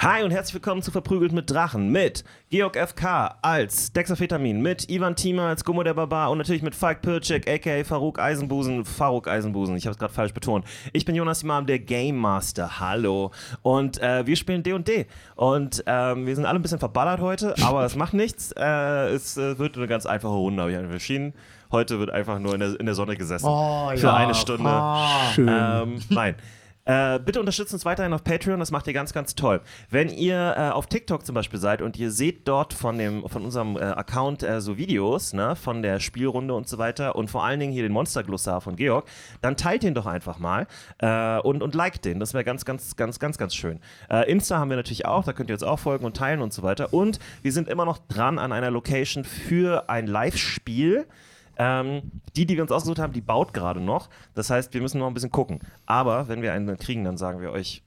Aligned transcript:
Hi 0.00 0.22
und 0.22 0.30
herzlich 0.30 0.54
willkommen 0.54 0.80
zu 0.80 0.92
Verprügelt 0.92 1.32
mit 1.32 1.50
Drachen 1.50 1.90
mit 1.90 2.22
Georg 2.50 2.76
FK 2.76 3.34
als 3.42 3.92
Dexafetamin, 3.92 4.62
mit 4.62 4.88
Ivan 4.88 5.16
Thiemer 5.16 5.48
als 5.48 5.64
Gummo 5.64 5.82
der 5.82 5.94
Barbar 5.94 6.30
und 6.30 6.38
natürlich 6.38 6.62
mit 6.62 6.76
Falk 6.76 7.02
Pircik, 7.02 7.50
aka 7.50 7.82
Farouk 7.82 8.20
Eisenbusen. 8.20 8.84
Farouk 8.84 9.26
Eisenbusen, 9.26 9.76
ich 9.76 9.86
habe 9.86 9.94
es 9.94 9.98
gerade 9.98 10.14
falsch 10.14 10.32
betont. 10.32 10.64
Ich 10.92 11.04
bin 11.04 11.16
Jonas 11.16 11.42
Imam, 11.42 11.66
der 11.66 11.80
Game 11.80 12.16
Master. 12.16 12.78
Hallo. 12.78 13.32
Und 13.62 14.00
äh, 14.00 14.24
wir 14.24 14.36
spielen 14.36 14.62
D&D. 14.62 15.06
Und 15.34 15.82
ähm, 15.86 16.26
wir 16.26 16.36
sind 16.36 16.46
alle 16.46 16.60
ein 16.60 16.62
bisschen 16.62 16.78
verballert 16.78 17.20
heute, 17.20 17.56
aber 17.64 17.84
es 17.84 17.96
macht 17.96 18.14
nichts. 18.14 18.52
Äh, 18.52 19.08
es 19.08 19.36
äh, 19.36 19.58
wird 19.58 19.76
eine 19.76 19.88
ganz 19.88 20.06
einfache 20.06 20.32
Runde, 20.32 20.62
habe 20.62 20.70
ich 20.70 20.78
einfach 20.78 20.92
entschieden. 20.92 21.34
Heute 21.72 21.98
wird 21.98 22.10
einfach 22.10 22.38
nur 22.38 22.54
in 22.54 22.60
der, 22.60 22.78
in 22.78 22.86
der 22.86 22.94
Sonne 22.94 23.16
gesessen. 23.16 23.48
Oh, 23.48 23.90
für 23.96 24.06
ja. 24.06 24.14
eine 24.14 24.36
Stunde. 24.36 24.70
Oh. 24.72 25.32
Schön. 25.34 25.48
Ähm, 25.48 26.00
nein. 26.08 26.36
Äh, 26.88 27.18
bitte 27.18 27.38
unterstützt 27.38 27.74
uns 27.74 27.84
weiterhin 27.84 28.14
auf 28.14 28.24
Patreon, 28.24 28.58
das 28.58 28.70
macht 28.70 28.86
ihr 28.86 28.94
ganz, 28.94 29.12
ganz 29.12 29.34
toll. 29.34 29.60
Wenn 29.90 30.08
ihr 30.08 30.54
äh, 30.56 30.70
auf 30.70 30.86
TikTok 30.86 31.26
zum 31.26 31.34
Beispiel 31.34 31.60
seid 31.60 31.82
und 31.82 31.98
ihr 31.98 32.10
seht 32.10 32.48
dort 32.48 32.72
von, 32.72 32.96
dem, 32.96 33.28
von 33.28 33.44
unserem 33.44 33.76
äh, 33.76 33.80
Account 33.80 34.42
äh, 34.42 34.62
so 34.62 34.78
Videos 34.78 35.34
ne, 35.34 35.54
von 35.54 35.82
der 35.82 36.00
Spielrunde 36.00 36.54
und 36.54 36.66
so 36.66 36.78
weiter 36.78 37.14
und 37.14 37.28
vor 37.28 37.44
allen 37.44 37.60
Dingen 37.60 37.72
hier 37.72 37.82
den 37.82 37.92
Monsterglossar 37.92 38.62
von 38.62 38.74
Georg, 38.76 39.06
dann 39.42 39.58
teilt 39.58 39.82
den 39.82 39.92
doch 39.92 40.06
einfach 40.06 40.38
mal 40.38 40.66
äh, 40.96 41.38
und, 41.40 41.62
und 41.62 41.74
liked 41.74 42.06
den. 42.06 42.20
Das 42.20 42.32
wäre 42.32 42.42
ganz, 42.42 42.64
ganz, 42.64 42.96
ganz, 42.96 43.18
ganz, 43.18 43.36
ganz 43.36 43.54
schön. 43.54 43.80
Äh, 44.08 44.30
Insta 44.30 44.56
haben 44.56 44.70
wir 44.70 44.78
natürlich 44.78 45.04
auch, 45.04 45.24
da 45.24 45.34
könnt 45.34 45.50
ihr 45.50 45.56
uns 45.56 45.64
auch 45.64 45.78
folgen 45.78 46.06
und 46.06 46.16
teilen 46.16 46.40
und 46.40 46.54
so 46.54 46.62
weiter. 46.62 46.94
Und 46.94 47.18
wir 47.42 47.52
sind 47.52 47.68
immer 47.68 47.84
noch 47.84 47.98
dran 48.08 48.38
an 48.38 48.50
einer 48.50 48.70
Location 48.70 49.24
für 49.24 49.90
ein 49.90 50.06
Live-Spiel. 50.06 51.06
Ähm, 51.58 52.22
die, 52.36 52.46
die 52.46 52.54
wir 52.54 52.62
uns 52.62 52.72
ausgesucht 52.72 53.00
haben, 53.00 53.12
die 53.12 53.20
baut 53.20 53.52
gerade 53.52 53.80
noch. 53.80 54.08
Das 54.34 54.48
heißt, 54.48 54.72
wir 54.74 54.80
müssen 54.80 54.98
noch 54.98 55.08
ein 55.08 55.14
bisschen 55.14 55.32
gucken. 55.32 55.60
Aber 55.86 56.28
wenn 56.28 56.40
wir 56.40 56.52
einen 56.52 56.78
kriegen, 56.78 57.04
dann 57.04 57.18
sagen 57.18 57.40
wir 57.40 57.50
euch, 57.50 57.82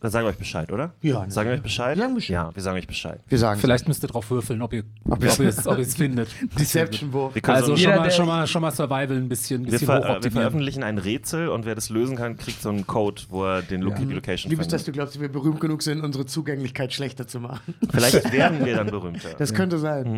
dann 0.00 0.10
sagen 0.10 0.26
wir 0.26 0.30
euch 0.30 0.36
Bescheid, 0.38 0.70
oder? 0.70 0.92
Ja, 1.00 1.24
ne. 1.24 1.30
Sagen 1.30 1.48
wir 1.48 1.56
euch 1.56 1.62
Bescheid? 1.62 1.96
Wir 1.96 2.02
sagen 2.02 2.14
Bescheid. 2.14 2.34
Ja, 2.34 2.54
wir 2.54 2.62
sagen 2.62 2.76
euch 2.78 2.86
Bescheid. 2.86 3.20
Wir 3.28 3.38
sagen 3.38 3.60
Vielleicht 3.60 3.88
müsst 3.88 4.04
ihr 4.04 4.08
drauf 4.08 4.30
würfeln, 4.30 4.60
ob 4.62 4.72
ihr 4.74 4.84
ob 5.08 5.22
ihr 5.24 5.30
es 5.48 5.66
ob 5.66 5.78
ihr's 5.78 5.94
findet. 5.94 6.28
Deception-Wurf. 6.58 7.34
Wir, 7.34 7.42
können 7.42 7.56
Also 7.56 7.68
so 7.68 7.76
schon 7.76 7.90
Jeder, 7.90 8.00
mal, 8.00 8.10
schon, 8.10 8.26
mal, 8.26 8.46
schon 8.46 8.62
mal 8.62 8.70
Survival 8.72 9.12
ein 9.16 9.28
bisschen, 9.28 9.64
wir, 9.64 9.72
bisschen 9.72 9.86
ver 9.86 9.96
äh, 9.96 10.02
wir 10.02 10.08
hochoptimieren. 10.10 10.32
veröffentlichen 10.42 10.82
ein 10.82 10.98
Rätsel 10.98 11.48
und 11.48 11.64
wer 11.64 11.74
das 11.74 11.88
lösen 11.88 12.16
kann, 12.16 12.36
kriegt 12.36 12.60
so 12.60 12.68
einen 12.68 12.86
Code, 12.86 13.22
wo 13.30 13.44
er 13.44 13.62
den 13.62 13.80
Lo 13.82 13.90
die 13.94 14.04
Location 14.04 14.50
Liebes, 14.50 14.68
dass 14.68 14.82
findet. 14.82 14.88
du 14.88 14.92
glaubst, 14.98 15.14
dass 15.14 15.22
wir 15.22 15.28
berühmt 15.30 15.60
genug 15.60 15.82
sind, 15.82 16.02
unsere 16.04 16.26
Zugänglichkeit 16.26 16.92
schlechter 16.92 17.26
zu 17.26 17.40
machen. 17.40 17.74
Vielleicht 17.90 18.32
werden 18.32 18.64
wir 18.64 18.76
dann 18.76 18.88
berühmter. 18.88 19.30
Das 19.38 19.54
könnte 19.54 19.78
sein. 19.78 20.12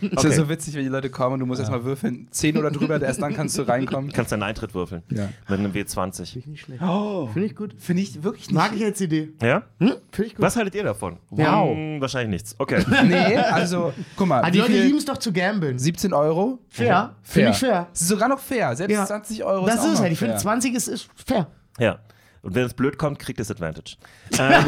Mhm. 0.00 0.08
Ist 0.08 0.18
Okay. 0.18 0.28
ja 0.30 0.34
so 0.34 0.48
witzig, 0.48 0.74
wenn 0.74 0.82
die 0.84 0.88
Leute 0.88 1.10
kommen, 1.10 1.38
du 1.38 1.46
musst 1.46 1.60
erstmal 1.60 1.84
würfeln, 1.84 2.28
10 2.30 2.56
oder 2.56 2.70
drüber, 2.70 3.00
erst 3.00 3.20
dann 3.20 3.34
kannst 3.34 3.58
du 3.58 3.62
reinkommen. 3.62 4.08
Du 4.10 4.16
kannst 4.16 4.32
deinen 4.32 4.42
Eintritt 4.42 4.74
würfeln. 4.74 5.02
Ja. 5.10 5.28
Mit 5.48 5.58
einem 5.58 5.72
W20. 5.72 6.16
Finde 6.24 6.38
ich 6.38 6.46
nicht 6.46 6.60
schlecht. 6.62 6.82
Oh, 6.82 7.28
Finde 7.32 7.46
ich 7.46 7.54
gut. 7.54 7.74
finde 7.78 8.02
ich 8.02 8.22
wirklich 8.22 8.46
nicht. 8.48 8.54
Mag 8.54 8.72
ich 8.74 8.84
als 8.84 9.00
Idee. 9.00 9.27
Ja? 9.42 9.62
Hm? 9.78 9.94
Finde 10.10 10.28
ich 10.28 10.34
gut. 10.34 10.44
Was 10.44 10.56
haltet 10.56 10.74
ihr 10.74 10.84
davon? 10.84 11.18
Wow. 11.30 11.74
Hm, 11.76 12.00
wahrscheinlich 12.00 12.30
nichts. 12.30 12.54
Okay. 12.58 12.84
Nee, 13.04 13.36
also, 13.36 13.92
guck 14.16 14.26
mal. 14.28 14.42
Ah, 14.42 14.50
die 14.50 14.58
Leute 14.58 14.72
lieben 14.72 14.98
es 14.98 15.04
doch 15.04 15.16
zu 15.18 15.32
gambeln. 15.32 15.78
17 15.78 16.12
Euro? 16.12 16.58
Fair. 16.68 17.14
Finde 17.22 17.50
ich 17.50 17.56
fair. 17.58 17.86
Das 17.92 18.02
ist 18.02 18.08
sogar 18.08 18.28
noch 18.28 18.38
fair. 18.40 18.74
Selbst 18.76 18.92
Ja. 18.94 19.06
20 19.06 19.44
Euro 19.44 19.66
Das 19.66 19.76
ist 19.76 19.80
auch 19.80 19.92
ist 19.94 20.00
halt. 20.00 20.12
Ich 20.12 20.18
finde, 20.18 20.34
fair. 20.34 20.40
20 20.40 20.74
ist, 20.74 20.88
ist 20.88 21.08
fair. 21.26 21.46
Ja. 21.78 21.98
Und 22.42 22.54
wenn 22.54 22.64
es 22.64 22.72
blöd 22.74 22.98
kommt, 22.98 23.18
kriegt 23.18 23.40
es 23.40 23.50
Advantage. 23.50 23.96
Ähm, 24.38 24.64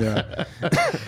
Ja. 0.00 0.24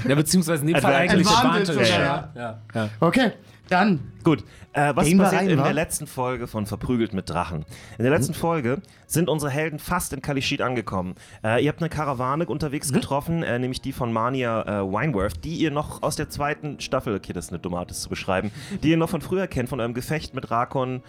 Ja, 0.08 0.14
beziehungsweise 0.14 0.62
in 0.62 0.68
dem 0.68 0.80
Fall 0.80 0.94
eigentlich 0.94 1.26
Advantage 1.26 1.72
Advantage. 1.72 2.32
Ja. 2.34 2.58
Ja. 2.74 2.88
Okay, 3.00 3.32
dann. 3.70 4.12
Gut, 4.22 4.44
äh, 4.72 4.92
was 4.94 5.06
Gehen 5.06 5.18
passiert 5.18 5.42
rein, 5.42 5.50
in 5.50 5.58
wa? 5.58 5.64
der 5.64 5.72
letzten 5.72 6.06
Folge 6.06 6.46
von 6.46 6.66
Verprügelt 6.66 7.14
mit 7.14 7.30
Drachen? 7.30 7.64
In 7.98 8.04
der 8.04 8.12
letzten 8.12 8.34
Folge 8.34 8.82
sind 9.06 9.28
unsere 9.28 9.50
Helden 9.50 9.78
fast 9.78 10.12
in 10.12 10.22
Kalishit 10.22 10.60
angekommen. 10.60 11.14
Äh, 11.42 11.64
ihr 11.64 11.68
habt 11.70 11.80
eine 11.80 11.88
Karawane 11.88 12.46
unterwegs 12.46 12.92
getroffen, 12.92 13.42
äh, 13.42 13.58
nämlich 13.58 13.80
die 13.80 13.92
von 13.92 14.12
Mania 14.12 14.62
äh, 14.62 14.82
Wineworth, 14.84 15.44
die 15.44 15.56
ihr 15.56 15.70
noch 15.70 16.02
aus 16.02 16.16
der 16.16 16.28
zweiten 16.28 16.80
Staffel, 16.80 17.14
okay, 17.14 17.32
das 17.32 17.46
ist 17.46 17.52
eine 17.52 17.60
dumme 17.60 17.78
Art, 17.78 17.90
das 17.90 18.02
zu 18.02 18.08
beschreiben, 18.08 18.50
die 18.82 18.90
ihr 18.90 18.96
noch 18.96 19.10
von 19.10 19.20
früher 19.20 19.46
kennt, 19.46 19.68
von 19.68 19.80
eurem 19.80 19.94
Gefecht 19.94 20.34
mit 20.34 20.50
Rakon 20.50 21.02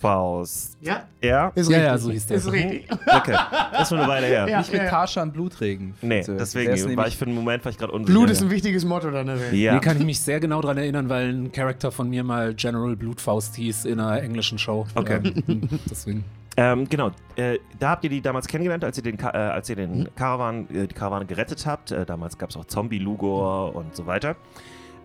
Blutfaust. 0.00 0.76
Ja, 0.80 1.04
Ja? 1.22 1.48
ist 1.54 1.68
Ja, 1.70 1.76
richtig. 1.78 1.86
ja, 1.86 1.98
so 1.98 2.10
hieß 2.10 2.26
der. 2.26 2.36
Ist 2.36 2.52
richtig. 2.52 2.88
Okay, 3.06 3.32
das 3.72 3.82
ist 3.82 3.88
schon 3.88 3.98
eine 3.98 4.08
Weile 4.08 4.26
her. 4.26 4.48
Ja. 4.48 4.58
Nicht 4.58 4.72
mit 4.72 4.88
Tarscha 4.88 5.22
und 5.22 5.32
Blutregen. 5.32 5.94
Nee, 6.02 6.22
So, 6.22 6.36
deswegen 6.36 6.96
war 6.96 7.06
ich 7.06 7.16
für 7.16 7.26
einen 7.26 7.34
Moment 7.34 7.64
war 7.64 7.70
ich 7.72 7.78
gerade 7.78 7.92
unsicher. 7.92 8.18
Blut 8.18 8.30
ist 8.30 8.42
ein 8.42 8.50
wichtiges 8.50 8.84
Motto 8.84 9.10
dann 9.10 9.26
der 9.26 9.40
Welt. 9.40 9.52
ja. 9.52 9.74
Nee, 9.74 9.80
kann 9.80 9.96
ich 9.98 10.04
mich 10.04 10.20
sehr 10.20 10.40
genau 10.40 10.60
daran 10.60 10.78
erinnern, 10.78 11.08
weil 11.08 11.30
ein 11.32 11.52
Charakter 11.52 11.90
von 11.92 12.08
mir 12.08 12.24
mal 12.24 12.54
General 12.54 12.96
Blutfaust 12.96 13.56
hieß 13.56 13.84
in 13.84 14.00
einer 14.00 14.22
englischen 14.22 14.58
Show. 14.58 14.86
Okay. 14.94 15.20
Ähm, 15.48 15.68
deswegen. 15.90 16.24
Ähm, 16.56 16.88
genau, 16.88 17.12
äh, 17.36 17.58
da 17.78 17.90
habt 17.90 18.02
ihr 18.02 18.10
die 18.10 18.20
damals 18.20 18.48
kennengelernt, 18.48 18.82
als 18.82 18.96
ihr, 18.96 19.04
den 19.04 19.16
Ka 19.16 19.30
äh, 19.30 19.36
als 19.36 19.70
ihr 19.70 19.76
den 19.76 20.08
Karawan, 20.16 20.68
äh, 20.74 20.88
die 20.88 20.94
Karawane 20.94 21.24
gerettet 21.24 21.64
habt. 21.66 21.92
Äh, 21.92 22.04
damals 22.04 22.36
gab 22.36 22.50
es 22.50 22.56
auch 22.56 22.64
Zombie-Lugor 22.64 23.76
und 23.76 23.94
so 23.94 24.06
weiter. 24.06 24.34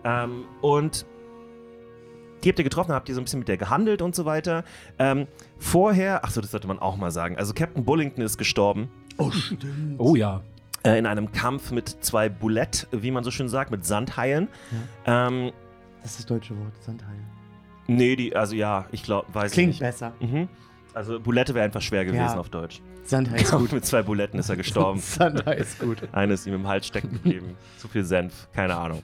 Ähm, 0.04 0.44
und 0.60 1.06
die 2.44 2.50
habt 2.50 2.58
ihr 2.58 2.64
getroffen, 2.64 2.92
habt 2.92 3.08
ihr 3.08 3.14
so 3.14 3.20
ein 3.20 3.24
bisschen 3.24 3.38
mit 3.40 3.48
der 3.48 3.56
gehandelt 3.56 4.02
und 4.02 4.14
so 4.14 4.24
weiter. 4.24 4.64
Ähm, 4.98 5.26
vorher, 5.58 6.24
achso, 6.24 6.40
das 6.40 6.50
sollte 6.50 6.68
man 6.68 6.78
auch 6.78 6.96
mal 6.96 7.10
sagen. 7.10 7.36
Also 7.38 7.54
Captain 7.54 7.84
Bullington 7.84 8.22
ist 8.22 8.38
gestorben 8.38 8.88
Oh, 9.16 9.30
stimmt. 9.30 9.98
Oh 9.98 10.14
ja. 10.16 10.42
äh, 10.82 10.98
in 10.98 11.06
einem 11.06 11.30
Kampf 11.32 11.70
mit 11.70 11.88
zwei 12.00 12.28
Bulett, 12.28 12.86
wie 12.92 13.10
man 13.10 13.22
so 13.24 13.30
schön 13.30 13.48
sagt, 13.48 13.70
mit 13.70 13.84
Sandhaien. 13.86 14.48
Ähm, 15.06 15.52
Das 16.02 16.10
ist 16.12 16.18
das 16.20 16.26
deutsche 16.26 16.56
Wort, 16.58 16.72
Sandhaie. 16.82 17.14
nee, 17.86 18.16
die, 18.16 18.34
also 18.36 18.54
ja, 18.56 18.86
ich 18.92 19.02
glaube, 19.04 19.26
weiß 19.32 19.52
Klingt 19.52 19.74
ich 19.74 19.80
nicht. 19.80 19.88
besser. 19.88 20.12
Mhm. 20.20 20.48
Also 20.94 21.18
Bulette 21.20 21.54
wäre 21.54 21.64
einfach 21.64 21.82
schwer 21.82 22.04
gewesen 22.04 22.20
Ja. 22.22 22.36
auf 22.38 22.48
Deutsch. 22.50 22.80
Sandhaie 23.04 23.40
ist 23.42 23.52
gut. 23.56 23.72
mit 23.72 23.84
zwei 23.84 24.02
Buletten 24.02 24.38
ist 24.40 24.48
er 24.48 24.56
gestorben. 24.56 24.98
Sandhaie 25.00 25.56
ist 25.56 25.78
gut. 25.78 25.98
Eine 26.12 26.34
ist 26.34 26.46
ihm 26.46 26.54
im 26.54 26.66
Hals 26.66 26.86
stecken 26.86 27.10
geblieben. 27.12 27.56
Zu 27.78 27.88
viel 27.88 28.04
Senf, 28.04 28.48
keine 28.52 28.76
Ahnung. 28.76 29.02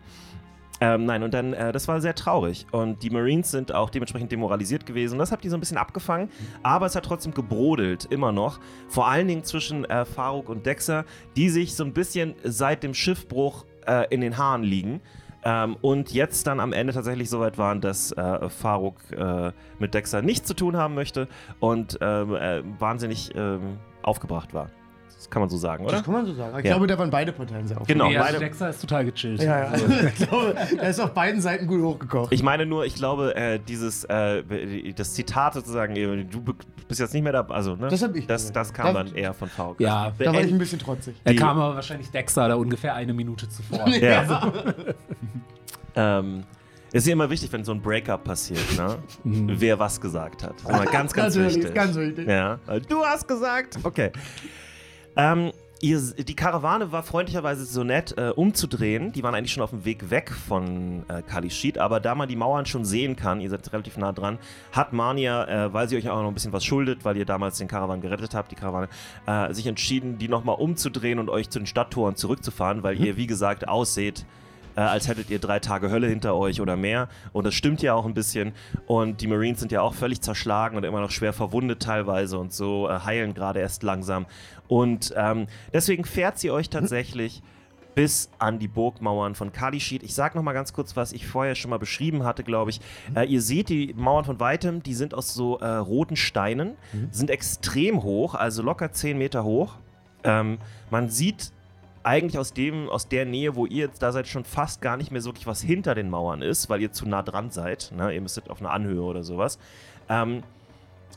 Ähm, 0.82 1.04
nein, 1.04 1.22
und 1.22 1.34
dann, 1.34 1.52
äh, 1.52 1.72
das 1.72 1.88
war 1.88 2.00
sehr 2.00 2.14
traurig. 2.14 2.66
Und 2.72 3.02
die 3.02 3.10
Marines 3.10 3.50
sind 3.50 3.74
auch 3.74 3.90
dementsprechend 3.90 4.32
demoralisiert 4.32 4.86
gewesen. 4.86 5.18
Das 5.18 5.30
habt 5.30 5.44
ihr 5.44 5.50
so 5.50 5.56
ein 5.56 5.60
bisschen 5.60 5.76
abgefangen. 5.76 6.30
Aber 6.62 6.86
es 6.86 6.96
hat 6.96 7.04
trotzdem 7.04 7.34
gebrodelt, 7.34 8.06
immer 8.06 8.32
noch. 8.32 8.60
Vor 8.88 9.06
allen 9.06 9.28
Dingen 9.28 9.44
zwischen 9.44 9.84
äh, 9.84 10.06
Faruk 10.06 10.48
und 10.48 10.64
Dexter, 10.64 11.04
die 11.36 11.50
sich 11.50 11.74
so 11.74 11.84
ein 11.84 11.92
bisschen 11.92 12.34
seit 12.44 12.82
dem 12.82 12.94
Schiffbruch 12.94 13.66
äh, 13.86 14.06
in 14.08 14.22
den 14.22 14.38
Haaren 14.38 14.62
liegen. 14.62 15.02
Ähm, 15.42 15.76
und 15.80 16.12
jetzt 16.12 16.46
dann 16.46 16.60
am 16.60 16.72
Ende 16.72 16.92
tatsächlich 16.92 17.30
so 17.30 17.40
weit 17.40 17.58
waren, 17.58 17.80
dass 17.80 18.12
äh, 18.12 18.48
Faruk 18.48 18.96
äh, 19.12 19.52
mit 19.78 19.94
Dexter 19.94 20.22
nichts 20.22 20.46
zu 20.48 20.54
tun 20.54 20.76
haben 20.76 20.94
möchte 20.94 21.28
und 21.60 21.98
ähm, 22.00 22.34
äh, 22.34 22.62
wahnsinnig 22.78 23.30
ähm, 23.34 23.78
aufgebracht 24.02 24.52
war. 24.52 24.70
Das 25.20 25.28
kann 25.28 25.40
man 25.40 25.50
so 25.50 25.58
sagen, 25.58 25.84
oder? 25.84 25.96
Das 25.96 26.02
kann 26.04 26.14
man 26.14 26.24
so 26.24 26.32
sagen. 26.32 26.58
Ich 26.60 26.64
Ja. 26.64 26.70
glaube, 26.72 26.86
da 26.86 26.96
waren 26.98 27.10
beide 27.10 27.30
Parteien 27.32 27.66
sehr 27.68 27.76
Genau, 27.86 28.08
nee, 28.08 28.16
also 28.16 28.26
beide, 28.32 28.38
Dexter 28.38 28.70
ist 28.70 28.80
total 28.80 29.04
gechillt. 29.04 29.42
Ja, 29.42 29.64
ja. 29.64 29.72
ich 30.08 30.14
glaube, 30.26 30.54
er 30.78 30.88
ist 30.88 30.98
auf 30.98 31.12
beiden 31.12 31.42
Seiten 31.42 31.66
gut 31.66 31.82
hochgekocht. 31.82 32.32
Ich 32.32 32.42
meine 32.42 32.64
nur, 32.64 32.86
ich 32.86 32.94
glaube, 32.94 33.36
äh, 33.36 33.58
dieses, 33.58 34.04
äh, 34.04 34.42
das 34.96 35.12
Zitat 35.12 35.52
sozusagen, 35.52 35.94
äh, 35.94 36.24
du 36.24 36.40
bist 36.88 37.00
jetzt 37.00 37.12
nicht 37.12 37.22
mehr 37.22 37.34
dabei, 37.34 37.54
also, 37.54 37.76
ne? 37.76 37.88
Das 37.88 38.02
hab 38.02 38.16
ich 38.16 38.26
Das, 38.26 38.50
das 38.50 38.72
kam 38.72 38.94
Da- 38.94 39.02
dann 39.04 39.14
eher 39.14 39.34
von 39.34 39.50
Faruk. 39.50 39.78
Ja, 39.78 40.10
da 40.18 40.32
war 40.32 40.40
ich 40.40 40.50
ein 40.50 40.56
bisschen 40.58 40.78
trotzig. 40.78 41.14
Er 41.22 41.32
Die- 41.34 41.38
kam 41.38 41.58
aber 41.60 41.74
wahrscheinlich 41.74 42.10
Dexter 42.10 42.48
da 42.48 42.54
ungefähr 42.54 42.94
eine 42.94 43.12
Minute 43.12 43.46
zuvor. 43.46 43.86
ja. 44.00 44.50
ähm, 45.96 46.44
ist 46.92 47.06
ja 47.06 47.12
immer 47.12 47.30
wichtig, 47.30 47.52
wenn 47.52 47.62
so 47.62 47.72
ein 47.72 47.80
Breakup 47.80 48.24
passiert, 48.24 48.76
ne? 48.76 48.96
Wer 49.22 49.78
was 49.78 50.00
gesagt 50.00 50.42
hat. 50.42 50.54
Immer 50.68 50.86
ganz, 50.86 51.12
ganz 51.12 51.36
Natürlich, 51.36 51.56
wichtig. 51.58 51.74
ganz 51.74 51.94
wichtig. 51.96 52.26
Ja. 52.26 52.58
Du 52.88 53.04
hast 53.04 53.28
gesagt. 53.28 53.78
Okay. 53.84 54.10
Ähm, 55.20 55.52
ihr, 55.82 56.00
die 56.00 56.34
Karawane 56.34 56.92
war 56.92 57.02
freundlicherweise 57.02 57.66
so 57.66 57.84
nett, 57.84 58.16
äh, 58.16 58.30
umzudrehen. 58.30 59.12
Die 59.12 59.22
waren 59.22 59.34
eigentlich 59.34 59.52
schon 59.52 59.62
auf 59.62 59.70
dem 59.70 59.84
Weg 59.84 60.08
weg 60.08 60.30
von 60.30 61.04
äh, 61.08 61.20
Kalishit, 61.20 61.76
aber 61.76 62.00
da 62.00 62.14
man 62.14 62.26
die 62.26 62.36
Mauern 62.36 62.64
schon 62.64 62.86
sehen 62.86 63.16
kann, 63.16 63.40
ihr 63.40 63.50
seid 63.50 63.70
relativ 63.72 63.98
nah 63.98 64.12
dran, 64.12 64.38
hat 64.72 64.94
Mania, 64.94 65.66
äh, 65.66 65.74
weil 65.74 65.88
sie 65.90 65.96
euch 65.98 66.08
auch 66.08 66.22
noch 66.22 66.28
ein 66.28 66.34
bisschen 66.34 66.54
was 66.54 66.64
schuldet, 66.64 67.04
weil 67.04 67.18
ihr 67.18 67.26
damals 67.26 67.58
den 67.58 67.68
Karawan 67.68 68.00
gerettet 68.00 68.34
habt, 68.34 68.50
die 68.50 68.54
Karawane, 68.54 68.88
äh, 69.26 69.52
sich 69.52 69.66
entschieden, 69.66 70.16
die 70.16 70.28
nochmal 70.28 70.56
umzudrehen 70.56 71.18
und 71.18 71.28
euch 71.28 71.50
zu 71.50 71.58
den 71.58 71.66
Stadttoren 71.66 72.16
zurückzufahren, 72.16 72.82
weil 72.82 72.98
ihr, 72.98 73.18
wie 73.18 73.26
gesagt, 73.26 73.68
ausseht, 73.68 74.24
äh, 74.76 74.80
als 74.80 75.08
hättet 75.08 75.30
ihr 75.30 75.38
drei 75.38 75.58
Tage 75.58 75.90
Hölle 75.90 76.08
hinter 76.08 76.34
euch 76.36 76.60
oder 76.60 76.76
mehr. 76.76 77.08
Und 77.32 77.46
das 77.46 77.54
stimmt 77.54 77.82
ja 77.82 77.94
auch 77.94 78.06
ein 78.06 78.14
bisschen. 78.14 78.52
Und 78.86 79.20
die 79.20 79.26
Marines 79.26 79.60
sind 79.60 79.72
ja 79.72 79.82
auch 79.82 79.94
völlig 79.94 80.20
zerschlagen 80.20 80.76
und 80.76 80.84
immer 80.84 81.00
noch 81.00 81.10
schwer 81.10 81.32
verwundet 81.32 81.82
teilweise 81.82 82.38
und 82.38 82.52
so, 82.52 82.88
äh, 82.88 83.00
heilen 83.00 83.34
gerade 83.34 83.60
erst 83.60 83.82
langsam. 83.82 84.26
Und 84.68 85.12
ähm, 85.16 85.46
deswegen 85.72 86.04
fährt 86.04 86.38
sie 86.38 86.50
euch 86.50 86.70
tatsächlich 86.70 87.42
bis 87.94 88.30
an 88.38 88.58
die 88.58 88.68
Burgmauern 88.68 89.34
von 89.34 89.52
Kalishit. 89.52 90.02
Ich 90.02 90.14
sage 90.14 90.36
noch 90.36 90.44
mal 90.44 90.52
ganz 90.52 90.72
kurz, 90.72 90.96
was 90.96 91.12
ich 91.12 91.26
vorher 91.26 91.54
schon 91.54 91.70
mal 91.70 91.78
beschrieben 91.78 92.24
hatte, 92.24 92.44
glaube 92.44 92.70
ich. 92.70 92.80
Äh, 93.14 93.26
ihr 93.26 93.42
seht 93.42 93.68
die 93.68 93.94
Mauern 93.96 94.24
von 94.24 94.40
weitem, 94.40 94.82
die 94.82 94.94
sind 94.94 95.12
aus 95.12 95.34
so 95.34 95.58
äh, 95.58 95.66
roten 95.66 96.16
Steinen, 96.16 96.76
sind 97.10 97.30
extrem 97.30 98.02
hoch, 98.02 98.34
also 98.34 98.62
locker 98.62 98.92
10 98.92 99.18
Meter 99.18 99.44
hoch. 99.44 99.74
Ähm, 100.22 100.58
man 100.90 101.08
sieht 101.08 101.52
eigentlich 102.02 102.38
aus 102.38 102.52
dem, 102.52 102.88
aus 102.88 103.08
der 103.08 103.24
Nähe, 103.24 103.54
wo 103.54 103.66
ihr 103.66 103.86
jetzt 103.86 104.02
da 104.02 104.12
seid, 104.12 104.28
schon 104.28 104.44
fast 104.44 104.80
gar 104.80 104.96
nicht 104.96 105.10
mehr 105.10 105.20
so 105.20 105.30
wirklich 105.30 105.46
was 105.46 105.60
hinter 105.62 105.94
den 105.94 106.10
Mauern 106.10 106.42
ist, 106.42 106.68
weil 106.70 106.80
ihr 106.80 106.92
zu 106.92 107.06
nah 107.06 107.22
dran 107.22 107.50
seid. 107.50 107.92
Ne? 107.96 108.14
Ihr 108.14 108.20
müsstet 108.20 108.50
auf 108.50 108.60
eine 108.60 108.70
Anhöhe 108.70 109.02
oder 109.02 109.22
sowas. 109.22 109.58
Ähm, 110.08 110.42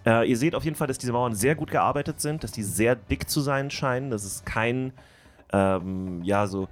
Äh, 0.05 0.29
ihr 0.29 0.35
seht 0.35 0.53
auf 0.53 0.65
jeden 0.65 0.75
Fall, 0.75 0.87
dass 0.87 0.97
diese 0.97 1.13
Mauern 1.13 1.33
sehr 1.33 1.55
gut 1.55 1.71
gearbeitet 1.71 2.19
sind, 2.19 2.43
dass 2.43 2.51
die 2.51 2.63
sehr 2.63 2.95
dick 2.97 3.29
zu 3.29 3.39
sein 3.39 3.69
scheinen. 3.71 4.09
Das 4.09 4.25
ist 4.25 4.45
kein, 4.45 4.91
ähm, 5.53 6.21
ja, 6.23 6.45
so 6.45 6.67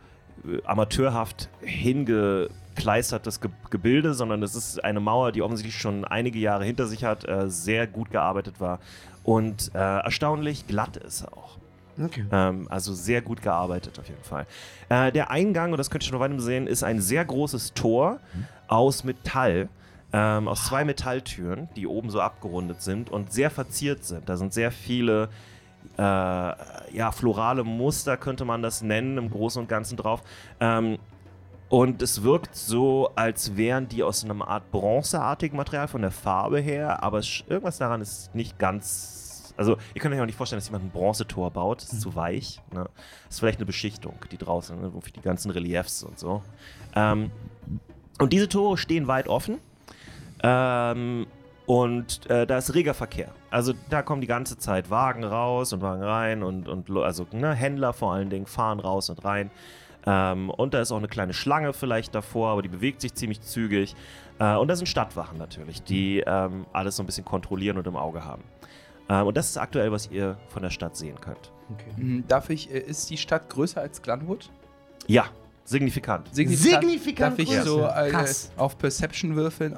äh, 0.45 0.61
amateurhaft 0.65 1.47
hingekleistertes 1.61 3.39
Ge 3.39 3.49
Gebilde, 3.69 4.13
sondern 4.15 4.43
es 4.43 4.55
ist 4.55 4.83
eine 4.83 4.99
Mauer, 4.99 5.31
die 5.31 5.43
offensichtlich 5.43 5.79
schon 5.79 6.03
einige 6.03 6.39
Jahre 6.39 6.65
hinter 6.65 6.87
sich 6.87 7.05
hat, 7.05 7.23
äh, 7.25 7.49
sehr 7.49 7.87
gut 7.87 8.11
gearbeitet 8.11 8.59
war 8.59 8.79
und 9.23 9.71
äh, 9.75 9.77
erstaunlich 9.77 10.67
glatt 10.67 10.97
ist 10.97 11.25
auch. 11.31 11.60
Okay. 11.99 12.25
Ähm, 12.31 12.67
also 12.69 12.93
sehr 12.93 13.21
gut 13.21 13.41
gearbeitet 13.41 13.99
auf 13.99 14.07
jeden 14.07 14.23
Fall. 14.23 14.45
Äh, 14.89 15.11
der 15.11 15.31
Eingang, 15.31 15.71
und 15.71 15.77
das 15.77 15.89
könnt 15.89 16.03
ihr 16.03 16.07
schon 16.07 16.17
noch 16.17 16.23
weiter 16.25 16.39
sehen, 16.39 16.67
ist 16.67 16.83
ein 16.83 17.01
sehr 17.01 17.25
großes 17.25 17.73
Tor 17.73 18.19
aus 18.67 19.03
Metall. 19.03 19.69
Ähm, 20.13 20.49
aus 20.49 20.65
zwei 20.65 20.83
Metalltüren, 20.83 21.69
die 21.77 21.87
oben 21.87 22.09
so 22.09 22.19
abgerundet 22.19 22.81
sind 22.81 23.09
und 23.09 23.31
sehr 23.31 23.49
verziert 23.49 24.03
sind. 24.03 24.27
Da 24.27 24.35
sind 24.35 24.51
sehr 24.53 24.69
viele 24.71 25.29
äh, 25.97 26.01
ja, 26.01 27.11
florale 27.11 27.63
Muster, 27.63 28.17
könnte 28.17 28.43
man 28.45 28.61
das 28.61 28.81
nennen, 28.81 29.17
im 29.17 29.29
Großen 29.29 29.61
und 29.61 29.69
Ganzen 29.69 29.97
drauf. 29.97 30.21
Ähm, 30.59 30.97
und 31.69 32.01
es 32.01 32.23
wirkt 32.23 32.53
so, 32.55 33.11
als 33.15 33.55
wären 33.55 33.87
die 33.87 34.03
aus 34.03 34.25
einem 34.25 34.41
Art 34.41 34.69
bronzeartigen 34.71 35.55
Material 35.55 35.87
von 35.87 36.01
der 36.01 36.11
Farbe 36.11 36.59
her, 36.59 37.01
aber 37.01 37.21
irgendwas 37.47 37.77
daran 37.77 38.01
ist 38.01 38.35
nicht 38.35 38.59
ganz. 38.59 39.20
Also, 39.61 39.77
ihr 39.93 40.01
könnt 40.01 40.15
euch 40.15 40.21
auch 40.21 40.25
nicht 40.25 40.35
vorstellen, 40.35 40.57
dass 40.57 40.67
jemand 40.67 40.85
ein 40.85 40.89
Bronzetor 40.89 41.51
baut. 41.51 41.83
Das 41.83 41.93
ist 41.93 42.01
zu 42.01 42.15
weich. 42.15 42.59
Ne? 42.73 42.89
Das 43.25 43.35
ist 43.35 43.39
vielleicht 43.39 43.59
eine 43.59 43.67
Beschichtung, 43.67 44.15
die 44.31 44.37
draußen, 44.37 44.81
ne? 44.81 44.91
für 44.99 45.11
die 45.11 45.21
ganzen 45.21 45.51
Reliefs 45.51 46.01
und 46.01 46.17
so. 46.17 46.41
Ähm, 46.95 47.29
und 48.17 48.33
diese 48.33 48.49
Tore 48.49 48.79
stehen 48.79 49.05
weit 49.05 49.27
offen. 49.27 49.59
Ähm, 50.41 51.27
und 51.67 52.27
äh, 52.27 52.47
da 52.47 52.57
ist 52.57 52.73
reger 52.73 52.95
Verkehr. 52.95 53.29
Also 53.51 53.73
da 53.91 54.01
kommen 54.01 54.21
die 54.21 54.27
ganze 54.27 54.57
Zeit 54.57 54.89
Wagen 54.89 55.23
raus 55.23 55.73
und 55.73 55.83
Wagen 55.83 56.01
rein 56.01 56.41
und, 56.41 56.67
und 56.67 56.89
also 56.97 57.27
ne, 57.31 57.53
Händler 57.53 57.93
vor 57.93 58.13
allen 58.13 58.31
Dingen 58.31 58.47
fahren 58.47 58.79
raus 58.79 59.11
und 59.11 59.23
rein. 59.23 59.51
Ähm, 60.07 60.49
und 60.49 60.73
da 60.73 60.81
ist 60.81 60.91
auch 60.91 60.97
eine 60.97 61.07
kleine 61.07 61.33
Schlange 61.33 61.73
vielleicht 61.73 62.15
davor, 62.15 62.49
aber 62.49 62.63
die 62.63 62.69
bewegt 62.69 63.01
sich 63.01 63.13
ziemlich 63.13 63.41
zügig. 63.41 63.95
Äh, 64.39 64.55
und 64.55 64.69
da 64.69 64.75
sind 64.75 64.87
Stadtwachen 64.87 65.37
natürlich, 65.37 65.83
die 65.83 66.23
ähm, 66.25 66.65
alles 66.73 66.95
so 66.95 67.03
ein 67.03 67.05
bisschen 67.05 67.25
kontrollieren 67.25 67.77
und 67.77 67.85
im 67.85 67.95
Auge 67.95 68.25
haben. 68.25 68.43
Ähm, 69.11 69.27
und 69.27 69.35
das 69.35 69.49
ist 69.49 69.57
aktuell, 69.57 69.91
was 69.91 70.09
ihr 70.09 70.37
von 70.47 70.63
der 70.63 70.69
Stadt 70.69 70.95
sehen 70.95 71.19
könnt. 71.19 71.51
okay. 71.73 71.91
Hm, 71.97 72.23
Darf 72.27 72.49
ich, 72.49 72.71
äh, 72.73 72.79
ist 72.79 73.09
die 73.09 73.17
Stadt 73.17 73.49
größer 73.49 73.81
als 73.81 74.01
Glenwood? 74.01 74.49
Ja, 75.07 75.25
signifikant. 75.65 76.33
Signifikant 76.33 77.33
Darf 77.33 77.39
ich 77.39 77.47
größer. 77.49 77.63
so 77.63 77.85
äh, 77.87 78.09
Krass. 78.11 78.51
auf 78.57 78.77
Perception 78.77 79.35
würfeln, 79.35 79.75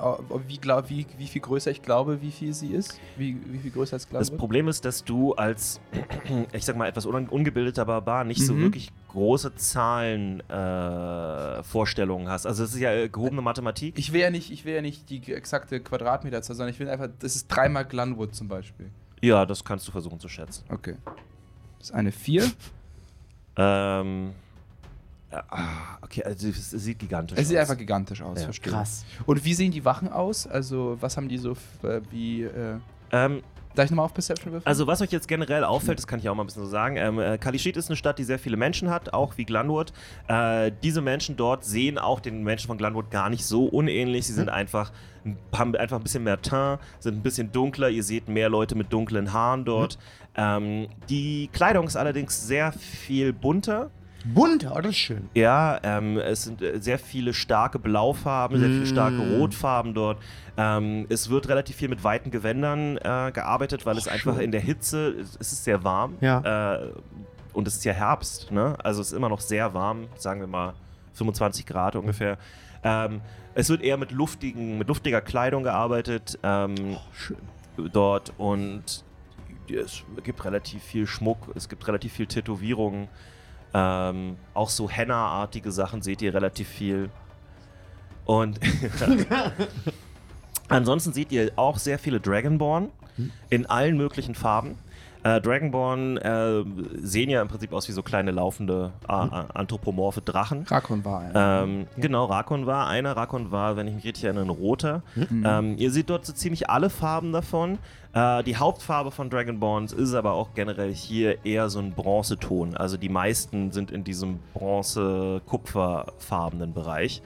wie, 0.47 0.57
glaub, 0.57 0.89
wie, 0.89 1.05
wie 1.17 1.27
viel 1.27 1.41
größer 1.41 1.71
ich 1.71 1.81
glaube, 1.81 2.21
wie 2.21 2.31
viel 2.31 2.53
sie 2.53 2.73
ist? 2.73 2.99
Wie, 3.17 3.37
wie 3.51 3.57
viel 3.59 3.71
größer 3.71 3.93
als 3.95 4.07
Das 4.07 4.27
Glenwood? 4.27 4.37
Problem 4.37 4.67
ist, 4.67 4.85
dass 4.85 5.03
du 5.03 5.33
als, 5.33 5.79
ich 6.53 6.65
sag 6.65 6.75
mal, 6.77 6.87
etwas 6.87 7.05
un 7.05 7.27
ungebildeter 7.29 7.85
Barbar 7.85 8.23
nicht 8.25 8.41
so 8.45 8.53
Mhm. 8.53 8.61
wirklich 8.61 8.91
große 9.09 9.55
Zahlen 9.55 10.41
äh, 10.49 11.63
Vorstellungen 11.63 12.27
hast. 12.29 12.45
Also 12.47 12.63
es 12.63 12.73
ist 12.73 12.79
ja 12.81 12.91
äh, 12.93 13.09
gehobene 13.09 13.41
Mathematik. 13.41 13.97
Ich 13.97 14.11
will 14.13 14.21
ja 14.21 14.29
nicht, 14.29 14.51
ich 14.51 14.65
will 14.65 14.73
ja 14.75 14.81
nicht 14.81 15.09
die 15.09 15.33
exakte 15.33 15.79
Quadratmeterzahl, 15.79 16.55
sondern 16.55 16.73
ich 16.73 16.79
will 16.79 16.89
einfach, 16.89 17.09
das 17.19 17.35
ist 17.35 17.47
dreimal 17.47 17.85
Glenwood 17.85 18.35
zum 18.35 18.47
Beispiel. 18.47 18.89
Ja, 19.23 19.45
das 19.45 19.63
kannst 19.63 19.87
du 19.87 19.91
versuchen 19.91 20.19
zu 20.19 20.27
schätzen. 20.29 20.63
Okay. 20.69 20.95
Das 21.79 21.89
ist 21.89 21.95
eine 21.95 22.11
4. 22.11 22.43
Ähm, 23.55 24.33
ah, 25.31 25.97
okay, 26.01 26.23
also 26.23 26.47
es 26.47 26.71
sieht 26.71 26.99
gigantisch 26.99 27.37
Es 27.37 27.47
sieht 27.47 27.57
aus. 27.57 27.61
einfach 27.69 27.77
gigantisch 27.77 28.21
aus, 28.21 28.39
Ja. 28.39 28.45
verstehe. 28.45 28.73
Krass. 28.73 29.05
Und 29.25 29.43
wie 29.45 29.53
sehen 29.53 29.71
die 29.71 29.85
Wachen 29.85 30.09
aus? 30.11 30.47
Also, 30.47 30.97
was 30.99 31.17
haben 31.17 31.29
die 31.29 31.37
so, 31.37 31.51
äh, 31.83 32.01
wie, 32.09 32.43
äh, 32.43 32.77
ähm, 33.11 33.43
darf 33.75 33.85
ich 33.85 33.91
nochmal 33.91 34.05
auf 34.05 34.13
Perception 34.13 34.51
würfeln? 34.53 34.67
Also 34.67 34.87
was 34.87 35.01
euch 35.01 35.11
jetzt 35.11 35.27
generell 35.27 35.63
auffällt, 35.63 35.99
das 35.99 36.07
kann 36.07 36.19
ich 36.19 36.29
auch 36.29 36.35
mal 36.35 36.43
ein 36.43 36.47
bisschen 36.47 36.63
so 36.63 36.69
sagen, 36.69 36.97
ähm, 36.97 37.19
äh, 37.19 37.37
Kalischit 37.37 37.77
ist 37.77 37.89
eine 37.89 37.95
Stadt, 37.95 38.17
die 38.17 38.23
sehr 38.23 38.39
viele 38.39 38.57
Menschen 38.57 38.89
hat, 38.89 39.13
auch 39.13 39.37
wie 39.37 39.45
Glanwood. 39.45 39.93
Äh, 40.27 40.71
diese 40.81 41.01
Menschen 41.01 41.35
dort 41.37 41.63
sehen 41.63 41.97
auch 41.99 42.19
den 42.19 42.43
Menschen 42.43 42.67
von 42.67 42.77
Glanwood 42.77 43.11
gar 43.11 43.29
nicht 43.29 43.45
so 43.45 43.65
unähnlich. 43.65 44.25
Sie 44.25 44.33
sind 44.33 44.49
einfach, 44.49 44.91
haben 45.55 45.75
einfach 45.75 45.97
ein 45.97 46.03
bisschen 46.03 46.23
mehr 46.23 46.41
Teint, 46.41 46.79
sind 46.99 47.17
ein 47.17 47.21
bisschen 47.21 47.51
dunkler. 47.51 47.89
Ihr 47.89 48.03
seht 48.03 48.27
mehr 48.27 48.49
Leute 48.49 48.75
mit 48.75 48.91
dunklen 48.91 49.33
Haaren 49.33 49.65
dort. 49.65 49.97
Ähm, 50.35 50.87
die 51.09 51.49
Kleidung 51.53 51.87
ist 51.87 51.95
allerdings 51.95 52.47
sehr 52.47 52.71
viel 52.71 53.33
bunter. 53.33 53.91
Bunter, 54.25 54.73
oh, 54.75 54.79
das 54.79 54.91
ist 54.91 54.97
schön. 54.97 55.29
Ja, 55.33 55.79
ähm, 55.83 56.17
es 56.17 56.43
sind 56.43 56.61
äh, 56.61 56.79
sehr 56.79 56.97
viele 56.97 57.33
starke 57.33 57.77
Blaufarben, 57.77 58.57
sehr 58.57 58.69
viele 58.69 58.85
starke 58.85 59.17
Mm. 59.17 59.35
Rotfarben 59.35 59.93
dort. 59.93 60.17
Ähm, 60.55 61.05
es 61.09 61.29
wird 61.29 61.49
relativ 61.49 61.75
viel 61.75 61.89
mit 61.89 62.03
weiten 62.05 62.31
Gewändern 62.31 62.97
äh, 62.97 63.31
gearbeitet, 63.33 63.85
weil 63.85 63.97
es 63.97 64.07
einfach 64.07 64.35
schön. 64.35 64.45
in 64.45 64.51
der 64.51 64.61
Hitze, 64.61 65.09
es 65.19 65.35
es 65.39 65.51
ist 65.51 65.63
sehr 65.65 65.83
warm. 65.83 66.15
Ja. 66.21 66.75
Äh, 66.75 66.91
und 67.51 67.67
es 67.67 67.75
ist 67.75 67.85
ja 67.85 67.93
Herbst, 67.93 68.51
ne? 68.51 68.77
Also 68.81 69.01
es 69.01 69.07
ist 69.07 69.13
immer 69.13 69.29
noch 69.29 69.41
sehr 69.41 69.73
warm, 69.73 70.07
sagen 70.15 70.39
wir 70.39 70.47
mal 70.47 70.73
25 71.13 71.65
Grad 71.65 71.95
ungefähr. 71.95 72.37
Ähm, 72.83 73.21
es 73.55 73.69
wird 73.69 73.81
eher 73.81 73.97
mit, 73.97 74.11
luftigen, 74.11 74.77
mit 74.77 74.87
luftiger 74.87 75.21
Kleidung 75.21 75.63
gearbeitet 75.63 76.39
ähm, 76.43 76.97
Schön. 77.13 77.37
dort 77.91 78.33
und 78.37 79.03
es 79.69 80.03
gibt 80.23 80.43
relativ 80.43 80.83
viel 80.83 81.07
Schmuck, 81.07 81.51
es 81.55 81.69
gibt 81.69 81.87
relativ 81.87 82.13
viel 82.13 82.27
Tätowierungen. 82.27 83.07
Ähm, 83.73 84.37
auch 84.53 84.69
so 84.69 84.89
Henna-artige 84.89 85.71
Sachen 85.71 86.01
seht 86.01 86.21
ihr 86.21 86.33
relativ 86.33 86.67
viel. 86.67 87.09
Und 88.25 88.59
ansonsten 90.67 91.13
seht 91.13 91.31
ihr 91.31 91.51
auch 91.55 91.77
sehr 91.77 91.97
viele 91.97 92.19
Dragonborn 92.19 92.91
in 93.49 93.65
allen 93.65 93.97
möglichen 93.97 94.35
Farben. 94.35 94.77
Äh, 95.23 95.39
Dragonborn 95.39 96.17
äh, 96.17 96.63
sehen 97.01 97.29
ja 97.29 97.41
im 97.41 97.47
Prinzip 97.47 97.71
aus 97.71 97.87
wie 97.87 97.93
so 97.93 98.03
kleine 98.03 98.31
laufende 98.31 98.91
äh, 99.07 99.13
äh, 99.13 99.43
anthropomorphe 99.53 100.19
Drachen. 100.21 100.65
Rakon 100.67 101.05
war 101.05 101.19
einer. 101.21 101.63
Ähm, 101.63 101.87
Genau, 101.97 102.25
Rakon 102.25 102.65
war 102.65 102.87
einer. 102.87 103.15
Rakon 103.15 103.51
war, 103.51 103.77
wenn 103.77 103.87
ich 103.87 103.95
mich 103.95 104.03
richtig 104.03 104.25
erinnere, 104.25 104.43
ein 104.45 104.49
roter. 104.49 105.01
Mhm. 105.15 105.43
Ähm, 105.47 105.75
ihr 105.77 105.91
seht 105.91 106.09
dort 106.09 106.25
so 106.25 106.33
ziemlich 106.33 106.69
alle 106.69 106.89
Farben 106.89 107.31
davon. 107.31 107.77
Äh, 108.13 108.43
die 108.43 108.57
Hauptfarbe 108.57 109.11
von 109.11 109.29
Dragonborns 109.29 109.93
ist 109.93 110.13
aber 110.13 110.33
auch 110.33 110.49
generell 110.55 110.93
hier 110.93 111.45
eher 111.45 111.69
so 111.69 111.79
ein 111.79 111.93
Bronzeton. 111.93 112.75
Also 112.75 112.97
die 112.97 113.09
meisten 113.09 113.71
sind 113.71 113.91
in 113.91 114.03
diesem 114.03 114.39
bronze-kupferfarbenen 114.53 116.73
Bereich. 116.73 117.21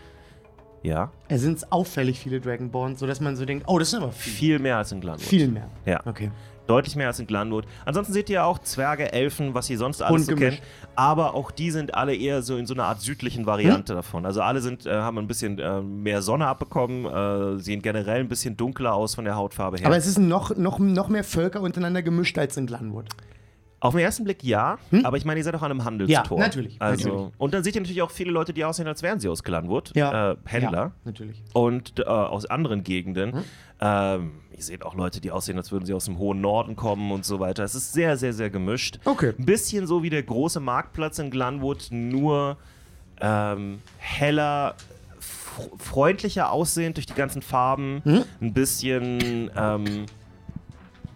Ja, 0.83 1.11
Es 1.27 1.41
sind 1.41 1.69
auffällig 1.71 2.19
viele 2.19 2.39
Dragonborn, 2.39 2.95
sodass 2.95 3.19
man 3.19 3.35
so 3.35 3.45
denkt, 3.45 3.65
oh, 3.67 3.79
das 3.79 3.89
sind 3.91 4.03
aber 4.03 4.11
viel. 4.11 4.33
viel 4.33 4.59
mehr 4.59 4.77
als 4.77 4.91
in 4.91 5.01
Glanwood. 5.01 5.23
Viel 5.25 5.47
mehr. 5.47 5.67
Ja. 5.85 6.01
Okay. 6.05 6.31
Deutlich 6.67 6.95
mehr 6.95 7.07
als 7.07 7.19
in 7.19 7.27
Glanwood. 7.27 7.65
Ansonsten 7.85 8.13
seht 8.13 8.29
ihr 8.29 8.45
auch 8.45 8.59
Zwerge, 8.59 9.11
Elfen, 9.11 9.53
was 9.53 9.69
ihr 9.69 9.77
sonst 9.77 10.01
alles 10.01 10.25
so 10.25 10.35
kennt. 10.35 10.61
Aber 10.95 11.33
auch 11.33 11.51
die 11.51 11.71
sind 11.71 11.95
alle 11.95 12.15
eher 12.15 12.41
so 12.41 12.57
in 12.57 12.65
so 12.65 12.73
einer 12.73 12.85
Art 12.85 13.01
südlichen 13.01 13.45
Variante 13.45 13.93
davon. 13.93 14.25
Also 14.25 14.41
alle 14.41 14.61
sind, 14.61 14.85
äh, 14.85 14.91
haben 14.91 15.17
ein 15.17 15.27
bisschen 15.27 15.59
äh, 15.59 15.81
mehr 15.81 16.21
Sonne 16.21 16.47
abbekommen, 16.47 17.05
äh, 17.05 17.59
sehen 17.59 17.81
generell 17.81 18.19
ein 18.19 18.27
bisschen 18.29 18.57
dunkler 18.57 18.93
aus 18.93 19.15
von 19.15 19.25
der 19.25 19.35
Hautfarbe 19.35 19.77
her. 19.77 19.87
Aber 19.87 19.97
es 19.97 20.07
ist 20.07 20.19
noch, 20.19 20.55
noch, 20.55 20.79
noch 20.79 21.07
mehr 21.07 21.23
Völker 21.23 21.61
untereinander 21.61 22.01
gemischt 22.01 22.37
als 22.37 22.57
in 22.57 22.67
Glanwood. 22.67 23.05
Auf 23.79 23.93
den 23.93 24.01
ersten 24.01 24.23
Blick 24.23 24.43
ja, 24.43 24.79
aber 25.03 25.17
ich 25.17 25.25
meine, 25.25 25.39
ihr 25.39 25.43
seid 25.43 25.53
auch 25.53 25.61
an 25.61 25.69
einem 25.69 25.85
Handelstor. 25.85 26.39
Ja, 26.39 26.45
natürlich, 26.45 26.81
Also, 26.81 27.09
natürlich. 27.09 27.33
Und 27.37 27.53
dann 27.53 27.63
seht 27.63 27.75
ihr 27.75 27.81
natürlich 27.81 28.01
auch 28.01 28.09
viele 28.09 28.31
Leute, 28.31 28.51
die 28.51 28.65
aussehen, 28.65 28.87
als 28.87 29.03
wären 29.03 29.19
sie 29.19 29.29
aus 29.29 29.43
Glanwood. 29.43 29.91
Ja. 29.95 30.31
Äh, 30.31 30.35
Händler. 30.45 30.77
Ja, 30.77 30.91
natürlich. 31.05 31.43
und 31.53 31.99
äh, 31.99 32.03
aus 32.05 32.47
anderen 32.47 32.83
Gegenden. 32.83 33.33
Hm? 33.33 33.43
Ähm, 33.79 34.31
ihr 34.57 34.63
seht 34.63 34.83
auch 34.83 34.95
Leute, 34.95 35.21
die 35.21 35.31
aussehen, 35.31 35.57
als 35.57 35.71
würden 35.71 35.85
sie 35.85 35.93
aus 35.93 36.05
dem 36.05 36.17
hohen 36.17 36.41
Norden 36.41 36.75
kommen 36.75 37.11
und 37.11 37.23
so 37.25 37.39
weiter. 37.39 37.63
Es 37.63 37.75
ist 37.75 37.93
sehr, 37.93 38.17
sehr, 38.17 38.33
sehr 38.33 38.49
gemischt. 38.49 38.99
Okay. 39.05 39.33
Ein 39.37 39.45
bisschen 39.45 39.85
so 39.85 40.01
wie 40.01 40.09
der 40.09 40.23
große 40.23 40.59
Marktplatz 40.59 41.19
in 41.19 41.29
Glanwood, 41.29 41.89
nur 41.91 42.57
ähm, 43.21 43.79
heller, 43.97 44.75
freundlicher 45.77 46.51
aussehend 46.51 46.97
durch 46.97 47.05
die 47.05 47.13
ganzen 47.13 47.41
Farben. 47.41 48.01
Hm? 48.03 48.23
Ein 48.41 48.53
bisschen. 48.53 49.51
Ähm, 49.55 50.05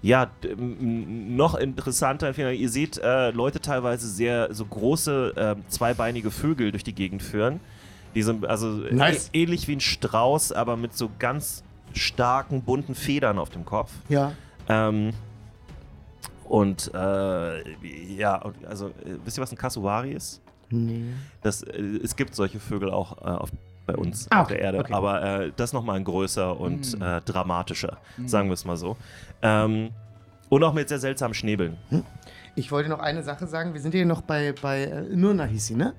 ja, 0.03 0.31
noch 0.57 1.53
interessanter, 1.53 2.36
ihr 2.36 2.69
seht 2.69 2.98
äh, 2.98 3.29
Leute 3.29 3.60
teilweise 3.60 4.10
sehr 4.10 4.51
so 4.51 4.65
große 4.65 5.33
ähm, 5.38 5.63
zweibeinige 5.67 6.31
Vögel 6.31 6.71
durch 6.71 6.83
die 6.83 6.95
Gegend 6.95 7.21
führen. 7.21 7.60
Die 8.15 8.24
sind 8.24 8.48
also 8.48 8.67
Nice. 8.67 9.29
ähnlich 9.31 9.67
wie 9.67 9.75
ein 9.75 9.79
Strauß, 9.79 10.53
aber 10.53 10.75
mit 10.75 10.98
so 10.98 11.12
ganz 11.19 11.63
starken 11.95 12.62
bunten 12.63 12.95
Federn 12.95 13.38
auf 13.39 13.50
dem 13.50 13.65
Kopf. 13.65 13.91
Ja. 14.10 14.33
Ähm, 14.69 15.12
und 16.45 16.91
äh, 16.93 18.15
ja, 18.15 18.41
also 18.67 18.88
äh, 18.88 19.17
wisst 19.24 19.38
ihr, 19.38 19.41
was 19.41 19.51
ein 19.51 19.57
Kasuari 19.57 20.12
ist? 20.12 20.41
Nee. 20.69 21.05
Das, 21.41 21.63
äh, 21.63 21.81
es 22.03 22.15
gibt 22.15 22.36
solche 22.36 22.60
Vögel 22.60 22.91
auch 22.91 23.17
äh, 23.21 23.25
auf, 23.29 23.50
bei 23.86 23.95
uns 23.95 24.27
Ah, 24.29 24.41
auf 24.41 24.48
der 24.50 24.60
Erde, 24.60 24.79
okay. 24.79 24.93
aber 24.93 25.21
äh, 25.24 25.51
das 25.55 25.74
nochmal 25.74 25.98
ein 25.98 26.03
größer 26.03 26.60
und 26.60 26.95
Mhm. 26.98 27.01
äh, 27.01 27.21
dramatischer, 27.21 27.98
sagen 28.25 28.50
wir 28.50 28.53
es 28.53 28.65
mal 28.65 28.77
so. 28.77 28.98
Ähm, 29.41 29.91
und 30.50 30.63
auch 30.63 30.74
mit 30.74 30.89
sehr 30.89 31.00
seltsamen 31.00 31.33
Schnäbeln. 31.33 31.77
Ich 32.55 32.71
wollte 32.74 32.89
noch 32.89 33.00
eine 33.00 33.24
Sache 33.24 33.48
sagen. 33.48 33.74
Wir 33.74 33.79
sind 33.79 33.93
hier 33.93 34.05
noch 34.05 34.21
bei, 34.21 34.53
bei 34.62 34.83
äh, 34.83 35.01
Nurna 35.15 35.45
hieß 35.45 35.67
sie, 35.67 35.75
ne? 35.75 35.93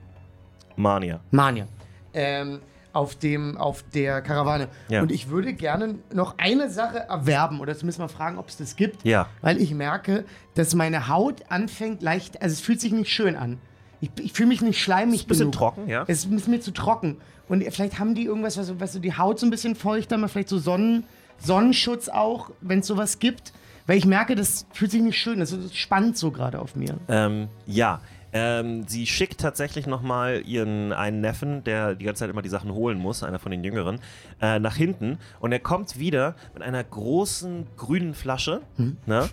Mania. 0.76 1.20
Mania. 1.30 1.66
Ähm, 2.12 2.60
auf, 2.92 3.14
dem, 3.16 3.56
auf 3.56 3.84
der 3.94 4.22
Karawane. 4.22 4.68
Ja. 4.88 5.02
Und 5.02 5.10
ich 5.10 5.28
würde 5.28 5.52
gerne 5.52 5.96
noch 6.12 6.38
eine 6.38 6.70
Sache 6.70 6.98
erwerben 6.98 7.60
oder 7.60 7.74
zumindest 7.74 7.98
mal 7.98 8.08
fragen, 8.08 8.38
ob 8.38 8.48
es 8.48 8.56
das 8.56 8.76
gibt. 8.76 9.04
Ja. 9.04 9.28
Weil 9.40 9.60
ich 9.60 9.72
merke, 9.74 10.24
dass 10.54 10.74
meine 10.74 11.08
Haut 11.08 11.42
anfängt 11.48 12.02
leicht, 12.02 12.42
also 12.42 12.52
es 12.52 12.60
fühlt 12.60 12.80
sich 12.80 12.92
nicht 12.92 13.10
schön 13.10 13.36
an. 13.36 13.58
Ich, 14.00 14.10
ich 14.20 14.32
fühle 14.32 14.48
mich 14.48 14.62
nicht 14.62 14.80
schleimig 14.80 15.24
Ein 15.24 15.28
bisschen 15.28 15.50
genug. 15.50 15.54
trocken, 15.54 15.88
ja. 15.88 16.04
Es 16.08 16.24
ist 16.24 16.48
mir 16.48 16.60
zu 16.60 16.72
trocken. 16.72 17.18
Und 17.48 17.62
vielleicht 17.72 17.98
haben 17.98 18.14
die 18.14 18.24
irgendwas, 18.24 18.56
was, 18.56 18.78
was 18.80 18.92
so 18.92 18.98
die 18.98 19.16
Haut 19.16 19.38
so 19.38 19.46
ein 19.46 19.50
bisschen 19.50 19.74
feuchter 19.74 20.18
macht, 20.18 20.32
vielleicht 20.32 20.48
so 20.48 20.58
Sonnen, 20.58 21.04
Sonnenschutz 21.38 22.08
auch, 22.08 22.50
wenn 22.60 22.80
es 22.80 22.86
sowas 22.86 23.18
gibt. 23.18 23.52
Weil 23.86 23.98
ich 23.98 24.06
merke, 24.06 24.36
das 24.36 24.66
fühlt 24.72 24.90
sich 24.92 25.02
nicht 25.02 25.18
schön, 25.18 25.40
das 25.40 25.52
ist 25.52 25.76
spannend 25.76 26.16
so 26.16 26.30
gerade 26.30 26.60
auf 26.60 26.76
mir. 26.76 26.98
Ähm, 27.08 27.48
ja. 27.66 28.00
Ähm, 28.32 28.86
sie 28.88 29.06
schickt 29.06 29.40
tatsächlich 29.40 29.86
nochmal 29.86 30.42
ihren 30.46 30.92
einen 30.92 31.20
Neffen, 31.20 31.64
der 31.64 31.94
die 31.94 32.04
ganze 32.04 32.20
Zeit 32.20 32.30
immer 32.30 32.42
die 32.42 32.48
Sachen 32.48 32.72
holen 32.72 32.98
muss, 32.98 33.22
einer 33.22 33.38
von 33.38 33.50
den 33.50 33.62
Jüngeren, 33.62 34.00
äh, 34.40 34.58
nach 34.58 34.76
hinten. 34.76 35.18
Und 35.40 35.52
er 35.52 35.60
kommt 35.60 35.98
wieder 35.98 36.34
mit 36.54 36.62
einer 36.62 36.82
großen 36.82 37.66
grünen 37.76 38.14
Flasche. 38.14 38.62
Ne? 39.06 39.28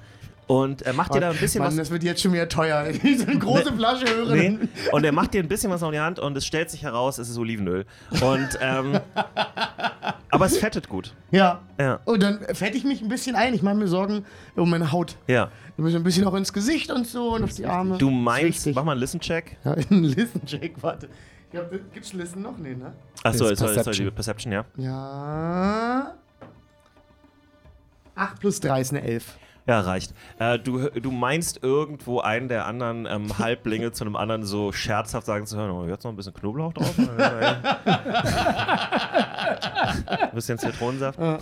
Und 0.50 0.82
er 0.82 0.94
macht 0.94 1.14
dir 1.14 1.20
da 1.20 1.30
ein 1.30 1.38
bisschen 1.38 1.60
Mann, 1.62 1.70
was. 1.70 1.76
das 1.78 1.92
wird 1.92 2.02
jetzt 2.02 2.24
schon 2.24 2.34
wieder 2.34 2.50
teuer. 2.50 2.92
Diese 3.04 3.28
große 3.28 3.72
Flasche 3.72 4.08
hören. 4.08 4.38
Nee. 4.40 4.68
Und 4.92 5.06
er 5.06 5.12
macht 5.12 5.36
dir 5.36 5.44
ein 5.44 5.48
bisschen 5.48 5.72
was 5.72 5.84
auf 5.84 5.92
die 5.92 6.00
Hand 6.00 6.18
und 6.18 6.36
es 6.36 6.44
stellt 6.44 6.72
sich 6.72 6.82
heraus, 6.82 7.20
es 7.20 7.30
ist 7.30 7.38
Olivenöl. 7.38 7.86
Und 8.20 8.50
ähm, 8.60 9.00
aber 10.30 10.46
es 10.46 10.58
fettet 10.58 10.90
gut. 10.90 11.16
Ja. 11.32 11.62
Ja. 11.80 12.00
Und 12.06 12.22
dann 12.24 12.40
fette 12.54 12.78
ich 12.78 12.84
mich 12.84 13.02
ein 13.02 13.08
bisschen 13.10 13.36
ein. 13.36 13.54
Ich 13.54 13.62
mache 13.62 13.76
mir 13.76 13.88
Sorgen 13.88 14.26
um 14.56 14.70
meine 14.70 14.92
Haut. 14.92 15.18
Ja. 15.28 15.50
Ich 15.78 15.84
muss 15.84 15.96
ein 15.96 16.04
bisschen 16.04 16.26
auch 16.26 16.34
ins 16.34 16.54
Gesicht 16.54 16.92
und 16.92 17.08
so 17.08 17.36
und 17.36 17.44
auf 17.44 17.54
die 17.54 17.66
Arme. 17.66 17.98
Du 17.98 18.10
meinst, 18.10 18.68
mach 18.74 18.84
mal 18.84 18.92
einen 18.94 19.02
Listen-Check. 19.02 19.58
Ja, 19.64 19.72
ein 19.92 20.04
Listen-Check, 20.04 20.82
warte. 20.82 21.10
Ja, 21.52 21.62
gibt's 21.94 22.14
Listen 22.14 22.44
noch? 22.44 22.58
Nee, 22.58 22.76
ne? 22.76 22.94
Achso, 23.24 23.46
sorry, 23.46 23.56
sorry, 23.56 23.74
Perception. 23.74 24.06
die 24.06 24.12
Perception, 24.12 24.54
ja. 24.54 24.66
Ja. 24.78 26.14
8 28.16 28.40
plus 28.40 28.60
3 28.60 28.82
ist 28.82 28.92
eine 28.92 29.02
11. 29.02 29.38
Ja, 29.70 29.82
reicht. 29.82 30.16
Äh, 30.40 30.58
du, 30.58 30.90
du 30.90 31.12
meinst 31.12 31.62
irgendwo 31.62 32.22
einen 32.22 32.48
der 32.48 32.66
anderen 32.66 33.06
ähm, 33.06 33.28
Halblinge 33.38 33.92
zu 33.92 34.04
einem 34.04 34.16
anderen 34.16 34.44
so 34.44 34.72
scherzhaft 34.72 35.28
sagen 35.28 35.46
zu 35.46 35.58
hören, 35.58 35.70
oh, 35.70 35.86
jetzt 35.86 36.04
noch 36.04 36.12
ein 36.12 36.16
bisschen 36.16 36.34
Knoblauch 36.34 36.74
drauf? 36.74 36.92
ein 40.08 40.32
bisschen 40.34 40.58
Zitronensaft? 40.58 41.20
Ja. 41.20 41.38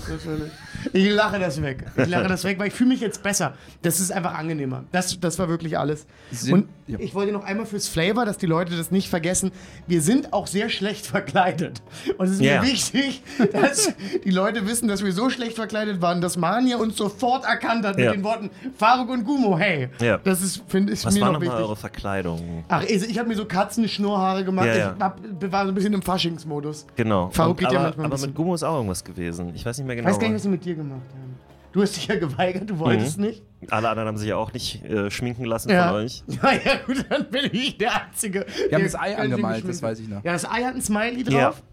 Ich 0.92 1.10
lache 1.10 1.40
das 1.40 1.62
weg. 1.62 1.86
Ich 1.96 2.08
lache 2.08 2.28
das 2.28 2.44
weg, 2.44 2.60
weil 2.60 2.68
ich 2.68 2.74
fühle 2.74 2.90
mich 2.90 3.00
jetzt 3.00 3.24
besser. 3.24 3.54
Das 3.82 4.02
ist 4.02 4.12
einfach 4.12 4.34
angenehmer. 4.34 4.84
Das, 4.92 5.18
das 5.22 5.40
war 5.40 5.48
wirklich 5.48 5.78
alles. 5.78 6.06
Sind- 6.30 6.54
und 6.54 6.68
ja. 6.88 7.00
ich 7.00 7.16
wollte 7.16 7.32
noch 7.32 7.46
einmal 7.46 7.66
fürs 7.66 7.88
Flavor, 7.88 8.26
dass 8.26 8.38
die 8.38 8.46
Leute 8.46 8.76
das 8.76 8.92
nicht 8.92 9.10
vergessen. 9.10 9.54
Wir 9.88 10.02
sind 10.02 10.34
auch 10.34 10.48
sehr 10.48 10.68
schlecht 10.68 11.06
verkleidet. 11.08 11.82
Und 12.18 12.26
es 12.26 12.34
ist 12.34 12.42
Ja. 12.42 12.62
mir 12.62 12.68
wichtig, 12.68 13.24
dass 13.54 13.94
die 14.26 14.32
Leute 14.32 14.68
wissen, 14.68 14.90
dass 14.90 15.02
wir 15.02 15.14
so 15.14 15.30
schlecht 15.30 15.56
verkleidet 15.56 16.02
waren, 16.02 16.20
dass 16.20 16.36
Mania 16.36 16.76
uns 16.76 16.98
sofort 16.98 17.46
erkannt 17.46 17.86
hat 17.86 17.98
Ja. 17.98 18.17
Den 18.18 18.24
Worten 18.24 18.50
Faruk 18.78 19.10
und 19.10 19.24
Gumo. 19.24 19.58
Hey, 19.58 19.90
Ja. 20.02 20.18
das 20.18 20.42
ist, 20.42 20.64
finde 20.68 20.94
ich, 20.94 21.06
Was 21.06 21.14
mir 21.14 21.22
war 21.22 21.28
noch 21.28 21.34
nochmal 21.40 21.50
wichtig. 21.50 21.66
eure 21.66 21.76
Verkleidung? 21.76 22.64
Ach, 22.68 22.84
ich, 22.84 23.10
ich 23.10 23.18
habe 23.18 23.28
mir 23.30 23.36
so 23.36 23.46
Katzenschnurrhaare 23.46 24.44
gemacht. 24.44 24.68
Ja, 24.68 24.76
ja. 24.76 24.96
Ich 24.98 25.02
hab, 25.04 25.52
war 25.52 25.64
so 25.66 25.72
ein 25.72 25.76
bisschen 25.76 25.94
im 25.94 26.02
Faschingsmodus. 26.02 26.86
Genau. 26.96 27.30
Faruk 27.30 27.52
Und, 27.52 27.60
geht 27.60 27.72
ja 27.72 27.80
aber 27.80 27.88
manchmal 27.88 28.06
ein 28.08 28.12
aber 28.14 28.22
mit 28.22 28.36
Gummo 28.36 28.56
ist 28.56 28.64
auch 28.64 28.76
irgendwas 28.76 29.04
gewesen. 29.04 29.52
Ich 29.56 29.66
weiß 29.66 29.78
nicht 29.78 29.88
mehr 29.88 29.96
Ich 29.96 30.02
genau. 30.02 30.10
weiß 30.14 30.20
gar 30.20 30.28
nicht, 30.28 30.36
was 30.36 30.44
sie 30.44 30.50
mit 30.50 30.66
dir 30.66 30.76
gemacht 30.76 31.02
haben. 31.14 31.36
Du 31.74 31.82
hast 31.84 31.96
dich 31.96 32.08
ja 32.08 32.16
geweigert, 32.18 32.68
du 32.70 32.80
wolltest 32.80 33.18
Mhm. 33.20 33.26
nicht. 33.26 33.44
Alle 33.70 33.90
anderen 33.90 34.08
haben 34.08 34.18
sich 34.18 34.30
ja 34.30 34.38
auch 34.38 34.52
nicht 34.54 34.84
äh, 34.86 35.12
schminken 35.12 35.46
lassen 35.46 35.70
Ja. 35.70 35.88
von 35.90 35.98
euch. 35.98 36.24
Ja, 36.42 36.52
ja, 36.54 36.78
gut, 36.86 37.06
dann 37.10 37.30
bin 37.30 37.50
ich 37.52 37.78
der 37.78 38.04
Einzige. 38.08 38.46
Wir 38.70 38.78
haben 38.78 38.84
das 38.84 38.96
Ei 38.96 39.18
angemalt, 39.18 39.68
das 39.68 39.82
weiß 39.84 40.00
ich 40.00 40.08
noch. 40.08 40.24
Ja, 40.24 40.32
das 40.34 40.46
Ei 40.50 40.64
hat 40.64 40.74
ein 40.76 40.82
Smiley 40.82 41.24
Ja. 41.30 41.50
drauf. 41.52 41.64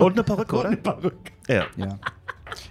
Und 0.00 0.12
eine 0.12 0.22
Perücke, 0.24 0.54
Und 0.54 0.60
oder? 0.60 0.68
eine 0.68 0.76
Perücke. 0.78 1.32
Ja. 1.48 1.64
Ja. 1.76 1.98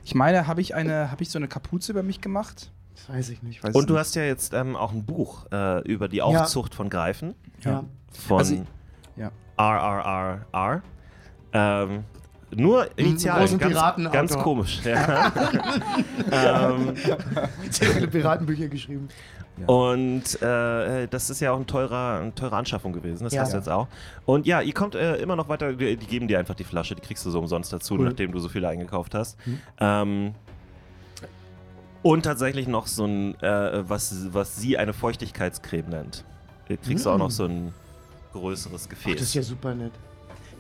Ich 0.04 0.16
meine, 0.16 0.48
habe 0.48 0.62
ich 0.62 0.74
eine, 0.74 1.12
habe 1.12 1.22
ich 1.22 1.30
so 1.30 1.38
eine 1.38 1.48
Kapuze 1.48 1.92
über 1.92 2.01
mich 2.01 2.22
gemacht? 2.22 2.72
Das 2.98 3.10
weiß 3.16 3.30
ich 3.30 3.44
nicht. 3.44 3.58
Ich 3.58 3.63
weiß 3.63 3.74
Und 3.75 3.89
du 3.89 3.94
nicht. 3.94 4.00
hast 4.01 4.16
ja 4.16 4.24
jetzt 4.24 4.54
ähm, 4.54 4.75
auch 4.75 4.92
ein 4.92 5.06
Buch 5.06 5.46
äh, 5.51 5.82
über 5.88 6.08
die 6.08 6.22
Aufzucht 6.22 6.74
von 6.75 6.89
Greifen. 6.89 7.36
Ja. 7.63 7.84
Von 8.27 8.38
Also, 8.39 8.66
ja. 9.16 9.32
RRRR. 9.58 10.82
Ähm, 11.54 12.04
nur 12.56 12.88
Initialen. 12.98 13.42
großen 13.42 13.60
Ganz, 13.60 14.12
ganz 14.12 14.38
komisch. 14.38 14.82
Ja. 14.84 15.32
ähm, 16.72 16.94
Sehr 17.70 17.88
viele 17.89 18.08
Piratenbücher 18.08 18.68
geschrieben. 18.68 19.10
und 19.66 20.42
äh, 20.42 21.08
das 21.08 21.30
ist 21.30 21.39
ja 21.39 21.51
auch 21.51 21.60
ein 21.60 21.66
teurer, 21.68 22.20
eine 22.22 22.34
teure 22.36 22.56
Anschaffung 22.56 22.94
gewesen. 22.94 23.24
Das 23.24 23.34
Ja. 23.34 23.42
hast 23.42 23.54
du 23.54 23.58
jetzt 23.58 23.70
auch. 23.70 23.88
Und 24.25 24.46
ja, 24.46 24.62
ihr 24.62 24.74
kommt 24.74 24.96
äh, 24.96 25.16
immer 25.18 25.36
noch 25.36 25.50
weiter. 25.50 25.74
Die, 25.74 25.98
die 25.98 26.06
geben 26.08 26.27
dir 26.27 26.39
einfach 26.39 26.56
die 26.56 26.63
Flasche. 26.63 26.96
Die 26.96 27.01
kriegst 27.01 27.25
du 27.25 27.32
so 27.32 27.39
umsonst 27.39 27.74
dazu, 27.74 27.96
Cool. 27.96 28.06
nachdem 28.06 28.32
du 28.32 28.39
so 28.39 28.50
viele 28.50 28.68
eingekauft 28.68 29.13
hast. 29.16 29.38
Mhm. 29.46 29.60
Ähm, 29.80 30.36
und 32.08 32.24
tatsächlich 32.24 32.68
noch 32.68 32.88
so 32.88 33.06
ein, 33.06 33.40
äh, 33.42 33.88
was, 33.90 34.34
was 34.34 34.56
sie 34.58 34.78
eine 34.78 34.94
Feuchtigkeitscreme 34.94 35.90
nennt. 35.90 36.24
Kriegst 36.84 37.06
du 37.06 37.10
auch 37.10 37.16
Mm. 37.18 37.20
noch 37.20 37.32
so 37.32 37.46
ein 37.46 37.74
größeres 38.34 38.84
Ach, 38.86 38.90
Gefäß. 38.90 39.14
das 39.16 39.22
ist 39.30 39.34
ja 39.36 39.42
super 39.44 39.74
nett. 39.74 39.94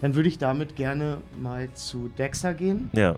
Dann 0.01 0.15
würde 0.15 0.29
ich 0.29 0.37
damit 0.37 0.75
gerne 0.75 1.17
mal 1.39 1.69
zu 1.73 2.09
Dexter 2.17 2.53
gehen. 2.53 2.89
ja. 2.93 3.15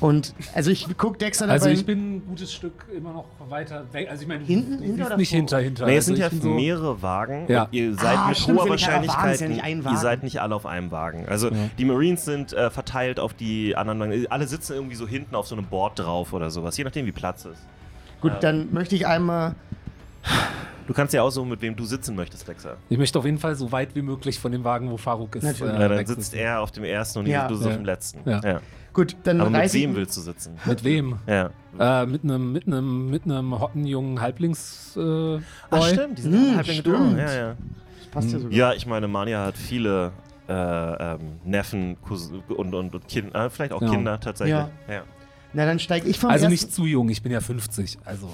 Und, 0.00 0.32
also 0.54 0.70
ich 0.70 0.86
gucke 0.96 1.18
Dexter 1.18 1.46
dabei. 1.46 1.54
Also 1.54 1.68
ich 1.70 1.84
bin 1.84 2.16
ein 2.16 2.26
gutes 2.26 2.52
Stück 2.52 2.84
immer 2.96 3.12
noch 3.12 3.24
weiter 3.48 3.84
weg. 3.92 4.08
Also 4.10 4.22
ich 4.22 4.28
meine, 4.28 4.44
Hinten- 4.44 4.80
hinter 4.82 5.06
oder 5.06 5.16
nicht 5.16 5.30
vor? 5.30 5.36
hinter, 5.36 5.58
hinter. 5.58 5.86
Nee, 5.86 5.96
es 5.96 6.08
Also 6.08 6.14
sind 6.22 6.32
ja 6.34 6.40
so- 6.40 6.48
mehrere 6.50 7.02
Wagen. 7.02 7.46
Ja. 7.48 7.66
Ihr 7.72 7.94
seid 7.94 8.16
Ah, 8.18 8.28
mit 8.28 8.36
stimmt, 8.38 8.60
hoher 8.60 8.68
Wahrscheinlichkeit. 8.70 9.40
ja 9.40 9.66
ihr 9.66 9.96
seid 9.96 10.22
nicht 10.22 10.40
alle 10.40 10.54
auf 10.54 10.66
einem 10.66 10.90
Wagen. 10.90 11.26
Also 11.28 11.48
Ja. 11.48 11.56
die 11.78 11.84
Marines 11.84 12.24
sind 12.24 12.52
äh, 12.52 12.70
verteilt 12.70 13.18
auf 13.18 13.34
die 13.34 13.74
anderen 13.76 13.98
Wagen. 14.00 14.26
Alle 14.30 14.46
sitzen 14.46 14.74
irgendwie 14.74 14.94
so 14.96 15.08
hinten 15.08 15.34
auf 15.34 15.48
so 15.48 15.56
einem 15.56 15.64
Board 15.66 15.98
drauf 15.98 16.32
oder 16.32 16.50
sowas, 16.50 16.76
je 16.76 16.84
nachdem 16.84 17.06
wie 17.06 17.12
Platz 17.12 17.44
ist. 17.44 17.60
Gut, 18.20 18.32
dann 18.40 18.72
möchte 18.72 18.94
ich 18.94 19.06
einmal. 19.06 19.54
Du 20.88 20.94
kannst 20.94 21.12
ja 21.12 21.22
aussuchen, 21.22 21.50
mit 21.50 21.60
wem 21.60 21.76
du 21.76 21.84
sitzen 21.84 22.16
möchtest, 22.16 22.48
Dexter. 22.48 22.78
Ich 22.88 22.96
möchte 22.98 23.18
auf 23.18 23.24
jeden 23.26 23.38
Fall 23.38 23.54
so 23.54 23.70
weit 23.70 23.94
wie 23.94 24.00
mölich 24.02 24.38
von 24.40 24.50
dem 24.50 24.64
Wagen, 24.64 24.90
wo 24.90 24.96
Faruk 24.96 25.36
ist. 25.36 25.42
Natürlich. 25.44 25.78
Ja, 25.78 25.86
dann 25.88 26.06
sitzt 26.06 26.34
er 26.34 26.60
auf 26.62 26.72
dem 26.72 26.82
ersten 26.84 27.18
und 27.20 27.26
Ja. 27.26 27.46
du 27.46 27.54
sitzt 27.56 27.66
Ja. 27.66 27.70
auf 27.72 27.76
dem 27.76 27.84
letzten. 27.84 28.30
Ja. 28.30 28.60
Gut, 28.94 29.14
dann 29.22 29.40
Aber 29.42 29.50
mit 29.50 29.72
wem 29.74 29.94
willst 29.94 30.16
du 30.16 30.22
sitzen? 30.22 30.54
Mit 30.64 30.82
wem? 30.82 31.18
Ja. 31.26 31.50
Äh, 31.78 32.06
mit 32.06 32.24
einem 32.24 32.52
mit 32.52 32.66
einem 32.66 33.10
mit 33.10 33.24
einem 33.24 33.60
hotten 33.60 33.84
jungen 33.84 34.20
Halblings 34.20 34.96
äh, 34.96 35.00
Boy. 35.00 35.42
Ach, 35.70 35.88
stimmt, 35.88 36.18
die 36.18 36.22
sind 36.22 36.32
Hm, 36.32 36.40
alle 36.46 36.56
Halblinge 36.56 36.80
stimmt. 36.80 37.18
Ja, 37.18 37.32
ja. 37.34 37.48
Das 37.98 38.06
passt 38.10 38.32
ja 38.32 38.38
sogar. 38.38 38.52
ja, 38.56 38.72
ich 38.72 38.86
meine, 38.86 39.06
Mania 39.08 39.44
hat 39.44 39.58
viele 39.58 40.10
äh, 40.48 40.52
ähm, 40.54 41.20
Neffen 41.44 41.98
und, 42.48 42.74
und, 42.74 42.94
und 42.94 43.08
Kinder, 43.08 43.44
äh, 43.44 43.50
vielleicht 43.50 43.72
auch 43.74 43.82
Ja. 43.82 43.90
Kinder 43.90 44.18
tatsächlich. 44.18 44.56
Ja. 44.56 44.70
Ja. 44.88 45.02
Na, 45.52 45.66
dann 45.66 45.78
steige 45.78 46.08
ich 46.08 46.18
vom 46.18 46.30
Also 46.30 46.44
ersten. 46.46 46.52
nicht 46.52 46.72
zu 46.74 46.86
jung, 46.86 47.10
ich 47.10 47.22
bin 47.22 47.30
ja 47.30 47.40
50. 47.42 47.98
Also 48.06 48.30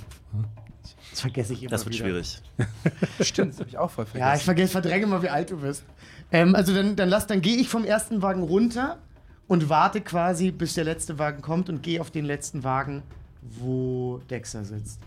Das 1.14 1.20
vergesse 1.20 1.52
ich 1.52 1.62
immer 1.62 1.70
Das 1.70 1.84
wird 1.86 1.94
wieder. 1.94 2.06
schwierig. 2.06 2.40
Stimmt, 3.20 3.52
das 3.52 3.60
habe 3.60 3.68
ich 3.68 3.78
auch 3.78 3.88
voll 3.90 4.04
vergessen. 4.04 4.28
Ja, 4.28 4.34
ich 4.36 4.42
vergesse, 4.42 4.72
verdränge 4.72 5.04
immer, 5.04 5.22
wie 5.22 5.28
alt 5.28 5.48
du 5.50 5.58
bist. 5.58 5.84
Ähm, 6.32 6.56
also 6.56 6.74
dann, 6.74 6.96
dann 6.96 7.08
lass, 7.08 7.28
dann 7.28 7.40
gehe 7.40 7.56
ich 7.56 7.68
vom 7.68 7.84
ersten 7.84 8.20
Wagen 8.20 8.42
runter 8.42 8.98
und 9.46 9.68
warte 9.68 10.00
quasi, 10.00 10.50
bis 10.50 10.74
der 10.74 10.82
letzte 10.84 11.18
Wagen 11.20 11.40
kommt 11.40 11.68
und 11.68 11.82
gehe 11.84 12.00
auf 12.00 12.10
den 12.10 12.24
letzten 12.24 12.64
Wagen, 12.64 13.04
wo 13.42 14.20
Dexter 14.28 14.64
sitzt. 14.64 14.98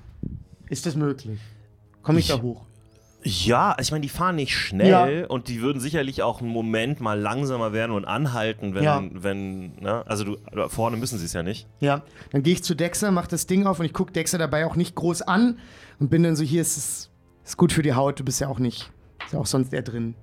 Ist 0.69 0.85
das 0.85 0.95
möglich? 0.95 1.39
Komme 2.03 2.19
ich, 2.19 2.29
Ich- 2.29 2.35
da 2.35 2.41
hoch? 2.41 2.61
Ja, 3.29 3.75
ich 3.79 3.91
meine, 3.91 4.01
die 4.03 4.09
fahren 4.09 4.37
nicht 4.37 4.55
schnell 4.55 5.25
und 5.25 5.49
die 5.49 5.61
würden 5.61 5.81
sicherlich 5.81 6.23
auch 6.23 6.39
einen 6.39 6.49
Moment 6.49 7.01
mal 7.01 7.19
langsamer 7.19 7.73
werden 7.73 7.91
und 7.91 8.05
anhalten, 8.05 8.73
wenn, 8.73 8.83
Ja. 8.83 9.03
wenn, 9.11 9.75
ne? 9.81 10.03
Also 10.07 10.23
du, 10.23 10.37
vorne 10.69 10.95
müssen 10.95 11.17
sie 11.19 11.25
es 11.25 11.33
ja 11.33 11.43
nicht. 11.43 11.67
Ja, 11.81 12.03
dann 12.31 12.43
gehe 12.43 12.53
ich 12.53 12.63
zu 12.63 12.73
Dexter, 12.73 13.11
mach 13.11 13.27
das 13.27 13.45
Ding 13.45 13.65
auf 13.67 13.79
und 13.79 13.85
ich 13.85 13.93
gucke 13.93 14.13
Dexter 14.13 14.37
dabei 14.37 14.65
auch 14.65 14.75
nicht 14.77 14.95
groß 14.95 15.23
an 15.23 15.59
und 15.99 16.09
bin 16.09 16.23
dann 16.23 16.35
so, 16.37 16.43
hier 16.43 16.61
ist 16.61 16.77
es 16.77 17.09
ist 17.43 17.57
gut 17.57 17.73
für 17.73 17.81
die 17.81 17.93
Haut, 17.95 18.19
du 18.19 18.23
bist 18.23 18.39
ja 18.39 18.47
auch 18.47 18.59
nicht, 18.59 18.91
ist 19.25 19.33
ja 19.33 19.39
auch 19.39 19.45
sonst 19.45 19.73
eher 19.73 19.81
drin. 19.81 20.15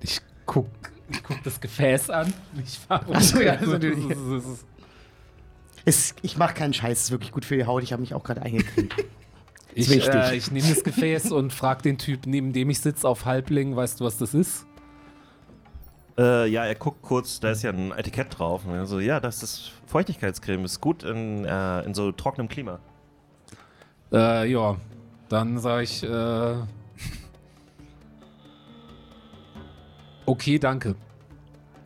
ich 0.00 0.20
guck, 0.46 0.68
ich 1.10 1.22
guck 1.22 1.42
das 1.42 1.60
Gefäß 1.60 2.10
an. 2.10 2.32
Ich 2.64 2.78
Faruk. 2.78 3.14
Ach 3.14 3.20
so, 3.20 3.40
ja, 3.40 3.52
das 3.54 3.62
ist 3.62 3.68
natürlich- 3.68 4.08
Das 4.08 4.44
ist- 4.44 4.64
Es, 5.86 6.14
ich 6.20 6.36
mache 6.36 6.52
keinen 6.52 6.74
Scheiß, 6.74 6.98
es 6.98 7.04
ist 7.04 7.10
wirklich 7.12 7.32
gut 7.32 7.44
für 7.44 7.56
die 7.56 7.64
Haut, 7.64 7.82
ich 7.82 7.92
habe 7.92 8.02
mich 8.02 8.12
auch 8.12 8.24
gerade 8.24 8.42
eingekriegt. 8.42 8.94
Ich, 9.78 9.90
äh, 9.90 10.34
ich 10.34 10.50
nehme 10.50 10.66
das 10.66 10.82
Gefäß 10.82 11.32
und 11.32 11.52
frage 11.52 11.82
den 11.82 11.98
Typ, 11.98 12.24
neben 12.24 12.54
dem 12.54 12.70
ich 12.70 12.80
sitze, 12.80 13.06
auf 13.06 13.26
Halbling, 13.26 13.76
weißt 13.76 14.00
du, 14.00 14.06
was 14.06 14.16
das 14.16 14.32
ist? 14.32 14.66
Äh, 16.16 16.48
ja, 16.48 16.64
er 16.64 16.74
guckt 16.74 17.02
kurz, 17.02 17.40
da 17.40 17.50
ist 17.50 17.62
ja 17.62 17.72
ein 17.72 17.92
Etikett 17.92 18.38
drauf. 18.38 18.64
Und 18.64 18.72
er 18.72 18.86
so, 18.86 19.00
ja, 19.00 19.20
das 19.20 19.42
ist 19.42 19.72
Feuchtigkeitscreme, 19.84 20.64
ist 20.64 20.80
gut 20.80 21.02
in, 21.02 21.44
äh, 21.44 21.82
in 21.82 21.92
so 21.92 22.10
trockenem 22.10 22.48
Klima. 22.48 22.78
Äh, 24.10 24.50
ja, 24.50 24.76
dann 25.28 25.58
sage 25.58 25.82
ich, 25.82 26.02
äh, 26.02 26.54
okay, 30.24 30.58
danke. 30.58 30.94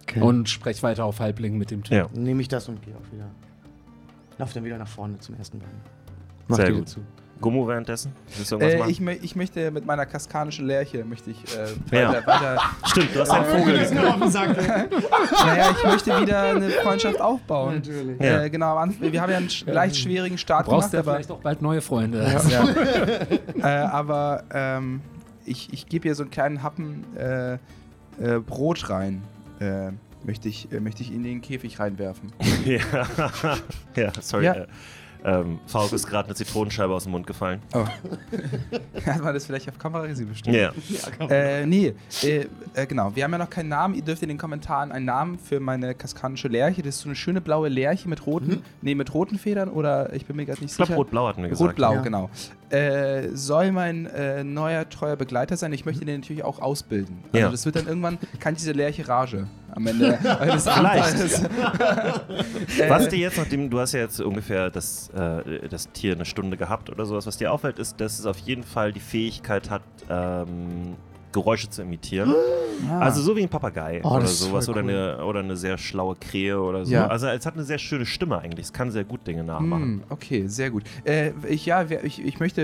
Okay. 0.03 0.21
Und 0.21 0.49
sprech 0.49 0.81
weiter 0.85 1.05
auf 1.05 1.19
Halbling 1.19 1.59
mit 1.59 1.73
dem 1.73 1.83
Typ. 1.83 1.93
Ja. 1.93 2.09
Nehme 2.13 2.41
ich 2.41 2.49
das 2.49 2.69
und 2.69 2.83
gehe 2.83 2.95
auch 2.95 3.13
wieder. 3.13 3.29
Lauf 4.41 4.55
dann 4.55 4.65
wieder 4.65 4.79
nach 4.79 4.89
vorne 4.89 5.19
zum 5.19 5.37
ersten 5.37 5.61
Wagen. 5.61 5.81
Mach 6.49 6.57
Sehr 6.57 6.73
gut. 6.73 6.83
dazu. 6.83 7.01
Gummo 7.43 7.69
währenddessen? 7.69 8.13
Äh, 8.59 8.91
ich, 8.91 9.01
ich 9.01 9.37
möchte 9.37 9.71
mit 9.71 9.85
meiner 9.85 10.07
kaskanischen 10.07 10.67
Lerche, 10.67 11.05
möchte 11.05 11.31
ich 11.31 11.45
äh, 11.57 11.99
Ja. 11.99 12.09
weiter, 12.09 12.27
weiter 12.27 12.63
Stimmt, 12.87 13.15
du 13.15 13.21
hast 13.21 13.31
einen 13.31 13.45
Vogel. 13.45 13.79
Naja, 15.47 15.75
ich 15.77 15.85
möchte 15.85 16.21
wieder 16.21 16.43
eine 16.43 16.71
Freundschaft 16.71 17.21
aufbauen. 17.21 17.77
Natürlich. 17.77 18.21
Ja. 18.21 18.43
Äh, 18.45 18.51
genau, 18.51 18.83
wir 18.99 19.21
haben 19.23 19.31
ja 19.31 19.37
einen 19.37 19.51
leicht 19.67 19.97
schwierigen 19.97 20.39
Start 20.39 20.67
Du 20.67 20.71
brauchst 20.71 20.91
gemacht, 20.91 21.07
ja 21.07 21.13
aber, 21.13 21.19
vielleicht 21.19 21.31
auch 21.31 21.41
bald 21.41 21.61
neue 21.61 21.83
Freunde. 21.83 22.27
ja. 22.49 22.65
äh, 23.85 23.87
aber 23.87 24.45
ähm, 24.53 25.03
ich, 25.45 25.71
ich 25.73 25.87
gebe 25.87 26.05
hier 26.09 26.15
so 26.15 26.23
einen 26.23 26.31
kleinen 26.31 26.63
Happen 26.63 27.05
äh, 27.17 27.55
äh, 27.55 27.59
Brot 28.47 28.89
rein. 28.89 29.23
Möchte, 30.25 30.49
ich, 30.49 30.71
äh, 30.73 30.81
möchte 30.81 31.03
ich 31.03 31.13
in 31.13 31.23
den 31.23 31.41
Käfig 31.41 31.79
reinwerfen. 31.81 32.33
ja. 32.67 32.81
ja, 33.97 34.13
sorry. 34.21 34.45
Ja. 34.45 34.53
Äh, 34.55 34.67
ähm, 35.23 35.59
Fauk 35.67 35.93
ist 35.93 36.07
gerade 36.07 36.29
eine 36.29 36.35
Zitronenscheibe 36.35 36.95
aus 36.95 37.03
dem 37.05 37.13
Mund 37.13 37.27
gefallen. 37.27 37.61
Oh. 37.75 37.85
Hat 39.07 39.23
man 39.23 39.35
das 39.35 39.45
vielleicht 39.45 39.69
auf 39.69 39.79
Kamera 39.79 40.07
gesehen 40.07 40.29
bestimmt? 40.29 40.57
Ja. 40.57 40.73
Äh, 41.29 41.67
nee, 41.67 41.95
äh, 42.23 42.47
äh, 42.75 42.87
genau. 42.87 43.15
Wir 43.15 43.25
haben 43.25 43.33
ja 43.33 43.39
noch 43.39 43.51
keinen 43.51 43.69
Namen. 43.69 43.95
Ihr 43.95 44.03
dürft 44.03 44.23
in 44.23 44.29
den 44.31 44.39
Kommentaren 44.39 44.91
einen 44.93 45.05
Namen 45.05 45.39
für 45.39 45.61
meine 45.61 45.95
kaskanische 45.95 46.49
Lerche. 46.49 46.81
Das 46.83 46.97
ist 46.97 47.01
so 47.03 47.09
eine 47.11 47.17
schöne 47.17 47.41
blaue 47.43 47.69
Lerche 47.69 48.09
mit 48.09 48.25
roten, 48.27 48.63
nee, 48.81 48.95
mit 48.95 49.13
roten 49.13 49.39
Federn 49.39 49.69
oder 49.69 50.13
ich 50.15 50.25
bin 50.25 50.37
mir 50.37 50.47
gerade 50.47 50.61
nicht 50.63 50.71
Ich 50.71 50.77
glaube, 50.77 50.89
sicher. 50.89 50.97
rot-blau 50.97 51.29
hatten 51.29 51.43
wir 51.43 51.51
gesagt. 51.51 51.69
Rot-blau, 51.69 51.95
Ja. 51.95 52.01
genau. 52.01 52.31
Äh, 52.71 53.29
soll 53.35 53.73
mein 53.73 54.07
äh, 54.07 54.43
neuer 54.45 54.89
treuer 54.89 55.17
Begleiter 55.17 55.57
sein. 55.57 55.73
Ich 55.73 55.85
möchte 55.85 56.05
den 56.05 56.21
natürlich 56.21 56.45
auch 56.45 56.61
ausbilden. 56.61 57.19
Also 57.33 57.39
Ja. 57.39 57.51
das 57.51 57.67
wird 57.67 57.77
dann 57.77 57.89
irgendwann, 57.89 58.17
kann 58.39 58.55
diese 58.55 58.73
Lerche 58.73 59.07
Rage 59.09 59.49
am 59.75 59.87
Ende 59.87 60.19
eines. 60.41 60.67
Abenteuers. 60.67 61.43
Was 62.89 63.09
dir 63.09 63.19
jetzt, 63.19 63.39
nachdem 63.39 63.71
du 63.71 63.81
hast 63.81 63.93
ja 63.93 64.01
jetzt 64.01 64.21
ungefähr 64.21 64.71
das, 64.71 65.11
äh, 65.11 65.69
das 65.69 65.91
Tier 65.93 66.15
eine 66.15 66.25
Stunde 66.25 66.57
gehabt 66.57 66.91
oder 66.91 67.07
sowas, 67.07 67.27
was 67.27 67.37
dir 67.37 67.53
auffällt, 67.53 67.79
ist, 67.79 68.01
dass 68.01 68.19
es 68.19 68.27
auf 68.27 68.39
jeden 68.39 68.65
Fall 68.65 68.93
die 68.93 69.01
Fähigkeit 69.01 69.71
hat, 69.71 69.83
ähm, 70.09 70.97
Geräusche 71.33 71.69
zu 71.71 71.83
imitieren. 71.83 72.35
ah. 72.91 72.99
Also 73.01 73.23
so 73.23 73.37
wie 73.37 73.43
ein 73.43 73.49
Papagei 73.49 74.01
Oh, 74.03 74.17
oder 74.17 74.27
sowas 74.27 74.69
oder, 74.69 74.83
cool. 74.83 74.91
eine, 74.91 75.25
oder 75.25 75.41
eine 75.41 75.57
sehr 75.57 75.79
schlaue 75.79 76.17
Krähe 76.17 76.61
oder 76.61 76.85
so. 76.85 76.93
Ja. 76.93 77.07
Also 77.07 77.27
es 77.29 77.47
hat 77.47 77.55
eine 77.55 77.65
sehr 77.65 77.79
schöne 77.79 78.07
Stimme 78.07 78.39
eigentlich. 78.39 78.67
Es 78.67 78.73
kann 78.73 78.91
sehr 78.91 79.05
gut 79.05 79.27
Dinge 79.27 79.45
nachmachen. 79.45 79.83
Hm, 79.83 80.03
okay, 80.09 80.47
sehr 80.47 80.71
gut. 80.71 80.83
Äh, 81.05 81.33
ich, 81.49 81.67
ja, 81.67 81.85
ich, 82.03 82.25
ich 82.25 82.41
möchte 82.41 82.63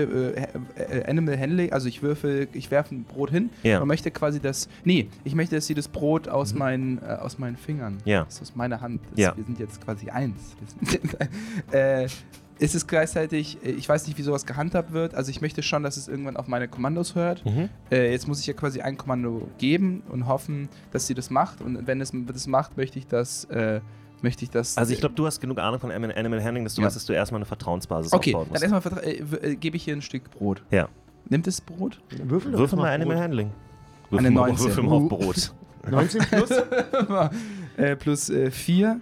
äh, 0.77 0.81
äh, 0.99 1.05
Animal 1.09 1.39
Handling, 1.39 1.71
also 1.71 1.87
ich 1.87 2.01
würfel, 2.01 2.47
ich 2.53 2.71
werfe 2.71 2.95
ein 2.95 3.03
Brot 3.03 3.29
hin 3.31 3.49
Ja. 3.63 3.79
und 3.81 3.87
möchte 3.87 4.11
quasi 4.11 4.39
das. 4.39 4.67
Nee, 4.83 5.09
ich 5.23 5.35
möchte, 5.35 5.55
dass 5.55 5.67
sie 5.67 5.73
das 5.75 5.87
Brot 5.87 6.27
aus, 6.27 6.53
meinen, 6.53 6.97
äh, 7.01 7.05
aus 7.21 7.37
meinen 7.39 7.55
Fingern. 7.57 7.97
Ja. 8.05 8.25
Das 8.25 8.35
ist 8.35 8.41
aus 8.41 8.55
meiner 8.55 8.81
Hand. 8.81 9.01
Das, 9.11 9.19
Ja. 9.19 9.37
Wir 9.37 9.43
sind 9.45 9.59
jetzt 9.59 9.83
quasi 9.83 10.09
eins. 10.09 10.55
Äh, 11.71 12.07
ist 12.59 12.75
es 12.75 12.87
gleichzeitig, 12.87 13.57
äh, 13.63 13.71
ich 13.71 13.87
weiß 13.87 14.07
nicht, 14.07 14.17
wie 14.17 14.21
sowas 14.23 14.45
gehandhabt 14.45 14.91
wird. 14.93 15.13
Also 15.15 15.29
ich 15.31 15.41
möchte 15.41 15.61
schon, 15.63 15.83
dass 15.83 15.97
es 15.97 16.07
irgendwann 16.07 16.37
auf 16.37 16.47
meine 16.47 16.67
Kommandos 16.67 17.15
hört. 17.15 17.45
Mhm. 17.45 17.69
Äh, 17.91 18.11
jetzt 18.11 18.27
muss 18.27 18.39
ich 18.39 18.47
ja 18.47 18.53
quasi 18.53 18.81
ein 18.81 18.97
Kommando 18.97 19.47
geben 19.57 20.03
und 20.09 20.27
hoffen, 20.27 20.69
dass 20.91 21.07
sie 21.07 21.13
das 21.13 21.29
macht. 21.29 21.61
Und 21.61 21.87
wenn 21.87 22.01
es 22.01 22.11
das 22.27 22.47
macht, 22.47 22.77
möchte 22.77 22.97
ich 22.99 23.07
das, 23.07 23.45
äh, 23.45 23.79
möchte 24.21 24.43
ich 24.43 24.49
das. 24.49 24.77
Also 24.77 24.93
ich 24.93 24.99
glaube, 24.99 25.15
du 25.15 25.25
hast 25.27 25.39
genug 25.39 25.59
Ahnung 25.59 25.79
von 25.79 25.91
Animal 25.91 26.43
Handling, 26.43 26.63
dass 26.63 26.73
du 26.75 26.81
Ja. 26.81 26.87
weißt, 26.87 26.95
dass 26.95 27.05
du 27.05 27.13
erstmal 27.13 27.39
eine 27.39 27.45
Vertrauensbasis 27.45 28.11
Okay, 28.13 28.33
aufbauen 28.33 28.49
dann 28.53 28.69
musst. 28.69 28.73
erstmal 28.83 29.03
vertra- 29.03 29.05
äh, 29.05 29.31
w- 29.31 29.35
äh, 29.51 29.55
gebe 29.55 29.77
ich 29.77 29.83
hier 29.83 29.95
ein 29.95 30.01
Stück 30.01 30.31
Brot. 30.31 30.63
Ja. 30.71 30.89
Nimmt 31.29 31.45
es 31.47 31.61
Brot? 31.61 31.99
Würfel, 32.09 32.29
Würfel 32.53 32.59
erstmal 32.61 32.85
mal 32.85 32.93
Animal 32.93 33.15
Brot. 33.15 33.23
Handling. 33.23 33.51
Eine 34.09 34.21
Würfel 34.21 34.31
mal, 34.31 34.47
19. 34.47 34.65
würfel 34.65 34.83
mal 34.83 34.91
auf 34.95 35.09
Brot. 35.09 35.53
19 35.91 36.21
plus? 36.31 36.51
äh, 37.77 37.95
plus 37.95 38.31
4. 38.51 38.99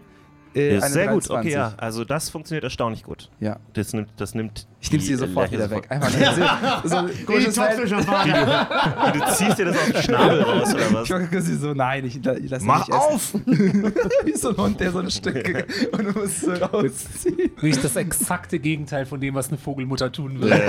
Äh, 0.55 0.79
sehr 0.79 1.07
gut, 1.07 1.29
23. 1.29 1.31
okay, 1.31 1.51
ja. 1.51 1.73
Also 1.77 2.05
das 2.05 2.29
funktioniert 2.29 2.63
erstaunlich 2.63 3.03
gut. 3.03 3.29
Ja. 3.41 3.57
Das 3.73 3.91
nimmt, 3.93 4.09
das 4.15 4.33
nimmt 4.33 4.65
Ich 4.79 4.89
nehme 4.89 5.03
sie 5.03 5.09
die 5.09 5.15
sofort 5.15 5.51
wieder 5.51 5.69
weg. 5.69 5.85
Einfach 5.89 6.09
so, 6.83 7.07
so 7.07 7.61
toxische 7.61 8.01
Fahne. 8.03 8.67
Du 9.13 9.19
ziehst 9.33 9.59
dir 9.59 9.65
das 9.65 9.77
aus 9.77 9.91
dem 9.91 10.01
Schnabel 10.01 10.41
raus, 10.41 10.73
oder 10.73 10.93
was? 10.93 11.03
Ich 11.05 11.11
war 11.11 11.19
quasi 11.21 11.55
so, 11.57 11.73
nein, 11.73 12.05
ich, 12.05 12.15
ich 12.15 12.49
lasse 12.49 12.65
Mach 12.65 12.87
nicht 12.87 12.97
auf! 12.97 13.33
Wie 13.45 14.35
so 14.35 14.49
ein 14.49 14.57
Hund, 14.57 14.79
der 14.79 14.91
so 14.91 14.99
ein 14.99 15.11
Stück 15.11 15.67
und 15.91 16.05
du 16.05 16.19
musst 16.19 16.41
so 16.41 16.53
rausziehen. 16.53 17.51
Riecht 17.61 17.83
das 17.83 17.97
exakte 17.97 18.57
Gegenteil 18.59 19.05
von 19.05 19.19
dem, 19.19 19.35
was 19.35 19.49
eine 19.49 19.57
Vogelmutter 19.57 20.11
tun 20.11 20.39
will. 20.39 20.51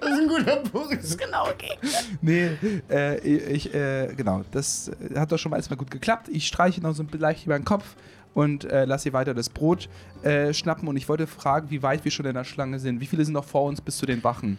Das 0.00 0.10
ist 0.10 0.20
ein 0.20 0.28
guter 0.28 0.56
Punkt. 0.56 0.92
Das 0.92 1.04
ist 1.04 1.18
genau 1.18 1.48
okay. 1.48 1.76
Nee, 2.20 2.50
äh, 2.90 3.18
ich, 3.20 3.74
äh, 3.74 4.12
genau, 4.16 4.42
das 4.50 4.90
hat 5.14 5.32
doch 5.32 5.38
schon 5.38 5.50
mal 5.50 5.56
erstmal 5.56 5.76
gut 5.76 5.90
geklappt. 5.90 6.28
Ich 6.28 6.46
streiche 6.46 6.80
noch 6.80 6.94
so 6.94 7.02
ein 7.02 7.06
bisschen 7.06 7.20
leicht 7.20 7.46
über 7.46 7.58
den 7.58 7.64
Kopf 7.64 7.96
und 8.34 8.64
äh, 8.64 8.84
lasse 8.84 9.08
ihr 9.08 9.12
weiter 9.12 9.34
das 9.34 9.48
Brot 9.48 9.88
äh, 10.22 10.52
schnappen. 10.52 10.88
Und 10.88 10.96
ich 10.96 11.08
wollte 11.08 11.26
fragen, 11.26 11.70
wie 11.70 11.82
weit 11.82 12.04
wir 12.04 12.10
schon 12.10 12.26
in 12.26 12.34
der 12.34 12.44
Schlange 12.44 12.78
sind. 12.78 13.00
Wie 13.00 13.06
viele 13.06 13.24
sind 13.24 13.34
noch 13.34 13.44
vor 13.44 13.64
uns 13.64 13.80
bis 13.80 13.96
zu 13.96 14.06
den 14.06 14.22
Wachen? 14.24 14.58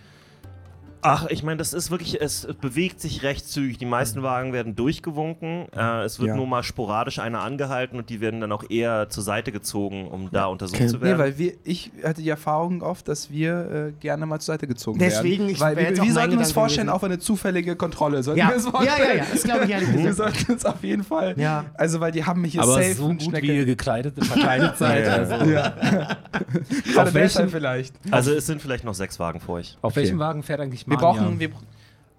Ach, 1.05 1.27
ich 1.29 1.43
meine, 1.43 1.57
das 1.57 1.73
ist 1.73 1.91
wirklich, 1.91 2.21
es 2.21 2.47
bewegt 2.61 3.01
sich 3.01 3.23
recht 3.23 3.47
zügig. 3.47 3.77
Die 3.77 3.85
meisten 3.85 4.23
Wagen 4.23 4.53
werden 4.53 4.75
durchgewunken. 4.75 5.67
Äh, 5.75 6.03
es 6.03 6.19
wird 6.19 6.29
Ja. 6.29 6.35
nur 6.35 6.47
mal 6.47 6.63
sporadisch 6.63 7.19
einer 7.19 7.41
angehalten 7.41 7.97
und 7.97 8.09
die 8.09 8.21
werden 8.21 8.39
dann 8.41 8.51
auch 8.51 8.63
eher 8.69 9.09
zur 9.09 9.21
Seite 9.23 9.51
gezogen, 9.51 10.07
um 10.07 10.29
da 10.31 10.45
untersucht 10.45 10.79
Okay. 10.79 10.87
zu 10.87 10.97
Nee, 10.97 11.03
werden. 11.03 11.19
weil 11.19 11.37
wir, 11.37 11.53
ich 11.63 11.91
hatte 12.03 12.21
die 12.21 12.29
Erfahrung 12.29 12.81
oft, 12.81 13.07
dass 13.07 13.29
wir 13.29 13.71
äh, 13.89 13.91
gerne 13.99 14.25
mal 14.25 14.39
zur 14.39 14.53
Seite 14.53 14.65
gezogen 14.67 14.97
Deswegen, 14.99 15.39
werden. 15.43 15.49
ich 15.53 15.59
weil 15.59 15.75
wir, 15.75 15.83
jetzt 15.83 15.95
wir 15.97 16.03
auch 16.03 16.05
mein 16.07 16.13
sollten 16.15 16.37
uns 16.37 16.51
vorstellen, 16.51 16.87
gewesen. 16.87 16.95
auf 16.95 17.03
eine 17.03 17.19
zufällige 17.19 17.75
Kontrolle. 17.75 18.23
Sollten 18.23 18.39
Ja. 18.39 18.47
wir 18.49 18.55
uns 18.55 18.65
ja, 18.65 18.71
vorstellen? 18.71 19.17
ja, 19.17 19.23
ja. 19.23 19.25
Das 19.31 19.43
glaube 19.43 19.65
ich 19.65 19.69
ehrlich 19.71 19.93
Wir 19.93 20.03
gesagt. 20.03 20.35
sollten 20.37 20.51
uns 20.53 20.65
auf 20.65 20.83
jeden 20.83 21.03
Fall. 21.03 21.33
Ja. 21.37 21.65
Also, 21.73 21.99
weil 21.99 22.11
die 22.11 22.23
haben 22.25 22.41
mich 22.41 22.53
hier 22.53 22.61
Aber 22.63 22.73
safe 22.73 22.93
so 22.93 23.07
gut, 23.09 23.23
Schnecke. 23.23 23.47
wie 23.47 23.57
ihr 23.57 23.65
gekleidet, 23.65 24.15
verkleidet 24.25 24.77
seid. 24.77 25.05
Ja. 25.05 25.13
Also, 25.13 25.45
Ja. 25.51 25.73
Gerade 26.93 27.09
Auf 27.09 27.13
welchen- 27.13 27.49
vielleicht. 27.49 27.93
also 28.11 28.31
es 28.33 28.45
sind 28.45 28.61
vielleicht 28.61 28.83
noch 28.83 28.93
sechs 28.93 29.19
Wagen 29.19 29.39
vor 29.39 29.55
euch. 29.55 29.77
Auf 29.81 29.91
Okay. 29.93 30.01
welchem 30.01 30.19
Wagen 30.19 30.43
fährt 30.43 30.59
eigentlich 30.59 30.87
Wir 30.93 30.97
brauchen, 30.99 31.39
wir, 31.39 31.49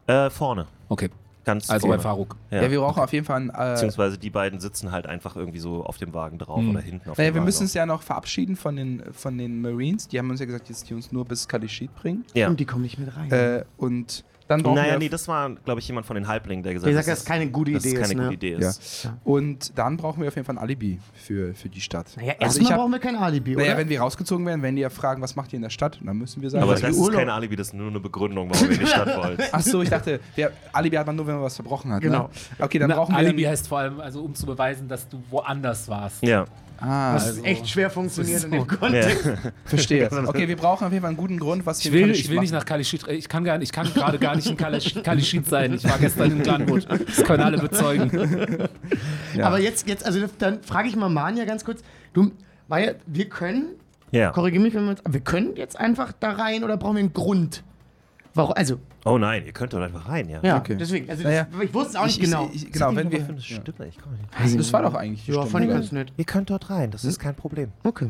Äh, 0.07 0.31
vorne. 0.31 0.67
Okay, 0.89 1.11
Ganz 1.45 1.69
also 1.69 1.87
bei 1.87 1.99
vorne. 1.99 2.03
Faruk. 2.03 2.37
Ja. 2.51 2.63
ja. 2.63 2.71
wir 2.71 2.81
brauchen 2.81 3.03
auf 3.03 3.13
jeden 3.13 3.27
Fall 3.27 3.37
einen. 3.37 3.51
Äh, 3.51 3.73
Beziehungsweise 3.75 4.17
die 4.19 4.31
beiden 4.31 4.61
sitzen 4.61 4.93
halt 4.93 5.07
einfach 5.07 5.37
irgendwie 5.37 5.59
so 5.59 5.85
auf 5.85 5.99
dem 5.99 6.15
Wagen 6.15 6.39
drauf 6.39 6.59
Hm. 6.59 6.71
oder 6.71 6.81
hinten 6.81 7.11
auf 7.11 7.19
naja, 7.19 7.31
dem 7.31 7.35
wir 7.35 7.41
Wagen 7.41 7.45
müssen 7.47 7.63
uns 7.65 7.75
ja 7.75 7.85
noch 7.87 8.03
verabschieden 8.03 8.57
von 8.57 8.77
den, 8.77 9.03
von 9.13 9.37
den 9.37 9.61
Marines. 9.61 10.09
Die 10.09 10.19
haben 10.19 10.31
uns 10.31 10.41
ja 10.41 10.47
gesagt, 10.47 10.71
dass 10.71 10.85
die 10.85 10.95
uns 10.95 11.13
nur 11.13 11.25
bis 11.27 11.47
Kalischit 11.47 11.95
bringen. 11.97 12.25
Ja. 12.35 12.49
Und 12.49 12.61
die 12.61 12.65
kommen 12.65 12.83
nicht 12.83 12.99
mit 12.99 13.15
rein. 13.15 13.31
Äh, 13.31 13.65
und 13.77 14.25
dann 14.47 14.63
brauchen 14.63 14.75
Naja, 14.77 14.93
wir 14.93 14.99
nee, 14.99 15.09
das 15.09 15.27
war, 15.27 15.51
glaube 15.51 15.81
ich, 15.81 15.89
jemand 15.89 16.07
von 16.07 16.17
den 16.17 16.29
Halblingen, 16.29 16.63
der 16.63 16.75
gesagt 16.75 16.95
hat, 16.95 17.07
dass 17.09 17.25
keine 17.25 17.49
gute 17.49 17.71
Idee 17.71 17.93
keine 17.95 18.03
ist, 18.05 18.11
gute 18.11 18.23
ne? 18.27 18.33
Idee 18.35 18.53
Ja. 18.61 18.69
ist. 18.69 19.09
Und 19.25 19.79
dann 19.79 19.97
brauchen 19.97 20.21
wir 20.21 20.29
auf 20.29 20.35
jeden 20.35 20.45
Fall 20.45 20.57
ein 20.57 20.59
Alibi 20.59 21.01
für, 21.15 21.55
für 21.55 21.69
die 21.71 21.81
Stadt. 21.81 22.09
Naja, 22.17 22.35
Also 22.41 22.59
erstmal 22.59 22.73
hab- 22.73 22.79
brauchen 22.81 22.93
wir 22.93 22.99
kein 22.99 23.17
Alibi, 23.17 23.57
oder? 23.57 23.65
Naja, 23.65 23.77
wenn 23.79 23.89
wir 23.89 24.01
rausgezogen 24.01 24.45
werden, 24.45 24.63
werden 24.63 24.77
die 24.77 24.83
ja 24.83 24.91
fragen, 24.91 25.23
was 25.23 25.35
macht 25.35 25.53
ihr 25.53 25.57
in 25.57 25.63
der 25.63 25.71
Stadt? 25.71 25.99
Dann 26.03 26.19
müssen 26.19 26.43
wir 26.43 26.51
sagen, 26.51 26.63
Aber 26.65 26.75
Ja, 26.75 26.81
das 26.81 26.91
ist 26.91 26.99
Urlaub. 26.99 27.21
kein 27.21 27.31
Alibi, 27.31 27.57
das 27.57 27.69
ist 27.69 27.75
nur 27.75 27.89
eine 27.89 28.01
Begründung, 28.01 28.51
warum 28.51 28.67
ihr 28.67 28.73
in 28.75 28.81
die 28.81 28.87
Stadt 28.87 29.17
wollt. 29.25 29.41
Ach 29.51 29.61
so, 29.63 29.81
ich 29.83 29.89
dachte, 29.89 30.21
wir, 30.35 30.53
Alibi 30.73 30.97
hat 30.97 31.07
man 31.07 31.17
nur, 31.17 31.27
wenn 31.27 31.37
man 31.37 31.45
was 31.45 31.55
verbrochen 31.55 31.91
hat. 31.93 32.03
Genau. 32.03 32.25
Ne? 32.25 32.29
Okay, 32.59 32.79
dann 32.79 32.91
Na, 32.91 32.97
brauchen 32.97 33.13
wir. 33.13 33.19
Alibi 33.19 33.43
heißt 33.45 33.67
vor 33.67 33.79
allem, 33.79 33.99
also 34.01 34.23
um 34.23 34.35
zu 34.35 34.45
beweisen, 34.45 34.89
dass 34.89 35.09
du 35.09 35.23
woanders 35.31 35.89
warst. 35.89 36.23
Ja. 36.23 36.45
Ah, 36.81 37.15
was 37.15 37.27
also- 37.27 37.43
echt 37.45 37.69
schwer 37.69 37.91
funktioniert 37.91 38.45
in 38.45 38.51
dem 38.51 38.61
so. 38.69 38.77
Kontext. 38.77 39.29
verstehe. 39.65 40.09
Okay, 40.27 40.49
wir 40.49 40.57
brauchen 40.57 40.85
auf 40.87 40.93
jeden 40.93 41.03
Fall 41.03 41.09
einen 41.11 41.17
guten 41.17 41.39
Grund, 41.39 41.65
was 41.67 41.85
Ich 41.85 41.93
will, 41.93 42.11
ich 42.11 42.29
will 42.31 42.41
nicht 42.41 42.53
nach 42.53 42.65
Kalischit, 42.65 43.07
ich 43.09 43.29
kann 43.29 43.45
gar 43.45 43.59
nicht, 43.59 43.69
ich 43.69 43.73
kann 43.73 43.93
gerade 43.93 44.19
gar 44.19 44.37
nicht 44.37 44.49
in 44.49 44.57
Kalisch- 44.57 44.95
Kalischit 45.03 45.47
sein. 45.47 45.75
Ich 45.75 45.85
war 45.85 45.99
gestern 45.99 46.33
in 46.33 46.43
Glanwood. 46.43 46.87
Das 46.89 47.25
können 47.25 47.43
alle 47.43 47.59
bezeugen. 47.59 48.69
Ja. 49.35 49.47
Aber 49.47 49.59
jetzt, 49.59 49.89
jetzt, 49.89 50.07
also 50.07 50.21
dann 50.39 50.63
frage 50.63 50.87
ich 50.89 50.95
mal 50.95 51.09
Manja 51.09 51.45
ganz 51.45 51.65
kurz. 51.65 51.83
Du, 52.13 52.31
Maya, 52.69 52.93
wir 53.07 53.29
können, 53.29 53.71
Ja. 54.13 54.31
korrigiere 54.31 54.63
mich, 54.63 54.75
wenn 54.75 54.87
wir 54.87 54.95
wir 55.09 55.21
können 55.21 55.57
jetzt 55.57 55.79
einfach 55.79 56.13
da 56.13 56.31
rein 56.33 56.63
oder 56.63 56.77
brauchen 56.77 56.95
wir 56.95 57.01
einen 57.01 57.13
Grund? 57.13 57.65
Warum? 58.35 58.53
Also, 58.57 58.79
Oh 59.05 59.17
nein, 59.19 59.45
ihr 59.47 59.53
könnt 59.53 59.73
doch 59.73 59.81
einfach 59.81 60.09
rein, 60.09 60.29
ja. 60.29 60.41
ja, 60.43 60.59
Okay. 60.59 60.77
deswegen. 60.77 61.09
Also, 61.09 61.23
Naja, 61.23 61.47
das, 61.53 61.63
ich 61.63 61.73
wusste 61.75 61.91
es 61.91 61.97
auch 61.97 62.05
nicht 62.07 62.17
Ich- 62.19 62.25
ich- 62.25 62.31
genau. 62.31 62.51
Ich, 62.53 62.73
genau, 62.73 62.97
wenn 62.97 63.11
wir. 63.11 63.21
für 63.21 63.29
eine 63.33 63.37
Ja. 63.39 63.43
Stimme? 63.45 63.87
Ich 63.89 63.99
komme 63.99 64.17
nicht. 64.19 64.59
Das 64.59 64.73
war 64.73 64.83
doch 64.83 64.95
eigentlich 64.95 65.25
die 65.25 65.33
ja, 65.33 65.45
fand 65.47 65.65
ich 65.67 65.71
ganz 65.71 65.93
nett. 65.93 66.13
Ihr 66.17 66.25
könnt 66.25 66.51
dort 66.51 66.69
rein, 66.71 66.91
das 66.91 67.05
ist 67.05 67.19
kein 67.19 67.35
Problem. 67.35 67.71
Okay. 67.85 68.09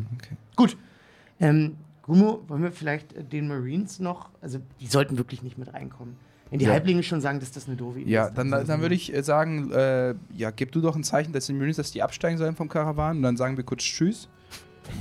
Gut. 0.56 0.76
Ähm, 1.40 1.76
Gumo, 2.02 2.42
wollen 2.48 2.62
wir 2.62 2.70
vielleicht 2.72 3.12
äh, 3.14 3.24
den 3.24 3.48
Marines 3.48 3.98
noch, 3.98 4.28
also 4.40 4.60
die 4.80 4.86
sollten 4.86 5.16
wirklich 5.18 5.42
nicht 5.42 5.58
mit 5.58 5.72
reinkommen. 5.72 6.16
Wenn 6.50 6.58
die 6.58 6.66
Ja. 6.66 6.72
Halblinge 6.72 7.02
schon 7.02 7.20
sagen, 7.20 7.40
dass 7.40 7.50
das 7.50 7.66
eine 7.66 7.76
doofe 7.76 8.00
Idee 8.00 8.10
Ja, 8.10 8.26
ist. 8.26 8.38
dann, 8.38 8.50
dann 8.50 8.80
würde 8.80 8.94
ich 8.94 9.12
äh, 9.12 9.22
sagen, 9.22 9.72
äh, 9.72 10.14
ja, 10.36 10.50
gib 10.50 10.70
du 10.72 10.80
doch 10.80 10.94
ein 10.94 11.02
Zeichen, 11.02 11.32
dass 11.32 11.46
die 11.46 11.54
Marines, 11.54 11.76
dass 11.76 11.90
die 11.90 12.02
absteigen 12.02 12.38
sollen 12.38 12.54
vom 12.54 12.68
Karawan 12.68 13.16
und 13.16 13.22
dann 13.22 13.36
sagen 13.36 13.56
wir 13.56 13.64
kurz 13.64 13.82
Tschüss. 13.82 14.28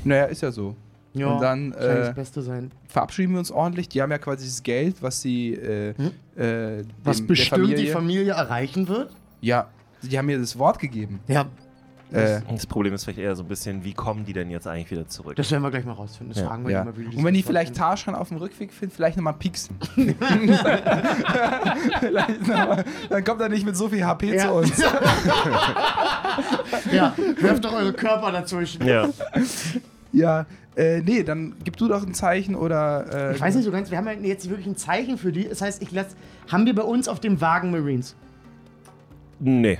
Naja, 0.06 0.26
ist 0.26 0.42
ja 0.42 0.52
so. 0.52 0.76
Ja, 1.14 1.28
und 1.28 1.42
dann, 1.42 1.72
äh, 1.74 1.96
das 2.00 2.16
Beste 2.16 2.42
sein. 2.42 2.72
Verabschieden 2.88 3.34
wir 3.34 3.40
uns 3.40 3.52
ordentlich. 3.52 3.88
Die 3.90 4.02
haben 4.02 4.12
ja 4.12 4.18
quasi 4.18 4.44
dieses 4.46 4.64
Geld, 4.64 4.96
was 5.02 5.22
sie 5.22 5.54
äh, 5.54 5.94
Hm? 5.96 6.12
äh, 6.42 6.84
Was 7.04 7.18
dem- 7.18 7.28
bestimmt 7.28 7.70
der 7.70 7.78
die 7.78 7.88
Familie 7.88 8.34
erreichen 8.34 8.88
wird? 8.88 9.12
Ja, 9.42 9.68
die 10.02 10.18
haben 10.18 10.26
mir 10.26 10.40
das 10.40 10.58
Wort 10.58 10.80
gegeben. 10.80 11.20
Ja, 11.28 11.46
Äh, 12.12 12.42
Das 12.48 12.68
Problem 12.68 12.94
ist 12.94 13.06
vielleicht 13.06 13.18
eher 13.20 13.36
so 13.36 13.42
ein 13.42 13.48
bisschen, 13.48 13.84
wie 13.84 13.94
kommen 13.96 14.24
die 14.24 14.34
denn 14.34 14.52
jetzt 14.52 14.68
eigentlich 14.68 14.92
wieder 14.92 15.08
zurück? 15.08 15.36
das 15.36 15.50
werden 15.50 15.64
wir 15.64 15.72
gleich 15.72 15.84
mal 15.84 15.94
rausfinden. 15.94 16.32
Das 16.36 16.44
Ja. 16.44 16.48
fragen 16.50 16.64
wir 16.64 16.72
ja. 16.72 16.82
die 16.84 16.86
mal, 16.90 16.96
wie 16.98 17.06
die 17.10 17.18
Und 17.18 17.24
wenn 17.24 17.34
die 17.34 17.42
das 17.42 17.48
vielleicht. 17.48 17.76
Tarzan 17.76 18.14
auf 18.14 18.28
dem 18.28 18.38
Rückweg 18.38 18.72
finden, 18.72 18.94
vielleicht 18.94 19.18
nochmal 19.18 19.34
pieksen. 19.34 19.76
vielleicht 22.00 22.48
noch 22.48 22.48
mal, 22.68 22.84
dann 23.10 23.24
kommt 23.24 23.42
er 23.42 23.50
nicht 23.50 23.66
mit 23.66 23.76
so 23.76 23.90
viel 23.90 24.06
HP 24.06 24.36
Ja. 24.36 24.48
zu 24.48 24.54
uns. 24.54 24.72
Ja, 26.92 27.14
werft 27.40 27.64
doch 27.66 27.74
eure 27.74 27.94
Körper 27.94 28.32
dazwischen. 28.32 28.86
Ja. 28.86 29.08
Ja, 30.14 30.46
äh, 30.76 31.02
nee, 31.02 31.24
dann 31.24 31.56
gib 31.64 31.76
du 31.78 31.88
doch 31.88 32.06
ein 32.06 32.14
Zeichen 32.14 32.56
oder. 32.56 33.32
Äh, 33.32 33.36
Ich 33.36 33.42
weiß 33.42 33.56
nicht 33.56 33.66
so 33.66 33.72
ganz, 33.72 33.90
wir 33.92 33.98
haben 33.98 34.06
ja 34.08 34.14
jetzt 34.14 34.48
wirklich 34.50 34.68
ein 34.68 34.76
Zeichen 34.78 35.18
für 35.18 35.32
die. 35.32 35.48
Das 35.50 35.62
heißt, 35.62 35.82
ich 35.82 35.92
lass, 35.92 36.16
haben 36.52 36.66
wir 36.66 36.76
bei 36.76 36.84
uns 36.84 37.08
auf 37.08 37.20
dem 37.20 37.42
Wagen 37.42 37.72
Marines. 37.72 38.16
Nee. 39.40 39.80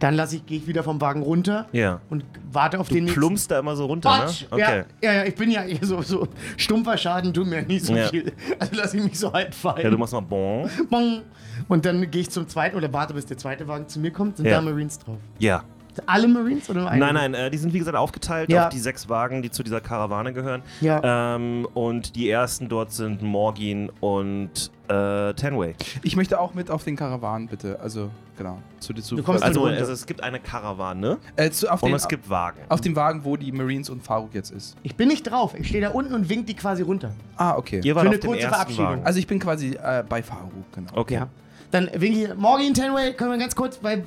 Dann 0.00 0.14
lasse 0.14 0.36
ich, 0.36 0.44
gehe 0.46 0.58
ich 0.58 0.66
wieder 0.66 0.82
vom 0.82 1.00
Wagen 1.00 1.22
runter 1.22 1.66
Ja. 1.72 2.00
und 2.10 2.24
warte 2.52 2.80
auf 2.80 2.88
Du 2.88 2.94
den 2.94 3.06
plumpst 3.06 3.50
da 3.50 3.60
immer 3.60 3.76
so 3.76 3.86
runter, 3.86 4.10
Quatsch! 4.10 4.42
ne? 4.42 4.48
Okay. 4.50 4.84
Ja, 5.02 5.10
ja, 5.12 5.18
ja, 5.18 5.24
ich 5.24 5.34
bin 5.36 5.50
ja 5.50 5.62
eher 5.64 5.78
so, 5.86 6.02
so 6.02 6.28
stumpfer 6.56 6.96
Schaden 6.98 7.32
tut 7.32 7.46
mir 7.46 7.62
nicht 7.62 7.84
so 7.86 7.94
Ja. 7.94 8.08
viel. 8.08 8.32
Also 8.58 8.74
lasse 8.74 8.96
ich 8.98 9.04
mich 9.04 9.18
so 9.18 9.32
halt 9.32 9.54
fallen. 9.54 9.82
Ja, 9.82 9.90
du 9.90 9.96
machst 9.96 10.12
mal 10.12 10.20
bon. 10.20 10.68
Bong. 10.90 11.22
Und 11.68 11.86
dann 11.86 12.10
gehe 12.10 12.22
ich 12.22 12.30
zum 12.30 12.48
zweiten 12.48 12.76
oder 12.76 12.92
warte, 12.92 13.14
bis 13.14 13.24
der 13.26 13.38
zweite 13.38 13.68
Wagen 13.68 13.86
zu 13.88 14.00
mir 14.00 14.10
kommt. 14.10 14.36
Sind 14.38 14.46
Ja. 14.46 14.56
da 14.56 14.62
Marines 14.62 14.98
drauf? 14.98 15.16
Ja. 15.38 15.62
Alle 16.06 16.28
Marines 16.28 16.68
oder 16.70 16.80
nur 16.82 16.90
einige? 16.90 17.12
Nein, 17.12 17.32
nein, 17.32 17.34
äh, 17.46 17.50
die 17.50 17.58
sind 17.58 17.72
wie 17.72 17.78
gesagt 17.78 17.96
aufgeteilt 17.96 18.50
Ja. 18.50 18.64
auf 18.64 18.68
die 18.70 18.78
sechs 18.78 19.08
Wagen, 19.08 19.42
die 19.42 19.50
zu 19.50 19.62
dieser 19.62 19.80
Karawane 19.80 20.32
gehören. 20.32 20.62
Ja. 20.80 21.34
Ähm, 21.36 21.66
und 21.74 22.16
die 22.16 22.28
ersten 22.28 22.68
dort 22.68 22.92
sind 22.92 23.22
Morgin 23.22 23.90
und 24.00 24.70
äh, 24.88 25.32
Tenway. 25.34 25.74
Ich 26.02 26.16
möchte 26.16 26.38
auch 26.40 26.54
mit 26.54 26.70
auf 26.70 26.84
den 26.84 26.94
Karawan, 26.96 27.46
bitte. 27.48 27.80
Also, 27.80 28.10
genau. 28.36 28.58
Zu, 28.80 28.92
zu, 28.94 29.16
Du 29.16 29.22
kommst 29.22 29.42
Also, 29.42 29.64
also 29.64 29.92
es 29.92 30.04
gibt 30.04 30.22
eine 30.22 30.40
Karawane 30.40 31.18
äh, 31.36 31.50
zu, 31.50 31.70
auf, 31.72 31.82
und 31.82 31.88
den, 31.90 31.96
es 31.96 32.06
gibt 32.06 32.28
Wagen. 32.28 32.58
auf 32.68 32.82
dem 32.82 32.94
Wagen, 32.94 33.24
wo 33.24 33.36
die 33.36 33.50
Marines 33.50 33.88
und 33.88 34.02
Faruk 34.02 34.34
jetzt 34.34 34.50
ist. 34.50 34.76
Ich 34.82 34.94
bin 34.94 35.08
nicht 35.08 35.22
drauf. 35.22 35.54
Ich 35.58 35.68
stehe 35.68 35.82
da 35.82 35.90
unten 35.90 36.12
und 36.14 36.28
wink 36.28 36.46
die 36.46 36.54
quasi 36.54 36.82
runter. 36.82 37.12
Ah, 37.36 37.56
okay. 37.56 37.80
Ihr 37.82 37.94
wart 37.94 38.02
Für 38.04 38.08
eine 38.10 38.16
auf 38.18 38.20
dem 38.20 38.30
kurze 38.30 38.48
Verabschiedung. 38.48 38.86
Wagen. 38.86 39.06
Also, 39.06 39.18
ich 39.18 39.26
bin 39.26 39.38
quasi 39.38 39.70
äh, 39.82 40.04
bei 40.06 40.22
Faruk, 40.22 40.50
genau. 40.74 40.90
Okay. 40.94 41.14
Ja. 41.14 41.28
Dann 41.74 41.90
wink 41.92 42.16
ich. 42.16 42.34
Morgan 42.36 42.72
Tenway, 42.72 43.14
können 43.14 43.32
wir 43.32 43.38
ganz 43.38 43.56
kurz, 43.56 43.80
weil. 43.82 44.04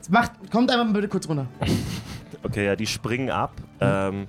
es 0.00 0.08
Macht, 0.08 0.32
kommt 0.50 0.68
einfach 0.68 0.84
mal 0.84 0.92
bitte 0.92 1.06
kurz 1.08 1.28
runter. 1.28 1.46
Okay, 2.44 2.66
ja, 2.66 2.74
die 2.74 2.88
springen 2.88 3.30
ab. 3.30 3.52
Ähm, 3.78 4.26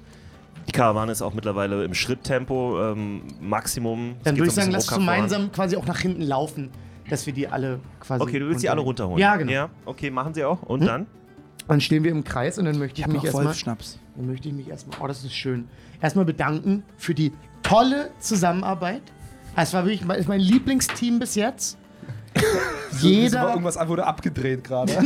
die 0.67 0.71
Karawane 0.71 1.11
ist 1.11 1.23
auch 1.23 1.33
mittlerweile 1.33 1.83
im 1.83 1.95
Schritttempo, 1.95 2.79
ähm, 2.79 3.23
Maximum. 3.41 4.17
Es 4.19 4.23
Dann 4.25 4.37
würde 4.37 4.49
ich 4.49 4.53
sagen, 4.53 4.69
lass 4.69 4.85
voran. 4.85 4.99
gemeinsam 4.99 5.51
quasi 5.51 5.75
auch 5.77 5.85
nach 5.87 5.97
hinten 5.99 6.21
laufen, 6.21 6.69
dass 7.09 7.25
wir 7.25 7.33
die 7.33 7.47
alle 7.47 7.79
quasi. 7.99 8.21
Okay, 8.21 8.37
du 8.37 8.47
willst 8.47 8.61
die 8.61 8.69
alle 8.69 8.81
runterholen. 8.81 9.17
Ja, 9.17 9.35
genau. 9.35 9.51
Ja, 9.51 9.69
okay, 9.85 10.11
machen 10.11 10.35
sie 10.35 10.45
auch. 10.45 10.61
Und 10.61 10.81
Hm? 10.81 10.87
dann? 10.87 11.07
Dann 11.67 11.81
stehen 11.81 12.03
wir 12.03 12.11
im 12.11 12.23
Kreis 12.23 12.59
und 12.59 12.65
dann 12.65 12.77
möchte 12.77 13.01
ich, 13.01 13.07
Ich 13.07 13.11
mich 13.11 13.23
erstmal. 13.23 13.45
Wolfschnaps. 13.45 13.97
Dann 14.15 14.27
möchte 14.27 14.47
ich 14.49 14.53
mich 14.53 14.67
erstmal. 14.69 14.97
Oh, 15.01 15.07
das 15.07 15.23
ist 15.23 15.33
schön. 15.33 15.67
Erstmal 15.99 16.25
bedanken 16.25 16.83
für 16.97 17.15
die 17.15 17.31
tolle 17.63 18.11
Zusammenarbeit. 18.19 19.01
Es 19.55 19.73
war 19.73 19.85
wirklich 19.87 20.05
mein 20.27 20.39
Lieblingsteam 20.39 21.17
bis 21.17 21.33
jetzt. 21.33 21.79
Jeder. 22.99 23.49
Irgendwas 23.49 23.77
wurde 23.87 24.05
abgedreht 24.05 24.63
gerade. 24.63 24.93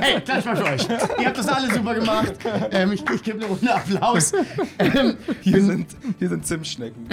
Hey, 0.00 0.20
klatsch 0.20 0.44
mal 0.44 0.56
für 0.56 0.64
euch. 0.64 0.88
Ihr 1.18 1.26
habt 1.26 1.38
das 1.38 1.48
alle 1.48 1.72
super 1.72 1.94
gemacht. 1.94 2.34
Ähm, 2.70 2.92
ich 2.92 3.04
ich 3.10 3.22
gebe 3.22 3.38
eine 3.38 3.46
Runde 3.46 3.74
Applaus. 3.74 4.32
Ähm, 4.78 5.16
Hier 5.40 5.52
bin, 5.54 5.66
sind, 5.66 5.86
hier 6.18 6.28
sind 6.28 6.46
Zimtschnecken. 6.46 7.08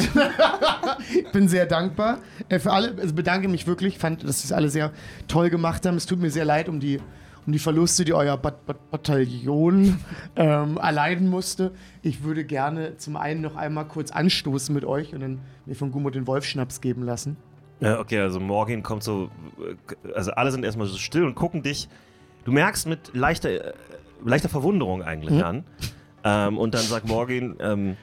bin 1.33 1.47
sehr 1.47 1.65
dankbar 1.65 2.19
äh, 2.49 2.59
für 2.59 2.71
alle. 2.71 2.95
Also 2.99 3.13
bedanke 3.13 3.47
mich 3.47 3.67
wirklich. 3.67 3.97
Fand, 3.97 4.23
dass 4.23 4.41
sie 4.41 4.47
es 4.47 4.51
alle 4.51 4.69
sehr 4.69 4.91
toll 5.27 5.49
gemacht 5.49 5.85
haben. 5.85 5.97
Es 5.97 6.05
tut 6.05 6.19
mir 6.19 6.29
sehr 6.29 6.45
leid 6.45 6.69
um 6.69 6.79
die, 6.79 6.99
um 7.45 7.53
die 7.53 7.59
Verluste, 7.59 8.05
die 8.05 8.13
euer 8.13 8.37
Bat 8.37 8.65
Bat 8.65 8.91
Bataillon 8.91 9.99
ähm, 10.35 10.77
erleiden 10.77 11.27
musste. 11.27 11.71
Ich 12.01 12.23
würde 12.23 12.45
gerne 12.45 12.97
zum 12.97 13.17
einen 13.17 13.41
noch 13.41 13.55
einmal 13.55 13.85
kurz 13.85 14.11
anstoßen 14.11 14.73
mit 14.73 14.85
euch 14.85 15.13
und 15.13 15.21
dann 15.21 15.39
mir 15.65 15.75
von 15.75 15.91
Gummo 15.91 16.09
den 16.09 16.27
Wolfschnaps 16.27 16.81
geben 16.81 17.03
lassen. 17.03 17.37
Ja, 17.81 17.99
okay, 17.99 18.19
also 18.19 18.39
Morgan 18.39 18.83
kommt 18.83 19.03
so, 19.03 19.29
also 20.13 20.31
alle 20.31 20.51
sind 20.51 20.63
erstmal 20.63 20.87
so 20.87 20.97
still 20.97 21.25
und 21.25 21.35
gucken 21.35 21.61
dich. 21.61 21.89
Du 22.45 22.51
merkst 22.51 22.87
mit 22.87 23.13
leichter, 23.13 23.49
äh, 23.49 23.73
leichter 24.23 24.49
Verwunderung 24.49 25.03
eigentlich 25.03 25.35
Mhm. 25.35 25.43
an. 25.43 25.63
Ähm, 26.23 26.57
und 26.57 26.73
dann 26.73 26.81
sagt 26.83 27.07
Morgan, 27.07 27.55
ähm, 27.59 27.97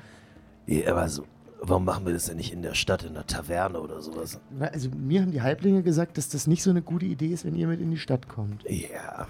ja, 0.67 0.93
aber 0.93 1.09
so, 1.09 1.25
warum 1.61 1.85
machen 1.85 2.05
wir 2.07 2.13
das 2.13 2.27
denn 2.27 2.37
nicht 2.37 2.53
in 2.53 2.63
der 2.63 2.75
Stadt, 2.75 3.03
in 3.05 3.15
der 3.15 3.27
Taverne 3.27 3.81
oder 3.81 4.01
sowas? 4.03 4.39
Also 4.61 4.91
mir 4.91 5.23
haben 5.23 5.33
die 5.33 5.43
Halblinge 5.43 5.83
gesagt, 5.83 6.19
dass 6.19 6.29
das 6.29 6.47
nicht 6.47 6.63
so 6.63 6.71
eine 6.71 6.83
gute 6.83 7.07
Idee 7.07 7.29
ist, 7.29 7.45
wenn 7.45 7.55
ihr 7.57 7.67
mit 7.67 7.81
in 7.81 7.91
die 7.91 7.99
Stadt 7.99 8.29
kommt. 8.29 8.63
Ja, 8.69 9.27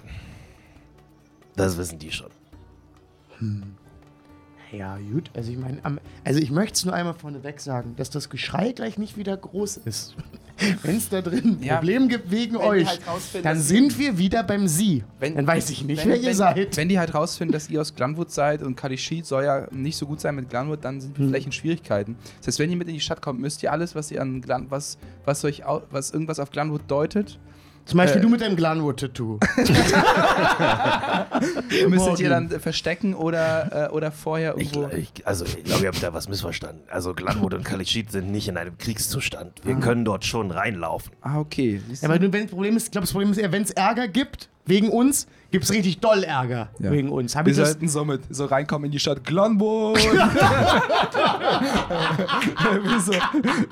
das 1.56 1.78
wissen 1.78 1.98
die 1.98 2.10
schon. 2.10 2.30
Ja, 4.72 4.96
gut. 5.12 5.30
Also 5.34 5.52
ich 5.52 5.58
meine, 5.58 5.78
also 6.24 6.40
ich 6.40 6.50
möchte 6.50 6.74
es 6.76 6.84
nur 6.86 6.94
einmal 6.94 7.14
vorneweg 7.14 7.60
sagen, 7.60 7.94
dass 7.96 8.08
das 8.10 8.30
Geschrei 8.30 8.72
gleich 8.72 8.96
nicht 8.98 9.16
wieder 9.18 9.36
groß 9.36 9.78
ist. 9.84 10.14
Wenn 10.82 10.96
es 10.96 11.08
da 11.08 11.20
drin 11.20 11.58
ein 11.60 11.62
Ja. 11.62 11.76
Problem 11.76 12.08
gibt 12.08 12.30
wegen 12.30 12.56
euch, 12.56 12.86
halt 12.86 13.00
dann 13.42 13.58
sind 13.58 13.98
wir 13.98 14.16
wieder 14.18 14.42
beim 14.44 14.68
Sie. 14.68 15.02
Wenn- 15.18 15.34
dann 15.34 15.46
weiß 15.46 15.70
ich 15.70 15.84
nicht, 15.84 16.02
Wenn, 16.02 16.10
wer 16.10 16.16
ihr 16.18 16.26
wenn, 16.28 16.34
seid. 16.34 16.76
wenn 16.76 16.88
die 16.88 16.98
halt 16.98 17.14
rausfinden, 17.14 17.52
dass 17.52 17.68
ihr 17.68 17.80
aus 17.80 17.94
Glanwood 17.94 18.30
seid 18.30 18.62
und 18.62 18.76
Kalishit 18.76 19.26
soll 19.26 19.44
ja 19.44 19.66
nicht 19.72 19.96
so 19.96 20.06
gut 20.06 20.20
sein 20.20 20.36
mit 20.36 20.48
Glanwood, 20.50 20.84
dann 20.84 21.00
sind 21.00 21.18
wir 21.18 21.24
Hm. 21.24 21.30
vielleicht 21.30 21.46
in 21.46 21.52
Schwierigkeiten. 21.52 22.16
Das 22.38 22.46
heißt, 22.48 22.58
wenn 22.60 22.70
ihr 22.70 22.76
mit 22.76 22.88
in 22.88 22.94
die 22.94 23.00
Stadt 23.00 23.20
kommt, 23.20 23.40
müsst 23.40 23.62
ihr 23.62 23.72
alles, 23.72 23.94
was 23.94 24.10
ihr 24.10 24.22
an 24.22 24.40
Glan, 24.40 24.66
was, 24.70 24.98
was 25.24 25.44
euch 25.44 25.62
was 25.90 26.12
irgendwas 26.12 26.38
auf 26.38 26.50
Glanwood 26.50 26.82
deutet, 26.88 27.38
Zum 27.84 27.98
Beispiel 27.98 28.20
äh, 28.20 28.22
du 28.22 28.28
mit 28.28 28.40
deinem 28.40 28.56
Glanwood-Tattoo. 28.56 29.38
müsstet 31.88 32.20
ihr 32.20 32.28
dann 32.28 32.50
äh, 32.50 32.58
verstecken 32.58 33.14
oder, 33.14 33.88
äh, 33.88 33.92
oder 33.92 34.12
vorher 34.12 34.56
Ich, 34.56 34.74
irgendwo. 34.74 34.96
ich, 34.96 35.26
also, 35.26 35.44
ich 35.44 35.64
glaube, 35.64 35.82
ihr 35.82 35.88
habt 35.88 36.02
da 36.02 36.12
was 36.12 36.28
missverstanden. 36.28 36.82
Also, 36.90 37.14
Glanwood 37.14 37.54
und 37.54 37.64
Kalishit 37.64 38.10
sind 38.12 38.30
nicht 38.30 38.48
in 38.48 38.56
einem 38.56 38.76
Kriegszustand. 38.78 39.60
Wir 39.64 39.76
können 39.76 40.04
dort 40.04 40.24
schon 40.24 40.50
reinlaufen. 40.50 41.12
ah, 41.22 41.38
okay. 41.38 41.80
Ja, 42.00 42.08
aber 42.08 42.18
nur 42.18 42.32
wenn 42.32 42.42
das 42.42 42.50
Problem 42.50 42.76
ist, 42.76 42.86
ich 42.86 42.90
glaube, 42.92 43.04
das 43.04 43.12
Problem 43.12 43.30
ist 43.32 43.38
eher, 43.38 43.52
wenn 43.52 43.62
es 43.62 43.70
Ärger 43.70 44.08
gibt, 44.08 44.48
wegen 44.64 44.88
uns, 44.90 45.26
gibt 45.50 45.64
es 45.64 45.72
richtig 45.72 45.98
doll 46.00 46.22
Ärger 46.24 46.68
Ja. 46.78 46.90
wegen 46.90 47.10
uns. 47.10 47.34
Hab 47.36 47.46
wir 47.46 47.54
sollten 47.54 47.88
so 47.88 48.04
mit 48.04 48.22
so 48.30 48.44
reinkommen 48.46 48.86
in 48.86 48.92
die 48.92 48.98
Stadt 49.00 49.24
Glanwood. 49.24 49.98
wieso? 52.84 53.12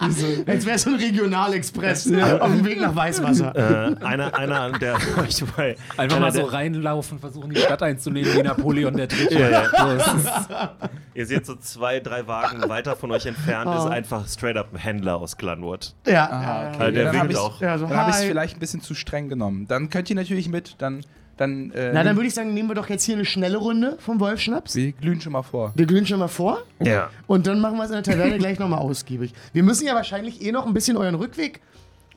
Wieso? 0.00 0.26
als 0.50 0.66
wäre 0.66 0.76
es 0.76 0.82
so 0.82 0.90
ein 0.90 0.96
Regionalexpress 0.96 2.12
auf 2.40 2.50
dem 2.50 2.64
Weg 2.64 2.80
nach 2.80 2.94
Weißwasser. 2.94 3.96
Äh, 4.00 4.04
einer, 4.04 4.34
einer 4.36 4.78
der 4.78 4.94
euch 5.22 5.42
bei. 5.56 5.76
Einfach 5.96 6.16
einer 6.16 6.26
mal 6.26 6.32
so 6.32 6.42
der- 6.42 6.52
reinlaufen, 6.52 7.18
versuchen 7.18 7.50
die 7.50 7.60
Stadt 7.60 7.82
einzunehmen 7.82 8.32
wie 8.34 8.42
Napoleon 8.42 8.96
der 8.96 9.06
Dritte. 9.06 9.38
Ja, 9.38 9.48
ja. 9.48 9.64
So, 9.70 10.16
ist, 10.16 10.28
Ihr 11.14 11.26
seht 11.26 11.44
so 11.44 11.54
zwei, 11.56 12.00
drei 12.00 12.26
Wagen 12.26 12.68
weiter 12.68 12.96
von 12.96 13.10
euch 13.10 13.26
entfernt, 13.26 13.70
ist 13.74 13.82
Oh. 13.84 13.88
einfach 13.88 14.26
straight 14.28 14.56
up 14.56 14.68
ein 14.72 14.78
Händler 14.78 15.16
aus 15.16 15.36
Glanwood. 15.36 15.94
Ja, 16.06 16.12
ja, 16.12 16.68
okay. 16.68 16.78
Weil 16.78 16.92
der 16.92 17.12
winkt 17.12 17.36
auch. 17.36 17.60
ja, 17.60 17.78
so, 17.78 17.86
Dann 17.86 17.96
habe 17.96 18.10
ich 18.10 18.16
es 18.16 18.24
vielleicht 18.24 18.56
ein 18.56 18.60
bisschen 18.60 18.80
zu 18.80 18.94
streng 18.94 19.28
genommen. 19.28 19.66
Dann 19.68 19.90
könnt 19.90 20.08
ihr 20.10 20.16
natürlich 20.16 20.48
mit, 20.48 20.76
dann. 20.82 21.00
dann 21.36 21.70
äh, 21.72 21.92
Na, 21.94 22.02
dann 22.04 22.16
würde 22.16 22.26
ich 22.28 22.34
sagen, 22.34 22.52
nehmen 22.54 22.68
wir 22.68 22.74
doch 22.74 22.88
jetzt 22.88 23.04
hier 23.04 23.14
eine 23.14 23.24
schnelle 23.24 23.56
Runde 23.58 23.96
vom 23.98 24.20
Wolfschnaps. 24.20 24.74
wir 24.76 24.92
glühen 24.92 25.20
schon 25.20 25.32
mal 25.32 25.42
vor. 25.42 25.72
Wir 25.74 25.86
glühen 25.86 26.06
schon 26.06 26.18
mal 26.18 26.28
vor 26.28 26.62
Ja. 26.82 27.10
und 27.26 27.46
dann 27.46 27.60
machen 27.60 27.76
wir 27.76 27.84
es 27.84 27.90
in 27.90 27.94
der 27.94 28.02
Taverne 28.02 28.38
gleich 28.38 28.58
nochmal 28.58 28.80
ausgiebig. 28.80 29.32
Wir 29.52 29.62
müssen 29.62 29.86
ja 29.86 29.94
wahrscheinlich 29.94 30.42
eh 30.44 30.52
noch 30.52 30.66
ein 30.66 30.74
bisschen 30.74 30.96
euren 30.96 31.14
Rückweg 31.14 31.60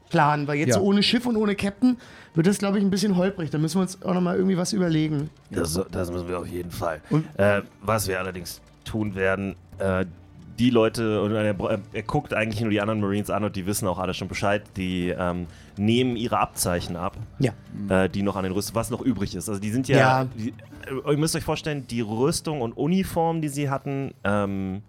planen, 0.10 0.48
weil 0.48 0.58
jetzt 0.58 0.70
Ja. 0.70 0.76
so 0.76 0.82
ohne 0.82 1.02
Schiff 1.02 1.26
und 1.26 1.38
ohne 1.38 1.56
Captain 1.56 1.98
wird 2.36 2.48
das, 2.48 2.58
glaube 2.60 2.78
ich, 2.78 2.84
ein 2.84 2.90
bisschen 2.90 3.16
holprig. 3.16 3.50
Da 3.50 3.58
müssen 3.58 3.78
wir 3.78 3.82
uns 3.84 4.02
auch 4.04 4.14
nochmal 4.14 4.36
irgendwie 4.36 4.58
was 4.58 4.74
überlegen. 4.74 5.30
Das, 5.50 5.80
das 5.92 6.12
müssen 6.12 6.28
wir 6.28 6.38
auf 6.40 6.48
jeden 6.48 6.72
Fall. 6.72 7.02
Und- 7.10 7.26
Äh, 7.40 7.62
was 7.82 8.08
wir 8.08 8.20
allerdings 8.20 8.62
tun 8.86 9.16
werden, 9.16 9.56
äh, 9.80 10.06
die 10.60 10.70
Leute, 10.70 11.22
und 11.24 11.32
er, 11.32 11.56
er 11.94 12.04
guckt 12.04 12.32
eigentlich 12.34 12.62
nur 12.62 12.70
die 12.70 12.80
anderen 12.80 13.00
Marines 13.02 13.32
an 13.32 13.44
und 13.44 13.56
die 13.56 13.66
wissen 13.66 13.88
auch 13.88 13.98
alle 13.98 14.14
schon 14.14 14.28
Bescheid, 14.28 14.62
die 14.78 15.10
ähm, 15.10 15.48
nehmen 15.78 16.16
ihre 16.16 16.40
Abzeichen 16.40 16.96
ab, 16.96 17.18
Ja. 17.40 17.52
äh, 17.90 18.10
die 18.10 18.22
noch 18.24 18.36
an 18.36 18.44
den 18.44 18.54
Rüstungen, 18.54 18.76
was 18.76 18.90
noch 18.90 19.02
übrig 19.02 19.36
ist. 19.36 19.50
Also 19.50 19.60
die 19.62 19.72
sind 19.72 19.88
ja, 19.88 19.98
Ja. 19.98 20.26
Die, 20.26 20.50
äh, 20.50 21.12
ihr 21.12 21.18
müsst 21.18 21.36
euch 21.36 21.44
vorstellen, 21.44 21.86
die 21.88 22.02
Rüstung 22.02 22.62
und 22.62 22.74
Uniform, 22.74 23.42
die 23.42 23.50
sie 23.50 23.70
hatten, 23.70 24.14
ähm, 24.24 24.82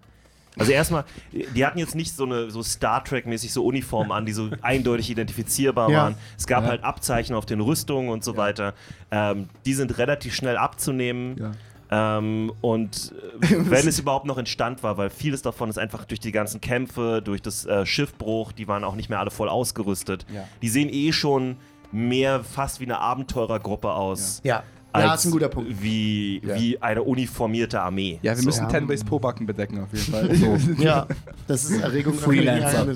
also 0.57 0.71
erstmal, 0.71 1.03
die 1.33 1.65
hatten 1.65 1.79
jetzt 1.79 1.95
nicht 1.95 2.15
so 2.15 2.23
eine 2.23 2.49
so 2.49 2.63
Star 2.63 3.03
Trek-mäßig 3.03 3.51
so 3.51 3.65
Uniformen 3.65 4.11
an, 4.13 4.25
die 4.25 4.31
so 4.31 4.49
eindeutig 4.61 5.09
identifizierbar 5.09 5.89
Ja. 5.89 6.03
waren. 6.03 6.15
Es 6.37 6.47
gab 6.47 6.63
Ja. 6.63 6.69
halt 6.69 6.83
Abzeichen 6.83 7.35
auf 7.35 7.45
den 7.45 7.59
Rüstungen 7.59 8.09
und 8.09 8.23
so 8.23 8.37
weiter. 8.37 8.73
Ähm, 9.11 9.49
die 9.65 9.73
sind 9.73 9.97
relativ 9.97 10.33
schnell 10.33 10.55
abzunehmen. 10.55 11.35
Ja. 11.37 11.51
Ähm, 11.91 12.51
und 12.61 13.13
äh, 13.41 13.55
wenn 13.69 13.87
es 13.87 13.99
überhaupt 13.99 14.25
noch 14.25 14.37
in 14.37 14.45
Stand 14.45 14.81
war, 14.83 14.97
weil 14.97 15.09
vieles 15.09 15.41
davon 15.41 15.69
ist 15.69 15.77
einfach 15.77 16.05
durch 16.05 16.19
die 16.19 16.31
ganzen 16.31 16.61
Kämpfe, 16.61 17.21
durch 17.23 17.41
das 17.41 17.65
äh, 17.65 17.85
Schiffbruch, 17.85 18.51
die 18.51 18.67
waren 18.67 18.83
auch 18.83 18.95
nicht 18.95 19.09
mehr 19.09 19.19
alle 19.19 19.31
voll 19.31 19.49
ausgerüstet. 19.49 20.25
Ja. 20.33 20.43
Die 20.61 20.69
sehen 20.69 20.89
eh 20.91 21.11
schon 21.11 21.57
mehr 21.91 22.43
fast 22.43 22.79
wie 22.79 22.85
eine 22.85 22.99
Abenteurergruppe 22.99 23.91
aus. 23.91 24.41
Ja. 24.43 24.63
Als 24.91 25.03
Ja, 25.03 25.13
ist 25.15 25.25
ein 25.25 25.31
guter 25.31 25.49
Punkt. 25.49 25.81
Wie, 25.83 26.41
Ja. 26.41 26.55
wie 26.57 26.81
eine 26.81 27.03
uniformierte 27.03 27.81
Armee. 27.81 28.17
Ja, 28.21 28.31
wir 28.33 28.37
So. 28.41 28.45
müssen 28.45 28.63
Ja. 28.63 28.69
Tenbays 28.69 29.03
Pobacken 29.03 29.45
bedecken 29.45 29.83
auf 29.83 29.89
jeden 29.91 30.11
Fall. 30.11 30.77
Ja, 30.83 31.05
das 31.47 31.65
ist 31.65 31.81
Erregung 31.81 32.13
Freelancer. 32.13 32.87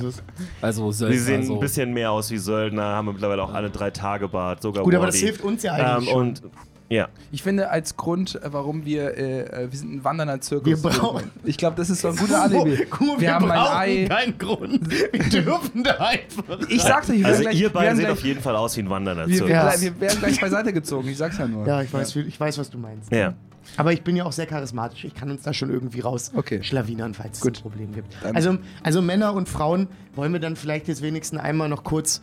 Also 0.61 0.91
Sie 0.93 0.97
Söldner, 0.99 1.19
sehen 1.19 1.43
so. 1.43 1.55
ein 1.55 1.59
bisschen 1.59 1.93
mehr 1.93 2.11
aus 2.11 2.31
wie 2.31 2.37
Söldner, 2.37 2.83
haben 2.83 3.09
mittlerweile 3.11 3.43
auch 3.43 3.53
alle 3.53 3.69
drei 3.69 3.91
Tage 3.91 4.29
Bart, 4.29 4.61
sogar 4.61 4.85
Gut, 4.85 4.95
aber 4.95 5.07
das 5.07 5.15
hilft 5.17 5.41
uns 5.43 5.61
ja 5.63 5.73
eigentlich 5.73 6.07
ähm, 6.09 6.13
schon. 6.13 6.27
Und 6.27 6.41
ja, 6.89 7.07
Ich 7.31 7.43
finde, 7.43 7.69
als 7.69 7.95
Grund, 7.97 8.35
äh, 8.35 8.51
warum 8.51 8.83
wir, 8.85 9.15
äh, 9.17 9.41
äh, 9.65 9.71
wir 9.71 9.77
sind 9.77 9.93
ein 9.93 10.03
wandernder 10.03 10.41
Zirkus. 10.41 10.65
Wir 10.67 10.77
brauchen- 10.77 11.29
Ich 11.43 11.57
glaube, 11.57 11.75
das 11.77 11.89
ist 11.89 12.01
so 12.01 12.09
ein 12.09 12.15
guter 12.15 12.41
Alibi. 12.43 12.85
Guck 12.89 13.07
mal, 13.07 13.21
Wir 13.21 13.33
haben 13.35 13.45
ein 13.51 13.57
brauchen 13.59 13.77
Ei. 13.77 14.05
keinen 14.07 14.37
Grund. 14.37 14.91
Wir 14.91 15.19
dürfen 15.43 15.83
da 15.83 15.91
einfach. 15.97 16.59
Ich 16.67 16.81
sagte, 16.81 17.13
ich 17.13 17.25
also 17.25 17.43
werden 17.43 17.51
ihr 17.51 17.51
gleich, 17.51 17.59
wir 17.61 17.69
beide 17.69 17.85
werden 17.85 17.97
seht 17.97 18.05
gleich, 18.07 18.17
auf 18.17 18.23
jeden 18.25 18.41
Fall 18.41 18.55
aus 18.55 18.75
wie 18.75 18.81
ein 18.81 18.89
wandernder 18.89 19.27
wir, 19.27 19.33
Zirkus. 19.35 19.49
wir, 19.49 19.55
Ja. 19.55 19.81
wir 19.81 20.01
werden 20.01 20.19
gleich 20.19 20.41
beiseite 20.41 20.73
gezogen. 20.73 21.07
Ich 21.09 21.17
sag's 21.17 21.37
ja 21.37 21.47
nur. 21.47 21.65
Ja, 21.67 21.81
ich 21.81 21.93
weiß, 21.93 22.15
ich 22.15 22.39
weiß, 22.39 22.57
was 22.57 22.69
du 22.69 22.77
meinst. 22.77 23.11
Ja. 23.11 23.33
Aber 23.77 23.93
ich 23.93 24.01
bin 24.01 24.15
ja 24.15 24.23
auch 24.25 24.31
sehr 24.31 24.47
charismatisch. 24.47 25.03
Ich 25.03 25.13
kann 25.13 25.29
uns 25.29 25.43
da 25.43 25.53
schon 25.53 25.69
irgendwie 25.69 25.99
raus 25.99 26.31
Okay. 26.35 26.63
schlawinern, 26.63 27.13
falls 27.13 27.39
Gut. 27.39 27.51
es 27.57 27.59
ein 27.59 27.61
Problem 27.61 27.93
gibt. 27.93 28.15
Dann- 28.23 28.35
Also, 28.35 28.57
also 28.81 29.01
Männer 29.03 29.33
und 29.33 29.47
Frauen 29.47 29.87
wollen 30.15 30.33
wir 30.33 30.39
dann 30.39 30.55
vielleicht 30.55 30.87
jetzt 30.87 31.03
wenigstens 31.03 31.39
einmal 31.39 31.69
noch 31.69 31.83
kurz, 31.83 32.21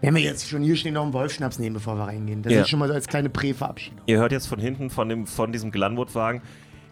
wenn 0.00 0.14
wir 0.14 0.22
jetzt 0.22 0.48
schon 0.48 0.62
hier 0.62 0.76
stehen, 0.76 0.94
noch 0.94 1.02
einen 1.02 1.12
Wolfschnaps 1.12 1.58
nehmen, 1.58 1.74
bevor 1.74 1.96
wir 1.96 2.04
reingehen. 2.04 2.42
Das 2.42 2.52
Ja. 2.52 2.62
ist 2.62 2.68
schon 2.70 2.78
mal 2.78 2.88
so 2.88 2.94
als 2.94 3.06
kleine 3.08 3.28
Prä-Verabschiedung. 3.30 4.00
Ihr 4.06 4.18
hört 4.18 4.32
jetzt 4.32 4.46
von 4.46 4.58
hinten 4.58 4.90
von, 4.90 5.08
dem, 5.08 5.26
von 5.26 5.52
diesem 5.52 5.70
Glanwood-Wagen. 5.70 6.42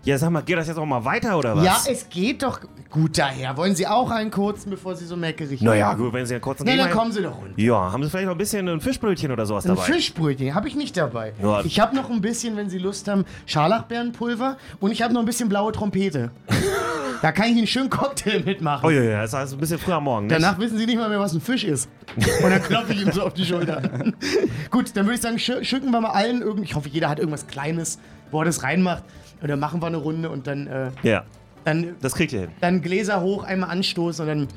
Ja, 0.08 0.16
sag 0.16 0.30
mal, 0.30 0.40
geht 0.40 0.56
das 0.56 0.66
jetzt 0.66 0.78
auch 0.78 0.86
mal 0.86 1.04
weiter 1.04 1.36
oder 1.36 1.54
was? 1.54 1.64
Ja, 1.66 1.82
es 1.86 2.08
geht 2.08 2.42
doch 2.42 2.60
gut 2.88 3.18
daher. 3.18 3.58
Wollen 3.58 3.74
Sie 3.76 3.86
auch 3.86 4.10
einen 4.10 4.30
kurzen, 4.30 4.70
bevor 4.70 4.96
Sie 4.96 5.04
so 5.04 5.18
meckerig 5.18 5.60
Naja, 5.60 5.92
gut, 5.92 6.14
wenn 6.14 6.24
Sie 6.24 6.32
einen 6.32 6.40
kurzen 6.40 6.64
Na, 6.66 6.74
dann 6.76 6.90
kommen 6.90 7.12
Sie 7.12 7.20
doch 7.20 7.36
runter. 7.36 7.60
Ja, 7.60 7.92
haben 7.92 8.02
Sie 8.02 8.08
vielleicht 8.08 8.24
noch 8.24 8.32
ein 8.34 8.38
bisschen 8.38 8.66
ein 8.70 8.80
Fischbrötchen 8.80 9.30
oder 9.30 9.44
sowas 9.44 9.66
Ein 9.66 9.76
dabei? 9.76 9.82
Fischbrötchen 9.82 10.54
habe 10.54 10.66
ich 10.66 10.76
nicht 10.76 10.96
dabei. 10.96 11.34
Ja. 11.42 11.60
Ich 11.60 11.78
habe 11.78 11.94
noch 11.94 12.08
ein 12.08 12.22
bisschen, 12.22 12.56
wenn 12.56 12.70
Sie 12.70 12.78
Lust 12.78 13.06
haben, 13.06 13.26
Scharlachbeerenpulver 13.44 14.56
und 14.80 14.92
ich 14.92 15.02
habe 15.02 15.12
noch 15.12 15.20
ein 15.20 15.26
bisschen 15.26 15.50
blaue 15.50 15.72
Trompete. 15.72 16.30
da 17.20 17.30
kann 17.30 17.50
ich 17.50 17.58
einen 17.58 17.66
schönen 17.66 17.90
Cocktail 17.90 18.40
mitmachen. 18.42 18.86
Oh 18.86 18.90
ja, 18.90 19.02
ja, 19.02 19.20
das 19.20 19.34
heißt 19.34 19.52
ein 19.52 19.60
bisschen 19.60 19.78
früh 19.78 19.92
am 19.92 20.04
Morgen. 20.04 20.28
Nicht? 20.28 20.40
Danach 20.40 20.58
wissen 20.58 20.78
Sie 20.78 20.86
nicht 20.86 20.96
mal 20.96 21.10
mehr, 21.10 21.20
was 21.20 21.34
ein 21.34 21.42
Fisch 21.42 21.64
ist. 21.64 21.86
Und 22.16 22.48
dann 22.48 22.62
klopfe 22.62 22.94
ich 22.94 23.02
ihm 23.02 23.12
so 23.12 23.24
auf 23.24 23.34
die 23.34 23.44
Schulter. 23.44 23.82
Gut, 24.70 24.96
dann 24.96 25.04
würde 25.04 25.16
ich 25.16 25.20
sagen, 25.20 25.38
schü 25.38 25.62
schütten 25.62 25.90
wir 25.90 26.00
mal 26.00 26.12
allen 26.12 26.40
irgendwie. 26.40 26.64
Ich 26.64 26.74
hoffe, 26.74 26.88
jeder 26.88 27.10
hat 27.10 27.18
irgendwas 27.18 27.46
Kleines, 27.46 27.98
wo 28.30 28.40
er 28.40 28.46
das 28.46 28.62
reinmacht. 28.62 29.04
Und 29.40 29.48
dann 29.48 29.60
machen 29.60 29.80
wir 29.80 29.86
eine 29.86 29.96
Runde 29.98 30.30
und 30.30 30.46
dann, 30.46 30.66
äh, 30.66 30.90
Ja, 31.02 31.24
dann, 31.64 31.94
das 32.00 32.14
kriegt 32.14 32.32
ihr 32.32 32.40
hin. 32.40 32.50
dann 32.60 32.82
Gläser 32.82 33.20
hoch, 33.20 33.44
einmal 33.44 33.70
anstoßen 33.70 34.22
und 34.22 34.28
dann 34.28 34.48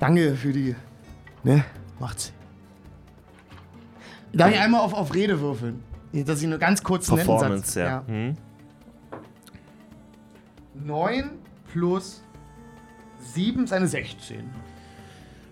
danke 0.00 0.34
für 0.34 0.52
die. 0.52 0.74
Ne? 1.44 1.64
Macht's. 2.00 2.32
Darf 4.32 4.50
ich 4.50 4.58
einmal 4.58 4.80
auf, 4.82 4.92
auf 4.92 5.14
Rede 5.14 5.40
würfeln? 5.40 5.82
Dass 6.12 6.42
ich 6.42 6.48
nur 6.48 6.58
ganz 6.58 6.82
kurz 6.82 7.08
einen 7.08 7.18
Satz. 7.18 7.26
Performance, 7.26 7.80
ja. 7.80 8.02
Hm? 8.06 8.36
9 10.84 11.30
plus 11.72 12.22
7 13.34 13.64
ist 13.64 13.72
eine 13.72 13.86
16. 13.86 14.44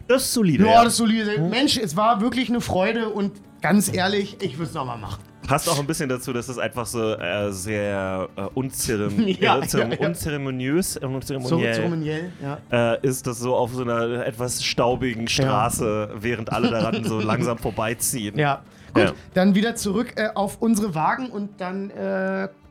Das 0.06 0.22
ist 0.24 0.34
solide. 0.34 0.64
Ja, 0.64 0.72
Ja, 0.72 0.84
das 0.84 0.94
ist 0.94 0.98
solide. 0.98 1.40
Mensch, 1.40 1.78
es 1.78 1.96
war 1.96 2.20
wirklich 2.20 2.50
eine 2.50 2.60
Freude 2.60 3.08
und 3.08 3.32
ganz 3.62 3.92
ehrlich, 3.92 4.37
ich 4.42 4.58
würde 4.58 4.68
es 4.68 4.74
nochmal 4.74 4.98
machen. 4.98 5.22
Passt 5.46 5.68
auch 5.68 5.78
ein 5.78 5.87
bisschen 5.87 6.09
dazu, 6.09 6.33
dass 6.33 6.48
es 6.48 6.59
einfach 6.59 6.87
so 6.87 7.14
äh, 7.14 7.52
sehr 7.52 8.28
äh, 8.37 8.42
unzerem 8.54 9.26
Ja, 9.28 9.59
äh, 9.59 9.66
ja, 9.66 9.88
ja. 9.88 10.07
unzeremoniös 10.07 10.96
äh, 10.96 11.00
So, 11.00 11.07
unzeremoniell 11.07 11.74
zeremoniell, 11.74 12.33
ja. 12.42 12.94
äh, 12.94 13.07
ist 13.07 13.26
das 13.26 13.38
so 13.38 13.54
auf 13.54 13.72
so 13.72 13.83
einer 13.83 14.26
etwas 14.26 14.64
staubigen 14.64 15.28
Straße, 15.28 16.11
während 16.16 16.52
alle 16.52 16.70
daran 16.70 17.04
so 17.04 17.20
langsam 17.20 17.59
vorbeiziehen. 17.59 18.38
Ja. 18.38 18.62
Gut, 18.94 19.12
dann 19.35 19.57
wieder 19.57 19.74
zurück 19.74 20.12
äh, 20.16 20.28
auf 20.35 20.59
unsere 20.61 20.94
Wagen 20.94 21.30
und 21.30 21.61
dann 21.61 21.90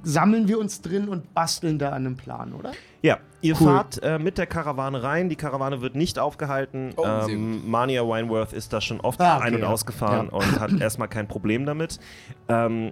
sammeln 0.03 0.47
wir 0.47 0.59
uns 0.59 0.81
drin 0.81 1.07
und 1.09 1.33
basteln 1.33 1.79
da 1.79 1.89
an 1.89 2.05
einem 2.05 2.17
Plan, 2.17 2.53
oder? 2.53 2.71
Ja, 3.01 3.17
ihr 3.41 3.55
Cool. 3.59 3.67
fahrt 3.67 4.03
äh, 4.03 4.19
mit 4.19 4.37
der 4.37 4.45
Karawane 4.47 5.01
rein. 5.01 5.29
Die 5.29 5.35
Karawane 5.35 5.81
wird 5.81 5.95
nicht 5.95 6.19
aufgehalten. 6.19 6.91
Oh, 6.97 7.03
sehr 7.03 7.29
ähm, 7.35 7.69
Mania 7.69 8.03
Wineworth 8.03 8.53
ist 8.53 8.73
da 8.73 8.81
schon 8.81 8.99
oft 9.01 9.19
Ah, 9.21 9.37
okay, 9.37 9.47
ein- 9.47 9.55
und 9.55 9.61
ja. 9.61 9.67
ausgefahren 9.67 10.27
Ja. 10.31 10.37
und 10.37 10.59
hat 10.59 10.71
erstmal 10.79 11.07
kein 11.07 11.27
Problem 11.27 11.65
damit. 11.65 11.99
Ähm, 12.47 12.91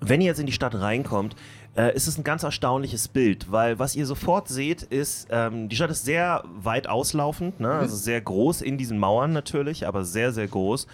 wenn 0.00 0.20
ihr 0.20 0.26
jetzt 0.26 0.40
in 0.40 0.46
die 0.46 0.52
Stadt 0.52 0.74
reinkommt, 0.74 1.36
äh, 1.76 1.94
ist 1.94 2.08
es 2.08 2.18
ein 2.18 2.24
ganz 2.24 2.42
erstaunliches 2.42 3.06
Bild, 3.08 3.52
weil 3.52 3.78
was 3.78 3.94
ihr 3.94 4.06
sofort 4.06 4.48
seht, 4.48 4.82
ist, 4.82 5.28
ähm, 5.30 5.68
die 5.68 5.76
Stadt 5.76 5.90
ist 5.90 6.04
sehr 6.04 6.42
weit 6.60 6.88
auslaufend, 6.88 7.60
ne? 7.60 7.70
also 7.70 7.94
sehr 7.94 8.20
groß 8.20 8.62
in 8.62 8.78
diesen 8.78 8.98
Mauern 8.98 9.32
natürlich, 9.32 9.86
aber 9.86 10.04
sehr, 10.04 10.32
sehr 10.32 10.48
groß. 10.48 10.86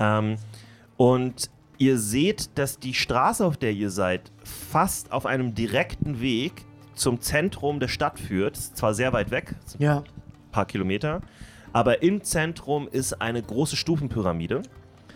Ähm, 0.00 0.36
und 0.96 1.50
ihr 1.78 1.98
seht, 1.98 2.56
dass 2.58 2.78
die 2.78 2.94
Straße, 2.94 3.44
auf 3.44 3.56
der 3.56 3.72
ihr 3.72 3.90
seid, 3.90 4.30
fast 4.44 5.12
auf 5.12 5.26
einem 5.26 5.54
direkten 5.54 6.20
Weg 6.20 6.64
zum 6.94 7.20
Zentrum 7.20 7.80
der 7.80 7.88
Stadt 7.88 8.18
führt. 8.18 8.56
Ist 8.56 8.76
Zwar 8.76 8.94
sehr 8.94 9.12
weit 9.12 9.30
weg, 9.30 9.54
ein 9.78 9.82
Ja. 9.82 10.04
paar 10.52 10.66
Kilometer, 10.66 11.20
aber 11.72 12.02
im 12.02 12.22
Zentrum 12.22 12.88
ist 12.88 13.20
eine 13.20 13.42
große 13.42 13.76
Stufenpyramide, 13.76 14.62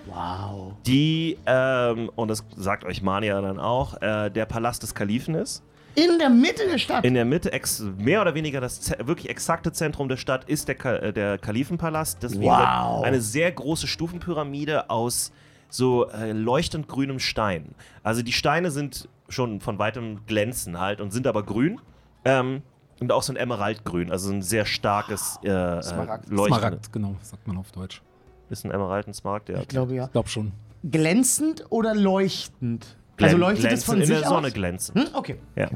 Wow. 0.06 0.72
die, 0.86 1.36
ähm, 1.46 2.10
und 2.14 2.28
das 2.28 2.44
sagt 2.56 2.84
euch 2.84 3.02
Mania 3.02 3.40
dann 3.40 3.58
auch, 3.58 4.00
äh, 4.00 4.30
der 4.30 4.46
Palast 4.46 4.82
des 4.82 4.94
Kalifen 4.94 5.34
ist. 5.34 5.62
In 5.96 6.18
der 6.18 6.28
Mitte 6.28 6.62
der 6.70 6.76
Stadt. 6.78 7.04
In 7.06 7.14
der 7.14 7.24
Mitte, 7.24 7.50
mehr 7.96 8.20
oder 8.20 8.34
weniger 8.34 8.60
das 8.60 8.90
wirklich 9.04 9.30
exakte 9.30 9.72
Zentrum 9.72 10.08
der 10.10 10.18
Stadt 10.18 10.44
ist 10.44 10.68
der, 10.68 10.74
Ka 10.74 10.96
äh, 10.96 11.12
der 11.12 11.38
Kalifenpalast. 11.38 12.22
Deswegen 12.22 12.44
Wow. 12.44 13.02
eine 13.02 13.20
sehr 13.22 13.50
große 13.50 13.86
Stufenpyramide 13.86 14.90
aus 14.90 15.32
so 15.68 16.08
äh, 16.10 16.32
leuchtend 16.32 16.88
grünem 16.88 17.18
Stein. 17.18 17.74
Also 18.02 18.22
die 18.22 18.32
Steine 18.32 18.70
sind 18.70 19.08
schon 19.28 19.60
von 19.60 19.78
weitem 19.78 20.24
glänzen 20.26 20.78
halt 20.78 21.00
und 21.00 21.12
sind 21.12 21.26
aber 21.26 21.42
grün. 21.42 21.80
Ähm, 22.24 22.62
und 23.00 23.12
auch 23.12 23.22
so 23.22 23.32
ein 23.32 23.36
Emeraldgrün, 23.36 24.10
also 24.10 24.32
ein 24.32 24.40
sehr 24.42 24.64
starkes 24.64 25.38
äh, 25.44 25.48
äh, 25.48 25.82
Smaragd. 25.82 26.30
Leuchten. 26.30 26.58
Smaragd, 26.58 26.92
genau, 26.92 27.16
sagt 27.20 27.46
man 27.46 27.58
auf 27.58 27.70
Deutsch. 27.72 28.00
Ist 28.48 28.64
ein 28.64 28.70
Emerald 28.70 29.06
ein 29.06 29.12
Smaragd, 29.14 29.48
ja. 29.48 29.60
ich 29.60 29.68
glaube 29.68 29.94
ja. 29.94 30.06
Ich 30.06 30.12
glaube 30.12 30.28
schon. 30.28 30.52
Glänzend 30.82 31.64
oder 31.70 31.94
leuchtend? 31.94 32.96
Glän- 33.16 33.24
also 33.24 33.36
leuchtet 33.36 33.72
es 33.72 33.84
von 33.84 34.00
in 34.00 34.06
sich 34.06 34.18
der 34.18 34.28
Sonne 34.28 34.48
aus? 34.48 34.54
glänzen. 34.54 34.94
Hm? 34.94 35.08
Okay. 35.12 35.38
Ja. 35.56 35.68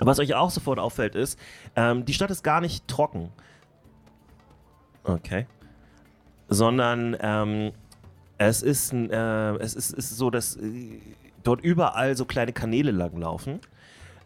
Was 0.00 0.18
euch 0.18 0.34
auch 0.34 0.50
sofort 0.50 0.78
auffällt, 0.78 1.14
ist, 1.14 1.38
ähm, 1.76 2.04
die 2.04 2.14
Stadt 2.14 2.30
ist 2.30 2.42
gar 2.42 2.60
nicht 2.60 2.86
trocken. 2.88 3.30
Okay. 5.04 5.46
Sondern 6.48 7.16
ähm, 7.20 7.72
es, 8.38 8.62
ist, 8.62 8.92
ein, 8.92 9.10
äh, 9.10 9.52
es 9.56 9.74
ist, 9.74 9.90
ist 9.92 10.16
so, 10.16 10.30
dass 10.30 10.56
äh, 10.56 11.00
dort 11.42 11.60
überall 11.62 12.16
so 12.16 12.24
kleine 12.24 12.52
Kanäle 12.52 12.90
langlaufen. 12.90 13.60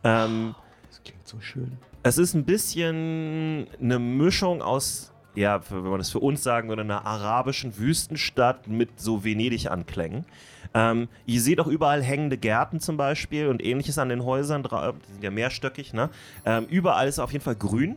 Ähm, 0.05 0.55
Das 0.91 1.03
klingt 1.03 1.27
so 1.27 1.41
schön. 1.41 1.73
es 2.03 2.19
ist 2.19 2.35
ein 2.35 2.45
bisschen 2.45 3.67
eine 3.81 3.99
Mischung 3.99 4.63
aus, 4.63 5.13
ja, 5.35 5.61
wenn 5.71 5.83
man 5.85 5.99
das 5.99 6.11
für 6.11 6.19
uns 6.21 6.43
sagen 6.43 6.69
würde, 6.69 6.83
einer 6.83 7.07
arabischen 7.07 7.79
Wüstenstadt 7.79 8.69
mit 8.69 9.01
so 9.01 9.25
Venedig-Anklängen. 9.25 10.27
Ähm, 10.75 11.09
ihr 11.27 11.41
seht 11.41 11.61
auch 11.61 11.67
überall 11.67 12.03
hängende 12.03 12.37
Gärten 12.39 12.81
zum 12.81 12.97
Beispiel 12.97 13.49
und 13.49 13.63
ähnliches 13.65 13.99
an 13.99 14.09
den 14.09 14.25
Häusern, 14.25 14.63
dra- 14.63 14.93
die 14.93 15.13
sind 15.13 15.23
ja 15.25 15.31
mehrstöckig. 15.31 15.93
Ne? 15.93 16.09
Ähm, 16.47 16.67
überall 16.71 17.09
ist 17.09 17.19
auf 17.19 17.33
jeden 17.33 17.45
Fall 17.45 17.57
grün, 17.57 17.97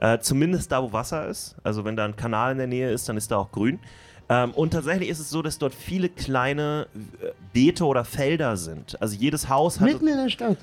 äh, 0.00 0.18
zumindest 0.18 0.70
da, 0.72 0.82
wo 0.82 0.92
Wasser 0.92 1.26
ist. 1.28 1.54
Also 1.62 1.84
wenn 1.84 1.96
da 1.96 2.04
ein 2.04 2.16
Kanal 2.16 2.52
in 2.52 2.58
der 2.58 2.66
Nähe 2.66 2.90
ist, 2.90 3.08
dann 3.08 3.16
ist 3.16 3.30
da 3.30 3.36
auch 3.36 3.50
grün. 3.52 3.78
Ähm, 4.28 4.50
und 4.52 4.72
tatsächlich 4.72 5.08
ist 5.08 5.20
es 5.20 5.30
so, 5.30 5.40
dass 5.40 5.58
dort 5.58 5.74
viele 5.74 6.08
kleine 6.08 6.88
äh, 7.22 7.28
Beete 7.52 7.84
oder 7.84 8.04
Felder 8.04 8.56
sind. 8.56 9.00
Also 9.00 9.16
jedes 9.16 9.48
Haus 9.48 9.78
hat 9.78 9.86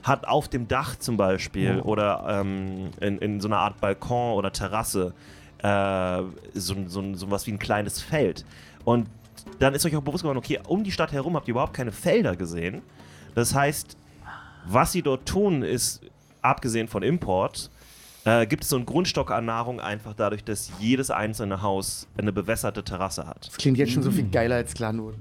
hat 0.04 0.28
auf 0.28 0.50
dem 0.50 0.68
Dach 0.68 0.98
zum 0.98 1.16
Beispiel 1.16 1.80
oder 1.80 2.26
ähm, 2.28 2.90
in, 3.00 3.20
in 3.20 3.40
so 3.40 3.48
einer 3.48 3.60
Art 3.60 3.80
Balkon 3.80 4.34
oder 4.34 4.52
Terrasse 4.52 5.14
äh, 5.60 6.22
so, 6.54 6.76
so, 6.88 7.16
so 7.16 7.32
was 7.32 7.48
wie 7.48 7.52
ein 7.52 7.60
kleines 7.60 8.02
Feld. 8.02 8.44
Und 8.84 9.08
dann 9.60 9.74
ist 9.74 9.86
euch 9.86 9.96
auch 9.96 10.02
bewusst 10.02 10.24
geworden, 10.24 10.38
okay, 10.38 10.60
um 10.68 10.84
die 10.84 10.92
Stadt 10.92 11.12
herum 11.12 11.36
habt 11.36 11.48
ihr 11.48 11.54
überhaupt 11.54 11.74
keine 11.74 11.92
Felder 11.92 12.36
gesehen. 12.36 12.82
Das 13.34 13.56
heißt, 13.56 13.98
was 14.66 14.92
sie 14.92 15.02
dort 15.02 15.26
tun, 15.26 15.64
ist, 15.64 16.02
abgesehen 16.42 16.88
von 16.88 17.04
Import, 17.04 17.70
äh, 18.26 18.46
gibt 18.48 18.64
es 18.64 18.70
so 18.70 18.76
einen 18.78 18.86
Grundstock 18.86 19.32
an 19.32 19.46
Nahrung 19.46 19.80
einfach 19.80 20.14
dadurch, 20.14 20.44
dass 20.44 20.72
jedes 20.80 21.12
einzelne 21.12 21.62
Haus 21.62 22.08
eine 22.18 22.32
bewässerte 22.32 22.84
Terrasse 22.84 23.28
hat. 23.28 23.48
Das 23.48 23.58
klingt 23.58 23.78
jetzt 23.78 23.92
schon 23.92 24.04
so 24.04 24.12
viel 24.12 24.30
geiler 24.30 24.56
als 24.56 24.74
Glanwood. 24.74 25.16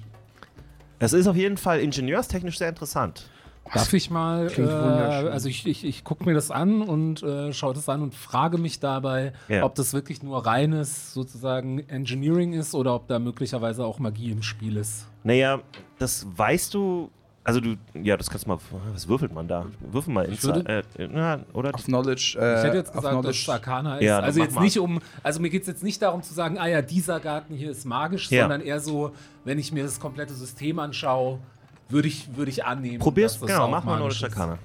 Es 0.98 1.12
ist 1.12 1.26
auf 1.26 1.36
jeden 1.36 1.56
Fall 1.56 1.80
ingenieurstechnisch 1.80 2.58
sehr 2.58 2.68
interessant. 2.68 3.28
Darf 3.74 3.92
ich 3.92 4.10
mal, 4.10 4.46
äh, 4.46 4.50
klingt 4.50 4.70
wunderschön. 4.70 5.28
also 5.32 5.48
ich, 5.48 5.66
ich, 5.66 5.84
ich 5.84 6.04
gucke 6.04 6.24
mir 6.24 6.34
das 6.34 6.50
an 6.50 6.82
und 6.82 7.22
äh, 7.22 7.52
schaue 7.52 7.74
das 7.74 7.88
an 7.88 8.02
und 8.02 8.14
frage 8.14 8.58
mich 8.58 8.80
dabei, 8.80 9.32
Ja. 9.48 9.64
ob 9.64 9.74
das 9.76 9.92
wirklich 9.94 10.22
nur 10.22 10.44
reines 10.44 11.14
sozusagen 11.14 11.78
Engineering 11.88 12.52
ist 12.54 12.74
oder 12.74 12.94
ob 12.94 13.06
da 13.08 13.18
möglicherweise 13.18 13.84
auch 13.84 13.98
Magie 14.00 14.30
im 14.32 14.42
Spiel 14.42 14.76
ist. 14.76 15.06
Naja, 15.22 15.60
das 15.98 16.26
weißt 16.36 16.74
du. 16.74 17.10
Also 17.44 17.58
du, 17.60 17.74
ja, 17.94 18.16
das 18.16 18.30
kannst 18.30 18.46
du 18.46 18.50
mal. 18.50 18.58
Was 18.92 19.08
würfelt 19.08 19.32
man 19.32 19.48
da? 19.48 19.66
Würfel 19.80 20.14
mal 20.14 20.24
ins. 20.26 20.44
würde- 20.44 20.84
Äh, 20.96 21.08
na, 21.08 21.40
oder? 21.52 21.74
Auf 21.74 21.84
Knowledge. 21.84 22.36
Äh, 22.40 22.58
Ich 22.58 22.64
hätte 22.64 22.76
jetzt 22.76 22.90
auf 22.90 22.94
gesagt, 22.96 23.04
dass 23.04 23.10
Knowledge. 23.20 23.38
es 23.42 23.48
Arcana 23.48 23.96
ist. 23.98 24.04
Ja, 24.04 24.20
also 24.20 24.40
jetzt 24.40 24.54
mal. 24.54 24.60
nicht 24.62 24.78
um, 24.78 25.00
also 25.24 25.40
mir 25.40 25.50
geht 25.50 25.62
es 25.62 25.66
jetzt 25.68 25.82
nicht 25.82 26.00
darum 26.02 26.22
zu 26.22 26.32
sagen, 26.34 26.56
ah 26.58 26.68
ja, 26.68 26.82
dieser 26.82 27.18
Garten 27.18 27.54
hier 27.54 27.72
ist 27.72 27.84
magisch, 27.84 28.30
Ja. 28.30 28.42
sondern 28.42 28.60
eher 28.60 28.78
so, 28.78 29.12
wenn 29.44 29.58
ich 29.58 29.72
mir 29.72 29.82
das 29.82 29.98
komplette 29.98 30.34
System 30.34 30.78
anschaue, 30.78 31.40
würde 31.88 32.06
ich, 32.06 32.36
würde 32.36 32.50
ich 32.50 32.64
annehmen. 32.64 33.00
Probier's, 33.00 33.32
dass 33.32 33.40
das 33.40 33.50
genau, 33.50 33.64
auch 33.64 33.70
mach 33.70 33.84
mal 33.84 33.96
Knowledge. 33.96 34.24
Arcana. 34.24 34.58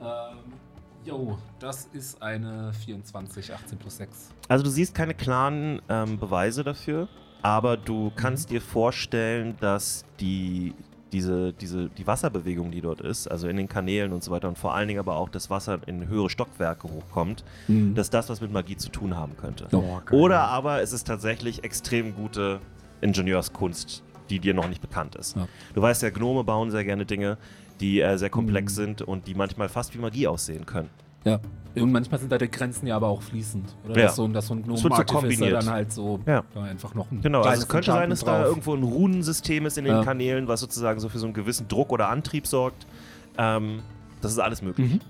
Ähm, 0.00 0.38
jo, 1.04 1.38
das 1.60 1.88
ist 1.92 2.20
eine 2.20 2.72
24, 2.84 3.54
18 3.54 3.78
plus 3.78 3.96
6. 3.98 4.30
Also 4.48 4.64
du 4.64 4.70
siehst 4.70 4.94
keine 4.94 5.14
klaren 5.14 5.80
ähm, 5.88 6.18
Beweise 6.18 6.64
dafür, 6.64 7.08
aber 7.42 7.76
du 7.76 8.10
kannst 8.16 8.50
dir 8.50 8.60
vorstellen, 8.60 9.56
dass 9.60 10.04
die, 10.20 10.74
diese, 11.12 11.52
diese, 11.52 11.88
die 11.90 12.06
Wasserbewegung, 12.06 12.70
die 12.70 12.80
dort 12.80 13.00
ist, 13.00 13.26
also 13.30 13.46
in 13.48 13.56
den 13.56 13.68
Kanälen 13.68 14.12
und 14.12 14.24
so 14.24 14.30
weiter 14.30 14.48
und 14.48 14.58
vor 14.58 14.74
allen 14.74 14.88
Dingen 14.88 15.00
aber 15.00 15.16
auch 15.16 15.28
das 15.28 15.50
Wasser 15.50 15.78
in 15.86 16.08
höhere 16.08 16.30
Stockwerke 16.30 16.88
hochkommt, 16.88 17.44
dass 17.94 18.10
das 18.10 18.28
was 18.30 18.40
mit 18.40 18.50
Magie 18.52 18.76
zu 18.76 18.88
tun 18.88 19.16
haben 19.16 19.36
könnte. 19.36 19.68
Oh, 19.72 20.00
Oder 20.10 20.44
aber 20.48 20.80
es 20.82 20.92
ist 20.92 21.06
tatsächlich 21.06 21.64
extrem 21.64 22.14
gute 22.14 22.60
Ingenieurskunst 23.00 24.02
die 24.30 24.38
dir 24.38 24.54
noch 24.54 24.68
nicht 24.68 24.80
bekannt 24.80 25.14
ist. 25.16 25.36
Ja. 25.36 25.46
Du 25.74 25.82
weißt 25.82 26.02
ja, 26.02 26.08
Gnome 26.08 26.42
bauen 26.42 26.70
sehr 26.70 26.84
gerne 26.84 27.04
Dinge, 27.04 27.36
die 27.80 28.00
äh, 28.00 28.16
sehr 28.16 28.30
komplex 28.30 28.72
Mhm. 28.72 28.76
sind 28.76 29.02
und 29.02 29.26
die 29.26 29.34
manchmal 29.34 29.68
fast 29.68 29.92
wie 29.94 29.98
Magie 29.98 30.26
aussehen 30.26 30.64
können. 30.64 30.88
Ja. 31.24 31.40
Und 31.74 31.90
manchmal 31.90 32.20
sind 32.20 32.30
da 32.30 32.36
die 32.36 32.50
Grenzen 32.50 32.86
ja 32.86 32.96
aber 32.96 33.08
auch 33.08 33.22
fließend. 33.22 33.74
Oder 33.86 33.96
Ja. 33.98 34.02
dass 34.06 34.16
so, 34.16 34.24
ein- 34.24 34.32
dass 34.34 34.46
so 34.48 34.54
ein 34.54 34.66
wird 34.66 34.78
so 34.78 34.88
dann 35.50 35.70
halt 35.70 35.90
so 35.92 36.20
Ja. 36.26 36.42
ja, 36.54 36.62
einfach 36.62 36.94
noch 36.94 37.10
ein 37.10 37.22
Genau, 37.22 37.40
also 37.40 37.62
es 37.62 37.68
könnte 37.68 37.92
sein, 37.92 38.10
dass 38.10 38.20
Enchantment 38.20 38.26
da 38.26 38.38
drauf. 38.38 38.56
irgendwo 38.66 38.74
ein 38.74 38.82
Runensystem 38.82 39.64
ist 39.64 39.78
in 39.78 39.84
den 39.86 39.94
Ja. 39.94 40.04
Kanälen, 40.04 40.48
was 40.48 40.60
sozusagen 40.60 41.00
so 41.00 41.08
für 41.08 41.18
so 41.18 41.24
einen 41.26 41.32
gewissen 41.34 41.68
Druck 41.68 41.90
oder 41.90 42.08
Antrieb 42.10 42.46
sorgt. 42.46 42.86
Ähm, 43.38 43.80
das 44.20 44.32
ist 44.32 44.38
alles 44.38 44.60
möglich. 44.60 44.92
Mhm. 44.94 45.00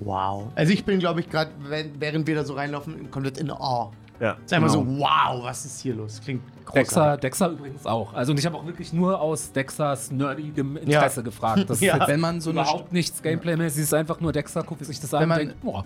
Wow. 0.00 0.48
Also 0.54 0.72
ich 0.72 0.84
bin, 0.84 0.98
glaube 0.98 1.20
ich, 1.20 1.30
gerade, 1.30 1.50
während 1.98 2.26
wir 2.26 2.34
da 2.34 2.44
so 2.44 2.54
reinlaufen, 2.54 3.10
komplett 3.10 3.38
in 3.38 3.50
Awe. 3.50 3.92
Ja. 4.20 4.36
Ist 4.44 4.52
einfach 4.52 4.72
Genau. 4.72 4.84
so, 4.84 4.98
wow, 4.98 5.42
was 5.44 5.64
ist 5.64 5.80
hier 5.80 5.94
los? 5.94 6.20
Klingt 6.22 6.42
großartig. 6.64 6.74
Dexter, 6.74 7.16
Dexter 7.16 7.50
übrigens 7.50 7.84
auch. 7.86 8.14
Also 8.14 8.32
und 8.32 8.38
ich 8.38 8.46
habe 8.46 8.56
auch 8.56 8.64
wirklich 8.66 8.92
nur 8.92 9.20
aus 9.20 9.50
Dexters 9.52 10.12
nerdigem 10.12 10.76
Interesse 10.76 11.20
Ja. 11.20 11.24
gefragt. 11.24 11.68
Das 11.68 11.80
Ja. 11.80 11.94
ist 11.94 11.98
jetzt 12.00 12.08
Wenn 12.08 12.20
man 12.20 12.40
so 12.40 12.50
eine, 12.50 12.60
überhaupt 12.60 12.92
nichts 12.92 13.20
Gameplay-mäßig, 13.22 13.78
es 13.82 13.88
ist 13.88 13.94
einfach 13.94 14.20
nur 14.20 14.32
Dexter, 14.32 14.62
guckt 14.62 14.84
sich 14.84 15.00
das 15.00 15.12
an 15.14 15.20
Wenn 15.20 15.24
und 15.24 15.28
man- 15.30 15.38
denkt, 15.38 15.60
boah, 15.62 15.84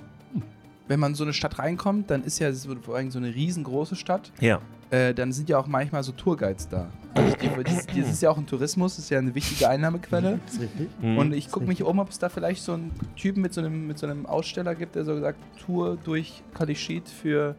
wenn 0.89 1.01
man 1.01 1.15
so 1.15 1.25
eine 1.25 1.33
Stadt 1.33 1.59
reinkommt, 1.59 2.11
dann 2.11 2.23
ist 2.23 2.39
ja 2.39 2.53
vor 2.83 2.95
allem 2.97 3.11
so 3.11 3.19
eine 3.19 3.35
riesengroße 3.35 3.97
Stadt. 3.97 4.31
Ja. 4.41 4.61
Äh, 4.91 5.15
dann 5.15 5.33
sind 5.33 5.49
ja 5.49 5.59
auch 5.59 5.67
manchmal 5.67 6.05
so 6.05 6.12
Tourguides 6.12 6.69
da. 6.69 6.87
Also 7.15 7.35
das, 7.65 7.87
das 7.87 7.97
ist 7.97 8.23
ja 8.23 8.31
auch 8.31 8.37
ein 8.39 8.47
Tourismus, 8.47 8.95
das 8.95 9.07
ist 9.07 9.11
ja 9.11 9.19
eine 9.19 9.35
wichtige 9.35 9.69
Einnahmequelle. 9.69 10.39
Ist 10.47 10.61
richtig. 10.61 10.89
Mhm. 11.01 11.19
Und 11.19 11.33
ich 11.33 11.51
gucke 11.51 11.67
mich 11.67 11.83
um, 11.83 11.99
ob 11.99 12.11
es 12.11 12.21
da 12.21 12.29
vielleicht 12.29 12.62
so 12.62 12.75
einen 12.75 12.93
Typen 13.17 13.41
mit 13.43 13.53
so 13.53 13.62
einem, 13.62 13.89
mit 13.89 13.99
so 13.99 14.07
einem 14.07 14.27
Aussteller 14.27 14.77
gibt, 14.77 14.95
der 14.95 15.05
so 15.05 15.19
sagt, 15.19 15.39
Tour 15.65 15.97
durch 16.05 16.45
Kalishit 16.55 17.09
für 17.09 17.57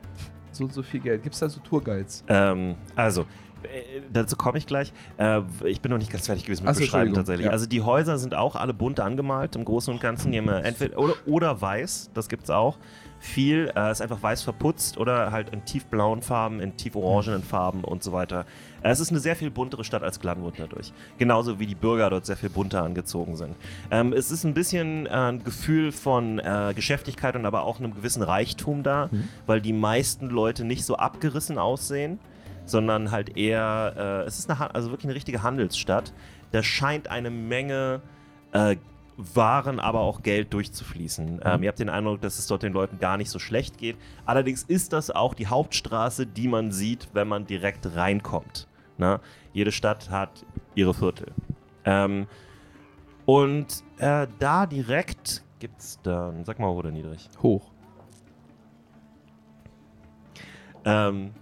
so 0.58 0.66
und 0.66 0.74
so 0.74 0.84
viel 0.84 1.00
Geld. 1.00 1.24
Gibt 1.24 1.36
es 1.36 1.40
da 1.40 1.50
so 1.50 1.60
Tourguides? 1.60 2.24
Ähm, 2.28 2.76
also, 2.96 3.22
äh, 3.64 4.02
dazu 4.12 4.36
komme 4.36 4.58
ich 4.58 4.68
gleich. 4.68 4.94
Äh, 5.18 5.42
ich 5.66 5.82
bin 5.82 5.92
noch 5.92 5.98
nicht 5.98 6.12
ganz 6.12 6.26
fertig 6.26 6.46
gewesen 6.46 6.64
mit 6.64 6.72
Ach 6.72 6.76
so, 6.76 6.82
Beschreiben 6.82 7.14
tatsächlich. 7.14 7.46
Ja. 7.46 7.52
Also 7.52 7.66
die 7.66 7.82
Häuser 7.82 8.18
sind 8.18 8.36
auch 8.36 8.56
alle 8.56 8.74
bunt 8.74 9.00
angemalt 9.00 9.56
im 9.56 9.66
Großen 9.66 9.94
und 9.94 10.00
Ganzen. 10.00 10.32
Die 10.32 10.38
haben 10.38 10.50
entweder 10.50 10.98
oder, 10.98 11.14
oder 11.26 11.62
weiß, 11.62 12.12
das 12.14 12.30
gibt's 12.30 12.50
auch. 12.50 12.78
Viel 13.20 13.72
äh, 13.76 13.92
ist 13.92 14.02
einfach 14.02 14.22
weiß 14.22 14.44
verputzt 14.44 14.98
oder 14.98 15.32
halt 15.32 15.50
in 15.50 15.66
tiefblauen 15.66 16.22
Farben, 16.22 16.60
in 16.60 16.78
tieforangenen 16.78 17.44
Farben 17.44 17.84
und 17.84 18.04
so 18.04 18.12
weiter. 18.12 18.46
Äh, 18.82 18.90
es 18.90 19.00
ist 19.00 19.10
eine 19.10 19.20
sehr 19.20 19.36
viel 19.36 19.50
buntere 19.50 19.84
Stadt 19.84 20.04
als 20.04 20.20
Glanwood 20.20 20.56
dadurch. 20.58 20.94
Genauso 21.18 21.60
wie 21.60 21.66
die 21.66 21.76
Bürger 21.76 22.10
dort 22.10 22.26
sehr 22.26 22.38
viel 22.38 22.50
bunter 22.50 22.84
angezogen 22.84 23.36
sind. 23.36 23.56
Ähm, 23.92 24.14
es 24.14 24.32
ist 24.32 24.44
ein 24.44 24.54
bisschen 24.54 25.06
äh, 25.06 25.10
ein 25.10 25.44
Gefühl 25.44 25.92
von 25.92 26.40
äh, 26.40 26.74
Geschäftigkeit 26.76 27.36
und 27.36 27.46
aber 27.46 27.64
auch 27.64 27.80
einem 27.80 27.96
gewissen 27.96 28.24
Reichtum 28.24 28.84
da, 28.84 29.10
weil 29.46 29.62
die 29.62 29.74
meisten 29.74 30.30
Leute 30.30 30.64
nicht 30.64 30.86
so 30.86 30.96
abgerissen 30.96 31.58
aussehen 31.58 32.20
sondern 32.70 33.12
halt 33.12 33.38
eher, 33.38 33.94
äh, 33.98 34.28
es 34.28 34.40
ist 34.40 34.50
eine, 34.50 34.76
also 34.76 34.92
wirklich 34.92 35.06
eine 35.06 35.16
richtige 35.16 35.42
Handelsstadt. 35.42 36.14
Da 36.52 36.64
scheint 36.64 37.10
eine 37.10 37.30
Menge 37.30 38.02
äh, 38.52 38.76
Waren, 39.18 39.80
aber 39.80 40.02
auch 40.02 40.22
Geld 40.22 40.54
durchzufließen. 40.54 41.42
Ähm, 41.44 41.64
ihr 41.64 41.70
habt 41.70 41.80
den 41.80 41.90
Eindruck, 41.90 42.22
dass 42.22 42.38
es 42.38 42.46
dort 42.48 42.62
den 42.62 42.74
Leuten 42.74 43.00
gar 43.00 43.18
nicht 43.18 43.32
so 43.32 43.40
schlecht 43.40 43.78
geht. 43.78 43.98
Allerdings 44.26 44.64
ist 44.64 44.94
das 44.94 45.10
auch 45.10 45.34
die 45.34 45.48
Hauptstraße, 45.48 46.28
die 46.28 46.48
man 46.48 46.72
sieht, 46.72 47.10
wenn 47.14 47.28
man 47.28 47.48
direkt 47.48 47.96
reinkommt. 47.96 48.68
Ne? 48.98 49.20
Jede 49.54 49.72
Stadt 49.72 50.12
hat 50.12 50.46
ihre 50.76 50.94
Viertel. 50.94 51.32
Ähm, 51.84 52.28
und 53.26 53.84
äh, 53.98 54.28
da 54.40 54.66
direkt 54.66 55.44
gibt 55.60 55.82
es 55.82 56.00
dann, 56.04 56.46
sag 56.46 56.60
mal 56.60 56.70
hoch 56.70 56.78
oder 56.78 56.92
niedrig. 56.92 57.28
Hoch. 57.42 57.72
Ähm, 60.86 61.34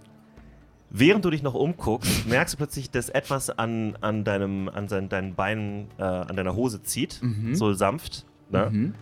während 0.98 1.24
du 1.24 1.30
dich 1.30 1.42
noch 1.42 1.54
umguckst, 1.54 2.26
merkst 2.26 2.54
du 2.54 2.58
plötzlich, 2.58 2.90
dass 2.90 3.08
etwas 3.08 3.50
an, 3.50 3.96
an, 4.00 4.24
deinem, 4.24 4.68
an 4.68 4.88
seinen, 4.88 5.08
deinen 5.08 5.34
Beinen, 5.34 5.88
äh, 5.98 6.02
an 6.02 6.36
deiner 6.36 6.54
Hose 6.56 6.82
zieht. 6.82 7.20
Mhm. 7.22 7.54
So 7.54 7.72
sanft. 7.74 8.24
Ne? 8.50 8.70
Mhm. 8.70 8.94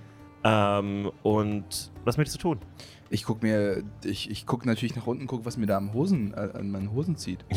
Ähm, 0.44 1.10
und 1.22 1.92
was 2.04 2.16
möchtest 2.16 2.38
du 2.38 2.54
tun? 2.54 2.58
Ich 3.10 3.24
gucke 3.24 3.46
mir, 3.46 3.82
ich, 4.04 4.30
ich 4.30 4.44
gucke 4.46 4.66
natürlich 4.66 4.96
nach 4.96 5.06
unten, 5.06 5.26
gucke, 5.26 5.44
was 5.44 5.56
mir 5.56 5.66
da 5.66 5.76
am 5.76 5.92
Hosen, 5.92 6.32
äh, 6.34 6.50
an 6.54 6.70
meinen 6.70 6.90
Hosen 6.92 7.16
zieht. 7.16 7.44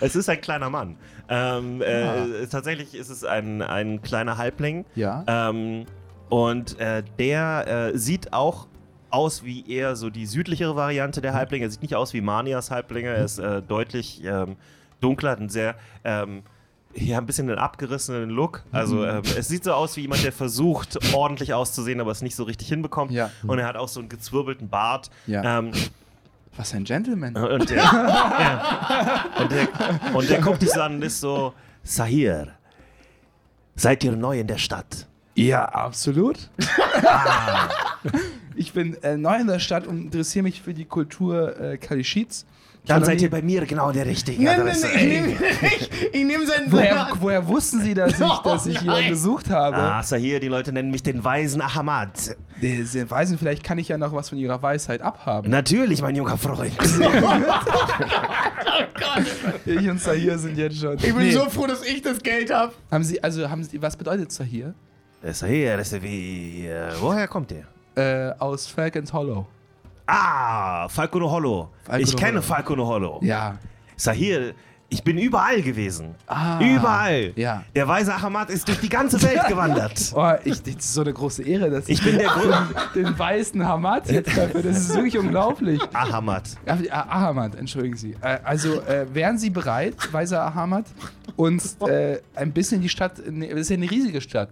Es 0.00 0.14
ist 0.14 0.28
ein 0.28 0.40
kleiner 0.40 0.70
Mann. 0.70 0.96
Ähm, 1.28 1.82
Ah. 1.82 2.24
äh, 2.24 2.46
tatsächlich 2.46 2.94
ist 2.94 3.08
es 3.10 3.24
ein, 3.24 3.62
ein 3.62 4.00
kleiner 4.00 4.38
Halbling. 4.38 4.84
Ja. 4.94 5.24
Ähm, 5.26 5.86
und 6.28 6.78
äh, 6.78 7.02
der 7.18 7.90
äh, 7.94 7.98
sieht 7.98 8.32
auch 8.32 8.68
aus 9.10 9.44
wie 9.44 9.68
eher 9.70 9.96
so 9.96 10.10
die 10.10 10.26
südlichere 10.26 10.76
Variante 10.76 11.20
der 11.20 11.34
Halblinge. 11.34 11.66
Er 11.66 11.70
sieht 11.70 11.82
nicht 11.82 11.94
aus 11.94 12.12
wie 12.12 12.20
Manias 12.20 12.70
Halblinge. 12.70 13.08
Er 13.08 13.24
ist 13.24 13.38
äh, 13.38 13.62
deutlich 13.62 14.22
ähm, 14.24 14.56
dunkler, 15.00 15.30
hat 15.30 15.38
einen 15.38 15.48
sehr, 15.48 15.76
ähm, 16.04 16.42
ja, 16.94 17.18
ein 17.18 17.26
bisschen 17.26 17.48
einen 17.48 17.58
abgerissenen 17.58 18.30
Look. 18.30 18.64
Also 18.72 19.04
ähm, 19.04 19.22
es 19.36 19.48
sieht 19.48 19.64
so 19.64 19.72
aus 19.72 19.96
wie 19.96 20.02
jemand, 20.02 20.24
der 20.24 20.32
versucht, 20.32 20.98
ordentlich 21.14 21.54
auszusehen, 21.54 22.00
aber 22.00 22.10
es 22.10 22.22
nicht 22.22 22.36
so 22.36 22.44
richtig 22.44 22.68
hinbekommt. 22.68 23.12
Ja. 23.12 23.30
Und 23.46 23.58
er 23.58 23.66
hat 23.66 23.76
auch 23.76 23.88
so 23.88 24.00
einen 24.00 24.08
gezwirbelten 24.08 24.68
Bart. 24.68 25.10
Ja. 25.26 25.58
Ähm, 25.58 25.72
Was 26.56 26.74
ein 26.74 26.84
Gentleman. 26.84 27.36
und, 27.36 27.70
der, 27.70 27.76
ja. 27.76 29.24
und, 29.40 29.52
der, 29.52 29.68
und 30.14 30.28
der 30.28 30.40
guckt 30.40 30.62
dich 30.62 30.70
so 30.70 30.80
an 30.82 30.96
und 30.96 31.02
ist 31.02 31.20
so, 31.20 31.54
Sahir, 31.82 32.48
seid 33.76 34.02
ihr 34.04 34.12
neu 34.12 34.40
in 34.40 34.46
der 34.46 34.58
Stadt? 34.58 35.06
Ja, 35.34 35.66
absolut. 35.66 36.50
Ich 38.58 38.72
bin 38.72 39.00
äh, 39.02 39.16
neu 39.16 39.36
in 39.40 39.46
der 39.46 39.58
Stadt 39.58 39.86
und 39.86 39.98
interessiere 40.06 40.42
mich 40.42 40.60
für 40.62 40.74
die 40.74 40.84
Kultur 40.84 41.58
äh, 41.60 41.78
Kalishits. 41.78 42.44
Ich 42.84 42.88
Dann 42.94 43.04
seid 43.04 43.20
ihr 43.20 43.28
bei 43.28 43.42
mir 43.42 43.66
genau 43.66 43.92
der 43.92 44.06
Richtige. 44.06 44.40
Nee, 44.40 44.48
Adresse. 44.48 44.86
nee, 44.94 44.94
ich 44.96 45.06
nehme 45.06 45.36
ich, 45.78 45.90
ich 46.14 46.24
nehm 46.24 46.46
seinen 46.46 46.72
Woher, 46.72 47.08
woher 47.20 47.46
wussten 47.46 47.82
Sie, 47.82 47.92
dass 47.92 48.12
ich, 48.20 48.38
dass 48.44 48.66
ich 48.66 48.78
Oh, 48.78 48.80
jemanden 48.82 49.02
nein. 49.02 49.10
gesucht 49.10 49.50
habe? 49.50 49.76
Ah, 49.76 50.02
Sahir, 50.02 50.40
die 50.40 50.48
Leute 50.48 50.72
nennen 50.72 50.90
mich 50.90 51.02
den 51.02 51.22
weisen 51.22 51.60
Ahmad. 51.60 52.36
Die, 52.62 52.82
Sie 52.84 53.10
weisen, 53.10 53.36
vielleicht 53.36 53.62
kann 53.62 53.76
ich 53.78 53.88
ja 53.88 53.98
noch 53.98 54.12
was 54.14 54.30
von 54.30 54.38
Ihrer 54.38 54.62
Weisheit 54.62 55.02
abhaben. 55.02 55.50
Natürlich, 55.50 56.00
mein 56.00 56.16
junger 56.16 56.38
Freund. 56.38 56.72
Ich 59.66 59.88
und 59.88 60.00
Sahir 60.00 60.38
sind 60.38 60.56
jetzt 60.56 60.78
schon. 60.78 60.94
Ich 60.96 61.02
bin 61.14 61.16
Nee. 61.18 61.30
so 61.32 61.48
froh, 61.50 61.66
dass 61.66 61.84
ich 61.84 62.02
das 62.02 62.20
Geld 62.22 62.52
habe. 62.52 62.72
Haben 62.90 63.04
Sie, 63.04 63.22
also 63.22 63.48
haben 63.48 63.62
Sie, 63.64 63.80
was 63.82 63.96
bedeutet 63.96 64.30
Sahir? 64.32 64.74
Sahir, 65.32 65.76
das 65.76 65.92
ist 65.92 66.02
wie. 66.02 66.66
Äh, 66.66 66.90
woher 67.00 67.26
kommt 67.28 67.50
der? 67.50 67.64
Äh, 67.98 68.34
aus 68.38 68.66
Falcons 68.66 69.12
Hollow. 69.12 69.46
Ah, 70.06 70.88
Falco 70.88 71.18
no 71.18 71.30
Hollow. 71.30 71.68
Falco 71.84 72.02
ich 72.02 72.16
kenne 72.16 72.34
Hollow. 72.34 72.42
Falco 72.42 72.76
no 72.76 72.86
Hollow. 72.86 73.20
Ja. 73.22 73.58
Sahir, 73.96 74.54
ich 74.90 75.04
bin 75.04 75.18
überall 75.18 75.60
gewesen. 75.60 76.14
Ah. 76.26 76.58
Überall. 76.60 77.32
Ja. 77.36 77.64
Der 77.74 77.86
weise 77.86 78.14
Ahmad 78.14 78.48
ist 78.48 78.66
durch 78.68 78.80
die 78.80 78.88
ganze 78.88 79.20
Welt 79.22 79.40
gewandert. 79.48 80.12
Oh, 80.14 80.32
ich, 80.44 80.62
das 80.62 80.76
ist 80.76 80.94
so 80.94 81.02
eine 81.02 81.12
große 81.12 81.42
Ehre, 81.42 81.68
dass 81.68 81.88
Ich 81.88 82.02
bin 82.02 82.16
der 82.16 82.30
den, 82.94 83.04
den 83.04 83.18
weißen 83.18 83.66
Hamad 83.66 84.10
jetzt 84.10 84.34
dafür. 84.36 84.62
Das 84.62 84.78
ist 84.78 84.94
wirklich 84.94 85.18
unglaublich. 85.18 85.80
Ahmad. 85.92 86.44
Ja, 86.64 86.78
ah, 86.90 87.28
Ahmad, 87.28 87.54
entschuldigen 87.56 87.96
Sie. 87.96 88.16
Äh, 88.22 88.38
also, 88.44 88.80
äh, 88.82 89.06
wären 89.12 89.36
Sie 89.36 89.50
bereit, 89.50 89.94
weiser 90.10 90.54
Ahmad, 90.56 90.86
uns 91.36 91.76
äh, 91.82 92.20
ein 92.34 92.52
bisschen 92.52 92.80
die 92.80 92.88
Stadt, 92.88 93.20
ne, 93.30 93.48
das 93.48 93.60
ist 93.60 93.70
ja 93.70 93.76
eine 93.76 93.90
riesige 93.90 94.22
Stadt, 94.22 94.50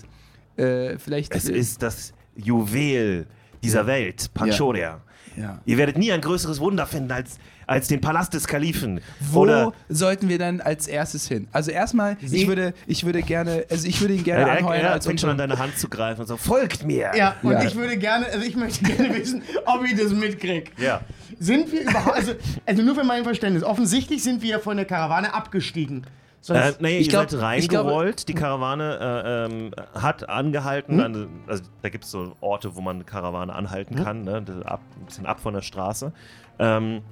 äh, 0.56 0.98
vielleicht... 0.98 1.34
Es 1.34 1.48
ist 1.48 1.82
das 1.82 2.12
Juwel 2.34 3.26
dieser 3.66 3.86
Welt, 3.86 4.32
Panchoria. 4.34 5.00
Ja. 5.36 5.60
Ihr 5.66 5.76
werdet 5.76 5.98
nie 5.98 6.12
ein 6.12 6.22
größeres 6.22 6.60
Wunder 6.60 6.86
finden 6.86 7.12
als, 7.12 7.38
als 7.66 7.88
den 7.88 8.00
Palast 8.00 8.32
des 8.32 8.46
Kalifen. 8.46 9.00
Wo 9.20 9.40
Oder 9.40 9.72
sollten 9.90 10.30
wir 10.30 10.38
dann 10.38 10.62
als 10.62 10.86
erstes 10.86 11.28
hin? 11.28 11.46
Also 11.52 11.70
erstmal, 11.72 12.16
ich 12.22 12.46
würde, 12.48 12.72
ich 12.86 13.04
würde 13.04 13.20
gerne, 13.20 13.66
also 13.70 13.86
ich 13.86 14.00
würde 14.00 14.14
ihn 14.14 14.20
er, 14.20 14.24
gerne 14.24 14.50
er, 14.50 14.58
anheuern 14.58 14.84
er 14.86 14.92
als 14.92 15.06
fängt 15.06 15.20
schon 15.20 15.28
an 15.28 15.36
deine 15.36 15.58
Hand 15.58 15.78
zu 15.78 15.88
greifen 15.90 16.22
und 16.22 16.26
so, 16.26 16.38
folgt 16.38 16.84
mir. 16.84 17.10
Ja, 17.14 17.36
und 17.42 17.52
Ja. 17.52 17.62
ich 17.64 17.74
würde 17.74 17.98
gerne, 17.98 18.26
also 18.26 18.46
ich 18.46 18.56
möchte 18.56 18.82
gerne 18.84 19.14
wissen, 19.14 19.42
ob 19.66 19.84
ich 19.84 19.94
das 19.94 20.12
mitkriege. 20.12 20.70
Ja. 20.78 21.02
Sind 21.38 21.70
wir 21.70 21.82
überhaupt, 21.82 22.16
also, 22.16 22.32
also 22.64 22.82
nur 22.82 22.94
für 22.94 23.04
mein 23.04 23.24
Verständnis, 23.24 23.62
offensichtlich 23.62 24.22
sind 24.22 24.40
wir 24.40 24.58
von 24.60 24.78
der 24.78 24.86
Karawane 24.86 25.34
abgestiegen. 25.34 26.06
Sonst, 26.40 26.60
Äh, 26.60 26.72
nee, 26.80 26.98
Ich 26.98 27.06
ihr 27.06 27.10
glaub- 27.10 27.30
seid 27.30 27.58
ich 27.58 27.68
glaube- 27.68 27.88
reingerollt. 27.90 28.28
die 28.28 28.34
Karawane 28.34 28.98
äh, 29.00 29.44
ähm, 29.52 29.70
hat 29.94 30.28
angehalten. 30.28 31.00
Also, 31.00 31.26
also, 31.48 31.64
da 31.82 31.88
gibt 31.88 32.04
es 32.04 32.10
so 32.10 32.36
Orte, 32.40 32.76
wo 32.76 32.80
man 32.80 32.96
eine 32.96 33.04
Karawane 33.04 33.52
anhalten 33.52 33.96
kann. 33.96 34.22
Ne? 34.22 34.44
Ab, 34.64 34.80
ein 35.00 35.06
bisschen 35.06 35.26
ab 35.26 35.40
von 35.40 35.54
der 35.54 35.62
Straße. 35.62 36.12
Ähm, 36.58 37.02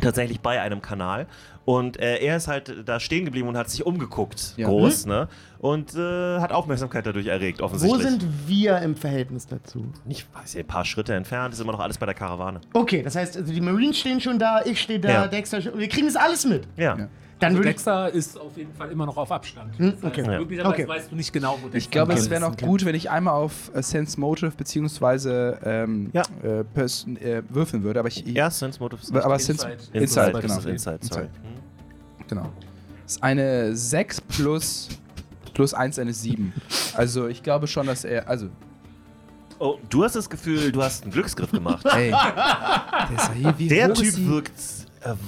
tatsächlich 0.00 0.40
bei 0.40 0.60
einem 0.60 0.80
Kanal. 0.80 1.26
Und 1.64 2.00
äh, 2.00 2.16
er 2.16 2.36
ist 2.38 2.48
halt 2.48 2.74
da 2.88 2.98
stehen 2.98 3.24
geblieben 3.24 3.46
und 3.46 3.56
hat 3.56 3.70
sich 3.70 3.84
umgeguckt. 3.86 4.54
Ja. 4.56 4.66
Groß, 4.66 5.06
ne? 5.06 5.28
Und 5.60 5.94
äh, 5.94 6.40
hat 6.40 6.50
Aufmerksamkeit 6.50 7.06
dadurch 7.06 7.26
erregt, 7.26 7.60
wo 7.60 7.64
offensichtlich. 7.66 8.02
sind 8.02 8.24
wir 8.48 8.78
im 8.78 8.96
Verhältnis 8.96 9.46
dazu? 9.46 9.84
Nicht, 10.04 10.26
weiß 10.34 10.54
ich, 10.54 10.60
ein 10.60 10.66
paar 10.66 10.84
Schritte 10.84 11.14
entfernt, 11.14 11.54
ist 11.54 11.60
immer 11.60 11.70
noch 11.72 11.78
alles 11.78 11.98
bei 11.98 12.06
der 12.06 12.16
Karawane. 12.16 12.62
Okay, 12.72 13.02
das 13.02 13.14
heißt, 13.14 13.36
also 13.36 13.52
die 13.52 13.60
Marines 13.60 13.98
stehen 13.98 14.20
schon 14.20 14.40
da, 14.40 14.62
ich 14.64 14.80
stehe 14.80 14.98
da, 14.98 15.08
Ja. 15.10 15.26
Dexter, 15.28 15.62
wir 15.78 15.88
kriegen 15.88 16.06
das 16.06 16.16
alles 16.16 16.44
mit. 16.46 16.66
Ja. 16.76 16.96
Ja. 16.98 17.08
Dann 17.42 17.52
Also 17.52 17.62
Dexter 17.62 18.10
ist 18.10 18.40
auf 18.40 18.56
jeden 18.56 18.72
Fall 18.74 18.90
immer 18.90 19.04
noch 19.06 19.16
auf 19.16 19.30
Abstand. 19.32 19.76
Hm, 19.78 19.92
Das 20.00 20.02
heißt, 20.02 20.04
okay. 20.18 20.32
Ja. 20.32 20.38
Möglicherweise 20.38 20.74
Okay. 20.74 20.88
weißt 20.88 21.10
du 21.12 21.16
nicht 21.16 21.32
genau, 21.32 21.52
wo 21.60 21.68
Dexter 21.68 21.76
Ich 21.78 21.90
glaube, 21.90 22.12
es 22.14 22.30
wäre 22.30 22.40
noch 22.40 22.56
gut, 22.56 22.84
wenn 22.84 22.94
ich 22.94 23.10
einmal 23.10 23.34
auf 23.34 23.70
äh, 23.74 23.82
Sense 23.82 24.18
Motive 24.18 24.52
beziehungsweise 24.56 25.58
ähm, 25.64 26.10
Ja. 26.12 26.22
äh, 26.42 26.64
Person, 26.64 27.16
äh, 27.18 27.42
würfeln 27.48 27.82
würde, 27.82 27.98
aber 28.00 28.08
ich, 28.08 28.26
ich 28.26 28.34
Ja, 28.34 28.50
Sense 28.50 28.78
Motive. 28.80 29.00
aber 29.22 29.34
Insight. 29.34 29.58
Sense 29.58 29.70
Insight, 29.92 29.92
Inside, 29.94 30.02
Inside, 30.02 30.40
genau. 30.40 30.56
genau. 30.60 30.70
Inside, 30.70 30.98
sorry. 31.02 31.22
Inside. 31.26 32.28
genau. 32.28 32.52
ist 33.06 33.22
eine 33.22 33.76
6 33.76 34.20
plus, 34.22 34.88
plus 35.54 35.74
1 35.74 35.98
eine 35.98 36.12
7. 36.12 36.52
Also 36.94 37.26
ich 37.28 37.42
glaube 37.42 37.66
schon, 37.66 37.86
dass 37.86 38.04
er. 38.04 38.28
Also, 38.28 38.48
Oh, 39.58 39.78
du 39.90 40.02
hast 40.02 40.16
das 40.16 40.28
Gefühl, 40.28 40.72
du 40.72 40.82
hast 40.82 41.04
einen 41.04 41.12
Glücksgriff 41.12 41.52
gemacht. 41.52 41.86
ey. 41.94 42.10
der 42.10 43.16
ist 43.16 43.28
ja 43.28 43.32
hier, 43.34 43.54
wie 43.58 43.68
Der 43.68 43.90
ist 43.90 44.00
Typ 44.00 44.26
wirkt 44.26 44.52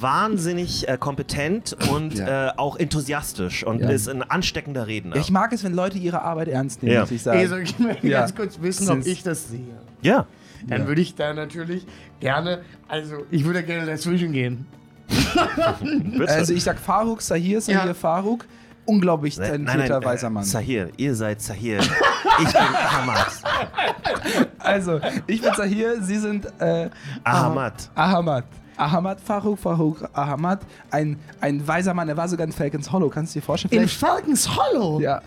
wahnsinnig 0.01 0.89
äh, 0.89 0.97
kompetent 0.99 1.77
und 1.91 2.15
Ja. 2.15 2.49
äh, 2.49 2.53
auch 2.57 2.77
enthusiastisch 2.77 3.65
und 3.65 3.81
Ja. 3.81 3.91
ist 3.91 4.09
ein 4.09 4.23
ansteckender 4.23 4.87
Redner. 4.87 5.17
Ja, 5.17 5.21
ich 5.23 5.31
mag 5.31 5.53
es, 5.53 5.65
wenn 5.65 5.75
Leute 5.75 5.99
ihre 5.99 6.23
Arbeit 6.23 6.49
ernst 6.49 6.83
nehmen, 6.83 6.95
Ja. 6.95 7.01
muss 7.03 7.11
ich 7.11 7.23
sagen. 7.23 7.39
Ey, 7.39 7.47
soll 7.47 7.61
ich 7.63 7.79
mal 7.79 7.97
Ja. 8.03 8.21
ganz 8.21 8.35
kurz 8.35 8.61
wissen, 8.61 8.85
ob 8.89 8.95
Sind's- 8.95 9.07
ich 9.09 9.23
das 9.23 9.49
sehe? 9.49 9.61
ja. 10.03 10.27
Dann 10.67 10.81
Ja. 10.83 10.87
würde 10.87 11.03
ich 11.03 11.15
da 11.15 11.35
natürlich 11.35 11.87
gerne, 12.21 12.63
also 12.89 13.17
ich 13.31 13.45
würde 13.45 13.63
gerne 13.63 13.85
dazwischen 13.87 14.33
gehen. 14.33 14.67
Also 16.27 16.55
ich 16.55 16.65
sag 16.65 16.79
Faruk, 16.79 17.21
Sahir, 17.21 17.61
Sahir, 17.61 17.85
Ja. 17.87 17.95
Faruk. 17.95 18.47
Unglaublich 18.87 19.37
talentierter 19.37 19.95
nein, 20.01 20.05
weißer 20.05 20.27
äh, 20.27 20.31
Mann. 20.31 20.45
Sahir, 20.45 20.89
ihr 20.99 21.15
seid 21.15 21.41
Sahir. 21.43 21.81
ich 21.81 22.53
bin 22.53 22.57
Ahmad. 22.57 23.27
Also, 24.59 24.99
ich 25.27 25.43
bin 25.43 25.53
Sahir, 25.55 26.03
Sie 26.03 26.17
sind 26.19 26.47
äh, 26.59 26.89
Ahmad. 27.23 27.91
Ahmad. 27.95 28.45
Ahmad 28.77 29.21
Faruk, 29.21 29.59
Faruk 29.59 30.09
Ahmad. 30.13 30.61
Ein, 30.91 31.19
ein 31.41 31.67
weiser 31.67 31.95
Mann, 31.95 32.09
der 32.09 32.17
war 32.17 32.29
sogar 32.29 32.47
in 32.47 32.53
Falcons 32.53 32.91
Hollow. 32.91 33.09
Kannst 33.09 33.35
du 33.35 33.41
dir 33.41 33.45
vorstellen? 33.47 33.83
In 33.83 33.89
Falcons 33.89 34.49
Hollow? 34.57 35.01
ja. 35.01 35.23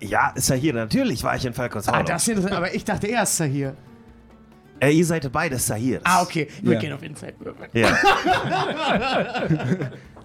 Ja, 0.00 0.32
Sahir, 0.36 0.74
natürlich 0.74 1.22
war 1.24 1.34
ich 1.36 1.46
in 1.46 1.54
Falcons 1.54 1.88
Ah, 1.88 1.92
Hollow. 1.94 2.04
das 2.04 2.22
ist 2.22 2.28
interessant, 2.28 2.54
aber 2.56 2.74
ich 2.74 2.84
dachte 2.84 3.06
erst 3.06 3.42
hier. 3.44 3.74
äh, 4.80 4.90
ihr 4.90 5.04
seid 5.06 5.30
beide 5.32 5.58
Sahirs. 5.58 6.02
Ah, 6.04 6.20
okay. 6.22 6.48
Würde 6.60 6.74
Ja. 6.74 6.80
gerne 6.80 6.94
auf 6.96 7.02
Inside 7.02 7.34
würfeln. 7.38 7.70
Ja. 7.72 7.88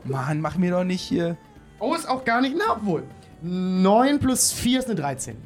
Mann, 0.03 0.41
mach 0.41 0.57
mir 0.57 0.71
doch 0.71 0.83
nicht 0.83 1.01
hier. 1.01 1.37
Oh, 1.79 1.93
ist 1.93 2.09
auch 2.09 2.25
gar 2.25 2.41
nicht, 2.41 2.55
na 2.57 2.73
obwohl. 2.73 3.03
9 3.41 4.19
plus 4.19 4.51
4 4.51 4.79
ist 4.79 4.85
eine 4.89 4.95
13. 4.95 5.37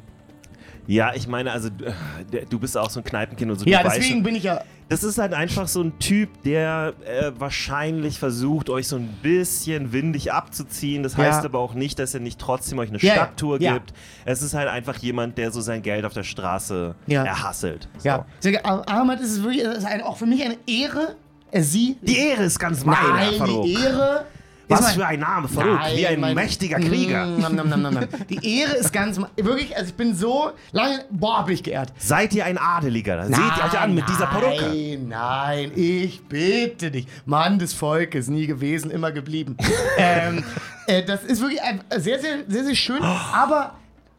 ja, 0.86 1.12
ich 1.14 1.26
meine, 1.28 1.52
also 1.52 1.68
äh, 1.68 2.44
du 2.48 2.58
bist 2.58 2.76
auch 2.76 2.90
so 2.90 3.00
ein 3.00 3.04
Kneipenkind 3.04 3.50
und 3.50 3.58
so. 3.58 3.66
Ja, 3.66 3.82
deswegen 3.82 4.04
schon- 4.16 4.22
bin 4.22 4.34
ich 4.36 4.44
ja. 4.44 4.60
Das 4.90 5.02
ist 5.02 5.16
halt 5.16 5.32
einfach 5.32 5.66
so 5.66 5.80
ein 5.82 5.98
Typ, 5.98 6.42
der 6.42 6.92
äh, 7.06 7.32
wahrscheinlich 7.38 8.18
versucht, 8.18 8.68
euch 8.68 8.86
so 8.86 8.96
ein 8.96 9.08
bisschen 9.22 9.92
windig 9.92 10.30
abzuziehen. 10.32 11.02
Das 11.02 11.16
Ja. 11.16 11.24
heißt 11.24 11.44
aber 11.44 11.58
auch 11.58 11.72
nicht, 11.72 11.98
dass 11.98 12.12
er 12.12 12.20
nicht 12.20 12.38
trotzdem 12.38 12.78
euch 12.78 12.90
eine 12.90 12.98
Ja, 12.98 13.08
ja. 13.08 13.14
Stadttour 13.14 13.60
Ja. 13.62 13.72
gibt. 13.74 13.94
Es 14.26 14.42
ist 14.42 14.52
halt 14.52 14.68
einfach 14.68 14.98
jemand, 14.98 15.38
der 15.38 15.52
so 15.52 15.62
sein 15.62 15.80
Geld 15.80 16.04
auf 16.04 16.12
der 16.12 16.22
Straße 16.22 16.94
Ja. 17.06 17.24
erhasselt. 17.24 17.88
So. 17.96 18.08
Ja. 18.08 18.26
Ah- 18.62 18.82
Ahmad 18.86 19.20
ist 19.20 19.32
es 19.32 19.42
wirklich, 19.42 19.62
ist 19.62 19.86
eine, 19.86 20.04
auch 20.04 20.18
für 20.18 20.26
mich 20.26 20.44
eine 20.44 20.58
Ehre, 20.66 21.16
äh, 21.50 21.62
sie. 21.62 21.96
Die 22.02 22.18
Ehre 22.18 22.42
ist 22.44 22.58
ganz 22.58 22.84
meine, 22.84 23.08
Nein, 23.08 23.62
die 23.64 23.72
Ehre. 23.72 24.26
Was 24.68 24.80
ist 24.80 24.92
für 24.94 25.06
ein 25.06 25.20
Name, 25.20 25.48
Farouk. 25.48 25.78
Nein, 25.78 25.96
Wie 25.96 26.06
ein 26.06 26.20
mein- 26.20 26.34
mächtiger 26.34 26.78
Krieger. 26.78 27.26
Mm, 27.26 27.40
nam, 27.40 27.54
nam, 27.56 27.68
nam, 27.68 27.82
nam, 27.82 27.94
nam. 27.94 28.04
Die 28.30 28.60
Ehre 28.60 28.72
ist 28.76 28.92
ganz. 28.92 29.20
Wirklich, 29.36 29.76
also 29.76 29.88
ich 29.90 29.94
bin 29.94 30.14
so 30.14 30.52
lange. 30.72 31.04
Boah, 31.10 31.44
bin 31.44 31.54
ich 31.54 31.62
geehrt. 31.62 31.92
Seid 31.98 32.32
ihr 32.34 32.44
ein 32.44 32.56
Adeliger? 32.58 33.24
Seht 33.26 33.36
ihr 33.36 33.64
euch 33.64 33.78
an 33.78 33.94
mit 33.94 34.08
dieser 34.08 34.26
Perücke? 34.26 34.70
Nein, 34.70 35.08
nein, 35.08 35.72
ich 35.74 36.24
bitte 36.26 36.90
dich. 36.90 37.06
Mann 37.26 37.58
des 37.58 37.74
Volkes, 37.74 38.28
nie 38.28 38.46
gewesen, 38.46 38.90
immer 38.90 39.12
geblieben. 39.12 39.56
ähm, 39.98 40.42
äh, 40.86 41.02
das 41.04 41.24
ist 41.24 41.40
wirklich 41.40 41.62
ein, 41.62 41.82
sehr, 41.96 42.18
sehr, 42.20 42.38
sehr, 42.48 42.64
sehr 42.64 42.74
schön, 42.74 43.02
aber. 43.02 43.74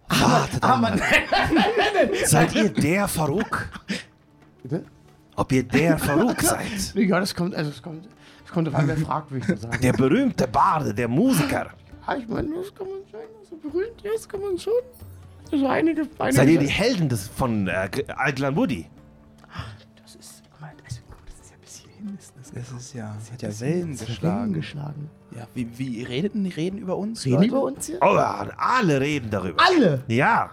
Aber, 0.08 0.48
aber 0.62 0.90
nein, 0.92 1.00
nein, 1.00 1.50
nein, 1.54 1.64
nein, 1.78 1.88
nein. 1.96 2.10
Seid 2.26 2.54
ihr 2.54 2.70
der 2.70 3.08
Farouk? 3.08 3.68
Bitte? 4.62 4.86
Ob 5.36 5.52
ihr 5.52 5.64
der 5.64 5.98
Farouk 5.98 6.40
seid? 6.42 6.62
Ja, 6.96 7.20
das 7.20 7.34
kommt, 7.34 7.56
also 7.56 7.72
es 7.72 7.82
kommt, 7.82 8.08
es 8.46 8.52
kommt 8.52 8.68
drauf 8.68 8.76
an, 8.76 8.88
wer 8.88 8.98
fragt, 8.98 9.32
würde 9.32 9.44
ich 9.44 9.50
mal 9.50 9.58
sagen. 9.58 9.82
Der 9.82 9.94
berühmte 9.94 10.48
Barde, 10.48 10.94
der 10.94 11.08
Musiker. 11.08 11.72
Ja, 12.08 12.16
ich 12.16 12.28
meine, 12.28 12.50
das 12.56 12.74
kann 12.74 12.88
man 12.88 13.00
schon, 13.10 13.20
so 13.50 13.56
berühmt, 13.58 14.02
ja, 14.04 14.12
das 14.14 14.30
kann 14.30 14.42
man 14.42 14.58
schon. 14.58 14.74
Also 15.52 15.68
einige, 15.68 16.02
einige 16.20 16.36
Seid 16.38 16.50
ihr 16.50 16.60
die 16.60 16.68
Helden 16.68 17.10
des, 17.10 17.28
von 17.28 17.68
äh, 17.68 17.90
Al-Glan 18.16 18.56
Woody? 18.56 18.88
Das 20.02 20.16
ist, 20.16 20.44
also, 20.62 21.02
das 21.26 21.40
ist 21.40 21.52
ja 21.52 21.58
bis 21.62 21.76
hierhin. 21.78 22.18
Ist 22.18 22.34
das 22.38 22.52
Das 22.52 22.82
ist 22.82 22.94
ja, 22.94 23.16
hat 23.32 23.42
ja 23.42 23.48
das 23.50 23.62
Wellen 23.62 23.98
geschlagen. 23.98 24.54
geschlagen. 24.54 25.10
Ja, 25.36 25.48
wie, 25.54 25.68
wie 25.78 26.04
reden 26.04 26.44
die 26.44 26.50
reden 26.52 26.78
über 26.78 26.98
uns? 26.98 27.26
Reden 27.26 27.36
Leute? 27.36 27.48
über 27.48 27.64
uns 27.64 27.86
hier? 27.88 27.98
Oh, 28.02 28.16
ja, 28.16 28.48
alle 28.58 29.02
reden 29.02 29.30
darüber. 29.30 29.64
Alle! 29.66 30.04
Ja. 30.08 30.52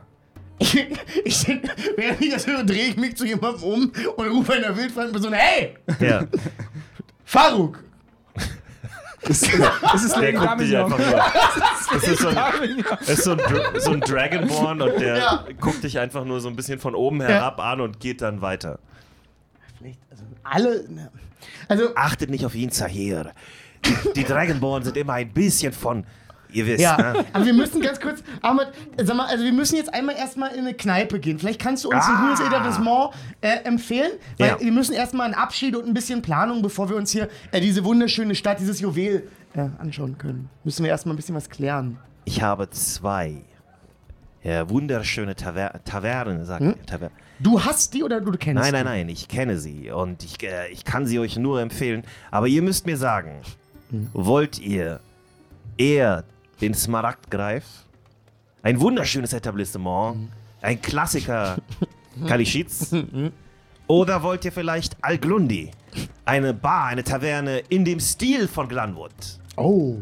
Ich, 0.59 0.77
ich, 1.25 1.49
während 1.97 2.21
ich 2.21 2.33
das 2.33 2.47
höre, 2.47 2.63
drehe 2.65 2.87
ich 2.89 2.97
mich 2.97 3.17
zu 3.17 3.25
jemandem 3.27 3.63
um 3.65 3.93
und 4.17 4.29
rufe 4.29 4.55
in 4.55 4.63
der 4.63 4.77
wildfremden 4.77 5.13
Person, 5.13 5.33
hey, 5.33 5.75
ja. 6.01 6.21
Faruk! 7.33 7.83
Das 9.23 9.41
ist, 9.43 9.53
das 9.81 10.05
ist 10.05 10.17
Der 10.17 10.33
Lady 10.33 10.37
guckt 10.37 10.61
dich 10.61 10.73
Damignon. 10.73 10.93
einfach 10.93 10.99
nur. 10.99 11.23
Das 11.93 12.09
ist 12.09 12.21
so 12.21 12.29
ein, 12.29 12.85
das 13.01 13.09
ist 13.09 13.25
so 13.25 13.31
ein, 13.33 13.41
so 13.81 13.91
ein 13.93 14.01
Dragonborn 14.01 14.83
und 14.83 15.01
der 15.01 15.17
Ja. 15.19 15.45
guckt 15.61 15.83
dich 15.85 15.99
einfach 15.99 16.25
nur 16.25 16.41
so 16.41 16.49
ein 16.49 16.57
bisschen 16.57 16.79
von 16.79 16.95
oben 16.95 17.21
herab 17.23 17.59
an 17.61 17.81
und 17.81 18.01
geht 18.01 18.21
dann 18.21 18.41
weiter. 18.43 18.79
Vielleicht, 19.79 19.99
also 20.11 20.25
alle, 20.43 20.85
ne. 20.91 21.11
also, 21.69 21.95
Achtet 21.95 22.29
nicht 22.31 22.45
auf 22.45 22.55
ihn, 22.55 22.71
Zahir. 22.71 23.33
Die, 23.85 23.97
die 24.17 24.25
Dragonborn 24.25 24.83
sind 24.83 24.97
immer 24.99 25.15
ein 25.15 25.33
bisschen 25.33 25.73
von, 25.73 26.05
ihr 26.53 26.67
wisst, 26.67 26.81
ja, 26.81 26.97
ne? 26.97 27.25
aber 27.33 27.45
wir 27.47 27.53
müssen 27.55 27.81
ganz 27.81 28.01
kurz, 28.01 28.23
Ahmad, 28.41 28.73
sag 29.03 29.17
mal, 29.17 29.27
also 29.27 29.45
wir 29.45 29.53
müssen 29.53 29.77
jetzt 29.77 29.93
einmal 29.93 30.15
erstmal 30.17 30.53
in 30.53 30.61
eine 30.61 30.75
Kneipe 30.75 31.19
gehen. 31.21 31.39
Vielleicht 31.39 31.61
kannst 31.61 31.85
du 31.85 31.89
uns 31.91 32.05
ein 32.07 32.15
Ah. 32.17 32.29
gutes 32.29 32.41
Etablissement 32.47 33.11
äh, 33.41 33.65
empfehlen, 33.65 34.13
weil 34.39 34.49
Ja. 34.51 34.61
wir 34.61 34.73
müssen 34.73 34.95
erstmal 34.95 35.27
einen 35.27 35.35
Abschied 35.35 35.75
und 35.77 35.87
ein 35.87 35.95
bisschen 35.95 36.23
Planung, 36.23 36.63
bevor 36.63 36.89
wir 36.89 36.97
uns 36.97 37.11
hier 37.11 37.29
äh, 37.51 37.61
diese 37.61 37.85
wunderschöne 37.85 38.35
Stadt, 38.35 38.61
dieses 38.61 38.81
Juwel 38.81 39.29
äh, 39.55 39.69
anschauen 39.79 40.17
können. 40.19 40.49
Müssen 40.65 40.83
wir 40.85 40.91
erstmal 40.91 41.15
ein 41.15 41.17
bisschen 41.17 41.35
was 41.35 41.49
klären. 41.51 41.99
Ich 42.25 42.43
habe 42.43 42.69
zwei 42.71 43.43
ja, 44.45 44.69
wunderschöne 44.69 45.37
Taver 45.37 45.81
Tavernen, 45.85 46.45
sagt 46.45 46.63
Hm? 46.63 46.75
Taver 46.87 47.11
Du 47.39 47.61
hast 47.65 47.93
die 47.95 48.03
oder 48.05 48.21
du 48.21 48.31
kennst 48.33 48.55
Nein, 48.63 48.67
die? 48.73 48.73
nein, 48.73 48.85
nein, 48.85 49.09
ich 49.09 49.27
kenne 49.29 49.59
sie 49.59 49.91
und 49.91 50.23
ich, 50.25 50.43
äh, 50.45 50.69
ich 50.71 50.85
kann 50.85 51.07
sie 51.07 51.19
euch 51.19 51.37
nur 51.37 51.61
empfehlen. 51.61 52.03
Aber 52.31 52.47
ihr 52.47 52.63
müsst 52.63 52.87
mir 52.87 52.97
sagen, 52.97 53.41
Hm. 53.91 54.09
wollt 54.13 54.59
ihr 54.61 55.01
eher 55.77 56.25
den 56.63 56.75
Smaragdgreif, 56.75 57.65
ein 58.63 58.81
wunderschönes 58.81 59.33
Etablissement, 59.33 60.15
Hm. 60.17 60.29
ein 60.63 60.81
Klassiker 60.81 61.57
Kalischitz, 62.27 62.95
oder 63.87 64.23
wollt 64.23 64.45
ihr 64.45 64.53
vielleicht 64.53 64.97
Al-Glundi, 65.03 65.71
eine 66.25 66.55
Bar, 66.55 66.87
eine 66.87 67.03
Taverne 67.05 67.59
in 67.69 67.85
dem 67.85 68.01
Stil 68.01 68.49
von 68.49 68.69
Glanwood, 68.69 69.13
Oh. 69.57 69.97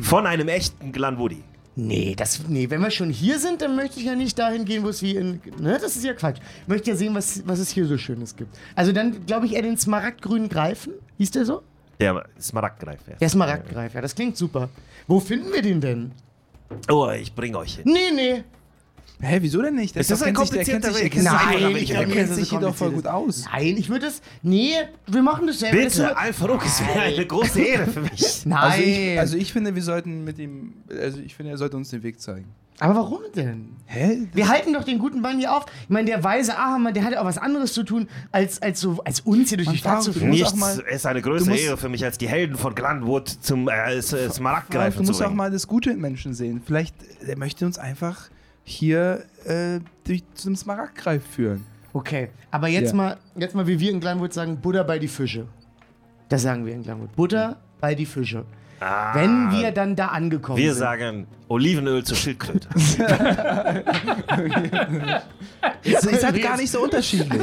von 0.00 0.26
einem 0.26 0.48
echten 0.48 0.92
Glanwoodi? 0.92 1.42
Nee, 1.76 2.14
das, 2.16 2.46
nee, 2.48 2.68
wenn 2.68 2.80
wir 2.82 2.90
schon 2.90 3.10
hier 3.10 3.38
sind, 3.38 3.62
dann 3.62 3.74
möchte 3.74 4.00
ich 4.00 4.06
ja 4.06 4.14
nicht 4.14 4.38
dahin 4.38 4.64
gehen, 4.64 4.82
wo 4.82 4.88
es 4.88 5.02
wie 5.02 5.16
in. 5.16 5.40
Ne, 5.60 5.78
das 5.80 5.96
ist 5.96 6.04
ja 6.04 6.12
Quatsch. 6.14 6.38
Ich 6.62 6.68
möchte 6.68 6.90
ja 6.90 6.96
sehen, 6.96 7.14
was, 7.14 7.46
was 7.46 7.58
es 7.58 7.70
hier 7.70 7.86
so 7.86 7.96
Schönes 7.96 8.36
gibt. 8.36 8.58
Also 8.74 8.92
dann 8.92 9.24
glaube 9.24 9.46
ich 9.46 9.54
eher 9.54 9.62
den 9.62 9.78
smaragdgrünen 9.78 10.48
Greifen. 10.48 10.92
Hieß 11.18 11.30
der 11.30 11.44
so? 11.46 11.62
Der 12.00 12.26
Smaragdgreif. 12.40 13.00
ja. 13.08 13.14
Der 13.16 13.28
Smaragdgreif, 13.28 13.94
ja, 13.94 14.00
das 14.00 14.14
klingt 14.14 14.36
super. 14.36 14.68
Wo 15.10 15.18
finden 15.18 15.52
wir 15.52 15.60
den 15.60 15.80
denn? 15.80 16.12
Oh, 16.88 17.10
ich 17.10 17.34
bring 17.34 17.56
euch 17.56 17.74
hin. 17.74 17.84
Nee, 17.84 18.12
nee. 18.14 18.44
Hä, 19.20 19.38
wieso 19.40 19.60
denn 19.60 19.74
nicht? 19.74 19.96
Der 19.96 20.02
Es 20.02 20.10
ist 20.12 20.22
ein 20.22 20.34
komplizierter 20.34 20.94
Weg. 20.94 21.20
Nein, 21.20 21.74
ich 21.74 21.90
kennt 21.90 22.32
sich 22.32 22.50
hier 22.50 22.60
doch 22.60 22.76
voll 22.76 22.92
gut 22.92 23.08
aus. 23.08 23.44
Nein, 23.52 23.76
ich 23.76 23.88
würde 23.88 24.06
es. 24.06 24.22
Nee, 24.42 24.74
wir 25.08 25.22
machen 25.22 25.48
das 25.48 25.58
selber. 25.58 25.82
Das 25.82 25.96
Bitte, 25.96 26.16
Al-Farouk, 26.16 26.64
es 26.64 26.80
wäre 26.80 27.00
eine 27.00 27.26
große 27.26 27.60
Ehre 27.60 27.88
für 27.88 28.02
mich. 28.02 28.46
Nein. 28.46 28.60
Also 28.62 28.82
ich, 28.82 29.18
also 29.18 29.36
ich 29.36 29.52
finde, 29.52 29.74
wir 29.74 29.82
sollten 29.82 30.22
mit 30.22 30.38
ihm, 30.38 30.74
also 30.88 31.18
ich 31.18 31.34
finde, 31.34 31.50
er 31.50 31.58
sollte 31.58 31.76
uns 31.76 31.90
den 31.90 32.04
Weg 32.04 32.20
zeigen. 32.20 32.46
Aber 32.80 32.94
warum 32.94 33.20
denn? 33.36 33.76
Hä? 33.86 34.26
Wir 34.32 34.48
halten 34.48 34.72
doch 34.72 34.84
den 34.84 34.98
guten 34.98 35.20
Mann 35.20 35.38
hier 35.38 35.54
auf. 35.54 35.66
Ich 35.82 35.90
meine, 35.90 36.06
der 36.06 36.24
weise 36.24 36.56
Ahammer, 36.56 36.92
der 36.92 37.04
hat 37.04 37.12
ja 37.12 37.20
auch 37.20 37.26
was 37.26 37.36
anderes 37.36 37.74
zu 37.74 37.82
tun, 37.82 38.08
als, 38.32 38.62
als, 38.62 38.80
so, 38.80 39.02
als 39.04 39.20
uns 39.20 39.50
hier 39.50 39.58
durch 39.58 39.68
die 39.68 39.76
Stadt 39.76 40.02
zu 40.02 40.12
führen. 40.14 40.30
Nichts 40.30 40.54
ist 40.90 41.06
eine 41.06 41.20
größere 41.20 41.54
du 41.54 41.60
Ehre 41.60 41.76
für 41.76 41.88
mich, 41.90 42.04
als 42.04 42.16
die 42.16 42.28
Helden 42.28 42.56
von 42.56 42.74
Glanwood 42.74 43.28
zum 43.28 43.68
äh, 43.68 43.96
äh, 43.96 44.02
Smaragd 44.02 44.74
Ralf, 44.74 44.94
greifen 44.94 44.98
du 44.98 45.04
zu 45.04 45.10
musst 45.12 45.22
auch 45.22 45.34
mal 45.34 45.50
das 45.50 45.66
Gute 45.66 45.90
in 45.90 46.00
Menschen 46.00 46.32
sehen. 46.32 46.62
Vielleicht, 46.64 46.94
er 47.26 47.36
möchte 47.36 47.66
uns 47.66 47.78
einfach 47.78 48.30
hier 48.64 49.24
äh, 49.44 49.80
durch, 50.04 50.22
zum 50.34 50.56
Smaragdgreif 50.56 51.22
führen. 51.24 51.66
Okay, 51.92 52.30
aber 52.50 52.68
jetzt, 52.68 52.90
Ja. 52.90 52.96
mal, 52.96 53.16
jetzt 53.36 53.54
mal, 53.54 53.66
wie 53.66 53.78
wir 53.78 53.90
in 53.90 54.00
Glanwood 54.00 54.32
sagen, 54.32 54.58
Butter 54.58 54.84
bei 54.84 54.98
die 54.98 55.08
Fische. 55.08 55.46
Das 56.28 56.42
sagen 56.42 56.64
wir 56.64 56.72
in 56.72 56.82
Glanwood. 56.84 57.14
Butter 57.16 57.56
bei 57.80 57.94
die 57.94 58.06
Fische. 58.06 58.44
Ah, 58.80 59.14
Wenn 59.14 59.50
wir 59.52 59.72
dann 59.72 59.94
da 59.94 60.06
angekommen 60.06 60.56
wir 60.56 60.72
sind. 60.72 60.80
sagen 60.80 61.26
Olivenöl 61.48 62.02
zur 62.02 62.16
Schildkröte. 62.16 62.66
Es 65.82 66.04
ist 66.04 66.24
halt 66.24 66.42
gar 66.42 66.56
nicht 66.56 66.70
so 66.70 66.82
unterschiedlich. 66.82 67.40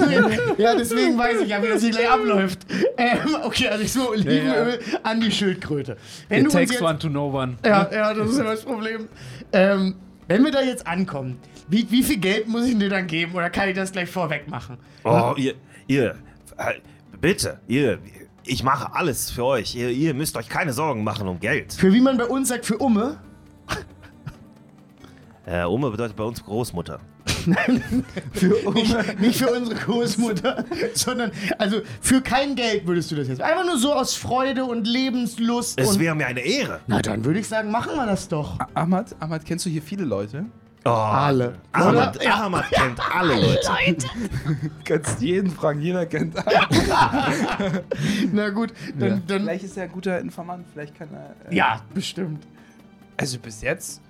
ja, 0.58 0.76
deswegen 0.76 1.18
weiß 1.18 1.42
ich 1.42 1.50
ja, 1.50 1.62
wie 1.62 1.68
das 1.68 1.82
hier 1.82 1.92
gleich 1.92 2.10
abläuft. 2.10 2.60
Ähm, 2.98 3.18
okay, 3.44 3.68
also 3.68 3.84
ich 3.84 3.92
so 3.94 4.10
Olivenöl 4.10 4.80
an 5.04 5.20
die 5.22 5.32
Schildkröte. 5.32 5.98
Wenn 6.30 6.46
It 6.46 6.52
takes 6.52 6.72
jetzt, 6.72 6.82
one 6.82 6.98
to 7.00 7.10
know 7.10 7.34
one. 7.34 7.58
ja, 7.66 7.90
ja, 7.92 8.14
das 8.14 8.30
ist 8.30 8.38
ja 8.38 8.44
das 8.44 8.64
Problem. 8.64 9.08
Ähm, 9.52 9.96
wenn 10.28 10.44
wir 10.44 10.52
da 10.52 10.62
jetzt 10.62 10.86
ankommen, 10.88 11.40
wie, 11.68 11.88
wie 11.90 12.04
viel 12.04 12.18
Geld 12.18 12.48
muss 12.48 12.66
ich 12.66 12.78
dir 12.78 12.90
dann 12.90 13.08
geben 13.08 13.34
oder 13.36 13.50
kann 13.50 13.70
ich 13.70 13.76
das 13.76 13.92
gleich 13.92 14.10
vorweg 14.10 14.48
machen? 14.50 14.78
Oh, 15.04 15.34
ihr, 15.38 15.56
ihr, 15.88 16.16
äh, 16.58 16.74
bitte, 17.20 17.60
ihr, 17.68 18.00
ich 18.48 18.64
mache 18.64 18.94
alles 18.94 19.30
für 19.30 19.46
euch. 19.46 19.76
Ihr, 19.76 19.90
ihr 19.90 20.14
müsst 20.14 20.36
euch 20.38 20.50
keine 20.50 20.74
Sorgen 20.74 21.04
machen 21.04 21.28
um 21.28 21.40
Geld. 21.40 21.74
Für 21.74 21.94
wie 21.94 22.02
man 22.02 22.18
bei 22.18 22.26
uns 22.26 22.50
sagt, 22.50 22.66
für 22.66 22.78
Umme. 22.78 23.20
Äh, 25.46 25.64
Oma 25.64 25.88
bedeutet 25.88 26.18
bei 26.18 26.26
uns 26.26 26.44
Großmutter. 26.44 27.00
Nicht, 27.46 29.20
nicht 29.22 29.40
für 29.40 29.50
unsere 29.50 29.80
Großmutter, 29.80 30.66
sondern 30.94 31.32
also 31.58 31.80
für 32.02 32.20
kein 32.20 32.58
Geld 32.58 32.86
würdest 32.86 33.10
du 33.12 33.16
das 33.16 33.30
jetzt. 33.30 33.42
Einfach 33.42 33.66
nur 33.66 33.78
so 33.78 33.94
aus 33.94 34.16
Freude 34.16 34.66
und 34.66 34.86
Lebenslust. 34.86 35.80
Es 35.80 35.92
und, 35.92 36.00
wäre 36.00 36.16
mir 36.16 36.28
eine 36.28 36.42
Ehre. 36.42 36.82
na, 36.88 37.02
dann 37.02 37.24
würde 37.24 37.40
ich 37.40 37.48
sagen, 37.48 37.72
machen 37.72 37.96
wir 37.96 38.06
das 38.06 38.28
doch. 38.28 38.60
Ahmad, 38.74 39.16
Ahmad, 39.22 39.46
kennst 39.46 39.66
du 39.66 39.70
hier 39.70 39.82
viele 39.82 40.04
Leute? 40.04 40.48
Oh, 40.88 40.94
Alle. 40.94 41.56
Ahmad, 41.72 42.26
Ahmad 42.28 42.72
kennt 42.72 43.00
alle 43.16 43.36
Leute. 43.36 43.98
Du 43.98 44.70
kannst 44.86 45.22
jeden 45.22 45.52
fragen, 45.52 45.82
jeder 45.82 46.06
kennt 46.06 46.36
Na 48.34 48.50
gut, 48.50 48.74
dann. 48.98 49.24
dann 49.28 49.42
Vielleicht 49.42 49.64
ist 49.64 49.78
er 49.78 49.84
ein 49.84 49.92
guter 49.92 50.20
Informant, 50.20 50.66
vielleicht 50.72 50.96
kann 50.98 51.10
er. 51.14 51.52
äh, 51.52 51.56
ja, 51.56 51.82
bestimmt. 51.94 52.46
Also 53.18 53.40
bis 53.40 53.62
jetzt. 53.62 54.02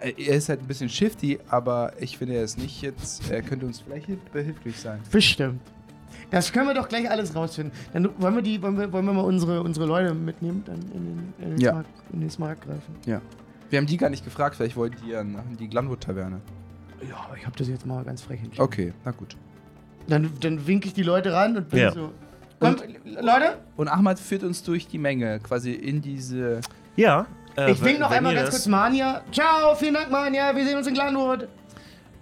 äh, 0.00 0.12
Er 0.16 0.36
ist 0.36 0.48
halt 0.48 0.60
ein 0.60 0.66
bisschen 0.66 0.88
shifty, 0.88 1.38
aber 1.48 1.92
ich 1.98 2.18
finde, 2.18 2.34
er 2.34 2.44
ist 2.44 2.58
nicht 2.58 2.82
jetzt. 2.82 3.30
Er 3.30 3.42
könnte 3.42 3.66
uns 3.66 3.80
vielleicht 3.80 4.06
hilf- 4.08 4.18
behilflich 4.32 4.78
sein. 4.78 5.00
Bestimmt. 5.10 5.60
Das 6.30 6.52
können 6.52 6.66
wir 6.68 6.74
doch 6.74 6.88
gleich 6.88 7.10
alles 7.10 7.34
rausfinden. 7.34 7.72
Dann 7.92 8.08
wollen 8.18 8.34
wir 8.36 8.42
die, 8.42 8.60
wollen 8.62 8.78
wir, 8.78 8.92
wollen 8.92 9.04
wir 9.06 9.12
mal 9.12 9.24
unsere, 9.24 9.62
unsere 9.62 9.86
Leute 9.86 10.14
mitnehmen, 10.14 10.62
dann 10.64 10.76
in 10.76 11.04
den, 11.04 11.32
in 11.40 11.50
den, 11.56 11.60
Ja. 11.60 11.70
Smart, 11.72 11.86
in 12.12 12.20
den 12.20 12.30
Smart 12.30 12.60
greifen. 12.60 12.94
Ja. 13.06 13.20
Wir 13.70 13.78
haben 13.78 13.86
die 13.86 13.96
gar 13.96 14.10
nicht 14.10 14.24
gefragt, 14.24 14.56
vielleicht 14.56 14.76
wollten 14.76 14.96
die 15.04 15.10
ja 15.12 15.24
nach 15.24 15.42
die 15.58 15.68
Glanwood-Taverne. 15.68 16.40
Ja, 17.08 17.16
aber 17.26 17.36
ich 17.36 17.46
habe 17.46 17.56
das 17.56 17.68
jetzt 17.68 17.86
mal 17.86 18.04
ganz 18.04 18.22
frech 18.22 18.40
entschieden. 18.40 18.62
Okay, 18.62 18.92
na 19.04 19.12
gut. 19.12 19.36
Dann, 20.08 20.30
dann 20.40 20.66
winke 20.66 20.88
ich 20.88 20.92
die 20.94 21.02
Leute 21.02 21.32
ran 21.32 21.56
und 21.56 21.68
bin 21.70 21.78
Ja. 21.80 21.92
so. 21.92 22.12
Kommt, 22.58 22.82
Leute, 23.04 23.56
Und 23.76 23.88
Ahmad 23.88 24.18
führt 24.18 24.42
uns 24.42 24.62
durch 24.62 24.86
die 24.86 24.98
Menge, 24.98 25.40
quasi 25.40 25.72
in 25.72 26.02
diese. 26.02 26.60
Ja. 26.96 27.26
äh, 27.56 27.70
ich 27.72 27.82
wink 27.82 28.00
noch 28.00 28.10
wenn 28.10 28.18
einmal 28.18 28.32
ihr 28.34 28.40
ganz 28.40 28.50
das- 28.50 28.56
kurz 28.64 28.66
Mania. 28.66 29.22
Ciao, 29.32 29.74
vielen 29.74 29.94
Dank, 29.94 30.10
Mania. 30.10 30.54
Wir 30.54 30.66
sehen 30.66 30.76
uns 30.76 30.86
in 30.86 30.92
Glanwood. 30.94 31.48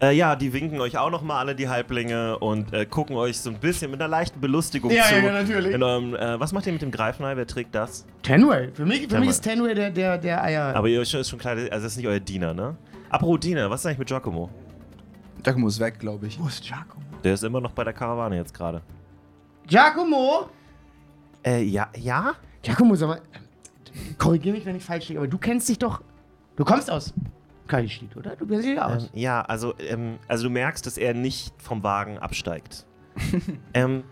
Äh, 0.00 0.12
ja, 0.12 0.36
die 0.36 0.52
winken 0.52 0.80
euch 0.80 0.96
auch 0.96 1.10
nochmal 1.10 1.38
alle, 1.38 1.56
die 1.56 1.68
Halblinge, 1.68 2.38
und 2.38 2.72
äh, 2.72 2.86
gucken 2.86 3.16
euch 3.16 3.40
so 3.40 3.50
ein 3.50 3.58
bisschen 3.58 3.90
mit 3.90 4.00
einer 4.00 4.08
leichten 4.08 4.40
Belustigung 4.40 4.92
Ja, 4.92 5.02
zu. 5.04 5.16
ja, 5.16 5.22
ja, 5.24 5.32
natürlich. 5.32 5.74
In 5.74 5.82
eurem, 5.82 6.14
äh, 6.14 6.38
was 6.38 6.52
macht 6.52 6.66
ihr 6.66 6.72
mit 6.72 6.82
dem 6.82 6.92
Greifenei? 6.92 7.36
Wer 7.36 7.46
trägt 7.48 7.74
das? 7.74 8.06
Tenway. 8.22 8.70
Für 8.74 8.86
mich, 8.86 9.02
für 9.02 9.08
Tenway. 9.08 9.20
mich 9.20 9.30
ist 9.30 9.40
Tenway 9.40 9.74
der, 9.74 9.90
der, 9.90 10.18
der 10.18 10.44
Eier. 10.44 10.76
Aber 10.76 10.86
ihr 10.86 11.02
ist 11.02 11.10
schon 11.28 11.38
klar, 11.40 11.56
also 11.56 11.68
das 11.70 11.84
ist 11.84 11.96
nicht 11.96 12.06
euer 12.06 12.20
Diener, 12.20 12.54
ne? 12.54 12.76
Apropos 13.10 13.40
Diener, 13.40 13.68
was 13.70 13.80
ist 13.80 13.86
eigentlich 13.86 13.98
mit 13.98 14.08
Giacomo? 14.08 14.48
Giacomo 15.42 15.66
ist 15.66 15.80
weg, 15.80 15.98
glaube 15.98 16.28
ich. 16.28 16.38
Wo 16.38 16.46
ist 16.46 16.62
Giacomo? 16.62 17.02
Der 17.24 17.34
ist 17.34 17.42
immer 17.42 17.60
noch 17.60 17.72
bei 17.72 17.82
der 17.82 17.92
Karawane 17.92 18.36
jetzt 18.36 18.54
gerade. 18.54 18.82
Giacomo? 19.66 20.48
Äh, 21.44 21.62
ja, 21.64 21.88
ja? 21.96 22.34
Giacomo, 22.62 22.94
sag 22.94 23.08
mal, 23.08 23.20
korrigier 24.16 24.52
mich, 24.52 24.64
wenn 24.64 24.76
ich 24.76 24.84
falsch 24.84 25.08
liege, 25.08 25.18
aber 25.20 25.28
du 25.28 25.38
kennst 25.38 25.68
dich 25.68 25.78
doch. 25.78 26.02
Du 26.56 26.64
kommst 26.64 26.88
aus 26.90 27.12
Kalischit, 27.68 28.16
oder? 28.16 28.34
Du 28.36 28.46
dich 28.46 28.64
ja 28.64 28.86
aus. 28.86 29.04
Ähm, 29.04 29.08
ja, 29.12 29.42
also, 29.42 29.74
ähm, 29.78 30.18
also 30.26 30.44
du 30.44 30.50
merkst, 30.50 30.84
dass 30.86 30.98
er 30.98 31.14
nicht 31.14 31.52
vom 31.58 31.82
Wagen 31.82 32.18
absteigt. 32.18 32.86
ähm, 33.74 34.04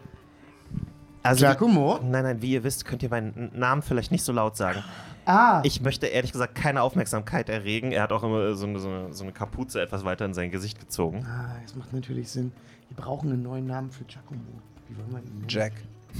also, 1.22 1.44
Giacomo? 1.44 1.98
Nein, 2.02 2.22
nein, 2.22 2.42
wie 2.42 2.52
ihr 2.52 2.62
wisst, 2.62 2.84
könnt 2.84 3.02
ihr 3.02 3.08
meinen 3.08 3.50
Namen 3.54 3.82
vielleicht 3.82 4.12
nicht 4.12 4.22
so 4.22 4.32
laut 4.32 4.56
sagen. 4.56 4.84
Ah. 5.24 5.60
Ich 5.64 5.80
möchte 5.80 6.06
ehrlich 6.06 6.30
gesagt 6.30 6.54
keine 6.54 6.82
Aufmerksamkeit 6.82 7.48
erregen. 7.48 7.90
Er 7.90 8.02
hat 8.04 8.12
auch 8.12 8.22
immer 8.22 8.54
so 8.54 8.66
eine, 8.66 8.78
so 8.78 8.88
eine, 8.88 9.12
so 9.12 9.24
eine 9.24 9.32
Kapuze 9.32 9.82
etwas 9.82 10.04
weiter 10.04 10.24
in 10.24 10.34
sein 10.34 10.52
Gesicht 10.52 10.78
gezogen. 10.78 11.26
ah, 11.26 11.56
das 11.62 11.74
macht 11.74 11.92
natürlich 11.92 12.30
Sinn. 12.30 12.52
Wir 12.88 12.96
brauchen 12.96 13.32
einen 13.32 13.42
neuen 13.42 13.66
Namen 13.66 13.90
für 13.90 14.04
Giacomo. 14.04 14.40
Wie 14.88 14.96
wollen 14.96 15.10
wir 15.10 15.18
ihn 15.18 15.34
nennen? 15.34 15.48
Jack. 15.48 15.72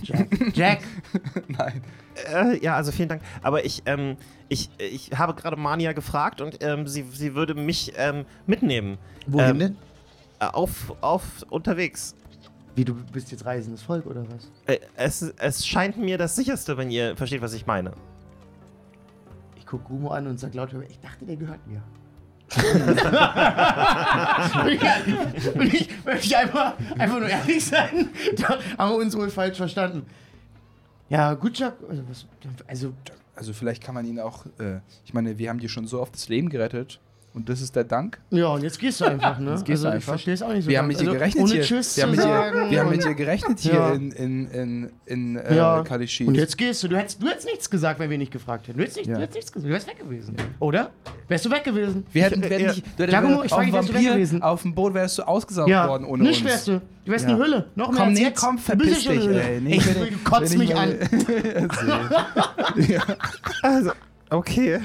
Jack. 0.03 0.29
Jack. 0.57 0.81
Nein. 1.49 1.83
Äh, 2.33 2.59
ja, 2.63 2.77
also 2.77 2.93
vielen 2.93 3.09
Dank. 3.09 3.23
Aber 3.43 3.65
ich, 3.65 3.83
ähm, 3.87 4.17
ich, 4.49 4.71
ich 4.79 5.11
habe 5.17 5.35
gerade 5.35 5.57
Mania 5.57 5.93
gefragt 5.93 6.41
und 6.41 6.63
ähm, 6.63 6.87
sie, 6.87 7.05
sie 7.13 7.35
würde 7.35 7.55
mich 7.55 7.93
ähm, 7.97 8.25
mitnehmen. 8.47 8.99
Wohin 9.27 9.51
Ähm, 9.51 9.59
denn? 9.59 9.77
Äh, 10.41 10.47
Auf, 10.47 10.95
auf 11.01 11.45
unterwegs. 11.51 12.15
Wie, 12.75 12.85
du 12.85 12.95
bist 12.95 13.31
jetzt 13.33 13.47
reisendes 13.47 13.83
Volk, 13.83 14.07
oder 14.07 14.25
was? 14.31 14.51
Äh, 14.67 14.81
es, 14.97 15.23
es 15.23 15.67
scheint 15.67 15.97
mir 15.97 16.19
das 16.19 16.37
sicherste, 16.37 16.77
wenn 16.77 16.91
ihr 16.91 17.17
versteht, 17.17 17.41
was 17.41 17.55
ich 17.55 17.67
meine. 17.67 17.93
Ich 19.57 19.65
guck 19.65 19.85
Gumo 19.85 20.11
an 20.11 20.27
und 20.27 20.39
sag 20.39 20.55
laut, 20.55 20.75
ich 20.89 21.01
dachte, 21.01 21.25
der 21.25 21.37
gehört 21.37 21.67
mir. 21.67 21.83
will, 24.65 24.79
ich, 25.75 26.07
will 26.07 26.17
ich 26.17 26.37
einfach, 26.37 26.75
einfach 26.99 27.19
nur 27.19 27.29
ehrlich 27.29 27.65
sein? 27.65 28.11
Da 28.37 28.59
haben 28.79 28.91
wir 28.93 28.99
uns 28.99 29.17
wohl 29.17 29.31
falsch 29.31 29.57
verstanden. 29.57 30.07
Ja, 31.09 31.35
gut, 31.35 31.59
Jack. 31.59 31.75
Also, 31.89 32.03
also 32.67 32.93
Also 33.35 33.53
vielleicht 33.53 33.83
kann 33.83 33.95
man 33.95 34.07
ihn 34.07 34.19
auch. 34.19 34.47
Äh, 34.59 34.81
ich 35.05 35.15
meine, 35.15 35.39
wir 35.39 35.51
haben 35.51 35.61
dir 35.61 35.69
schon 35.69 35.87
so 35.87 36.01
oft 36.01 36.15
das 36.15 36.29
Leben 36.29 36.49
gerettet. 36.49 37.01
Und 37.37 37.51
das 37.51 37.61
ist 37.61 37.77
der 37.77 37.85
Dank. 37.85 38.19
ja, 38.31 38.47
und 38.47 38.63
jetzt 38.63 38.79
gehst 38.81 38.99
du 38.99 39.05
einfach, 39.05 39.39
ne? 39.39 39.51
Jetzt 39.51 39.67
gehst 39.67 39.85
also, 39.85 39.85
du 39.85 39.89
ich 39.91 39.95
einfach. 39.97 40.13
verstehe 40.15 40.33
es 40.33 40.41
auch 40.43 40.53
nicht 40.55 40.65
so 40.65 40.71
wir 40.71 40.79
haben 40.79 40.87
mit 40.89 40.97
dir 40.99 41.01
also, 41.09 41.13
gerechnet 41.13 41.43
ohne 41.45 41.53
hier. 41.53 41.63
Tschüss 41.63 41.95
wir 41.99 42.03
haben 42.05 42.11
mit 42.13 42.21
dir, 42.21 42.71
wir 42.71 42.81
haben 42.81 42.91
mit 42.91 43.05
dir 43.05 43.15
gerechnet 43.15 43.59
hier 43.61 43.73
Ja. 43.75 43.93
in, 43.93 44.11
in, 44.13 44.47
in, 44.51 44.91
in 45.05 45.37
äh, 45.37 45.55
Ja. 45.55 45.85
Und 46.27 46.35
jetzt 46.35 46.57
gehst 46.57 46.83
du. 46.83 46.89
Du 46.89 46.97
hättest, 46.97 47.23
du 47.23 47.27
hättest 47.29 47.47
nichts 47.47 47.69
gesagt, 47.69 48.01
wenn 48.01 48.09
wir 48.09 48.17
nicht 48.17 48.33
gefragt 48.33 48.69
hätten. 48.69 48.79
Du 48.79 48.83
hättest, 48.85 48.97
nicht, 48.97 49.09
Ja. 49.09 49.17
du 49.17 49.21
hättest 49.21 49.35
nichts 49.37 49.53
gesagt. 49.53 49.69
Du 49.69 49.73
wärst 49.75 49.87
weg 49.87 49.99
gewesen. 49.99 50.35
Oder? 50.61 50.91
Wärst 51.29 51.45
du 51.45 51.51
weg 51.51 51.63
gewesen? 51.65 52.07
Wir 52.11 52.23
hätten, 52.23 52.41
wir 52.43 52.49
hätten 52.49 52.73
dich, 52.75 52.83
du 52.97 53.07
Giacomo, 53.07 53.43
ich 53.43 53.51
frage 53.53 53.71
wärst 53.71 53.89
du 53.91 53.95
weg 53.95 54.03
gewesen? 54.07 54.43
auf 54.43 54.63
dem 54.63 54.75
Boot 54.75 54.95
wärst 54.95 55.19
du 55.19 55.23
ausgesaugt 55.25 55.71
worden 55.71 56.05
ohne 56.07 56.23
nicht 56.23 56.41
uns. 56.41 56.51
wärst 56.51 56.69
du. 56.69 56.81
Du 57.05 57.13
wärst 57.13 57.27
eine 57.27 57.37
Hülle. 57.37 57.67
Noch 57.75 57.91
mehr 57.91 57.99
Komm, 57.99 58.09
als 58.09 58.19
nee, 58.19 58.25
jetzt. 58.25 58.41
komm, 58.41 58.57
verpiss 58.59 59.05
dich, 59.05 59.29
ey. 59.29 59.61
Nee, 59.61 59.77
ich, 59.77 59.85
du 59.85 60.05
ich- 60.07 60.25
kotzt 60.25 60.53
ich 60.55 60.59
mich 60.59 60.75
an. 60.75 60.95
Also, 63.63 63.93
okay. 64.31 64.81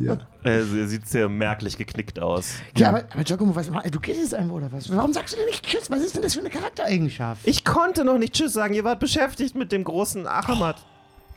Ja. 0.00 0.18
Äh, 0.46 0.62
sie 0.62 0.86
sieht 0.86 1.08
sehr 1.08 1.28
merklich 1.28 1.76
geknickt 1.76 2.20
aus. 2.20 2.54
Ja, 2.76 2.90
aber, 2.90 3.02
aber 3.12 3.24
Giacomo, 3.24 3.56
was, 3.56 3.68
du 3.68 3.98
gehst 3.98 4.20
jetzt 4.20 4.32
einfach 4.32 4.54
oder 4.54 4.70
was? 4.70 4.88
Warum 4.94 5.12
sagst 5.12 5.34
du 5.34 5.38
denn 5.38 5.46
nicht 5.46 5.66
Tschüss? 5.66 5.90
Was 5.90 6.00
ist 6.00 6.14
denn 6.14 6.22
das 6.22 6.34
für 6.34 6.40
eine 6.40 6.50
Charaktereigenschaft? 6.50 7.40
Ich 7.44 7.64
konnte 7.64 8.04
noch 8.04 8.16
nicht 8.16 8.32
Tschüss 8.34 8.52
sagen. 8.52 8.72
Ihr 8.72 8.84
wart 8.84 9.00
beschäftigt 9.00 9.56
mit 9.56 9.72
dem 9.72 9.82
großen 9.82 10.24
Ahmad. 10.28 10.76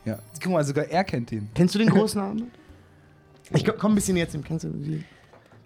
ja. 0.04 0.16
Guck 0.40 0.52
mal, 0.52 0.62
sogar 0.64 0.84
er 0.84 1.02
kennt 1.02 1.32
ihn. 1.32 1.50
Kennst 1.56 1.74
du 1.74 1.80
den 1.80 1.88
großen 1.90 2.20
Namen? 2.20 2.52
Ich 3.52 3.64
komm, 3.64 3.74
komm 3.78 3.92
ein 3.92 3.94
bisschen 3.96 4.16
jetzt. 4.16 4.36
Kennst 4.44 4.64
du 4.64 4.68
die? 4.68 5.02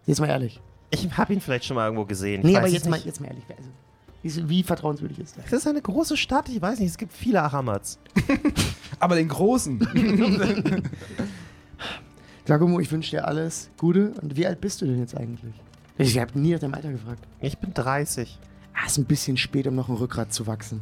Jetzt 0.06 0.20
mal 0.20 0.28
ehrlich. 0.30 0.58
Ich 0.90 1.06
habe 1.18 1.34
ihn 1.34 1.42
vielleicht 1.42 1.66
schon 1.66 1.74
mal 1.74 1.84
irgendwo 1.84 2.06
gesehen. 2.06 2.40
Ich 2.40 2.46
Nee, 2.46 2.56
aber 2.56 2.68
jetzt 2.68 2.88
mal, 2.88 2.98
jetzt 2.98 3.20
mal 3.20 3.26
ehrlich. 3.26 3.44
Also, 4.24 4.48
wie, 4.48 4.62
vertrauenswürdig 4.62 5.18
ist 5.18 5.36
der? 5.36 5.44
Das 5.44 5.52
ist 5.52 5.66
eine 5.66 5.82
große 5.82 6.16
Stadt. 6.16 6.48
Ich 6.48 6.62
weiß 6.62 6.78
nicht, 6.78 6.88
es 6.88 6.96
gibt 6.96 7.12
viele 7.12 7.42
Ahmads. 7.42 7.98
Aber 9.00 9.16
den 9.16 9.28
Großen. 9.28 9.86
Giacomo, 12.44 12.80
ich 12.80 12.90
wünsche 12.92 13.10
dir 13.10 13.26
alles 13.26 13.70
Gute. 13.78 14.12
Und 14.20 14.36
wie 14.36 14.46
alt 14.46 14.60
bist 14.60 14.82
du 14.82 14.86
denn 14.86 14.98
jetzt 14.98 15.16
eigentlich? 15.16 15.54
Ich 15.96 16.18
habe 16.18 16.38
nie 16.38 16.52
nach 16.52 16.58
deinem 16.58 16.74
Alter 16.74 16.92
gefragt. 16.92 17.26
Ich 17.40 17.56
bin 17.58 17.72
30. 17.72 18.38
Ah, 18.74 18.86
ist 18.86 18.98
ein 18.98 19.04
bisschen 19.04 19.36
spät, 19.36 19.66
um 19.66 19.74
noch 19.76 19.88
ein 19.88 19.94
Rückgrat 19.94 20.32
zu 20.32 20.46
wachsen. 20.46 20.80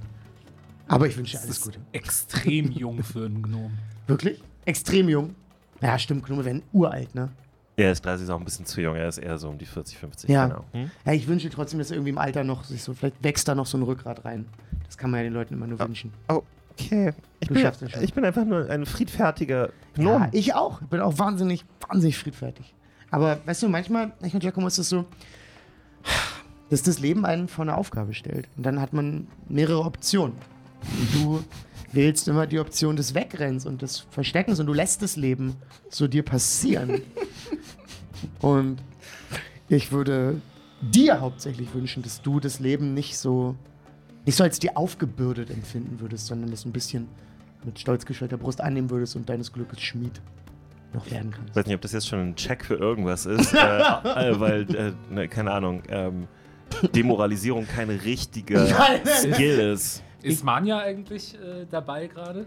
Aber 0.88 1.07
ich 1.07 1.16
wünsche 1.16 1.36
dir 1.36 1.43
alles 1.43 1.61
Gute. 1.61 1.78
Extrem 1.93 2.72
jung 2.72 3.03
für 3.03 3.26
einen 3.26 3.43
Gnom. 3.43 3.72
Wirklich? 4.07 4.43
Extrem 4.64 5.09
jung. 5.09 5.34
Ja, 5.80 5.99
stimmt, 5.99 6.24
Gnome 6.24 6.45
werden 6.45 6.62
uralt, 6.72 7.14
ne? 7.14 7.30
Er 7.76 7.93
ist 7.93 8.05
30, 8.05 8.24
ist 8.24 8.30
auch 8.30 8.38
ein 8.38 8.45
bisschen 8.45 8.66
zu 8.66 8.80
jung. 8.80 8.97
Er 8.97 9.09
ist 9.09 9.18
eher 9.18 9.38
so 9.38 9.49
um 9.49 9.59
die 9.59 9.66
40, 9.66 9.99
50. 9.99 10.30
Ja. 10.30 10.47
Genau. 10.47 10.64
Hm? 10.72 10.90
Ja, 11.05 11.12
ich 11.12 11.26
wünsche 11.26 11.49
dir 11.49 11.55
trotzdem, 11.55 11.78
dass 11.78 11.90
er 11.90 11.97
irgendwie 11.97 12.11
im 12.11 12.18
Alter 12.18 12.45
noch 12.45 12.64
sich 12.64 12.82
so, 12.82 12.93
vielleicht 12.93 13.22
wächst 13.22 13.49
da 13.49 13.55
noch 13.55 13.66
so 13.66 13.78
ein 13.78 13.82
Rückgrat 13.82 14.24
rein. 14.24 14.47
Das 14.86 14.99
kann 14.99 15.11
man 15.11 15.20
ja 15.20 15.24
den 15.24 15.32
Leuten 15.32 15.55
immer 15.55 15.66
nur 15.66 15.78
wünschen. 15.78 16.12
Okay. 16.73 17.12
Ich 17.41 17.49
bin, 17.49 17.62
das 17.62 17.83
ich 18.01 18.14
bin 18.14 18.25
einfach 18.25 18.45
nur 18.45 18.70
ein 18.70 18.87
friedfertiger 18.87 19.70
Gnome. 19.95 20.27
Ja, 20.27 20.29
ich 20.33 20.55
auch. 20.55 20.81
Ich 20.81 20.89
bin 20.89 21.01
auch 21.01 21.18
wahnsinnig, 21.18 21.64
wahnsinnig 21.89 22.16
friedfertig. 22.16 22.75
Aber 23.11 23.39
weißt 23.45 23.62
du, 23.62 23.68
manchmal, 23.68 24.12
ich 24.23 24.33
mit 24.33 24.43
Giacomo 24.43 24.66
ist 24.66 24.79
es 24.79 24.89
so, 24.89 25.05
dass 26.70 26.83
das 26.83 26.99
Leben 26.99 27.27
einen 27.27 27.49
vor 27.49 27.62
eine 27.64 27.77
Aufgabe 27.77 28.14
stellt. 28.14 28.49
Und 28.57 28.64
dann 28.64 28.81
hat 28.81 28.93
man 28.93 29.27
mehrere 29.49 29.85
Optionen. 29.85 30.37
Und 30.83 31.14
du 31.14 31.45
wählst 31.93 32.29
immer 32.29 32.47
die 32.47 32.59
Option 32.59 32.97
des 32.97 33.14
Wegrennens 33.14 33.66
und 33.66 33.83
des 33.83 34.01
Versteckens 34.11 34.59
und 34.61 34.66
du 34.66 34.73
lässt 34.73 35.03
das 35.03 35.16
Leben 35.16 35.57
so 35.91 36.09
dir 36.09 36.23
passieren. 36.23 37.03
und 38.41 38.79
ich 39.68 39.93
würde 39.93 40.41
dir 40.81 41.20
hauptsächlich 41.20 41.75
wünschen, 41.75 42.03
dass 42.03 42.23
du 42.23 42.41
das 42.41 42.59
Leben 42.59 42.95
nicht 42.95 43.18
so, 43.18 43.55
nicht 44.25 44.37
so 44.37 44.45
als 44.45 44.59
dir 44.59 44.77
aufgebürdet 44.77 45.51
empfinden 45.51 46.01
würdest, 46.01 46.27
sondern 46.27 46.51
das 46.51 46.64
ein 46.64 46.73
bisschen 46.73 47.09
mit 47.64 47.79
stolz 47.79 48.05
gestellter 48.07 48.37
Brust 48.37 48.61
annehmen 48.61 48.91
würdest 48.91 49.16
und 49.16 49.29
deines 49.29 49.53
Glückes 49.53 49.81
Schmied 49.81 50.20
noch 50.93 51.11
werden 51.11 51.31
Ich 51.31 51.37
kannst. 51.37 51.57
weiß 51.57 51.66
nicht, 51.66 51.75
ob 51.75 51.81
das 51.81 51.93
jetzt 51.93 52.09
schon 52.09 52.20
ein 52.20 52.37
Check 52.37 52.64
für 52.64 52.75
irgendwas 52.75 53.25
ist, 53.27 53.55
äh, 53.55 53.59
äh, 53.59 54.41
weil, 54.41 54.75
äh, 54.75 54.93
ne, 55.11 55.29
keine 55.29 55.53
Ahnung, 55.53 55.83
ähm, 55.89 56.27
Demoralisierung 56.95 57.66
kein 57.66 57.91
richtiger 57.91 58.64
Nein, 58.68 59.01
Skill 59.07 59.59
ist. 59.73 60.03
Ist 60.23 60.45
Manja 60.45 60.79
eigentlich 60.79 61.35
äh, 61.35 61.66
dabei 61.70 62.07
gerade? 62.07 62.47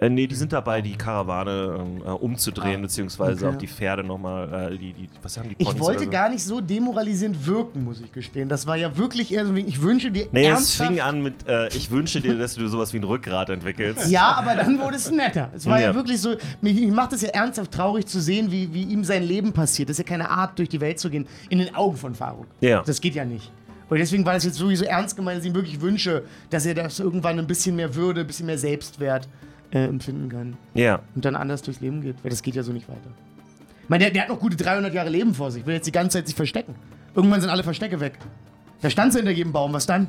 Äh, 0.00 0.08
nee, 0.08 0.26
die 0.26 0.34
sind 0.34 0.52
dabei, 0.52 0.80
die 0.80 0.96
Karawane 0.96 1.78
ähm, 1.78 2.02
äh, 2.04 2.10
umzudrehen, 2.10 2.80
beziehungsweise 2.80 3.46
okay. 3.46 3.54
auch 3.54 3.58
die 3.58 3.66
Pferde 3.66 4.02
nochmal, 4.04 4.72
äh, 4.72 4.78
die, 4.78 4.92
die, 4.92 5.08
was 5.22 5.36
haben 5.36 5.48
die 5.48 5.56
Ich 5.58 5.66
Ponys 5.66 5.80
wollte 5.80 5.98
oder 5.98 6.04
so? 6.06 6.10
gar 6.10 6.28
nicht 6.30 6.44
so 6.44 6.60
demoralisierend 6.60 7.46
wirken, 7.46 7.84
muss 7.84 8.00
ich 8.00 8.10
gestehen. 8.12 8.48
Das 8.48 8.66
war 8.66 8.76
ja 8.76 8.96
wirklich 8.96 9.32
eher 9.32 9.44
so, 9.46 9.54
wie 9.54 9.60
ich 9.60 9.82
wünsche 9.82 10.10
dir 10.10 10.26
Nee, 10.32 10.48
es 10.48 10.74
fing 10.74 11.00
an 11.00 11.22
mit, 11.22 11.46
äh, 11.46 11.68
ich 11.68 11.90
wünsche 11.90 12.20
dir, 12.20 12.38
dass 12.38 12.54
du 12.54 12.66
sowas 12.68 12.92
wie 12.92 12.98
ein 12.98 13.04
Rückgrat 13.04 13.50
entwickelst. 13.50 14.10
Ja, 14.10 14.32
aber 14.36 14.54
dann 14.54 14.78
wurde 14.78 14.96
es 14.96 15.10
netter. 15.10 15.50
Es 15.54 15.66
war 15.66 15.80
ja, 15.80 15.88
Ja. 15.88 15.94
wirklich 15.94 16.20
so, 16.20 16.36
mich, 16.60 16.80
mich 16.80 16.90
macht 16.92 17.12
es 17.12 17.22
ja 17.22 17.28
ernsthaft 17.30 17.72
traurig 17.72 18.06
zu 18.06 18.20
sehen, 18.20 18.50
wie, 18.50 18.72
wie 18.72 18.84
ihm 18.84 19.04
sein 19.04 19.22
Leben 19.22 19.52
passiert. 19.52 19.88
Das 19.88 19.98
ist 19.98 20.04
ja 20.06 20.08
keine 20.08 20.30
Art, 20.30 20.58
durch 20.58 20.68
die 20.68 20.80
Welt 20.80 20.98
zu 20.98 21.10
gehen, 21.10 21.26
in 21.48 21.58
den 21.58 21.74
Augen 21.74 21.96
von 21.96 22.14
Faruk. 22.14 22.46
Ja. 22.60 22.82
Das 22.86 23.00
geht 23.00 23.14
ja 23.14 23.24
nicht. 23.24 23.52
Und 23.88 23.98
deswegen 23.98 24.24
war 24.24 24.34
das 24.34 24.44
jetzt 24.44 24.54
sowieso 24.56 24.84
ernst 24.84 25.16
gemeint, 25.16 25.38
dass 25.38 25.44
ich 25.44 25.50
ihm 25.50 25.54
wirklich 25.56 25.80
wünsche, 25.80 26.22
dass 26.48 26.64
er 26.64 26.74
das 26.74 27.00
irgendwann 27.00 27.40
ein 27.40 27.46
bisschen 27.48 27.74
mehr 27.74 27.94
Würde, 27.96 28.20
ein 28.20 28.26
bisschen 28.26 28.46
mehr 28.46 28.56
Selbstwert 28.56 29.28
äh, 29.72 29.84
empfinden 29.84 30.28
kann. 30.28 30.56
Ja. 30.74 31.00
Und 31.14 31.24
dann 31.24 31.36
anders 31.36 31.62
durchs 31.62 31.80
Leben 31.80 32.00
geht, 32.00 32.16
weil 32.22 32.30
das 32.30 32.42
geht 32.42 32.54
ja 32.54 32.62
so 32.62 32.72
nicht 32.72 32.88
weiter. 32.88 33.10
Ich 33.82 33.88
meine, 33.88 34.04
der, 34.04 34.12
der 34.12 34.22
hat 34.22 34.28
noch 34.28 34.38
gute 34.38 34.56
300 34.56 34.94
Jahre 34.94 35.10
Leben 35.10 35.34
vor 35.34 35.50
sich, 35.50 35.66
will 35.66 35.74
jetzt 35.74 35.86
die 35.86 35.92
ganze 35.92 36.18
Zeit 36.18 36.26
sich 36.26 36.36
verstecken. 36.36 36.74
Irgendwann 37.14 37.40
sind 37.40 37.50
alle 37.50 37.64
Verstecke 37.64 38.00
weg. 38.00 38.18
Da 38.80 38.90
stand 38.90 39.14
hinter 39.14 39.30
jedem 39.30 39.52
Baum, 39.52 39.72
was 39.72 39.86
dann? 39.86 40.08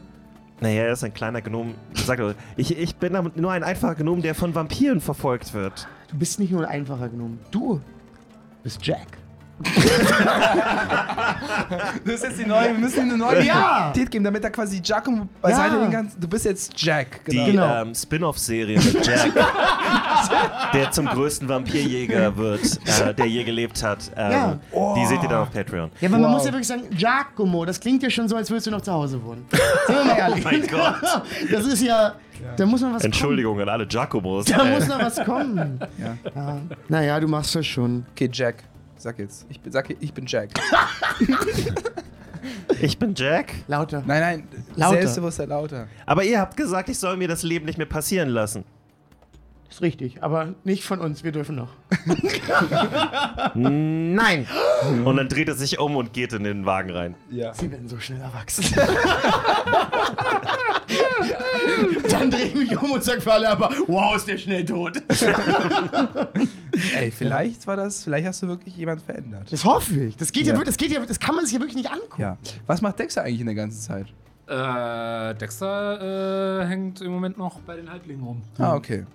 Naja, 0.62 0.84
er 0.84 0.94
ist 0.94 1.04
ein 1.04 1.14
kleiner 1.14 1.42
Gnom. 1.42 1.74
Sag 1.96 2.20
doch, 2.20 2.36
ich, 2.56 2.78
ich 2.78 2.96
bin 2.96 3.18
nur 3.36 3.52
ein 3.52 3.64
einfacher 3.64 3.96
Gnom, 3.96 4.22
der 4.22 4.36
von 4.36 4.54
Vampiren 4.54 5.02
verfolgt 5.02 5.54
wird. 5.56 5.88
Du 6.10 6.18
bist 6.18 6.40
nicht 6.40 6.52
nur 6.52 6.62
ein 6.62 6.70
einfacher 6.70 7.10
genommen. 7.10 7.40
Du 7.50 7.82
bist 8.62 8.86
Jack. 8.86 9.18
Das 12.06 12.16
ist 12.16 12.24
jetzt 12.24 12.40
die 12.40 12.46
neue, 12.46 12.72
wir 12.72 12.80
müssen 12.80 13.00
ihm 13.02 13.10
eine 13.10 13.18
neue 13.18 13.44
Ja. 13.44 13.80
Identität 13.92 14.12
geben, 14.12 14.24
damit 14.26 14.44
er 14.44 14.50
quasi 14.50 14.80
Giacomo 14.80 15.28
beiseite 15.42 15.76
Ja. 15.76 15.82
den 15.82 15.92
ganzen. 15.92 16.20
Du 16.20 16.28
bist 16.28 16.46
jetzt 16.46 16.74
Jack, 16.82 17.22
Die 17.26 17.38
genau. 17.38 17.46
Genau. 17.52 17.82
ähm, 17.84 17.96
Spin-off-Serie 17.96 18.78
mit 18.80 19.06
Jack, 19.06 19.32
der 20.74 20.92
zum 20.92 21.06
größten 21.08 21.48
Vampirjäger 21.48 22.36
wird, 22.38 22.62
äh, 22.86 23.14
der 23.14 23.26
je 23.28 23.44
gelebt 23.44 23.84
hat. 23.84 24.12
Ähm, 24.16 24.32
Ja. 24.32 24.60
Die 24.96 25.06
seht 25.06 25.22
ihr 25.24 25.30
dann 25.30 25.40
auf 25.44 25.52
Patreon. 25.52 25.92
Ja, 26.00 26.10
aber 26.10 26.18
man 26.18 26.30
Wow. 26.32 26.38
muss 26.38 26.46
ja 26.46 26.52
wirklich 26.52 26.68
sagen, 26.68 26.84
Giacomo, 26.92 27.66
das 27.66 27.80
klingt 27.80 28.04
ja 28.04 28.10
schon 28.10 28.28
so, 28.28 28.36
als 28.36 28.50
würdest 28.50 28.68
du 28.68 28.72
noch 28.72 28.82
zu 28.82 28.92
Hause 28.92 29.24
wohnen. 29.24 29.46
Sind 29.52 29.96
wir 29.98 30.06
mal 30.06 30.18
ehrlich. 30.18 30.46
Oh 30.46 30.50
mein 30.50 30.68
Gott. 30.68 30.96
Das 31.52 31.66
ist 31.66 31.82
ja, 31.82 32.14
da 32.58 32.66
muss 32.66 32.82
noch 32.82 32.94
was 32.94 33.04
Entschuldigung 33.04 33.60
an 33.62 33.70
alle 33.70 33.86
Giacomos. 33.88 34.46
kommen. 34.46 34.58
Da 34.58 34.66
Äh, 34.66 34.76
muss 34.80 34.88
noch 34.88 35.00
was 35.02 35.24
kommen. 35.26 35.80
Ja. 35.98 36.18
Ja. 36.36 36.58
Naja, 36.88 37.20
du 37.20 37.28
machst 37.28 37.56
das 37.56 37.66
schon. 37.66 38.06
Okay, 38.12 38.30
Jack. 38.32 38.64
Sag 39.02 39.18
jetzt. 39.18 39.48
Ich 39.50 39.60
bin, 39.60 39.72
sag, 39.72 39.90
ich 40.00 40.14
bin 40.14 40.28
Jack. 40.28 40.52
ich 42.82 43.00
bin 43.00 43.16
Jack. 43.16 43.52
Lauter. 43.68 44.04
Nein, 44.06 44.22
nein. 44.22 44.48
Lauter. 44.76 44.98
Selbstbewusster 44.98 45.48
lauter. 45.48 45.88
Aber 46.06 46.24
ihr 46.24 46.40
habt 46.40 46.56
gesagt, 46.56 46.88
ich 46.88 47.00
soll 47.00 47.18
mir 47.18 47.28
das 47.28 47.42
Leben 47.42 47.66
nicht 47.66 47.80
mehr 47.80 47.88
passieren 47.88 48.30
lassen. 48.30 48.64
Ist 49.72 49.82
richtig, 49.82 50.22
aber 50.22 50.54
nicht 50.66 50.84
von 50.84 51.00
uns, 51.00 51.24
wir 51.24 51.32
dürfen 51.32 51.56
noch. 51.56 51.70
Nein. 53.56 54.46
Und 55.06 55.16
dann 55.16 55.30
dreht 55.30 55.48
er 55.48 55.56
sich 55.56 55.80
um 55.80 55.96
und 55.96 56.12
geht 56.12 56.34
in 56.34 56.44
den 56.44 56.66
Wagen 56.66 56.90
rein. 56.92 57.16
Ja. 57.30 57.54
Sie 57.54 57.72
werden 57.72 57.88
so 57.88 57.98
schnell 57.98 58.20
erwachsen. 58.20 58.66
Dann 62.10 62.30
drehe 62.32 62.46
ich 62.48 62.56
mich 62.56 62.78
um 62.82 62.92
und 62.92 63.04
sage 63.04 63.22
für 63.22 63.32
alle 63.32 63.48
aber, 63.50 63.70
wow, 63.88 64.14
ist 64.16 64.28
der 64.28 64.38
schnell 64.38 64.66
tot. 64.66 65.02
Ey, 66.96 67.12
vielleicht 67.12 67.66
war 67.66 67.78
das, 67.78 68.04
vielleicht 68.04 68.28
hast 68.28 68.44
du 68.44 68.48
wirklich 68.48 68.76
jemand 68.76 69.02
verändert. 69.02 69.52
Das 69.52 69.64
hoffe 69.64 69.96
ich. 70.06 70.18
Das 70.18 70.32
geht 70.34 70.48
ja, 70.48 70.54
Ja. 70.54 70.60
wirklich, 70.60 70.76
das 70.76 70.84
geht 70.86 70.92
ja, 70.92 71.06
das 71.06 71.20
kann 71.20 71.36
man 71.36 71.46
sich 71.46 71.54
ja 71.54 71.60
wirklich 71.62 71.78
nicht 71.78 71.90
angucken. 71.92 72.22
Ja. 72.22 72.38
Was 72.68 72.82
macht 72.82 73.00
Dexter 73.00 73.22
eigentlich 73.24 73.40
in 73.40 73.46
der 73.46 73.56
ganzen 73.56 73.80
Zeit? 73.82 74.08
Äh, 74.48 75.34
Dexter 75.36 76.62
äh, 76.62 76.66
hängt 76.66 77.00
im 77.02 77.12
Moment 77.12 77.38
noch 77.38 77.62
bei 77.62 77.78
den 77.78 77.90
Halblingen 77.90 78.24
rum. 78.26 78.42
Ah, 78.58 78.76
okay. 78.76 79.06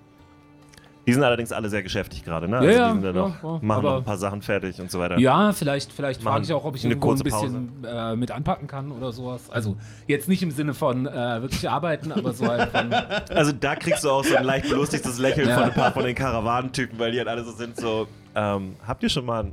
Die 1.07 1.12
sind 1.12 1.22
allerdings 1.22 1.52
alle 1.52 1.68
sehr 1.68 1.84
geschäftig 1.84 2.24
gerade, 2.24 2.48
ne? 2.48 2.57
Ja, 2.64 2.70
ja, 2.70 2.88
die 2.88 3.00
sind 3.00 3.04
ja, 3.04 3.12
noch, 3.12 3.42
ja, 3.42 3.59
machen 3.62 3.84
noch 3.84 3.96
ein 3.98 4.04
paar 4.04 4.16
Sachen 4.16 4.42
fertig 4.42 4.80
und 4.80 4.90
so 4.90 4.98
weiter. 4.98 5.18
Ja, 5.18 5.52
vielleicht, 5.52 5.92
vielleicht 5.92 6.20
frage 6.20 6.42
ich 6.42 6.52
auch, 6.52 6.64
ob 6.64 6.74
ich 6.74 6.84
eine 6.84 6.94
irgendwo 6.94 7.12
ein 7.12 7.18
bisschen 7.20 7.84
äh, 7.84 8.16
mit 8.16 8.32
anpacken 8.32 8.66
kann 8.66 8.90
oder 8.90 9.12
sowas. 9.12 9.48
Also 9.48 9.76
jetzt 10.09 10.28
nicht 10.28 10.42
im 10.42 10.50
Sinne 10.50 10.74
von 10.74 11.07
äh, 11.07 11.42
wirklich 11.42 11.70
arbeiten, 11.70 12.11
aber 12.11 12.32
so 12.32 12.48
halt 12.48 12.70
von. 12.70 12.92
Also 13.28 13.52
da 13.52 13.76
kriegst 13.76 14.02
du 14.02 14.11
auch 14.11 14.24
so 14.24 14.34
ein 14.34 14.44
leicht 14.44 14.68
belustigtes 14.68 15.18
Lächeln 15.18 15.48
von 15.48 15.64
ein 15.64 15.74
paar 15.74 15.92
von 15.92 16.04
den 16.04 16.14
Karawanentypen, 16.14 16.98
weil 16.98 17.12
die 17.12 17.18
halt 17.18 17.28
alle 17.28 17.44
so 17.44 17.52
sind 17.52 17.76
so, 17.76 18.09
ähm, 18.34 18.74
habt 18.86 19.02
ihr 19.02 19.09
schon 19.09 19.26
mal 19.26 19.44
ein, 19.44 19.52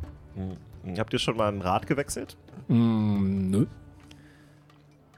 hm, 0.84 0.97
habt 0.97 1.14
ihr 1.14 1.20
schon 1.20 1.38
mal 1.38 1.49
ein 1.49 1.62
Rad 1.62 1.86
gewechselt? 1.86 2.36
Mm, 2.68 3.51
nö. 3.51 3.66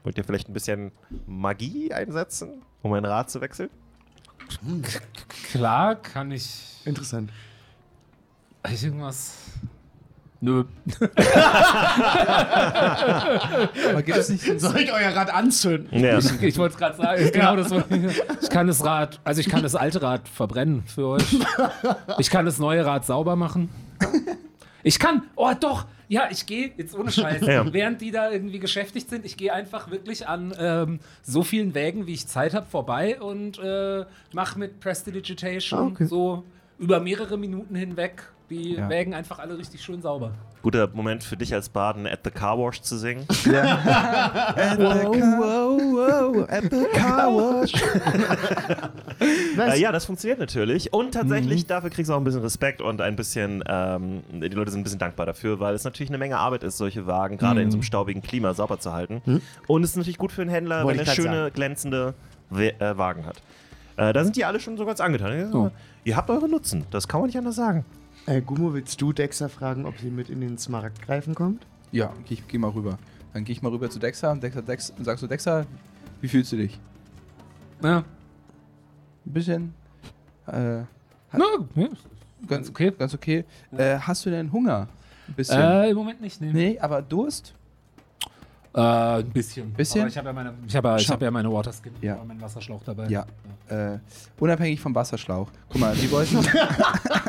Wollt 0.04 0.18
ihr 0.18 0.24
vielleicht 0.24 0.48
ein 0.48 0.52
bisschen 0.52 0.92
Magie 1.26 1.92
einsetzen, 1.92 2.62
um 2.82 2.92
ein 2.92 3.04
Rad 3.04 3.30
zu 3.30 3.40
wechseln? 3.40 3.70
Klar 5.50 5.96
kann 5.96 6.30
ich. 6.30 6.82
Interessant. 6.84 7.30
Hab 8.62 8.72
ich 8.72 8.84
irgendwas. 8.84 9.34
Nö. 10.40 10.64
Aber 13.90 14.02
gibt 14.02 14.18
es 14.18 14.28
nicht. 14.28 14.60
Soll 14.60 14.78
ich 14.78 14.92
euer 14.92 15.14
Rad 15.14 15.32
anzünden? 15.32 15.98
Ja. 15.98 16.18
Ich, 16.18 16.30
ich 16.42 16.58
wollte 16.58 16.74
es 16.74 16.78
gerade 16.78 16.96
sagen. 16.96 17.30
Genau 17.32 17.56
das 17.56 17.70
wollte 17.70 17.96
ich, 17.96 18.22
ich 18.42 18.50
kann 18.50 18.66
das 18.66 18.84
Rad, 18.84 19.18
also 19.24 19.40
ich 19.40 19.48
kann 19.48 19.62
das 19.62 19.74
alte 19.74 20.02
Rad 20.02 20.28
verbrennen 20.28 20.82
für 20.86 21.06
euch. 21.06 21.38
Ich 22.18 22.28
kann 22.30 22.44
das 22.44 22.58
neue 22.58 22.84
Rad 22.84 23.06
sauber 23.06 23.34
machen. 23.34 23.70
Ich 24.82 24.98
kann, 24.98 25.22
oh 25.36 25.52
doch, 25.58 25.86
ja, 26.08 26.28
ich 26.30 26.46
gehe 26.46 26.72
jetzt 26.76 26.94
ohne 26.96 27.10
Scheiß, 27.10 27.40
Ja. 27.46 27.72
während 27.72 28.00
die 28.00 28.10
da 28.10 28.30
irgendwie 28.30 28.58
beschäftigt 28.58 29.08
sind, 29.10 29.24
ich 29.24 29.36
gehe 29.36 29.52
einfach 29.52 29.90
wirklich 29.90 30.28
an 30.28 30.54
ähm, 30.58 31.00
so 31.22 31.42
vielen 31.42 31.74
Wägen, 31.74 32.06
wie 32.06 32.14
ich 32.14 32.26
Zeit 32.26 32.54
habe, 32.54 32.66
vorbei 32.66 33.20
und 33.20 33.58
äh, 33.58 34.04
mache 34.32 34.58
mit 34.58 34.80
Prestidigitation 34.80 35.78
Ah, 35.80 35.86
okay. 35.86 36.04
so 36.06 36.44
über 36.78 37.00
mehrere 37.00 37.36
Minuten 37.38 37.74
hinweg 37.74 38.22
die 38.50 38.74
Ja. 38.74 38.88
Wägen 38.88 39.14
einfach 39.14 39.38
alle 39.38 39.56
richtig 39.58 39.82
schön 39.82 40.00
sauber. 40.02 40.32
Guter 40.62 40.88
Moment 40.92 41.22
für 41.24 41.36
dich 41.36 41.52
als 41.54 41.68
Baden, 41.68 42.06
At 42.06 42.20
the 42.24 42.30
Car 42.30 42.58
Wash 42.58 42.80
zu 42.82 42.96
singen. 42.96 43.24
wow, 45.08 46.46
at 46.48 46.64
the 46.70 46.84
car 46.92 47.32
wash. 47.32 47.72
Äh, 49.58 49.80
ja, 49.80 49.90
das 49.90 50.04
funktioniert 50.04 50.38
natürlich. 50.38 50.92
Und 50.92 51.12
tatsächlich, 51.14 51.62
Mhm. 51.64 51.68
dafür 51.68 51.88
kriegst 51.90 52.10
du 52.10 52.14
auch 52.14 52.18
ein 52.18 52.24
bisschen 52.24 52.42
Respekt 52.42 52.82
und 52.82 53.00
ein 53.00 53.16
bisschen, 53.16 53.64
ähm, 53.66 54.22
die 54.30 54.48
Leute 54.48 54.70
sind 54.70 54.80
ein 54.80 54.84
bisschen 54.84 54.98
dankbar 54.98 55.24
dafür, 55.24 55.58
weil 55.60 55.74
es 55.74 55.84
natürlich 55.84 56.10
eine 56.10 56.18
Menge 56.18 56.36
Arbeit 56.36 56.62
ist, 56.62 56.76
solche 56.76 57.06
Wagen 57.06 57.38
gerade 57.38 57.62
in 57.62 57.70
so 57.70 57.76
einem 57.76 57.82
staubigen 57.82 58.20
Klima 58.22 58.52
sauber 58.52 58.78
zu 58.78 58.92
halten. 58.92 59.22
Und 59.66 59.82
es 59.82 59.90
ist 59.90 59.96
natürlich 59.96 60.18
gut 60.18 60.32
für 60.32 60.42
einen 60.42 60.50
Händler, 60.50 60.80
Mhm. 60.80 60.84
Wollte 60.84 60.98
wenn 61.00 61.06
er 61.06 61.14
schöne, 61.14 61.36
sagen. 61.44 61.54
glänzende 61.54 62.14
We 62.50 62.78
äh, 62.78 62.98
Wagen 62.98 63.24
hat. 63.24 63.36
Äh, 63.96 64.12
da 64.12 64.22
sind 64.22 64.36
die 64.36 64.44
alle 64.44 64.60
schon 64.60 64.76
so 64.76 64.84
ganz 64.84 65.00
angetan. 65.00 65.50
Oh. 65.54 65.70
Ihr 66.04 66.16
habt 66.16 66.28
eure 66.28 66.48
Nutzen, 66.48 66.84
das 66.90 67.08
kann 67.08 67.20
man 67.20 67.28
nicht 67.28 67.38
anders 67.38 67.56
sagen. 67.56 67.84
Äh, 68.26 68.40
Gummo, 68.42 68.74
willst 68.74 69.00
du 69.00 69.12
Dexter 69.12 69.48
fragen, 69.48 69.86
ob 69.86 69.98
sie 69.98 70.10
mit 70.10 70.28
in 70.30 70.40
den 70.40 70.58
Smaragd 70.58 71.00
greifen 71.02 71.34
kommt? 71.34 71.64
Ja, 71.92 72.12
geh, 72.26 72.34
ich 72.34 72.48
geh 72.48 72.58
mal 72.58 72.70
rüber. 72.70 72.98
Dann 73.32 73.44
gehe 73.44 73.52
ich 73.52 73.62
mal 73.62 73.70
rüber 73.70 73.88
zu 73.88 73.98
Dexter 73.98 74.32
und 74.32 74.42
Dexter, 74.42 74.62
Dex, 74.62 74.90
und 74.90 75.04
sagst 75.04 75.22
du, 75.22 75.26
Dexter, 75.26 75.66
wie 76.20 76.28
fühlst 76.28 76.50
du 76.52 76.56
dich? 76.56 76.78
Ja, 77.82 77.98
Ein 77.98 78.04
bisschen. 79.32 79.74
Äh, 80.46 80.82
Na, 81.32 81.44
ja. 81.74 81.88
ganz 82.48 82.68
okay. 82.70 82.92
Ganz 82.98 83.14
okay. 83.14 83.44
Äh, 83.76 83.98
hast 83.98 84.24
du 84.26 84.30
denn 84.30 84.50
Hunger? 84.50 84.88
Ein 85.28 85.34
bisschen. 85.34 85.60
Äh, 85.60 85.90
Im 85.90 85.96
Moment 85.96 86.20
nicht, 86.20 86.40
nee. 86.40 86.52
nee, 86.52 86.78
aber 86.78 87.02
Durst? 87.02 87.54
Äh, 88.74 88.80
ein 88.80 89.30
bisschen. 89.30 89.72
Bisschen? 89.72 90.02
Aber 90.02 90.08
ich 90.08 90.18
habe 90.18 90.26
ja 90.28 90.32
meine, 90.32 90.54
ich 90.66 90.76
habe, 90.76 90.96
ich 90.98 91.06
Schau. 91.06 91.14
habe 91.14 91.24
ja 91.26 91.30
meine 91.30 91.52
Waterskin, 91.52 91.92
Ja. 92.00 92.22
meinen 92.24 92.40
Wasserschlauch 92.40 92.82
dabei. 92.84 93.08
Ja. 93.08 93.26
Äh, 93.68 93.98
unabhängig 94.38 94.80
vom 94.80 94.94
Wasserschlauch. 94.94 95.48
Guck 95.68 95.80
mal, 95.80 95.94
die 95.94 96.10
wollten. 96.10 96.38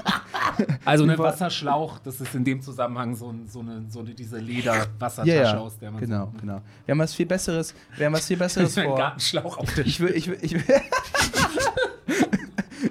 Also 0.85 1.03
ein 1.03 1.17
Wasserschlauch, 1.17 1.99
das 1.99 2.21
ist 2.21 2.33
in 2.35 2.43
dem 2.43 2.61
Zusammenhang 2.61 3.15
so, 3.15 3.29
ein, 3.29 3.47
so, 3.47 3.59
eine, 3.59 3.85
so 3.89 3.99
eine, 3.99 4.13
diese 4.13 4.37
Lederwassertasche, 4.37 5.29
ja, 5.29 5.43
ja. 5.43 5.57
aus 5.57 5.77
der 5.77 5.91
man 5.91 5.99
Genau, 6.01 6.31
so, 6.33 6.39
genau. 6.39 6.61
Wir 6.85 6.91
haben 6.93 6.99
was 6.99 7.13
viel 7.13 7.25
Besseres. 7.25 7.73
Wir 7.95 8.05
haben 8.05 8.13
was 8.13 8.25
viel 8.25 8.37
Besseres 8.45 8.77
ein 8.77 8.85
vor. 8.85 8.97
Gartenschlauch 8.97 9.57
auf 9.57 9.77
Ich 9.79 9.99
will, 9.99 10.11
ich 10.15 10.27
will, 10.27 10.37
ich 10.41 10.53
will. 10.53 10.63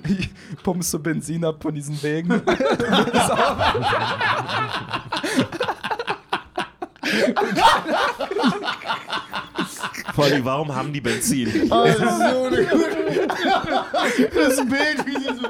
ich 0.08 0.30
pumpst 0.62 0.90
so 0.90 0.98
Benzin 0.98 1.44
ab 1.44 1.62
von 1.62 1.74
diesen 1.74 2.02
Wegen. 2.02 2.42
Vor 10.16 10.24
allem, 10.24 10.44
warum 10.44 10.74
haben 10.74 10.92
die 10.92 11.00
Benzin? 11.00 11.70
Oh, 11.70 11.84
das 11.84 11.98
ist 11.98 12.00
so 12.00 12.44
eine 12.44 12.64
gute. 12.64 13.28
Das 14.34 14.56
Bild, 14.56 15.06
wie 15.06 15.12
sie 15.12 15.34
so. 15.36 15.48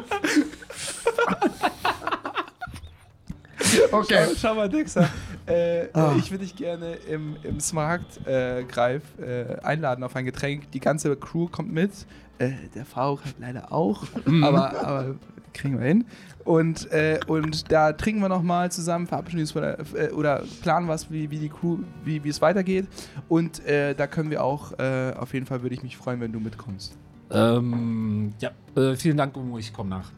Okay. 3.93 4.25
Schau, 4.29 4.35
schau 4.37 4.55
mal, 4.55 4.69
Dexter. 4.69 5.09
Äh, 5.47 5.87
Ah. 5.93 6.15
Ich 6.19 6.31
würde 6.31 6.45
dich 6.45 6.57
gerne 6.57 6.95
im, 7.09 7.37
im 7.43 7.61
Smaragd 7.61 8.27
äh, 8.27 8.65
Greif 8.65 9.03
äh, 9.19 9.57
einladen 9.63 10.03
auf 10.05 10.17
ein 10.17 10.25
Getränk. 10.25 10.71
Die 10.73 10.81
ganze 10.81 11.15
Crew 11.17 11.47
kommt 11.49 11.73
mit. 11.73 11.91
Äh, 12.39 12.51
der 12.75 12.85
Faruk 12.85 13.25
halt 13.25 13.37
leider 13.39 13.73
auch. 13.73 14.05
aber, 14.43 14.79
aber 14.85 15.15
kriegen 15.55 15.79
wir 15.79 15.87
hin. 15.87 16.05
Und, 16.45 16.91
äh, 16.93 17.19
und 17.27 17.73
da 17.73 17.93
trinken 17.93 18.21
wir 18.21 18.29
nochmal 18.29 18.71
zusammen, 18.71 19.07
verabschieden 19.07 19.41
uns 19.41 19.53
von 19.53 19.63
der, 19.63 19.79
äh, 19.95 20.11
oder 20.11 20.43
planen 20.63 20.87
was, 20.87 21.11
wie, 21.11 21.31
wie 21.31 21.39
die 21.39 21.49
Crew, 21.49 21.79
wie, 22.05 22.23
wie 22.23 22.29
es 22.29 22.41
weitergeht. 22.43 22.87
Und 23.29 23.65
äh, 23.67 23.95
da 23.95 24.07
können 24.07 24.31
wir 24.31 24.45
auch, 24.45 24.79
äh, 24.79 25.13
auf 25.17 25.33
jeden 25.35 25.47
Fall 25.47 25.63
würde 25.63 25.75
ich 25.75 25.83
mich 25.83 25.97
freuen, 25.97 26.21
wenn 26.21 26.33
du 26.33 26.39
mitkommst. 26.41 26.97
Ähm, 27.31 28.35
ja, 28.41 28.51
äh, 28.77 28.95
vielen 28.97 29.17
Dank, 29.17 29.37
Umo, 29.37 29.59
ich 29.59 29.73
komme 29.73 29.91
nach. 29.91 30.11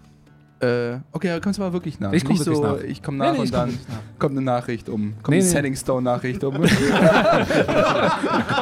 Äh, 0.60 0.98
okay, 1.12 1.34
du 1.34 1.40
kommst 1.40 1.60
aber 1.60 1.72
wirklich 1.72 2.00
nach. 2.00 2.12
Ich 2.12 2.24
komm 2.24 2.36
wirklich 2.38 2.56
so, 2.56 2.62
nach. 2.64 2.80
ich 2.82 3.00
komme 3.02 3.18
nach 3.18 3.26
Nee, 3.26 3.32
nee, 3.32 3.38
und 3.38 3.44
ich 3.44 3.52
komm 3.52 3.60
dann 3.60 3.70
nach. 3.70 4.18
kommt 4.18 4.32
eine 4.36 4.40
Nachricht 4.44 4.88
um. 4.88 5.14
Kommt 5.22 5.28
Nee, 5.28 5.36
eine 5.36 5.44
nee. 5.44 5.50
Setting 5.50 5.76
Stone 5.76 6.02
Nachricht 6.02 6.42
um. 6.42 6.54
kommt 6.58 6.70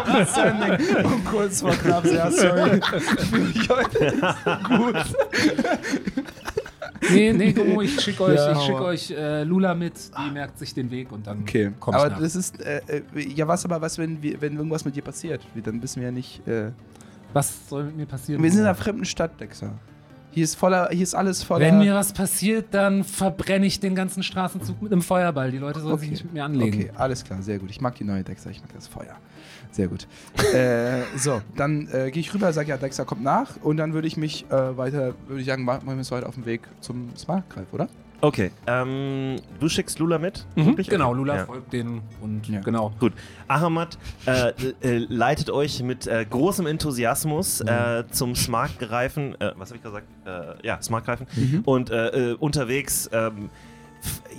eine 0.08 0.26
Sending 0.26 1.04
um 1.06 1.24
kurz 1.24 1.60
vor 1.62 1.70
knapp. 1.72 2.04
Ja, 2.04 2.30
sorry. 2.30 2.80
Ich 2.96 3.24
fühle 3.24 3.44
mich 3.44 3.68
heute 3.68 4.12
gut. 4.76 4.96
Nee, 7.10 7.32
nee, 7.32 7.54
Umo, 7.58 7.82
ich 7.82 8.00
schicke 8.00 8.24
euch, 8.24 8.36
Ja, 8.36 8.52
ich 8.52 8.58
schick 8.60 8.80
euch 8.80 9.10
äh, 9.12 9.44
Lula 9.44 9.74
mit, 9.74 9.94
die 10.18 10.30
merkt 10.32 10.58
sich 10.58 10.74
den 10.74 10.90
Weg 10.90 11.12
und 11.12 11.26
dann 11.26 11.40
Okay, 11.42 11.70
komm 11.78 11.94
ich 11.94 12.00
aber 12.00 12.10
nach. 12.10 12.20
das 12.20 12.34
ist, 12.34 12.60
äh, 12.60 12.80
äh, 12.88 13.02
ja 13.34 13.46
was 13.46 13.64
aber, 13.64 13.80
was, 13.80 13.96
wenn, 13.98 14.22
wir, 14.22 14.40
wenn 14.40 14.56
irgendwas 14.56 14.84
mit 14.84 14.96
dir 14.96 15.02
passiert? 15.02 15.40
Dann 15.62 15.80
wissen 15.82 16.00
wir 16.00 16.08
ja 16.08 16.12
nicht, 16.12 16.46
äh, 16.48 16.70
Was 17.32 17.68
soll 17.68 17.84
mit 17.84 17.96
mir 17.96 18.06
passieren? 18.06 18.42
wir 18.42 18.50
sind 18.50 18.60
in 18.60 18.66
einer 18.66 18.74
fremden 18.74 19.04
Stadt, 19.04 19.38
Dexter. 19.40 19.72
Hier 20.36 20.44
ist 20.44 20.54
voller, 20.56 20.90
hier 20.92 21.02
ist 21.02 21.14
alles 21.14 21.42
voller... 21.42 21.64
Wenn 21.64 21.78
mir 21.78 21.94
was 21.94 22.12
passiert, 22.12 22.66
dann 22.72 23.04
verbrenne 23.04 23.64
ich 23.64 23.80
den 23.80 23.94
ganzen 23.94 24.22
Straßenzug 24.22 24.82
mit 24.82 24.92
einem 24.92 25.00
Feuerball. 25.00 25.50
Die 25.50 25.56
Leute 25.56 25.80
sollen 25.80 25.96
sich 25.96 26.08
Okay. 26.08 26.10
nicht 26.10 26.24
mit 26.24 26.34
mir 26.34 26.44
anlegen. 26.44 26.78
Okay, 26.78 26.90
alles 26.94 27.24
klar, 27.24 27.40
sehr 27.40 27.58
gut. 27.58 27.70
Ich 27.70 27.80
mag 27.80 27.94
die 27.94 28.04
neue 28.04 28.22
Dexter, 28.22 28.50
ich 28.50 28.60
mag 28.60 28.70
das 28.74 28.86
Feuer. 28.86 29.16
Sehr 29.70 29.88
gut. 29.88 30.06
äh, 30.52 31.04
so, 31.16 31.40
dann 31.56 31.88
äh, 31.90 32.10
gehe 32.10 32.20
ich 32.20 32.34
rüber, 32.34 32.52
sage 32.52 32.68
ja, 32.68 32.76
Dexter 32.76 33.06
kommt 33.06 33.22
nach 33.22 33.56
und 33.62 33.78
dann 33.78 33.94
würde 33.94 34.06
ich 34.08 34.18
mich 34.18 34.44
äh, 34.50 34.76
weiter, 34.76 35.14
würde 35.26 35.40
ich 35.40 35.46
sagen, 35.46 35.64
machen 35.64 35.86
wir 35.86 35.94
uns 35.94 36.10
heute 36.10 36.26
auf 36.28 36.34
den 36.34 36.44
Weg 36.44 36.60
zum 36.82 37.16
Smartgreif, 37.16 37.72
oder? 37.72 37.88
Okay, 38.20 38.50
ähm, 38.66 39.36
du 39.60 39.68
schickst 39.68 39.98
Lula 39.98 40.18
mit? 40.18 40.46
Mhm, 40.56 40.76
genau. 40.76 41.12
Lula 41.12 41.36
Ja. 41.36 41.44
folgt 41.46 41.72
denen 41.72 42.00
und 42.22 42.48
Ja. 42.48 42.60
genau. 42.60 42.92
Gut. 42.98 43.12
Ahmad 43.46 43.98
äh, 44.26 44.52
äh, 44.80 45.06
leitet 45.08 45.50
euch 45.50 45.82
mit 45.82 46.06
äh, 46.06 46.24
großem 46.28 46.66
Enthusiasmus 46.66 47.60
äh, 47.60 48.04
zum 48.10 48.34
Smart-Greifen, 48.34 49.38
äh, 49.40 49.52
was 49.56 49.68
habe 49.68 49.76
ich 49.76 49.82
gesagt? 49.82 50.06
Äh, 50.24 50.66
ja, 50.66 50.80
Smart-Greifen. 50.80 51.26
Und 51.64 51.90
äh, 51.90 52.30
äh, 52.30 52.34
unterwegs, 52.34 53.08
ähm, 53.12 53.50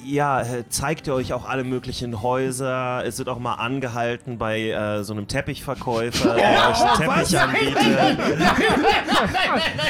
ja, 0.07 0.41
äh, 0.41 0.63
zeigt 0.69 1.07
er 1.07 1.15
euch 1.15 1.33
auch 1.33 1.47
alle 1.47 1.63
möglichen 1.63 2.21
Häuser. 2.21 3.03
Es 3.05 3.17
wird 3.17 3.29
auch 3.29 3.39
mal 3.39 3.55
angehalten 3.55 4.37
bei 4.37 4.69
äh, 4.69 5.03
so 5.03 5.13
einem 5.13 5.27
Teppichverkäufer, 5.27 6.35
der 6.35 6.69
euch 6.69 6.81
einen 6.81 6.97
Teppich 6.97 7.39
anbietet. 7.39 8.17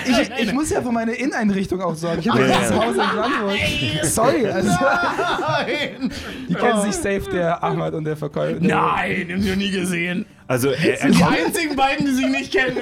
Ich, 0.06 0.48
ich 0.48 0.54
muss 0.54 0.70
ja 0.70 0.82
für 0.82 0.92
meine 0.92 1.14
Inneneinrichtung 1.14 1.82
auch 1.82 1.96
sorgen. 1.96 2.20
Ich 2.20 2.30
habe 2.30 2.42
Ja, 2.42 2.48
ja. 2.48 2.76
Haus 2.76 2.96
in 2.96 3.02
Frankfurt. 3.02 4.06
Sorry, 4.06 4.48
also 4.48 4.70
Nein! 4.70 6.12
die 6.50 6.56
kennen 6.56 6.82
sich 6.82 6.96
safe, 6.96 7.24
der 7.32 7.64
Ahmad 7.64 7.94
und 7.94 8.06
der 8.06 8.18
Verkäufer. 8.18 8.58
Nein, 8.60 9.28
hab 9.30 9.38
ich 9.38 9.46
noch 9.46 9.56
nie 9.56 9.72
gesehen. 9.72 10.26
Also, 10.48 10.70
er, 10.70 11.02
er 11.02 11.10
Die 11.10 11.24
einzigen 11.24 11.76
beiden, 11.76 12.06
die 12.06 12.14
sich 12.14 12.28
nicht 12.28 12.54
kennen. 12.54 12.78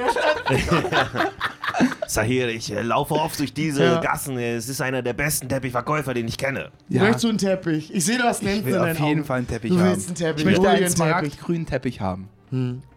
Sahir, 2.08 2.50
ich 2.50 2.72
äh, 2.72 2.82
laufe 2.82 3.14
oft 3.16 3.40
durch 3.40 3.54
diese 3.54 3.84
Ja. 3.84 4.00
Gassen. 4.02 4.38
Es 4.38 4.70
ist 4.70 4.82
einer 4.82 5.02
der 5.02 5.14
besten 5.14 5.50
Teppichverkäufer, 5.50 6.14
den 6.14 6.28
ich 6.28 6.38
kenne. 6.38 6.72
Ja, 6.90 7.02
möchtest 7.04 7.24
du 7.24 7.30
einen 7.30 7.38
Teppich? 7.38 7.94
Ich 7.94 8.06
sehe, 8.06 8.18
du 8.18 8.24
hast 8.24 8.42
einen 8.46 8.60
ich 8.60 8.66
will 8.66 8.78
auf 8.78 9.00
jeden 9.00 9.24
Fall 9.24 9.40
einen 9.40 9.48
Teppich 9.48 9.72
Du 9.72 9.80
haben. 9.80 9.90
willst 9.92 10.08
einen 10.08 10.16
Teppich. 10.16 10.40
Ich 10.40 10.46
möchte 10.46 10.62
einen 10.62 10.70
einen 10.70 10.78
Teppich. 10.80 10.96
smaragdgrünen 10.96 11.66
Teppich 11.66 12.02
haben. 12.02 12.30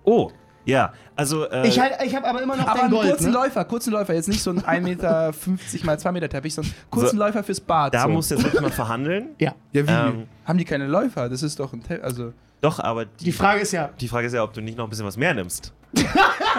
Oh, 0.05 0.31
ja. 0.65 0.93
Also, 1.17 1.49
äh, 1.51 1.67
Ich, 1.67 1.81
halt, 1.81 1.95
ich 2.05 2.15
habe 2.15 2.27
aber 2.27 2.43
immer 2.43 2.57
noch 2.57 2.65
Aber 2.67 2.75
dein 2.75 2.83
einen 2.85 2.91
Gold, 2.93 3.09
kurzen 3.11 3.27
ne? 3.27 3.33
Läufer, 3.33 3.65
kurzen 3.65 3.93
Läufer. 3.93 4.15
Jetzt 4.15 4.29
nicht 4.29 4.43
so 4.43 4.51
ein 4.51 4.61
1,50 4.61 4.81
Meter 4.83 5.33
mal 5.85 5.99
2 5.99 6.13
Meter 6.13 6.29
Teppich, 6.29 6.55
sondern 6.55 6.73
kurzen 6.91 7.17
So. 7.17 7.25
Läufer 7.25 7.43
fürs 7.43 7.61
Bad. 7.61 7.95
da 7.95 8.03
so. 8.03 8.09
muss 8.09 8.31
jetzt 8.31 8.45
wirklich 8.45 8.61
mal 8.61 8.71
verhandeln. 8.71 9.29
Ja. 9.39 9.55
Ja, 9.73 9.87
wie? 9.87 9.91
Ähm. 9.91 10.27
Haben 10.45 10.59
die 10.59 10.65
keine 10.65 10.87
Läufer? 10.87 11.29
Das 11.29 11.43
ist 11.43 11.59
doch 11.59 11.73
ein 11.73 11.83
Teppich. 11.83 12.05
Also, 12.05 12.33
Doch, 12.61 12.79
aber 12.81 13.05
Die 13.07 13.25
die, 13.25 13.33
Frage 13.33 13.61
ist 13.61 13.73
ja, 13.73 13.91
die 14.01 14.09
Frage 14.09 14.27
ist 14.27 14.33
ja, 14.35 14.43
ob 14.43 14.53
du 14.53 14.61
nicht 14.61 14.77
noch 14.79 14.85
ein 14.87 14.91
bisschen 14.91 15.07
was 15.07 15.17
mehr 15.17 15.35
nimmst. 15.35 15.73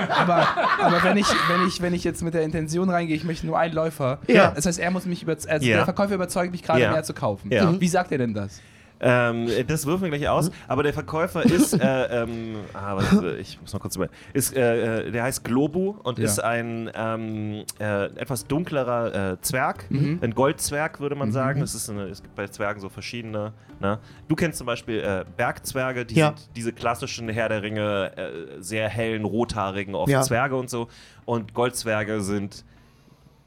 aber, 0.10 0.48
aber 0.82 1.04
wenn, 1.04 1.18
ich, 1.18 1.28
wenn, 1.50 1.68
ich, 1.68 1.82
wenn 1.82 1.94
ich 1.94 2.04
jetzt 2.04 2.24
mit 2.24 2.34
der 2.34 2.42
Intention 2.44 2.90
reingehe, 2.90 3.16
ich 3.16 3.24
möchte 3.24 3.46
nur 3.46 3.58
einen 3.60 3.74
Läufer. 3.74 4.20
Ja. 4.28 4.52
Das 4.52 4.66
heißt, 4.66 4.80
er 4.80 4.92
muss 4.92 5.06
mich 5.06 5.22
überzeugen. 5.24 5.54
Also 5.54 5.68
Ja. 5.68 5.76
der 5.78 5.86
Verkäufer 5.86 6.16
überzeugt 6.16 6.52
mich 6.52 6.64
gerade 6.64 6.82
Ja. 6.82 6.92
mehr 6.92 7.04
zu 7.04 7.14
kaufen. 7.14 7.52
Ja. 7.52 7.80
Wie 7.80 7.88
sagt 7.88 8.12
er 8.12 8.18
denn 8.18 8.34
das? 8.34 8.60
Ähm, 9.02 9.48
das 9.68 9.86
wirfen 9.86 10.04
wir 10.04 10.10
gleich 10.10 10.28
aus. 10.30 10.52
Aber 10.68 10.84
der 10.84 10.94
Verkäufer 10.94 11.44
ist, 11.44 11.74
äh, 11.80 12.24
ähm, 12.24 12.56
ah, 12.74 12.96
was, 12.98 13.12
ich 13.40 13.60
muss 13.62 13.72
mal 13.74 13.80
kurz 13.80 13.96
über, 13.96 14.10
ist, 14.34 14.56
äh, 14.56 15.08
äh, 15.08 15.12
der 15.12 15.24
heißt 15.24 15.44
Globu 15.44 15.96
und 16.04 16.20
Ja. 16.20 16.26
ist 16.26 16.40
ein 16.40 16.92
ähm, 16.94 17.64
äh, 17.80 18.06
etwas 18.16 18.46
dunklerer 18.48 19.34
äh, 19.34 19.42
Zwerg, 19.42 19.86
Mhm. 19.90 20.20
ein 20.22 20.36
Goldzwerg 20.36 21.00
würde 21.00 21.16
man 21.16 21.32
sagen. 21.32 21.60
Das 21.62 21.76
ist 21.76 21.90
eine, 21.90 22.04
es 22.06 22.22
gibt 22.22 22.36
bei 22.36 22.48
Zwergen 22.48 22.82
so 22.82 22.90
verschiedene. 22.90 23.54
Ne? 23.80 24.00
Du 24.28 24.36
kennst 24.36 24.58
zum 24.58 24.68
Beispiel 24.68 25.00
äh, 25.00 25.24
Bergzwerge, 25.38 26.06
die 26.06 26.16
Ja. 26.16 26.28
sind 26.36 26.50
diese 26.56 26.74
klassischen 26.74 27.30
Herr 27.30 27.50
der 27.50 27.62
Ringe, 27.64 28.12
sehr 28.60 28.90
hellen, 28.90 29.24
rothaarigen, 29.26 29.96
oft 29.96 30.12
Ja. 30.12 30.22
Zwerge 30.22 30.56
und 30.56 30.70
so. 30.70 30.88
Und 31.26 31.54
Goldzwerge 31.54 32.22
sind 32.22 32.66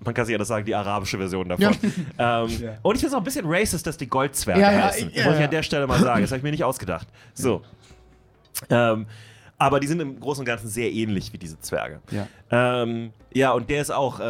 man 0.05 0.15
kann 0.15 0.25
sich 0.27 0.33
ja 0.33 0.39
das 0.39 0.49
sagen, 0.49 0.65
die 0.65 0.75
arabische 0.75 1.19
Version 1.19 1.49
davon. 1.49 1.63
Ja. 2.19 2.43
Ähm, 2.45 2.49
Ja. 2.61 2.71
Und 2.83 2.95
ich 2.95 3.01
finde 3.01 3.07
es 3.09 3.15
auch 3.15 3.19
ein 3.19 3.25
bisschen 3.25 3.45
racist, 3.47 3.87
dass 3.87 3.97
die 3.97 4.09
Goldzwerge 4.09 4.61
Ja, 4.61 4.73
ja, 4.73 4.83
heißen. 4.85 5.11
ja, 5.15 5.25
Wollte 5.25 5.31
ich 5.35 5.39
ja. 5.41 5.45
an 5.47 5.51
der 5.51 5.63
Stelle 5.63 5.87
mal 5.87 6.01
sagen. 6.01 6.23
Das 6.23 6.31
habe 6.31 6.39
ich 6.39 6.43
mir 6.43 6.51
nicht 6.51 6.65
ausgedacht. 6.65 7.09
So. 7.35 7.63
Ähm, 8.71 9.07
aber 9.59 9.79
die 9.79 9.87
sind 9.87 10.01
im 10.01 10.19
Großen 10.19 10.41
und 10.43 10.47
Ganzen 10.47 10.69
sehr 10.69 10.91
ähnlich 10.91 11.33
wie 11.33 11.39
diese 11.39 11.59
Zwerge. 11.61 12.01
Ja. 12.11 12.27
Ähm, 12.51 13.13
ja, 13.33 13.53
und 13.53 13.71
der 13.71 13.81
ist 13.81 13.91
auch 13.93 14.19
äh, 14.19 14.25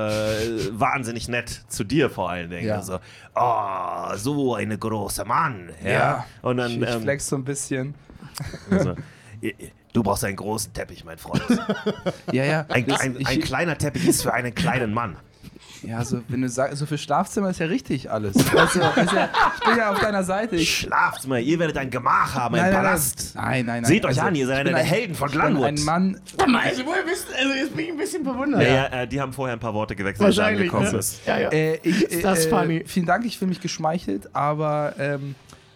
wahnsinnig 0.73 1.27
nett 1.29 1.63
zu 1.69 1.85
dir 1.85 2.11
vor 2.11 2.29
allen 2.31 2.51
Dingen. 2.51 2.67
Ja. 2.69 2.77
Also, 2.77 2.99
oh, 3.35 4.15
so 4.17 4.55
eine 4.57 4.77
große 4.77 5.25
Mann. 5.25 5.71
Ja. 5.83 5.91
Ja. 5.91 6.27
Und 6.43 6.59
Ich, 6.59 6.65
dann, 6.65 6.83
ich 6.83 6.95
ähm, 6.97 7.03
flex 7.03 7.27
so 7.29 7.37
ein 7.37 7.45
bisschen. 7.45 7.95
also, 8.71 8.95
du 9.95 10.03
brauchst 10.03 10.25
einen 10.25 10.37
großen 10.37 10.73
Teppich, 10.75 11.05
mein 11.05 11.19
Freund. 11.19 11.43
Ja, 12.33 12.45
ja. 12.45 12.67
Ein, 12.69 12.91
ein, 12.93 13.17
ich- 13.19 13.27
ein 13.29 13.41
kleiner 13.41 13.77
Teppich 13.79 14.07
ist 14.07 14.23
für 14.23 14.33
einen 14.35 14.55
kleinen 14.55 14.93
Mann. 14.93 15.17
Ja, 15.85 16.05
so, 16.05 16.21
wenn 16.29 16.43
du 16.43 16.49
sagst, 16.49 16.79
so 16.79 16.87
für 16.87 16.97
Schlafzimmer 16.99 17.51
ist 17.51 17.59
ja 17.61 17.67
richtig 17.67 18.11
alles. 18.11 18.35
Also, 18.57 18.81
ist 18.81 19.13
ja, 19.13 19.29
ich 19.59 19.65
bin 19.67 19.77
ja 19.79 19.91
auf 19.91 19.99
deiner 20.01 20.23
Seite. 20.25 20.57
Ich, 20.57 20.79
Schlaft 20.79 21.27
mal, 21.27 21.41
ihr 21.41 21.59
werdet 21.59 21.77
ein 21.79 21.91
Gemach 21.91 22.35
haben, 22.35 22.55
ein 22.55 22.61
nein, 22.63 22.73
nein, 22.73 22.83
Palast. 22.83 23.33
Nein, 23.35 23.67
nein, 23.67 23.83
nein. 23.83 23.85
Seht 23.85 24.05
euch 24.05 24.11
Also, 24.11 24.23
an, 24.23 24.35
ihr 24.35 24.47
seid 24.47 24.59
einer 24.61 24.71
der 24.71 24.79
ein- 24.79 24.85
Helden 24.87 25.15
von 25.15 25.29
ich 25.29 25.33
bin 25.35 25.41
Glanwood. 25.41 25.65
Ein 25.67 25.85
Mann. 25.85 26.21
also, 26.39 26.87
woher 26.87 27.03
bist? 27.03 27.27
Also, 27.37 27.55
jetzt 27.55 27.75
bin 27.77 27.85
ich 27.87 27.91
ein 27.93 27.97
bisschen 27.99 28.25
verwundert. 28.25 28.63
Ja, 28.63 28.69
ja, 28.69 28.87
äh, 29.03 29.09
die 29.09 29.21
haben 29.21 29.33
vorher 29.33 29.57
ein 29.57 29.61
paar 29.61 29.75
Worte 29.75 29.97
gewechselt, 29.97 30.27
als 30.27 30.37
Wahrscheinlich. 30.37 30.71
angekommen 30.73 30.93
Ne? 30.93 30.99
ist. 30.99 31.27
Ja, 31.27 31.39
ja. 31.39 31.49
Äh, 31.51 31.79
ich, 31.83 32.03
Ist 32.03 32.25
das 32.25 32.47
äh, 32.47 32.49
funny? 32.51 32.85
Vielen 32.87 33.07
Dank, 33.07 33.25
ich 33.25 33.39
fühle 33.39 33.49
mich 33.51 33.61
geschmeichelt, 33.61 34.35
aber 34.35 34.95
ähm, 34.99 35.35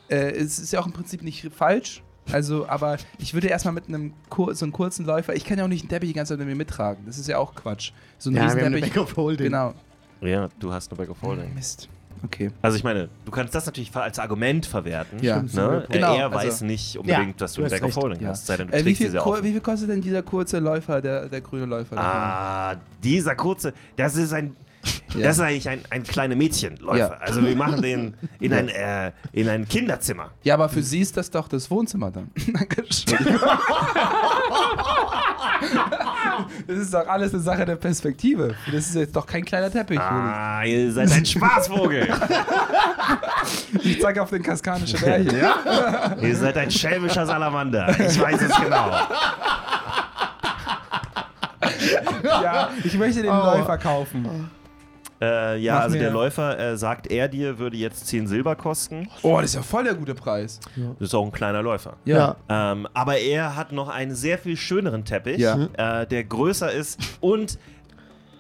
äh, 0.09 0.17
es 0.31 0.59
ist 0.59 0.73
ja 0.73 0.81
auch 0.81 0.87
im 0.87 0.93
Prinzip 0.93 1.23
nicht 1.23 1.49
falsch. 1.55 2.03
Also, 2.33 2.69
aber 2.69 2.97
ich 3.19 3.35
würde 3.35 3.47
erstmal 3.47 3.73
mit 3.75 3.87
einem 3.87 4.13
Kur 4.29 4.53
so 4.57 4.65
einem 4.65 4.73
kurzen 4.73 5.07
Läufer, 5.07 5.35
ich 5.37 5.45
kann 5.45 5.59
ja 5.59 5.65
auch 5.65 5.69
nicht 5.69 5.83
einen 5.83 5.91
Teppich 5.91 6.09
die 6.09 6.15
ganze 6.15 6.33
Zeit 6.33 6.41
mit 6.41 6.49
mir 6.49 6.57
mittragen. 6.57 7.05
Das 7.07 7.19
ist 7.19 7.29
ja 7.29 7.39
auch 7.39 7.55
Quatsch. 7.55 7.93
So 8.19 8.31
ein 8.31 8.35
Ja, 8.37 8.45
Riesenteppich. 8.47 8.93
Genau. 9.37 9.75
Ja, 10.21 10.49
du 10.59 10.73
hast 10.73 10.91
eine 10.91 10.99
Back 10.99 11.11
of 11.11 11.21
Holding. 11.23 11.55
Mist. 11.55 11.89
Okay. 12.25 12.51
Also 12.63 12.79
ich 12.79 12.83
meine, 12.85 13.09
du 13.27 13.31
kannst 13.31 13.55
das 13.55 13.67
natürlich 13.67 13.95
als 13.95 14.19
Argument 14.19 14.65
verwerten. 14.65 15.19
Ja. 15.23 15.43
Ne? 15.43 15.85
Äh, 15.89 15.93
Genau, 15.93 16.17
er 16.17 16.25
also- 16.33 16.37
weiß 16.49 16.61
nicht 16.63 16.97
unbedingt, 16.99 17.39
dass 17.41 17.53
du 17.53 17.61
du 17.61 17.67
ein 17.67 17.73
hast 17.73 17.81
Back 17.81 17.89
of. 17.89 17.97
Holding 18.03 18.21
Ja. 18.23 18.29
hast, 18.31 18.47
sei 18.47 18.57
denn 18.57 18.69
du 18.69 18.73
Äh, 18.75 18.85
wie, 18.87 18.95
viel, 18.95 19.13
wie 19.13 19.53
viel 19.53 19.61
kostet 19.61 19.91
denn 19.91 20.01
dieser 20.01 20.23
kurze 20.23 20.59
Läufer, 20.59 21.03
der, 21.03 21.29
der 21.29 21.41
grüne 21.43 21.67
Läufer? 21.67 21.99
Ah, 21.99 22.77
dieser 23.05 23.35
kurze, 23.37 23.75
das 23.97 24.17
ist 24.17 24.33
ein, 24.33 24.57
Ja. 25.15 25.25
das 25.27 25.37
ist 25.37 25.43
eigentlich 25.43 25.69
ein, 25.69 25.81
ein 25.91 26.03
kleines 26.05 26.39
Mädchenläufer. 26.39 26.97
Ja. 26.99 27.09
Also 27.21 27.43
wir 27.45 27.55
machen 27.55 27.83
den 27.83 28.15
in 28.41 28.53
ein, 28.55 28.69
äh, 28.71 29.13
in 29.33 29.49
ein 29.51 29.69
Kinderzimmer. 29.69 30.31
Ja, 30.43 30.55
aber 30.55 30.71
für 30.71 30.83
sie 30.83 31.01
ist 31.01 31.17
das 31.19 31.31
doch 31.31 31.49
das 31.49 31.71
Wohnzimmer 31.71 32.11
dann. 32.11 32.31
Dankeschön. 32.53 33.19
das 36.67 36.79
ist 36.79 36.95
doch 36.95 37.07
alles 37.07 37.33
eine 37.35 37.43
Sache 37.43 37.65
der 37.65 37.77
Perspektive. 37.77 38.55
Das 38.67 38.87
ist 38.87 38.95
jetzt 38.95 39.15
doch 39.17 39.27
kein 39.27 39.45
kleiner 39.45 39.71
Teppich. 39.71 39.99
Ah, 40.01 40.63
ihr 40.65 40.93
seid 40.93 41.13
ein 41.13 41.25
Spaßvogel. 41.27 42.09
Ich 43.83 44.01
zeige 44.01 44.21
auf 44.23 44.31
den 44.31 44.43
Kaskanische 44.43 44.99
Berg 44.99 45.31
hier, 45.31 45.39
ja? 45.39 46.17
ihr 46.21 46.35
seid 46.37 46.57
ein 46.57 46.71
schelmischer 46.71 47.25
Salamander. 47.27 47.89
Ich 48.01 48.21
weiß 48.21 48.43
es 48.43 48.57
genau. 48.57 48.91
ja? 52.25 52.71
Ich 52.83 52.95
möchte 52.99 53.23
den 53.23 53.31
Oh. 53.31 53.45
Läufer 53.45 53.79
kaufen. 53.79 54.51
Äh, 55.21 55.59
ja, 55.59 55.75
Mach 55.77 55.81
also 55.85 55.97
mir- 55.97 56.03
der 56.03 56.11
Läufer 56.11 56.59
äh, 56.59 56.77
sagt 56.77 57.07
er 57.11 57.29
dir, 57.29 57.59
würde 57.59 57.77
jetzt 57.77 58.07
10 58.07 58.27
Silber 58.27 58.55
kosten. 58.55 59.09
Oh, 59.23 59.37
das 59.41 59.51
ist 59.51 59.55
ja 59.57 59.63
voll 59.63 59.85
der 59.85 59.95
gute 59.95 60.15
Preis. 60.15 60.61
Das 60.99 61.09
ist 61.09 61.15
auch 61.15 61.25
ein 61.25 61.33
kleiner 61.33 61.63
Läufer. 61.63 61.97
Ja. 62.05 62.37
Ähm, 62.49 62.87
aber 62.93 63.17
er 63.19 63.57
hat 63.57 63.73
noch 63.73 63.89
einen 63.89 64.15
sehr 64.15 64.39
viel 64.39 64.57
schöneren 64.57 65.05
Teppich, 65.05 65.39
Ja. 65.39 65.69
äh, 66.03 66.07
der 66.07 66.25
größer 66.25 66.71
ist 66.71 66.99
und 67.21 67.59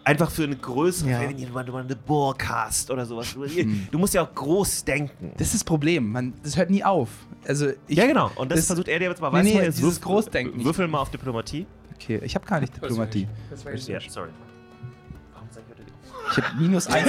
einfach 0.05 0.31
für 0.31 0.45
eine 0.45 0.57
größere, 0.57 1.11
Ja. 1.11 1.20
wenn 1.22 1.37
du 1.37 1.47
mal 1.53 1.64
mal 1.64 1.83
eine 1.83 1.97
Burg 1.97 2.47
hast 2.49 2.91
oder 2.91 3.07
sowas. 3.07 3.33
Du, 3.35 3.45
Hm. 3.47 3.89
du 3.91 3.99
musst 3.99 4.14
ja 4.14 4.22
auch 4.22 4.35
groß 4.35 4.85
denken. 4.85 5.33
Das 5.39 5.49
ist 5.49 5.55
das 5.55 5.64
Problem. 5.64 6.12
Man, 6.12 6.35
das 6.43 6.57
hört 6.57 6.70
nie 6.70 6.85
auf. 6.85 7.09
Also 7.49 7.70
ich, 7.89 7.97
ja, 7.97 8.07
genau. 8.07 8.31
Und 8.37 8.51
das, 8.53 8.59
das- 8.59 8.66
versucht 8.66 8.89
er 8.89 8.99
dir 8.99 9.09
jetzt 9.09 9.20
mal. 9.20 9.31
Nee, 9.31 9.37
Weißt 9.39 9.45
nee, 9.47 9.59
du 9.59 9.64
jetzt 9.64 9.79
dieses 9.79 9.99
würf- 9.99 10.03
Großdenken. 10.05 10.64
Würfel 10.64 10.87
mal 10.89 10.99
auf 11.01 11.11
Diplomatie. 11.11 11.66
Okay, 11.95 12.20
ich 12.22 12.35
habe 12.35 12.45
gar 12.47 12.61
nicht 12.61 12.77
Diplomatie. 12.77 13.27
Ja, 13.89 13.99
sorry. 14.09 14.29
Ich 16.31 16.37
heute 16.37 16.41
Ich 16.41 16.45
habe 16.47 16.61
minus 16.61 16.87
eins. 16.89 17.09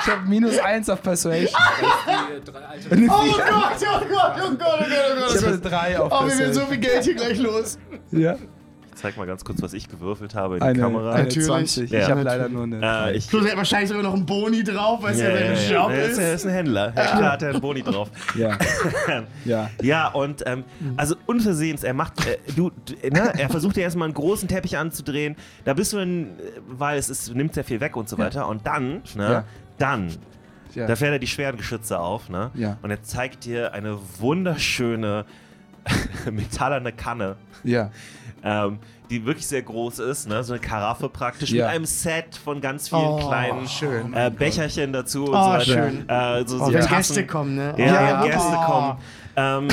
ich 0.00 0.06
habe 0.06 0.22
minus 0.28 0.58
eins 0.58 0.90
auf 0.90 1.02
Persuasion. 1.02 1.48
Oh 1.54 1.82
Gott, 2.10 2.50
oh 2.50 2.52
Gott, 2.52 3.10
oh 3.10 4.04
Gott, 4.08 4.08
oh 4.08 4.08
Gott, 4.08 4.36
oh 4.40 4.56
Gott, 4.56 4.78
oh 4.80 4.84
Ich 4.84 5.34
Gott. 5.34 5.36
habe 5.36 5.46
eine 5.46 5.58
drei 5.58 5.98
auf 6.00 6.12
Oh, 6.12 6.26
wir 6.26 6.38
werden 6.38 6.52
so 6.54 6.60
Persuasion. 6.60 6.68
viel 6.68 6.78
Geld 6.78 7.04
hier 7.04 7.14
gleich 7.14 7.38
los. 7.38 7.78
Ja. 8.10 8.36
Zeig 9.04 9.18
mal 9.18 9.26
ganz 9.26 9.44
kurz, 9.44 9.60
was 9.60 9.74
ich 9.74 9.86
gewürfelt 9.90 10.34
habe 10.34 10.54
in 10.54 10.60
die 10.60 10.66
Eine, 10.66 10.78
Kamera. 10.78 11.12
eine 11.12 11.24
Natürlich. 11.24 11.46
20. 11.46 11.90
Ja. 11.90 12.00
Ich 12.00 12.10
habe 12.10 12.22
leider 12.22 12.48
nur 12.48 12.62
eine. 12.62 13.10
äh, 13.10 13.16
ich, 13.16 13.28
Plus, 13.28 13.44
er 13.44 13.50
hat 13.50 13.58
wahrscheinlich 13.58 13.88
sogar 13.90 14.02
noch 14.02 14.14
einen 14.14 14.24
Boni 14.24 14.64
drauf, 14.64 15.02
weil 15.02 15.12
es 15.12 15.20
ja, 15.20 15.28
ja, 15.28 15.34
ja, 15.40 15.56
sein 15.56 15.70
ja, 15.70 15.82
Job 15.82 15.90
er 15.90 16.04
ist, 16.06 16.18
er 16.18 16.34
ist. 16.34 16.46
ein 16.46 16.52
Händler. 16.52 16.86
Ja, 16.96 17.02
klar 17.16 17.32
hat 17.32 17.42
er 17.42 17.50
einen 17.50 17.60
Boni 17.60 17.82
drauf. 17.82 18.10
ja. 18.34 18.56
ja. 19.44 19.68
Ja, 19.82 20.08
und 20.08 20.42
ähm, 20.46 20.64
also 20.96 21.16
unversehens, 21.26 21.84
er 21.84 21.92
macht, 21.92 22.26
äh, 22.26 22.38
du, 22.56 22.70
du, 22.86 22.94
ne, 23.10 23.32
er 23.38 23.50
versucht 23.50 23.76
dir 23.76 23.82
erstmal 23.82 24.06
einen 24.06 24.14
großen 24.14 24.48
Teppich 24.48 24.78
anzudrehen. 24.78 25.36
Da 25.66 25.74
bist 25.74 25.92
du 25.92 25.98
in, 25.98 26.30
weil 26.66 26.98
es 26.98 27.10
ist, 27.10 27.34
nimmt 27.34 27.52
sehr 27.52 27.64
viel 27.64 27.80
weg 27.80 27.96
und 27.96 28.08
so 28.08 28.16
weiter. 28.16 28.48
Und 28.48 28.66
dann, 28.66 29.02
ne, 29.14 29.30
Ja. 29.30 29.44
dann, 29.76 30.08
Ja. 30.74 30.86
da 30.86 30.96
fährt 30.96 31.12
er 31.12 31.18
die 31.18 31.26
schweren 31.26 31.58
Geschütze 31.58 31.98
auf, 32.00 32.30
ne? 32.30 32.50
Ja. 32.54 32.78
Und 32.80 32.90
er 32.90 33.02
zeigt 33.02 33.44
dir 33.44 33.74
eine 33.74 33.98
wunderschöne 34.18 35.26
metallerne 36.32 36.92
Kanne. 36.92 37.36
ja. 37.62 37.90
ähm, 38.42 38.78
die 39.10 39.24
wirklich 39.26 39.46
sehr 39.46 39.60
groß 39.60 39.98
ist, 39.98 40.26
ne? 40.28 40.42
so 40.42 40.54
eine 40.54 40.60
Karaffe 40.62 41.10
praktisch 41.10 41.50
Ja. 41.50 41.66
mit 41.66 41.74
einem 41.74 41.84
Set 41.84 42.34
von 42.42 42.60
ganz 42.62 42.88
vielen 42.88 43.02
Oh, 43.02 43.28
kleinen 43.28 43.68
schön. 43.68 44.14
äh, 44.14 44.30
Becherchen 44.36 44.94
dazu 44.94 45.24
und 45.24 45.34
Oh, 45.34 45.42
so 45.42 45.48
weiter. 45.50 45.64
schön. 45.64 46.08
Äh, 46.08 46.44
so 46.46 46.56
Oh, 46.56 46.66
so 46.66 46.72
wenn 46.72 46.80
Tassen. 46.80 46.96
Gäste 46.96 47.26
kommen, 47.26 47.54
ne? 47.54 47.74
Ja, 47.76 47.84
Oh, 48.20 48.22
wenn 48.24 48.30
Gäste 48.30 48.56
oh. 48.58 48.64
kommen. 48.64 48.96
Ähm, 49.36 49.68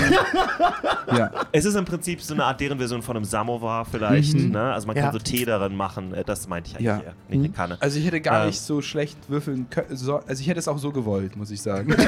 ja. 1.16 1.32
es 1.52 1.66
ist 1.66 1.76
im 1.76 1.86
Prinzip 1.86 2.22
so 2.22 2.34
eine 2.34 2.46
Art 2.46 2.60
deren 2.60 2.78
Version 2.78 3.02
von 3.02 3.16
einem 3.16 3.26
Samovar 3.26 3.86
vielleicht. 3.86 4.36
Mhm. 4.36 4.52
Ne? 4.52 4.74
Also 4.74 4.88
man 4.88 4.96
Ja. 4.96 5.04
kann 5.04 5.14
so 5.14 5.20
Tee 5.20 5.46
darin 5.46 5.76
machen. 5.76 6.14
Äh, 6.14 6.24
Das 6.24 6.48
meinte 6.48 6.70
ich 6.70 6.76
eigentlich 6.76 6.88
Ja. 6.88 6.98
eher, 7.00 7.14
nicht 7.30 7.40
eine 7.40 7.50
Kanne. 7.50 7.78
Also 7.80 8.00
ich 8.00 8.06
hätte 8.06 8.22
gar 8.22 8.44
Äh. 8.44 8.48
nicht 8.48 8.62
so 8.62 8.82
schlecht 8.82 9.18
würfeln 9.28 9.68
können. 9.70 9.96
So, 9.96 10.18
also 10.18 10.42
ich 10.42 10.48
hätte 10.48 10.60
es 10.60 10.68
auch 10.68 10.78
so 10.78 10.92
gewollt, 10.92 11.36
muss 11.36 11.52
ich 11.52 11.62
sagen. 11.62 11.96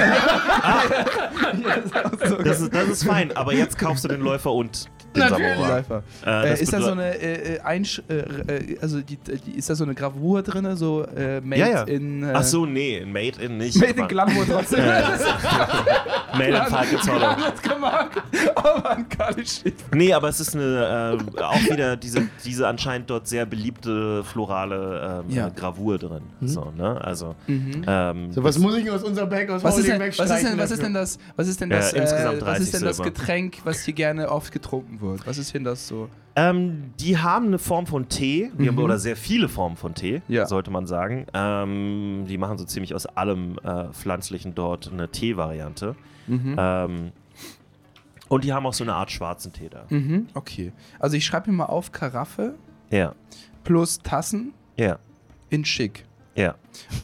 Das 2.44 2.62
ist, 2.62 2.74
das 2.74 2.88
ist 2.88 3.04
fein, 3.06 3.36
aber 3.36 3.54
jetzt 3.54 3.78
kaufst 3.78 4.04
du 4.04 4.08
den 4.08 4.22
Läufer 4.22 4.52
und 4.52 4.90
Äh, 5.16 6.44
Äh, 6.46 6.50
das 6.50 6.62
ist 6.62 6.74
da 6.74 6.82
so 6.82 6.92
eine 6.92 7.18
äh, 7.18 7.56
äh, 7.56 7.60
Einsch 7.62 8.02
äh, 8.10 8.14
äh, 8.16 8.78
also 8.82 9.02
die, 9.02 9.18
die, 9.18 9.52
ist 9.58 9.70
da 9.70 9.76
so 9.76 9.84
eine 9.84 9.94
Gravur 9.96 10.42
drin, 10.42 10.76
so 10.76 11.04
äh, 11.16 11.42
made 11.42 11.62
Ja, 11.62 11.68
ja. 11.68 11.84
in 11.84 12.24
äh, 12.24 12.32
Ach 12.34 12.44
so, 12.44 12.66
nee, 12.66 13.04
Made 13.06 13.42
in 13.42 13.58
nicht. 13.58 13.78
made 13.80 14.00
in 14.00 14.08
Glamour 14.08 14.46
trotzdem. 14.50 14.80
Made 16.34 16.48
in 16.48 17.70
gemacht. 17.70 18.12
Oh 18.56 18.80
Mann, 18.84 19.08
Kali 19.10 19.46
shit. 19.46 19.76
Nee, 19.94 20.14
aber 20.14 20.30
es 20.30 20.40
ist 20.40 20.56
eine, 20.56 21.20
äh, 21.38 21.42
auch 21.42 21.62
wieder 21.70 21.96
diese, 21.96 22.28
diese 22.44 22.68
anscheinend 22.68 23.10
dort 23.10 23.28
sehr 23.28 23.46
beliebte 23.46 24.24
florale 24.24 25.24
ähm, 25.28 25.36
Ja. 25.36 25.50
Gravur 25.50 25.98
drin. 25.98 26.24
So, 26.42 26.72
ne? 26.76 27.00
Also, 27.04 27.36
Mhm. 27.48 27.84
ähm, 27.88 28.32
So, 28.32 28.44
was 28.44 28.58
muss 28.58 28.76
ich 28.78 28.90
aus 28.90 29.04
unserem 29.04 29.30
Back 29.30 29.50
aus 29.50 29.64
Was 29.64 29.78
ist, 29.78 29.88
denn, 29.88 30.00
was, 30.00 30.08
ist 30.32 30.44
denn, 30.44 30.58
was 30.58 30.72
ist 30.72 30.82
denn 30.82 30.94
das, 30.94 31.20
was 31.36 31.48
ist 31.48 31.62
denn 31.62 31.70
Ja, 31.72 31.78
das, 31.78 31.94
insgesamt 31.94 32.42
was 32.42 32.48
30 32.48 32.64
ist 32.64 32.74
denn 32.74 32.84
das 32.84 32.98
Silber. 32.98 33.12
Getränk, 33.12 33.58
was 33.64 33.84
hier 33.84 33.94
gerne 33.94 34.30
oft 34.32 34.52
getrunken 34.52 35.00
wird? 35.02 35.03
Was 35.26 35.38
ist 35.38 35.54
denn 35.54 35.64
das 35.64 35.88
so? 35.88 36.10
ähm, 36.36 36.94
die 37.00 37.18
haben 37.20 37.46
eine 37.48 37.60
Form 37.60 37.86
von 37.86 38.10
Tee, 38.10 38.52
die 38.58 38.68
haben, 38.68 38.80
oder 38.80 38.98
sehr 38.98 39.16
viele 39.16 39.48
Formen 39.50 39.76
von 39.78 39.94
Tee, 39.94 40.22
Mhm. 40.28 40.34
Ja. 40.34 40.46
sollte 40.48 40.72
man 40.72 40.88
sagen. 40.88 41.28
Ähm, 41.34 42.26
die 42.28 42.38
machen 42.40 42.58
so 42.58 42.66
ziemlich 42.66 42.96
aus 42.96 43.06
allem 43.06 43.60
äh, 43.64 43.90
Pflanzlichen 43.94 44.56
dort 44.56 44.92
eine 44.92 45.10
Tee-Variante. 45.10 45.96
Mhm. 46.28 46.56
Ähm, 46.58 47.12
und 48.30 48.44
die 48.44 48.52
haben 48.54 48.66
auch 48.66 48.74
so 48.74 48.84
eine 48.84 48.96
Art 48.96 49.12
schwarzen 49.12 49.54
Tee 49.54 49.70
da. 49.70 49.86
Mhm. 49.90 50.28
Okay. 50.34 50.72
Also 50.98 51.18
ich 51.18 51.26
schreibe 51.26 51.52
mir 51.52 51.58
mal 51.58 51.66
auf 51.66 51.92
Karaffe 51.92 52.56
Ja, 52.90 53.14
plus 53.64 54.00
Tassen 54.00 54.54
ja, 54.78 54.98
in 55.50 55.66
schick. 55.66 56.06
ja. 56.36 56.56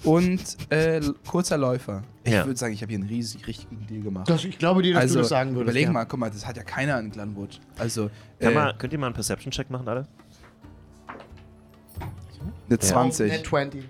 Und 0.04 0.42
äh, 0.72 1.02
kurzer 1.28 1.58
Läufer. 1.60 2.02
Ich 2.30 2.36
Ja. 2.36 2.46
würde 2.46 2.60
sagen, 2.60 2.74
ich 2.74 2.82
habe 2.82 2.92
hier 2.92 3.00
einen 3.00 3.10
riesig 3.10 3.46
richtigen 3.48 3.86
Deal 3.88 4.02
gemacht. 4.02 4.30
Das, 4.30 4.44
ich 4.46 4.58
glaube 4.58 4.82
dir, 4.82 4.94
dass 4.94 5.04
also 5.04 5.16
du 5.16 5.20
das 5.22 5.30
sagen 5.30 5.52
würdest. 5.52 5.64
überleg 5.64 5.86
ja. 5.86 5.92
mal, 5.92 6.06
guck 6.06 6.20
mal, 6.20 6.30
das 6.30 6.46
hat 6.46 6.58
ja 6.58 6.64
keiner 6.64 7.00
in 7.00 7.10
Glenwood. 7.12 7.60
Also 7.78 8.10
Kann 8.40 8.52
äh, 8.52 8.56
mal, 8.56 8.76
könnt 8.78 8.94
ihr 8.94 9.00
mal 9.00 9.08
einen 9.08 9.16
Perception-Check 9.16 9.70
machen, 9.70 9.88
alle? 9.88 10.06
eine 12.70 12.80
20. 12.80 13.32
Net 13.32 13.46
20. 13.46 13.84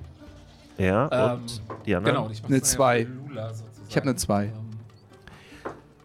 Ja, 0.77 1.09
Ähm, 1.11 1.41
und 1.41 1.61
die 1.85 1.95
anderen? 1.95 2.15
Genau, 2.15 2.29
ich 2.31 2.39
Eine 2.39 2.47
dann 2.49 2.57
ja 2.59 2.63
zwei. 2.63 3.05
für 3.05 3.11
Lula 3.11 3.49
sozusagen. 3.53 3.87
Ich 3.89 3.97
hab 3.97 4.03
eine 4.03 4.15
zwei. 4.15 4.51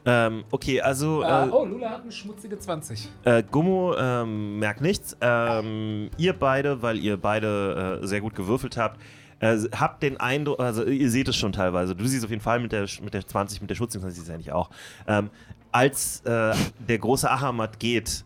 Ähm, 0.06 0.44
okay, 0.50 0.80
also 0.82 1.22
äh, 1.22 1.26
äh, 1.46 1.50
oh, 1.50 1.64
Lula 1.64 1.90
hat 1.90 2.02
eine 2.02 2.12
schmutzige 2.12 2.58
20. 2.58 3.08
Äh, 3.24 3.42
Gummo 3.50 3.94
ähm, 3.96 4.58
merkt 4.58 4.82
nichts. 4.82 5.16
Ähm, 5.20 6.10
ihr 6.18 6.34
beide, 6.34 6.82
weil 6.82 6.98
ihr 6.98 7.16
beide 7.16 8.00
äh, 8.02 8.06
sehr 8.06 8.20
gut 8.20 8.34
gewürfelt 8.34 8.76
habt, 8.76 9.00
äh, 9.44 9.68
habt 9.78 10.02
den 10.02 10.18
Eindruck, 10.18 10.58
also 10.58 10.84
ihr 10.84 11.10
seht 11.10 11.28
es 11.28 11.36
schon 11.36 11.52
teilweise, 11.52 11.94
du 11.94 12.06
siehst 12.06 12.24
auf 12.24 12.30
jeden 12.30 12.42
Fall 12.42 12.60
mit 12.60 12.72
der, 12.72 12.86
mit 13.02 13.12
der 13.12 13.26
20, 13.26 13.60
mit 13.60 13.70
der 13.70 13.74
Schutz, 13.74 13.92
das 13.92 14.14
siehst 14.14 14.26
du 14.26 14.32
ja 14.32 14.38
nicht 14.38 14.52
auch. 14.52 14.70
Ähm, 15.06 15.30
als 15.70 16.20
äh, 16.20 16.54
der 16.88 16.98
große 16.98 17.30
Achamat 17.30 17.78
geht, 17.78 18.24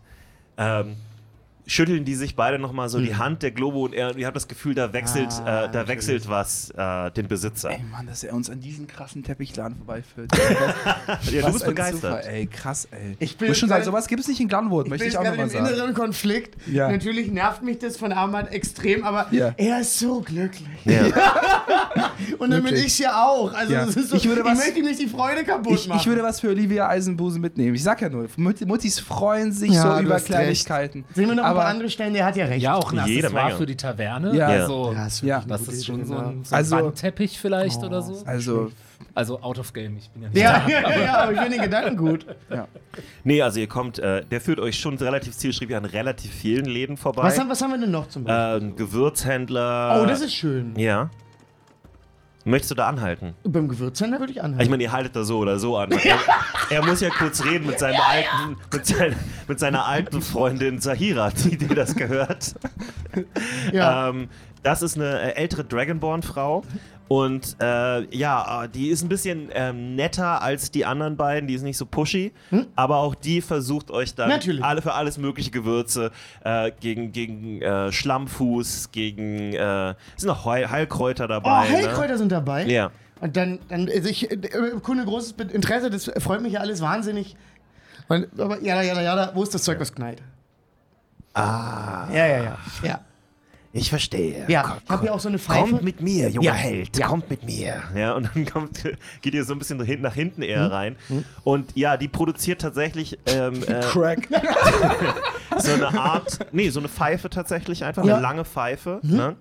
ähm, 0.57 0.95
schütteln 1.69 2.03
die 2.03 2.15
sich 2.15 2.35
beide 2.35 2.59
nochmal 2.59 2.89
so 2.89 2.99
die 2.99 3.15
Hand, 3.15 3.43
der 3.43 3.51
Globo 3.51 3.85
und 3.85 3.93
er, 3.93 4.09
und 4.11 4.17
ihr 4.17 4.25
habt 4.27 4.35
das 4.35 4.47
Gefühl, 4.47 4.73
da 4.75 4.91
wechselt, 4.93 5.29
Ah, 5.45 5.65
äh, 5.65 5.71
da 5.71 5.87
wechselt 5.87 6.27
was 6.27 6.71
äh, 6.71 7.11
den 7.11 7.27
Besitzer. 7.27 7.69
Ey 7.71 7.79
Mann, 7.91 8.07
dass 8.07 8.23
er 8.23 8.33
uns 8.33 8.49
an 8.49 8.59
diesen 8.59 8.87
krassen 8.87 9.23
Teppichladen 9.23 9.77
vorbeiführt. 9.77 10.31
ja, 11.31 11.41
du 11.45 11.53
bist 11.53 11.65
begeistert. 11.65 12.23
Zufall, 12.23 12.33
ey, 12.33 12.47
krass, 12.47 12.87
ey. 12.91 13.15
Ich 13.19 13.37
bin 13.37 13.53
schon 13.55 13.69
sagen, 13.69 13.83
sowas 13.85 14.07
gibt 14.07 14.21
es 14.21 14.27
nicht 14.27 14.39
in 14.39 14.47
Glenwood, 14.47 14.85
Ich 14.85 14.89
möchte 14.89 15.05
ich 15.07 15.17
auch 15.17 15.23
gerade 15.23 15.37
nochmal 15.37 15.55
im 15.55 15.63
sagen. 15.65 15.73
inneren 15.75 15.93
Konflikt. 15.93 16.57
Ja. 16.67 16.91
Natürlich 16.91 17.31
nervt 17.31 17.63
mich 17.63 17.77
das 17.79 17.97
von 17.97 18.11
Armand 18.11 18.51
extrem, 18.51 19.03
aber 19.03 19.27
Ja. 19.31 19.53
er 19.57 19.81
ist 19.81 19.99
so 19.99 20.21
glücklich. 20.21 20.67
Ja. 20.85 21.03
Und 22.37 22.51
dann 22.51 22.63
bin 22.63 22.75
ich 22.75 22.97
ja 22.99 23.23
auch. 23.25 23.53
Also 23.53 23.73
Ja. 23.73 23.85
das 23.85 23.95
ist 23.95 24.09
so, 24.09 24.15
Ich 24.15 24.27
würde 24.27 24.43
was- 24.43 24.57
möchte 24.57 24.79
ihm 24.79 24.85
nicht 24.85 24.99
die 24.99 25.07
Freude 25.07 25.43
kaputt 25.43 25.73
Ich, 25.73 25.87
machen. 25.87 25.99
ich 26.01 26.07
würde 26.07 26.23
was 26.23 26.39
für 26.39 26.49
Olivia 26.49 26.87
Eisenbusen 26.87 27.41
mitnehmen. 27.41 27.75
Ich 27.75 27.83
sag 27.83 28.01
ja 28.01 28.09
nur, 28.09 28.27
Mut- 28.37 28.65
Muttis 28.65 28.99
freuen 28.99 29.51
sich 29.51 29.71
Ja, 29.73 29.97
so 29.97 30.03
über 30.03 30.19
Kleinigkeiten. 30.19 31.05
Sehen 31.13 31.27
wir 31.29 31.35
noch 31.35 31.43
ein 31.43 31.49
Aber- 31.61 31.69
andere 31.69 31.89
Stellen, 31.89 32.13
der 32.13 32.25
hat 32.25 32.35
ja 32.35 32.45
recht. 32.45 32.61
Ja, 32.61 32.75
auch 32.75 32.91
ein 32.91 33.05
Jede 33.07 33.19
Accessoire 33.27 33.45
Menge. 33.47 33.57
für 33.57 33.65
die 33.65 33.75
Taverne. 33.77 34.35
Ja. 34.35 34.47
Also, 34.47 34.91
Ja, 34.93 35.05
ist 35.07 35.21
Ja. 35.23 35.43
das 35.47 35.61
ist 35.67 35.85
schon 35.85 36.05
so 36.05 36.15
ein, 36.15 36.43
so 36.43 36.53
ein 36.55 36.57
Also- 36.57 36.75
Wandteppich 36.77 37.39
vielleicht 37.39 37.79
Oh. 37.81 37.85
oder 37.87 38.01
so. 38.01 38.23
Also, 38.25 38.71
Also 39.15 39.41
out 39.41 39.57
of 39.59 39.73
game, 39.73 39.97
ich 39.97 40.09
bin 40.11 40.23
ja 40.23 40.29
nicht 40.29 40.37
Ja, 40.41 40.59
da. 40.59 40.67
ja, 40.95 41.03
ja, 41.03 41.17
aber 41.23 41.31
ich 41.33 41.39
finde 41.39 41.55
den 41.57 41.63
Gedanken 41.63 41.97
gut. 41.97 42.25
ja. 42.49 42.67
Nee, 43.23 43.41
also 43.41 43.59
ihr 43.59 43.67
kommt, 43.67 43.97
äh, 43.99 44.23
der 44.23 44.39
führt 44.39 44.59
euch 44.59 44.79
schon 44.79 44.95
relativ 44.97 45.35
zielstrebig 45.35 45.75
an 45.75 45.85
relativ 45.85 46.31
vielen 46.31 46.65
Läden 46.65 46.95
vorbei. 46.95 47.23
Was 47.23 47.39
haben, 47.39 47.49
was 47.49 47.61
haben 47.61 47.71
wir 47.71 47.79
denn 47.79 47.91
noch 47.91 48.07
zum 48.07 48.23
Beispiel? 48.25 48.67
Ähm, 48.69 48.75
Gewürzhändler. 48.75 50.01
oh, 50.01 50.05
das 50.05 50.21
ist 50.21 50.33
schön. 50.33 50.73
Ja. 50.77 51.09
Möchtest 52.45 52.71
du 52.71 52.75
da 52.75 52.87
anhalten? 52.87 53.35
Beim 53.43 53.67
Gewürzhändler 53.67 54.19
würde 54.19 54.31
ich 54.31 54.41
anhalten. 54.41 54.63
Ich 54.63 54.69
meine, 54.69 54.83
ihr 54.83 54.91
haltet 54.91 55.15
da 55.15 55.23
so 55.23 55.39
oder 55.39 55.59
so 55.59 55.77
an. 55.77 55.91
Er, 55.91 56.19
er 56.69 56.85
muss 56.85 57.01
ja 57.01 57.09
kurz 57.09 57.43
reden 57.43 57.67
mit 57.67 57.79
seinem 57.79 57.99
alten, 57.99 58.57
mit, 58.71 58.85
sein, 58.85 59.15
mit 59.47 59.59
seiner 59.59 59.85
alten 59.85 60.21
Freundin 60.21 60.79
Zahira, 60.79 61.31
die 61.31 61.57
dir 61.57 61.75
das 61.75 61.95
gehört. 61.95 62.55
ja. 63.73 64.09
Ähm, 64.09 64.29
das 64.63 64.81
ist 64.81 64.95
eine 64.97 65.21
äh, 65.21 65.35
ältere 65.35 65.63
Dragonborn-Frau. 65.63 66.63
Und 67.09 67.57
äh, 67.59 68.15
ja, 68.15 68.63
äh, 68.63 68.69
die 68.69 68.89
ist 68.89 69.01
ein 69.01 69.09
bisschen 69.09 69.49
ähm, 69.53 69.95
netter 69.95 70.43
als 70.43 70.69
die 70.69 70.85
anderen 70.85 71.17
beiden. 71.17 71.47
Die 71.47 71.55
ist 71.55 71.63
nicht 71.63 71.77
so 71.77 71.87
pushy. 71.87 72.31
Aber 72.75 72.97
auch 72.97 73.15
die 73.15 73.41
versucht 73.41 73.89
euch 73.89 74.13
dann 74.13 74.29
Natürlich. 74.29 74.63
alle 74.63 74.83
für 74.83 74.93
alles 74.93 75.17
mögliche 75.17 75.49
Gewürze 75.49 76.11
äh, 76.43 76.71
gegen, 76.79 77.11
gegen 77.11 77.63
äh, 77.63 77.91
Schlammfuß, 77.91 78.91
gegen 78.91 79.53
äh, 79.53 79.95
sind 80.17 80.27
noch 80.27 80.45
Heil 80.45 80.69
Heilkräuter 80.69 81.25
oh, 81.25 81.27
dabei. 81.27 81.67
Heilkräuter 81.67 82.19
sind 82.19 82.31
dabei. 82.31 82.65
Ne? 82.65 82.73
Ja. 82.73 82.91
Und 83.21 83.35
dann, 83.35 83.57
dann 83.69 83.89
also 83.89 84.07
ich, 84.07 84.29
äh, 84.29 84.37
Kunde 84.83 85.03
großes 85.03 85.31
Interesse, 85.51 85.89
das 85.89 86.11
freut 86.19 86.41
mich 86.41 86.53
ja 86.53 86.59
alles 86.59 86.79
wahnsinnig. 86.79 87.35
Und, 88.07 88.27
aber 88.39 88.61
ja, 88.61 88.83
ja, 88.83 88.93
ja, 88.93 89.01
ja, 89.01 89.31
wo 89.33 89.41
ist 89.41 89.53
das 89.53 89.63
Zeug, 89.63 89.79
was 89.79 89.93
knallt? 89.93 90.21
Ah, 91.33 92.07
Ja, 92.11 92.27
ja, 92.27 92.43
ja. 92.43 92.57
Ja, 92.83 92.99
ich 93.71 93.89
verstehe. 93.89 94.45
ja. 94.47 94.77
ich 94.83 94.89
habe 94.89 95.05
ja 95.05 95.11
auch 95.11 95.19
so 95.19 95.29
eine 95.29 95.37
Pfeife. 95.37 95.69
Kommt 95.69 95.83
mit 95.83 96.01
mir, 96.01 96.29
junger 96.29 96.45
Ja. 96.47 96.53
Held, 96.53 96.97
Ja. 96.97 97.07
kommt 97.07 97.29
mit 97.29 97.43
mir. 97.43 97.83
Ja, 97.95 98.13
und 98.13 98.29
dann 98.33 98.45
kommt, 98.45 98.83
geht 99.21 99.33
ihr 99.33 99.43
so 99.43 99.53
ein 99.53 99.59
bisschen 99.59 99.77
nach 100.01 100.13
hinten 100.15 100.41
eher 100.41 100.65
Hm? 100.65 100.71
rein. 100.71 100.95
Und 101.43 101.75
ja, 101.75 101.95
die 101.97 102.07
produziert 102.07 102.61
tatsächlich 102.61 103.19
ähm, 103.27 103.61
äh, 103.67 103.81
Crack. 103.81 104.27
so 105.57 105.73
eine 105.73 105.87
Art, 105.89 106.39
nee, 106.51 106.69
so 106.69 106.79
eine 106.79 106.89
Pfeife 106.89 107.29
tatsächlich 107.29 107.83
einfach, 107.83 108.03
Ja. 108.05 108.13
eine 108.15 108.21
lange 108.23 108.45
Pfeife. 108.45 108.99
Ne? 109.03 109.35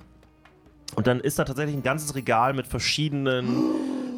Und 0.94 1.06
dann 1.06 1.20
ist 1.20 1.38
da 1.38 1.44
tatsächlich 1.44 1.76
ein 1.76 1.82
ganzes 1.82 2.14
Regal 2.14 2.52
mit 2.54 2.66
verschiedenen, 2.66 3.46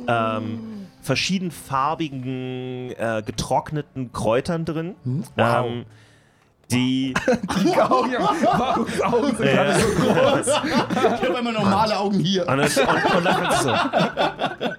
ähm, 0.09 0.61
verschiedenfarbigen, 1.03 2.93
äh, 2.97 3.23
getrockneten 3.25 4.13
Kräutern 4.13 4.65
drin. 4.65 4.95
Ähm, 5.37 5.85
die, 6.73 7.15
Die 7.65 7.81
Augen, 7.81 8.13
warum 8.43 8.87
Augen 9.03 9.27
sind 9.37 9.39
gerade 9.43 9.75
so 9.81 9.87
groß? 9.89 10.47
Ich 10.47 11.29
habe 11.29 11.39
immer 11.39 11.53
normale 11.53 11.99
Augen 11.99 12.19
hier. 12.21 12.49
Und, 12.49 12.59
das, 12.59 12.77
und, 12.79 12.87
und 13.17 13.25
dann 13.25 13.43
kannst 13.43 13.61
du 13.61 13.69
so. 13.69 13.75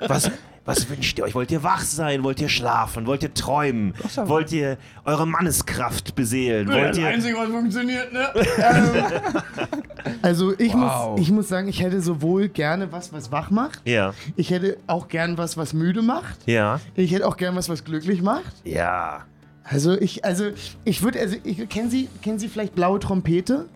Was, 0.07 0.31
was 0.63 0.89
wünscht 0.89 1.17
ihr 1.17 1.23
euch? 1.25 1.33
Wollt 1.35 1.49
ihr 1.51 1.63
wach 1.63 1.81
sein? 1.81 2.23
Wollt 2.23 2.39
ihr 2.39 2.47
schlafen? 2.49 3.07
Wollt 3.07 3.23
ihr 3.23 3.33
träumen? 3.33 3.93
Wollt 4.25 4.51
ihr 4.51 4.77
eure 5.05 5.25
Manneskraft 5.25 6.13
beseelen? 6.15 6.67
Wollt 6.69 6.89
das 6.89 6.97
ihr. 6.99 7.07
Einzige, 7.07 7.35
was 7.37 7.49
funktioniert, 7.49 8.13
ne? 8.13 8.27
ähm, 8.35 9.03
also 10.21 10.53
ich, 10.57 10.73
Wow. 10.73 11.11
muss, 11.11 11.19
ich 11.21 11.31
muss 11.31 11.49
sagen, 11.49 11.67
ich 11.67 11.81
hätte 11.81 11.99
sowohl 12.01 12.47
gerne 12.49 12.91
was, 12.91 13.11
was 13.11 13.31
wach 13.31 13.49
macht. 13.49 13.81
Ja, 13.85 14.13
Ich 14.35 14.51
hätte 14.51 14.77
auch 14.87 15.07
gern 15.07 15.37
was, 15.37 15.57
was 15.57 15.73
müde 15.73 16.01
macht. 16.03 16.37
ja, 16.45 16.79
Ich 16.95 17.11
hätte 17.11 17.27
auch 17.27 17.37
gern 17.37 17.55
was, 17.55 17.67
was 17.69 17.83
glücklich 17.83 18.21
macht. 18.21 18.53
ja. 18.63 19.21
Also 19.71 19.93
ich, 19.93 20.25
also 20.25 20.51
ich 20.83 21.01
würde, 21.01 21.19
also 21.19 21.37
ich, 21.43 21.69
kennen 21.69 21.89
Sie, 21.89 22.09
kennen 22.21 22.39
Sie 22.39 22.49
vielleicht 22.49 22.75
blaue 22.75 22.99
Trompete? 22.99 23.69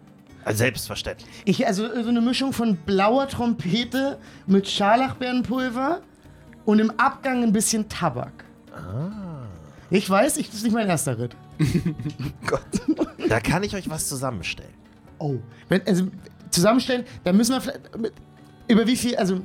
Also 0.44 0.60
selbstverständlich. 0.60 1.30
Ich, 1.46 1.66
also 1.66 1.88
so 1.88 2.10
eine 2.10 2.22
Mischung 2.22 2.52
von 2.52 2.76
blauer 2.76 3.28
Trompete 3.30 4.20
mit 4.46 4.68
Scharlachbeerenpulver 4.68 6.02
und 6.66 6.80
im 6.80 6.92
Abgang 7.00 7.44
ein 7.44 7.54
bisschen 7.54 7.88
Tabak. 7.88 8.44
Ah. 8.74 9.48
Ich 9.90 10.10
weiß, 10.10 10.38
ich, 10.38 10.48
das 10.48 10.58
ist 10.58 10.64
nicht 10.64 10.74
mein 10.74 10.88
erster 10.88 11.18
Ritt. 11.18 11.36
Da 13.28 13.40
kann 13.40 13.64
ich 13.64 13.74
euch 13.76 13.90
was 13.90 14.08
zusammenstellen. 14.08 14.70
Oh. 15.18 15.38
Wenn, 15.68 15.82
also 15.88 16.10
zusammenstellen, 16.52 17.06
dann 17.24 17.36
müssen 17.36 17.54
wir 17.54 17.62
vielleicht. 17.62 17.98
Mit, 17.98 18.14
über 18.68 18.86
wie 18.86 18.96
viel, 18.96 19.16
also 19.16 19.42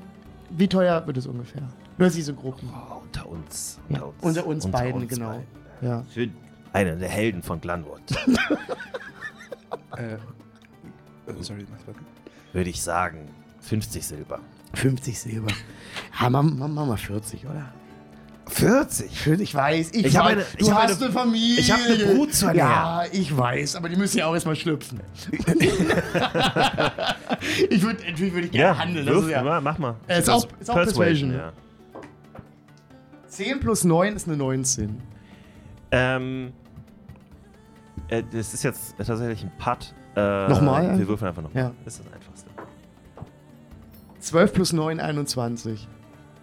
wie 0.50 0.68
teuer 0.68 1.06
wird 1.06 1.16
es 1.16 1.26
ungefähr? 1.26 1.62
Nur 1.96 2.10
Sie 2.10 2.20
so 2.20 2.34
grob. 2.34 2.56
Oh, 2.62 3.00
unter 3.02 3.26
uns. 3.26 3.78
Ja, 3.88 4.04
unter 4.20 4.46
uns 4.46 4.66
beiden, 4.66 5.08
genau. 5.08 5.30
beiden. 5.30 5.59
Ja. 5.80 6.04
Für 6.12 6.28
einen 6.72 6.98
der 7.00 7.08
Helden 7.08 7.42
von 7.42 7.60
Glanwood 7.60 8.00
Äh, 9.96 10.14
äh, 10.14 10.18
sorry, 11.40 11.66
würde 12.52 12.70
ich 12.70 12.80
sagen 12.82 13.28
50 13.60 14.06
Silber. 14.06 14.38
50 14.74 15.18
Silber. 15.18 15.48
Ja, 16.20 16.30
machen 16.30 16.56
mach, 16.58 16.68
mach 16.68 16.86
mal 16.86 16.96
40, 16.96 17.44
oder? 17.46 17.72
40? 18.46 19.10
40, 19.20 19.42
ich 19.48 19.54
weiß, 19.54 19.90
ich, 19.92 20.06
Ich 20.06 20.16
hab 20.16 20.24
weiß. 20.26 20.32
eine- 20.32 20.42
du 20.58 20.64
ich 20.64 20.72
hast 20.72 20.96
eine- 20.96 21.04
eine 21.06 21.12
Familie. 21.12 21.60
ich 21.60 21.70
hab 21.72 21.80
eine 21.84 22.04
Brut 22.04 22.34
zu. 22.34 22.50
Ja, 22.50 23.04
ich 23.12 23.36
weiß, 23.36 23.76
aber 23.76 23.88
die 23.88 23.96
müssen 23.96 24.18
ja 24.18 24.26
auch 24.26 24.34
erstmal 24.34 24.56
schlüpfen. 24.56 25.00
ich 27.70 27.82
würde, 27.82 28.02
natürlich 28.04 28.32
würde 28.32 28.46
ich 28.46 28.52
gerne 28.52 28.78
handeln. 28.78 29.06
Das 29.06 29.14
wirf, 29.14 29.24
ist 29.26 29.30
ja, 29.30 29.42
mal, 29.42 29.60
mach 29.60 29.78
mal. 29.78 29.94
Äh, 30.08 30.18
ist 30.20 30.28
auch- 30.30 30.46
ist 30.58 30.70
auch 30.70 30.74
Persuasion. 30.74 31.32
ja. 31.32 31.52
10 33.28 33.60
plus 33.60 33.84
9 33.84 34.16
ist 34.16 34.26
eine 34.26 34.36
19. 34.36 35.00
Ähm, 35.92 36.52
äh, 38.08 38.22
das 38.32 38.54
ist 38.54 38.62
jetzt 38.62 38.96
tatsächlich 38.96 39.42
ein 39.42 39.52
Putt. 39.58 39.94
Äh, 40.16 40.48
Nochmal? 40.48 40.98
Wir 40.98 41.06
würfeln 41.08 41.28
einfach 41.28 41.42
nochmal. 41.42 41.62
Ja. 41.64 41.72
Das 41.84 41.94
ist 41.98 42.06
das 42.06 42.12
Einfachste. 42.12 42.50
12 44.20 44.52
plus 44.52 44.72
9, 44.72 45.00
21. 45.00 45.88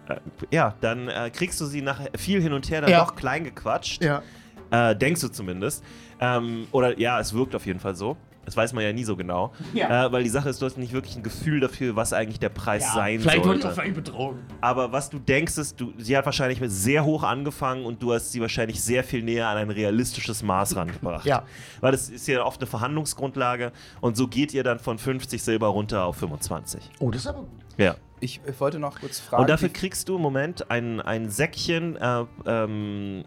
Äh, 0.08 0.16
ja, 0.50 0.74
dann 0.80 1.08
äh, 1.08 1.30
kriegst 1.30 1.60
du 1.60 1.66
sie 1.66 1.82
nach 1.82 2.00
viel 2.16 2.40
hin 2.40 2.52
und 2.52 2.68
her 2.70 2.80
dann 2.80 2.90
Ja. 2.90 3.04
doch 3.04 3.14
klein 3.14 3.44
gequatscht. 3.44 4.02
Ja. 4.02 4.22
Äh, 4.70 4.96
denkst 4.96 5.20
du 5.20 5.28
zumindest. 5.28 5.84
Ähm, 6.20 6.66
oder 6.72 6.98
ja, 6.98 7.20
es 7.20 7.32
wirkt 7.32 7.54
auf 7.54 7.66
jeden 7.66 7.80
Fall 7.80 7.94
so. 7.94 8.16
Das 8.48 8.56
weiß 8.56 8.72
man 8.72 8.82
ja 8.82 8.92
nie 8.94 9.04
so 9.04 9.14
genau. 9.14 9.52
Ja. 9.74 10.06
Äh, 10.06 10.12
weil 10.12 10.22
die 10.22 10.30
Sache 10.30 10.48
ist, 10.48 10.62
du 10.62 10.66
hast 10.66 10.78
nicht 10.78 10.92
wirklich 10.94 11.16
ein 11.16 11.22
Gefühl 11.22 11.60
dafür, 11.60 11.96
was 11.96 12.14
eigentlich 12.14 12.40
der 12.40 12.48
Preis 12.48 12.94
sein 12.94 13.20
vielleicht 13.20 13.44
wurde 13.44 13.56
ich 13.56 13.62
sollte. 13.62 13.80
vielleicht 13.80 13.94
betrogen. 13.94 14.38
Aber 14.62 14.90
was 14.90 15.10
du 15.10 15.18
denkst, 15.18 15.58
ist, 15.58 15.78
du, 15.80 15.92
sie 15.98 16.16
hat 16.16 16.24
wahrscheinlich 16.24 16.60
mit 16.60 16.70
sehr 16.70 17.04
hoch 17.04 17.22
angefangen 17.22 17.84
und 17.84 18.02
du 18.02 18.14
hast 18.14 18.32
sie 18.32 18.40
wahrscheinlich 18.40 18.82
sehr 18.82 19.04
viel 19.04 19.22
näher 19.22 19.48
an 19.48 19.58
ein 19.58 19.70
realistisches 19.70 20.42
Maß 20.42 20.76
rangebracht. 20.76 21.26
Ja. 21.26 21.44
Weil 21.80 21.92
das 21.92 22.08
ist 22.08 22.26
ja 22.26 22.42
oft 22.42 22.60
eine 22.60 22.66
Verhandlungsgrundlage 22.66 23.72
und 24.00 24.16
so 24.16 24.28
geht 24.28 24.54
ihr 24.54 24.64
dann 24.64 24.78
von 24.78 24.98
50 24.98 25.42
Silber 25.42 25.68
runter 25.68 26.04
auf 26.04 26.16
25. 26.16 26.90
Oh, 27.00 27.10
das 27.10 27.22
ist 27.22 27.26
aber 27.26 27.40
gut. 27.40 27.48
Ja. 27.76 27.96
Ich 28.20 28.40
äh, 28.46 28.58
wollte 28.58 28.78
noch 28.78 28.98
kurz 28.98 29.20
fragen. 29.20 29.42
Und 29.42 29.50
dafür 29.50 29.68
kriegst 29.68 30.08
du 30.08 30.16
im 30.16 30.22
Moment 30.22 30.70
ein, 30.70 31.00
ein 31.00 31.30
Säckchen, 31.30 31.96
äh, 31.96 32.24
ähm, 32.46 33.24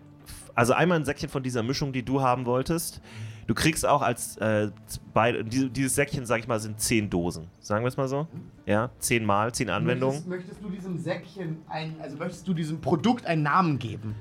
also 0.56 0.74
einmal 0.74 1.00
ein 1.00 1.06
Säckchen 1.06 1.30
von 1.30 1.44
dieser 1.44 1.64
Mischung, 1.64 1.94
die 1.94 2.04
du 2.04 2.22
haben 2.22 2.46
wolltest. 2.46 3.02
Du 3.48 3.54
kriegst 3.54 3.86
auch 3.86 4.02
als, 4.02 4.38
äh, 4.38 4.72
bei, 5.14 5.44
die, 5.44 5.70
dieses 5.70 5.96
Säckchen, 5.96 6.26
sag 6.26 6.40
ich 6.40 6.48
mal, 6.48 6.60
sind 6.60 6.80
10 6.80 7.10
Dosen. 7.10 7.48
Sagen 7.60 7.84
wir 7.84 7.90
es 7.90 7.98
mal 7.98 8.08
so. 8.08 8.28
Ja, 8.66 8.92
10 9.00 9.26
Mal, 9.26 9.54
10 9.54 9.70
Anwendungen. 9.70 10.28
Möchtest, 10.28 10.60
möchtest 10.60 10.64
du 10.64 10.70
diesem 10.70 10.98
Säckchen 10.98 11.58
ein, 11.68 11.96
also 12.02 12.18
möchtest 12.18 12.48
du 12.48 12.54
diesem 12.54 12.80
Produkt 12.82 13.26
einen 13.26 13.44
Namen 13.44 13.80
geben? 13.80 14.16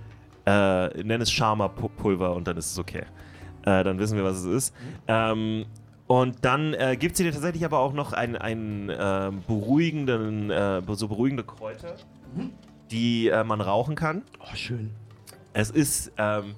Äh, 0.46 1.02
nenn 1.02 1.20
es 1.20 1.30
Sharma-Pulver 1.30 2.34
und 2.34 2.48
dann 2.48 2.56
ist 2.56 2.72
es 2.72 2.78
okay. 2.78 3.04
Äh, 3.62 3.84
dann 3.84 3.98
wissen 3.98 4.16
wir, 4.16 4.24
was 4.24 4.38
es 4.38 4.46
ist. 4.46 4.74
Ähm, 5.06 5.66
und 6.06 6.44
dann 6.44 6.74
äh, 6.74 6.96
gibt 6.96 7.16
sie 7.16 7.22
dir 7.22 7.32
tatsächlich 7.32 7.64
aber 7.64 7.78
auch 7.78 7.92
noch 7.92 8.12
einen, 8.12 8.34
einen 8.34 8.88
äh, 8.88 9.30
beruhigenden, 9.46 10.50
äh, 10.50 10.82
so 10.88 11.06
beruhigende 11.06 11.44
Kräuter, 11.44 11.94
die 12.90 13.28
äh, 13.28 13.44
man 13.44 13.60
rauchen 13.60 13.94
kann. 13.94 14.22
Oh, 14.40 14.54
schön. 14.54 14.90
Es 15.52 15.70
ist, 15.70 16.12
ähm, 16.16 16.54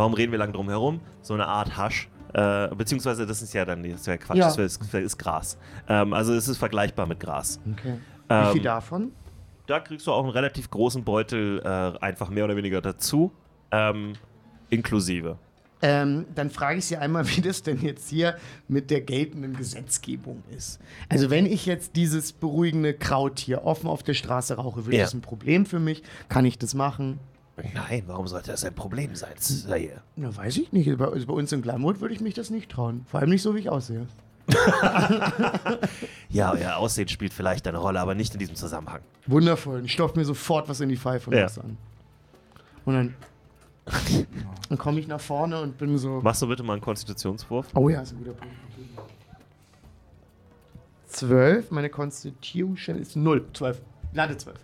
warum 0.00 0.14
reden 0.14 0.32
wir 0.32 0.38
lang 0.38 0.52
drum 0.52 0.68
herum? 0.68 1.00
So 1.22 1.34
eine 1.34 1.46
Art 1.46 1.76
Hasch. 1.76 2.08
Äh, 2.32 2.68
beziehungsweise, 2.74 3.26
das 3.26 3.42
ist 3.42 3.52
ja 3.54 3.64
dann, 3.64 3.82
das 3.82 4.06
wäre 4.06 4.18
Quatsch, 4.18 4.38
Ja. 4.38 4.46
das, 4.54 4.92
wär, 4.92 5.00
ist 5.02 5.18
Gras. 5.18 5.58
Ähm, 5.88 6.12
also 6.14 6.32
es 6.32 6.48
ist 6.48 6.58
vergleichbar 6.58 7.06
mit 7.06 7.20
Gras. 7.20 7.60
Okay. 7.72 7.98
Ähm, 8.28 8.46
Wie 8.48 8.52
viel 8.52 8.62
davon? 8.62 9.12
Da 9.66 9.80
kriegst 9.80 10.06
du 10.06 10.12
auch 10.12 10.22
einen 10.22 10.30
relativ 10.32 10.70
großen 10.70 11.04
Beutel 11.04 11.60
äh, 11.64 11.98
einfach 12.04 12.30
mehr 12.30 12.44
oder 12.44 12.56
weniger 12.56 12.80
dazu. 12.80 13.32
Ähm, 13.72 14.14
inklusive. 14.68 15.36
Ähm, 15.82 16.26
dann 16.34 16.50
frage 16.50 16.78
ich 16.78 16.84
Sie 16.86 16.96
einmal, 16.96 17.26
wie 17.36 17.40
das 17.40 17.62
denn 17.62 17.80
jetzt 17.80 18.08
hier 18.08 18.36
mit 18.68 18.90
der 18.90 19.00
geltenden 19.00 19.56
Gesetzgebung 19.56 20.42
ist. 20.56 20.78
Also 21.08 21.30
wenn 21.30 21.46
ich 21.46 21.66
jetzt 21.66 21.96
dieses 21.96 22.32
beruhigende 22.32 22.94
Kraut 22.94 23.38
hier 23.38 23.64
offen 23.64 23.88
auf 23.88 24.02
der 24.02 24.14
Straße 24.14 24.54
rauche, 24.54 24.86
wird 24.86 24.96
Ja. 24.96 25.02
das 25.04 25.14
ein 25.14 25.20
Problem 25.20 25.66
für 25.66 25.80
mich? 25.80 26.02
Kann 26.28 26.44
ich 26.44 26.58
das 26.58 26.74
machen? 26.74 27.18
Nein, 27.74 28.02
warum 28.06 28.26
sollte 28.28 28.50
das 28.50 28.64
ein 28.64 28.74
Problem 28.74 29.14
sein? 29.14 29.32
Sire? 29.36 30.02
Na, 30.16 30.34
weiß 30.36 30.56
ich 30.58 30.72
nicht. 30.72 30.96
Bei, 30.98 31.06
bei 31.06 31.32
uns 31.32 31.52
in 31.52 31.62
Glamour 31.62 32.00
würde 32.00 32.14
ich 32.14 32.20
mich 32.20 32.34
das 32.34 32.50
nicht 32.50 32.70
trauen. 32.70 33.04
Vor 33.08 33.20
allem 33.20 33.30
nicht 33.30 33.42
so, 33.42 33.54
wie 33.54 33.60
ich 33.60 33.68
aussehe. 33.70 34.06
Ja, 36.30 36.52
euer 36.52 36.76
Aussehen 36.76 37.08
spielt 37.08 37.32
vielleicht 37.32 37.66
eine 37.66 37.78
Rolle, 37.78 38.00
aber 38.00 38.14
nicht 38.14 38.32
in 38.34 38.38
diesem 38.38 38.54
Zusammenhang. 38.54 39.00
Wundervoll. 39.26 39.84
Ich 39.84 39.92
stopfe 39.92 40.18
mir 40.18 40.24
sofort 40.24 40.68
was 40.68 40.80
in 40.80 40.88
die 40.88 40.96
Pfeife 40.96 41.30
und 41.30 41.36
Ja. 41.36 41.44
was 41.44 41.58
an. 41.58 41.76
Und 42.84 42.94
dann, 42.94 43.14
dann 44.68 44.78
komme 44.78 45.00
ich 45.00 45.08
nach 45.08 45.20
vorne 45.20 45.60
und 45.60 45.76
bin 45.78 45.98
so. 45.98 46.20
Machst 46.22 46.40
du 46.42 46.46
bitte 46.48 46.62
mal 46.62 46.74
einen 46.74 46.82
Konstitutionswurf? 46.82 47.66
Oh 47.74 47.88
ja, 47.88 48.00
ist 48.02 48.12
ein 48.12 48.18
guter 48.18 48.32
Punkt. 48.32 48.54
Zwölf, 51.08 51.70
meine 51.70 51.90
Constitution 51.90 52.96
ist 52.98 53.16
null. 53.16 53.44
Zwölf. 53.52 53.80
Lade 54.12 54.36
zwölf. 54.36 54.58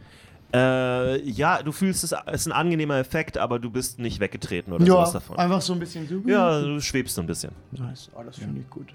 Äh, 0.57 1.23
ja, 1.29 1.63
du 1.63 1.71
fühlst 1.71 2.03
es, 2.05 2.13
es 2.13 2.41
ist 2.43 2.47
ein 2.47 2.53
angenehmer 2.53 2.97
Effekt, 2.99 3.37
aber 3.37 3.59
du 3.59 3.71
bist 3.71 3.99
nicht 3.99 4.21
weggetreten 4.21 4.73
oder 4.73 4.85
Ja, 4.85 4.93
sowas 4.95 5.13
davon. 5.13 5.39
einfach 5.39 5.61
so 5.61 5.75
ein 5.75 5.79
bisschen 5.81 6.09
so. 6.09 6.23
Ja, 6.27 6.61
du 6.61 6.81
schwebst 6.81 7.15
so 7.15 7.21
ein 7.21 7.27
bisschen. 7.27 7.51
Nice. 7.73 8.11
Oh, 8.15 8.23
das 8.25 8.39
finde 8.39 8.61
ich 8.61 8.71
gut. 8.71 8.95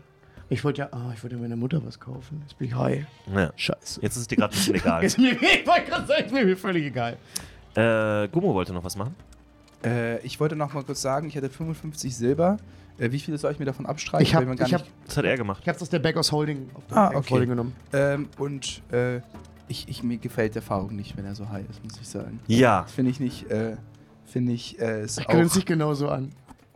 Ich 0.50 0.64
wollte 0.64 0.80
ja, 0.82 0.90
ah, 0.92 1.12
ich 1.16 1.22
wollte 1.24 1.38
meiner 1.38 1.56
Mutter 1.56 1.82
was 1.86 2.00
kaufen. 2.00 2.42
Jetzt 2.42 2.58
bin 2.58 2.68
ich 2.68 2.76
high. 2.76 3.06
Ja. 3.34 3.52
Scheiße. 3.56 4.02
Jetzt 4.02 4.16
ist 4.16 4.22
es 4.24 4.28
dir 4.28 4.38
gerade 4.38 4.54
ein 4.54 4.58
bisschen 4.58 4.76
egal. 4.82 5.04
Ist 5.04 5.18
mir, 5.18 5.32
ich 5.34 5.66
wollte 5.68 5.86
gerade 5.86 6.08
sagen, 6.08 6.26
ist 6.26 6.34
mir 6.34 6.58
völlig 6.58 6.86
egal. 6.86 7.18
Äh, 7.76 8.28
Gummo 8.30 8.54
wollte 8.54 8.74
noch 8.74 8.84
was 8.84 8.96
machen. 8.98 9.16
Äh, 9.86 10.20
ich 10.26 10.40
wollte 10.40 10.56
noch 10.56 10.74
mal 10.74 10.84
kurz 10.84 11.02
sagen, 11.02 11.28
ich 11.28 11.38
hatte 11.38 11.50
55 11.50 12.16
Silber. 12.16 12.58
Äh, 12.98 13.12
wie 13.12 13.20
viele 13.20 13.38
soll 13.38 13.52
ich 13.54 13.60
mir 13.60 13.66
davon 13.66 13.86
abstreichen? 13.86 14.26
Ich 14.26 14.34
habe 14.36 14.46
Weil 14.46 14.50
man 14.50 14.58
gar 14.58 14.68
ich 14.68 14.74
hab, 14.74 14.82
nicht- 14.82 14.92
Das 15.06 15.18
hat 15.18 15.26
er 15.26 15.38
gemacht. 15.38 15.60
ich 15.62 15.70
hab's 15.70 15.82
aus 15.82 15.90
der 15.90 16.00
Backers 16.00 16.32
Holding, 16.32 16.70
auf 16.74 16.84
der 16.88 16.98
Ah, 16.98 17.12
okay. 17.16 17.30
Holding 17.34 17.50
genommen. 17.50 17.76
Ähm, 17.94 18.28
und 18.38 18.82
äh, 18.92 19.22
ich, 19.72 19.88
ich, 19.88 20.04
mir 20.04 20.18
gefällt 20.18 20.56
der 20.56 20.62
Faruk 20.62 20.92
nicht, 20.92 21.18
wenn 21.18 21.26
er 21.26 21.34
so 21.34 21.50
high 21.50 21.68
ist, 21.70 21.84
muss 21.84 22.00
ich 22.00 22.08
sagen. 22.08 22.40
Ja. 22.48 22.84
Das 22.84 22.92
finde 22.92 23.12
ich 23.12 23.20
nicht, 23.20 23.50
äh, 23.50 23.78
finde 24.26 24.52
ich, 24.52 24.80
äh, 24.80 25.04
ist 25.04 25.20
Ich 25.20 25.28
auch, 25.28 25.54
dich 25.54 25.66
genauso 25.66 26.10
an. 26.10 26.30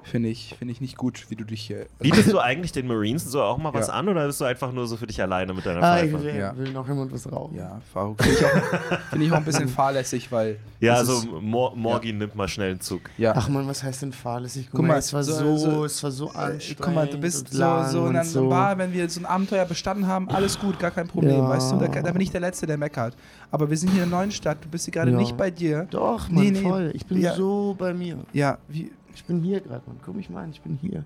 Finde 0.06 0.30
ich, 0.30 0.56
finde 0.58 0.72
ich 0.72 0.82
nicht 0.82 0.97
gut, 0.97 1.26
wie 1.30 1.36
du 1.36 1.43
dich 1.43 1.62
hier. 1.62 1.88
Bietest 1.99 2.32
du 2.32 2.39
eigentlich 2.39 2.72
den 2.72 2.88
Marines 2.88 3.26
so 3.30 3.41
auch 3.41 3.58
mal 3.58 3.74
was 3.74 3.88
Ja. 3.88 3.93
an 3.95 4.08
oder 4.08 4.26
bist 4.28 4.39
du 4.39 4.45
einfach 4.45 4.72
nur 4.72 4.88
so 4.88 4.97
für 4.97 5.08
dich 5.08 5.22
alleine 5.22 5.53
mit 5.53 5.66
deiner 5.66 5.82
Ah, 5.84 6.01
ich 6.03 6.12
Pfeife? 6.12 6.24
will, 6.24 6.36
Ja. 6.36 6.56
will 6.58 6.72
noch 6.72 6.88
jemand 6.88 7.12
was 7.12 7.32
rauchen. 7.32 7.56
ja, 7.58 7.82
Faruk 7.93 8.22
finde 8.24 8.38
ich, 8.39 8.45
auch- 8.45 8.99
finde 9.10 9.26
ich 9.26 9.32
auch 9.32 9.38
ein 9.38 9.45
bisschen 9.45 9.68
fahrlässig, 9.68 10.32
weil. 10.32 10.58
Ja, 10.80 10.93
also 10.95 11.14
ist- 11.14 11.28
Mor 11.41 11.76
Morgin 11.76 12.18
nimmt 12.20 12.36
mal 12.36 12.47
schnell 12.47 12.72
einen 12.72 12.82
Zug. 12.82 13.01
ja. 13.18 13.34
Ach 13.36 13.49
man, 13.49 13.68
was 13.68 13.84
heißt 13.84 14.03
denn 14.03 14.14
fahrlässig? 14.14 14.68
Guck, 14.72 14.80
Guck 14.80 14.88
mal, 14.88 14.97
es 14.97 15.12
war 15.14 15.24
so- 15.24 15.34
so, 15.34 15.58
so- 15.58 15.86
es 15.86 16.03
war 16.03 16.12
so 16.12 16.30
anstrengend. 16.32 16.82
Guck 16.82 16.93
mal, 16.95 17.08
du 17.08 17.18
bist 17.18 17.51
so, 17.51 17.84
so 17.89 17.97
in 17.99 18.03
und 18.03 18.10
einer 18.16 18.26
so. 18.26 18.47
Bar, 18.49 18.78
wenn 18.78 18.93
wir 18.93 19.10
so 19.10 19.20
ein 19.22 19.26
Abenteuer 19.26 19.66
bestanden 19.66 20.08
haben, 20.08 20.30
alles 20.30 20.60
gut, 20.60 20.80
gar 20.80 20.91
kein 20.91 21.08
Problem, 21.08 21.38
Ja. 21.38 21.49
weißt 21.49 21.72
du? 21.72 21.78
Da, 21.78 21.88
da 21.88 22.12
bin 22.12 22.22
ich 22.22 22.32
der 22.32 22.41
Letzte, 22.41 22.66
der 22.68 22.78
meckert. 22.78 23.16
Aber 23.51 23.70
wir 23.70 23.78
sind 23.78 23.89
hier 23.91 24.03
in 24.03 24.10
einer 24.10 24.18
neuen 24.18 24.32
Stadt, 24.32 24.58
du 24.62 24.70
bist 24.70 24.86
hier 24.86 24.91
gerade 24.93 25.12
Ja. 25.12 25.18
nicht 25.18 25.36
bei 25.36 25.49
dir. 25.49 25.88
Doch, 25.89 26.30
Mann, 26.30 26.43
Nee, 26.43 26.51
nee. 26.51 26.62
voll. 26.62 26.91
Ich 26.93 27.06
bin 27.06 27.22
Ja. 27.22 27.34
so 27.36 27.76
bei 27.78 27.93
mir. 27.93 28.18
Ja, 28.34 28.58
wie. 28.68 28.91
Ich 29.16 29.24
bin 29.24 29.41
hier 29.41 29.61
gerade, 29.61 29.82
Mann. 29.88 29.97
Guck 30.05 30.16
mich 30.16 30.30
mal 30.30 30.43
an, 30.43 30.51
ich 30.51 30.61
bin 30.61 30.78
hier. 30.82 31.03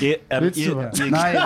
Ihr, 0.00 0.18
ähm, 0.28 0.52
ihr, 0.54 0.70
du 0.70 0.76
was? 0.76 1.00
ihr, 1.00 1.10
Nein. 1.10 1.38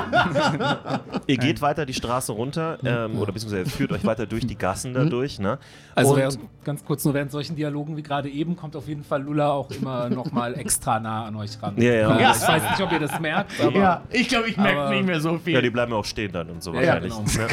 ihr 1.28 1.36
geht 1.39 1.62
weiter 1.62 1.86
die 1.86 1.95
Straße 1.95 2.32
runter 2.32 2.78
ähm, 2.84 3.18
oder 3.18 3.32
beziehungsweise 3.32 3.70
führt 3.70 3.93
euch 3.93 4.05
weiter 4.05 4.26
durch 4.26 4.47
die 4.47 4.57
Gassen 4.59 4.95
da 4.95 5.05
durch. 5.05 5.39
Ne? 5.39 5.59
Also 5.95 6.16
während, 6.16 6.39
ganz 6.64 6.84
kurz 6.84 7.05
nur 7.05 7.14
während 7.14 7.30
solchen 7.30 7.55
Dialogen 7.55 7.97
wie 7.97 8.03
gerade 8.03 8.28
eben 8.28 8.57
kommt 8.57 8.74
auf 8.74 8.89
jeden 8.89 9.05
Fall 9.05 9.22
Lula 9.22 9.51
auch 9.53 9.70
immer 9.70 10.11
noch 10.11 10.32
mal 10.32 10.55
extra 10.59 10.99
nah 10.99 11.26
an 11.26 11.36
euch 11.36 11.62
ran. 11.62 11.80
Ja, 11.80 11.93
ja. 11.93 12.16
Äh, 12.16 12.22
Ja. 12.22 12.32
Ich 12.34 12.49
weiß 12.49 12.62
nicht, 12.70 12.80
ob 12.82 12.93
ihr 12.93 13.01
das 13.01 13.20
merkt, 13.20 13.53
aber 13.61 13.78
ja, 13.78 14.03
ich 14.11 14.28
glaube, 14.28 14.49
ich 14.49 14.57
merke 14.57 14.91
nicht 14.95 15.07
mehr 15.07 15.20
so 15.20 15.39
viel. 15.39 15.55
Ja, 15.55 15.61
die 15.61 15.70
bleiben 15.70 15.93
ja 15.93 15.99
auch 15.99 16.05
stehen 16.05 16.32
dann 16.32 16.51
und 16.51 16.62
so 16.62 16.74
Ja, 16.74 16.80
wahrscheinlich. 17.01 17.14
genau. 17.14 17.49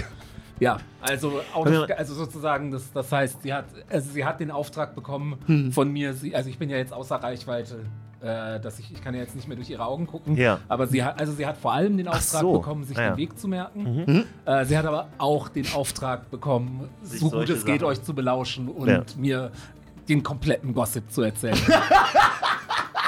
Ja, 0.60 0.78
also, 1.01 1.41
also 1.53 2.14
sozusagen, 2.14 2.72
das, 2.72 2.91
das 2.93 3.12
heißt, 3.12 3.41
sie 3.43 3.53
hat, 3.53 3.66
also 3.89 4.12
sie 4.12 4.24
hat 4.24 4.39
den 4.39 4.51
Auftrag 4.51 4.95
bekommen 4.95 5.38
Hm. 5.47 5.72
von 5.72 5.91
mir, 5.91 6.14
sie, 6.14 6.36
also 6.36 6.49
ich 6.49 6.58
bin 6.58 6.70
ja 6.70 6.78
jetzt 6.78 6.93
außer 6.93 7.16
Reichweite, 7.18 7.86
äh, 8.22 8.60
dass 8.62 8.80
ich, 8.80 8.89
ich 8.91 9.03
kann 9.03 9.14
ja 9.14 9.20
jetzt 9.20 9.36
nicht 9.36 9.47
mehr 9.49 9.58
durch 9.58 9.70
ihre 9.70 9.86
Augen 9.86 10.08
gucken, 10.08 10.38
Ja. 10.38 10.60
aber 10.70 10.88
sie 10.88 11.03
hat, 11.03 11.20
also 11.20 11.34
sie 11.34 11.45
hat 11.45 11.58
vor 11.58 11.74
allem 11.74 11.97
den 11.97 12.08
Auftrag 12.08 12.41
so. 12.41 12.53
bekommen, 12.53 12.86
sich 12.86 12.97
Ah, 12.97 13.01
ja. 13.01 13.10
den 13.12 13.18
Weg 13.18 13.38
zu 13.38 13.47
merken. 13.49 13.84
Mhm. 14.06 14.24
Äh, 14.45 14.64
sie 14.66 14.78
hat 14.78 14.86
aber 14.86 15.08
auch 15.18 15.49
den 15.49 15.68
Auftrag 15.74 16.32
bekommen, 16.32 16.89
Sich 17.03 17.20
so 17.20 17.30
gut 17.30 17.49
es 17.49 17.66
geht, 17.66 17.82
Sachen- 17.82 17.91
euch 17.91 18.01
zu 18.01 18.14
belauschen 18.16 18.70
und 18.70 18.88
Ja. 18.88 19.03
mir 19.18 19.51
den 20.08 20.24
kompletten 20.24 20.74
Gossip 20.74 21.12
zu 21.12 21.22
erzählen. 21.24 21.58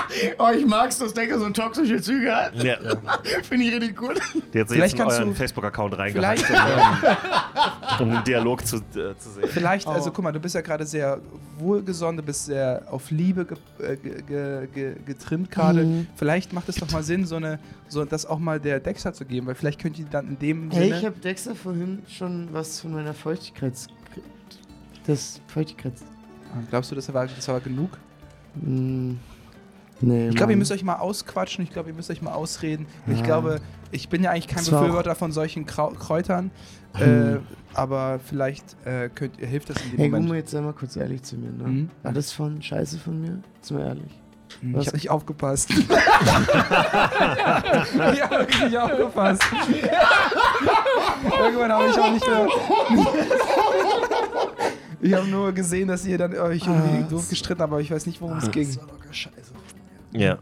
Oh, 0.39 0.49
ich 0.55 0.65
mag's, 0.65 0.97
dass 0.99 1.13
Decker 1.13 1.39
so 1.39 1.49
toxische 1.49 2.01
Züge 2.01 2.35
hat. 2.35 2.55
Ja. 2.63 2.77
Finde 3.43 3.65
ich 3.65 3.73
richtig 3.73 3.95
gut. 3.95 4.19
Der 4.53 4.61
hat 4.61 4.69
sich 4.69 4.77
Vielleicht 4.77 4.97
jetzt 4.97 5.17
in 5.17 5.23
euren 5.23 5.35
Facebook-Account 5.35 5.97
reingehackt, 5.97 6.39
Vielleicht, 6.41 7.99
um, 7.99 8.07
um 8.07 8.13
den 8.15 8.23
Dialog 8.23 8.65
zu, 8.65 8.77
äh, 8.77 9.17
zu 9.17 9.29
sehen. 9.29 9.47
vielleicht 9.49 9.87
Oh. 9.87 9.91
also 9.91 10.11
guck 10.11 10.23
mal, 10.23 10.31
du 10.31 10.39
bist 10.39 10.55
ja 10.55 10.61
gerade 10.61 10.85
sehr 10.85 11.19
wohlgesonnen, 11.57 12.17
du 12.17 12.23
bist 12.23 12.45
sehr 12.45 12.83
auf 12.89 13.09
Liebe 13.11 13.45
ge 13.45 13.57
äh, 13.79 13.95
ge 13.97 14.21
ge 14.21 14.67
ge 14.73 14.95
getrimmt 15.05 15.51
gerade. 15.51 15.83
Mhm. 15.83 16.07
Vielleicht 16.15 16.53
macht 16.53 16.69
es 16.69 16.75
doch 16.75 16.91
mal 16.91 17.03
Sinn, 17.03 17.25
so 17.25 17.35
eine, 17.35 17.59
so 17.87 18.03
das 18.05 18.25
auch 18.25 18.39
mal 18.39 18.59
der 18.59 18.79
Dexter 18.79 19.13
zu 19.13 19.25
geben, 19.25 19.47
weil 19.47 19.55
vielleicht 19.55 19.79
könnt 19.79 19.97
ihr 19.99 20.05
dann 20.05 20.27
in 20.29 20.39
dem 20.39 20.71
Hey, 20.71 20.85
Sinne. 20.85 20.97
ich 20.99 21.05
habe 21.05 21.19
Dexter 21.19 21.55
vorhin 21.55 22.03
schon 22.09 22.49
was 22.51 22.81
von 22.81 22.93
meiner 22.93 23.13
Feuchtigkeits... 23.13 23.87
Das 25.05 25.39
Feuchtigkeits... 25.47 26.03
Glaubst 26.69 26.91
du, 26.91 26.95
das 26.95 27.13
war, 27.13 27.27
das 27.27 27.47
war 27.47 27.59
genug? 27.59 27.91
Hm, 28.61 29.19
nee, 30.01 30.29
Ich 30.29 30.35
glaube, 30.35 30.51
ihr 30.53 30.57
müsst 30.57 30.71
euch 30.71 30.83
mal 30.83 30.95
ausquatschen, 30.95 31.63
ich 31.63 31.71
glaube, 31.71 31.89
ihr 31.89 31.95
müsst 31.95 32.09
euch 32.11 32.21
mal 32.21 32.33
ausreden. 32.33 32.85
Ich 33.07 33.19
Ja. 33.19 33.25
glaube, 33.25 33.59
ich 33.91 34.09
bin 34.09 34.23
ja 34.23 34.31
eigentlich 34.31 34.47
kein 34.47 34.57
Das 34.57 34.71
war 34.71 34.81
Befürworter 34.81 35.15
von 35.15 35.31
solchen 35.31 35.65
Krau 35.65 35.89
Kräutern, 35.91 36.51
äh, 36.95 37.03
Hm. 37.05 37.39
aber 37.73 38.19
vielleicht 38.25 38.75
äh, 38.85 39.09
könnt, 39.09 39.37
hilft 39.37 39.69
das 39.69 39.77
in 39.83 39.91
dem 39.91 39.97
Hey, 39.99 40.09
Moment. 40.09 40.25
Gumo, 40.27 40.35
jetzt 40.35 40.51
sei 40.51 40.61
mal 40.61 40.73
kurz 40.73 40.95
ehrlich 40.95 41.23
zu 41.23 41.35
mir, 41.37 41.51
ne? 41.51 41.63
Mhm. 41.67 41.89
War 42.03 42.11
das 42.13 42.31
von 42.31 42.61
Scheiße 42.61 42.97
von 42.99 43.19
mir? 43.21 43.39
Jetzt 43.55 43.71
mal 43.71 43.81
ehrlich. 43.81 44.11
Hm, 44.61 44.73
was- 44.73 44.81
Ich 44.83 44.87
habe 44.87 44.97
nicht 44.97 45.09
aufgepasst. 45.09 45.69
ich 45.71 45.89
habe 48.23 48.37
wirklich 48.39 48.63
nicht 48.63 48.77
aufgepasst. 48.77 49.43
Irgendwann 51.39 51.71
habe 51.71 51.87
ich 51.89 51.99
auch 51.99 52.11
nicht 52.11 52.25
mehr. 52.27 52.47
ich 55.01 55.13
habe 55.13 55.27
nur 55.27 55.51
gesehen, 55.51 55.87
dass 55.89 56.05
ihr 56.05 56.17
dann 56.17 56.33
euch 56.33 56.65
irgendwie 56.65 57.03
Ah, 57.03 57.07
doof 57.09 57.29
gestritten 57.29 57.61
habt, 57.61 57.71
aber 57.71 57.81
ich 57.81 57.91
weiß 57.91 58.05
nicht, 58.05 58.21
worum 58.21 58.37
es 58.37 58.49
ging. 58.51 58.67
Scheiße. 59.11 59.51
Ja. 60.11 60.37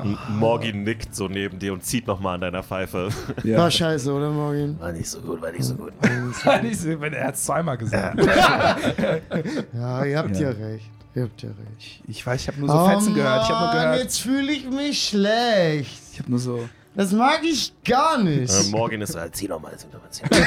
M- 0.00 0.16
Morgi 0.38 0.72
nickt 0.72 1.14
so 1.14 1.26
neben 1.28 1.58
dir 1.58 1.72
und 1.72 1.84
zieht 1.84 2.06
nochmal 2.06 2.36
an 2.36 2.40
deiner 2.42 2.62
Pfeife. 2.62 3.08
War 3.44 3.70
scheiße, 3.70 4.12
oder, 4.12 4.30
Morgan? 4.30 4.78
War 4.78 4.92
nicht 4.92 5.08
so 5.08 5.20
gut, 5.20 5.42
war 5.42 5.50
nicht 5.50 5.64
so 5.64 5.74
gut. 5.74 5.92
Nicht 6.62 6.78
so, 6.80 7.00
wenn 7.00 7.12
er 7.12 7.26
hat 7.28 7.34
es 7.34 7.44
zweimal 7.44 7.76
gesagt. 7.76 8.20
Ja, 9.74 10.04
ihr 10.04 10.18
habt 10.18 10.36
ja, 10.36 10.50
Ja. 10.50 10.56
recht. 10.66 10.90
Ihr 11.14 11.22
habt 11.24 11.42
ja 11.42 11.48
recht. 11.50 12.02
Ich 12.08 12.26
weiß, 12.26 12.40
ich 12.42 12.48
habe 12.48 12.60
nur 12.60 12.68
so 12.70 12.86
Fetzen 12.88 13.14
gehört. 13.14 13.42
Ich 13.42 13.48
habe 13.50 13.60
nur 13.60 13.70
Oh 13.70 13.74
Mann, 13.74 13.82
gehört. 13.82 14.02
jetzt 14.02 14.20
fühle 14.20 14.52
ich 14.52 14.70
mich 14.70 15.08
schlecht. 15.08 16.00
Ich 16.12 16.18
habe 16.20 16.30
nur 16.30 16.38
so. 16.38 16.68
Das 16.94 17.10
mag 17.12 17.40
ich 17.42 17.72
gar 17.84 18.18
nicht. 18.22 18.52
Äh, 18.52 18.70
Morgan 18.70 19.00
ist 19.00 19.16
"Ah, 19.16 19.30
zieh 19.32 19.48
nochmal, 19.48 19.72
zieh 19.78 19.86
nochmal, 19.92 20.10
zieh 20.10 20.24
nochmal. 20.24 20.42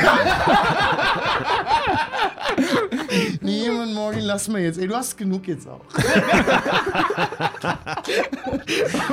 Nee, 3.41 3.69
Mann, 3.69 3.93
Morgan, 3.93 4.21
lass 4.21 4.47
mal 4.47 4.61
jetzt. 4.61 4.77
Ey, 4.79 4.87
du 4.87 4.95
hast 4.95 5.17
genug 5.17 5.47
jetzt 5.47 5.67
auch. 5.67 5.81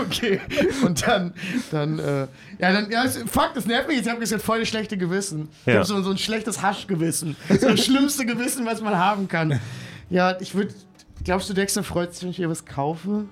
okay. 0.01 0.41
Und 0.85 1.07
dann, 1.07 1.33
dann, 1.71 1.99
äh, 1.99 2.21
ja, 2.59 2.73
dann, 2.73 2.91
ja, 2.91 3.05
fuck, 3.27 3.51
das 3.55 3.67
nervt 3.67 3.89
mich 3.89 3.97
jetzt. 3.97 4.07
Ich 4.07 4.11
habe 4.11 4.21
gesagt, 4.21 4.43
voll 4.43 4.61
das 4.61 4.69
schlechte 4.69 4.97
Gewissen. 4.97 5.49
Ich 5.63 5.67
Ja. 5.69 5.75
habe 5.77 5.85
so, 5.87 6.01
so 6.03 6.11
ein 6.11 6.19
schlechtes 6.19 6.63
Haschgewissen. 6.63 7.37
So 7.49 7.69
das 7.71 7.85
schlimmste 7.85 8.27
Gewissen, 8.27 8.65
was 8.67 8.81
man 8.81 8.97
haben 8.97 9.29
kann. 9.29 9.61
Ja, 10.11 10.39
ich 10.41 10.55
würde, 10.55 10.75
glaubst 11.25 11.49
du, 11.49 11.55
Dexter 11.55 11.83
freut 11.83 12.15
sich, 12.15 12.23
wenn 12.25 12.31
ich 12.31 12.39
ihr 12.41 12.51
was 12.51 12.65
kaufe? 12.65 13.25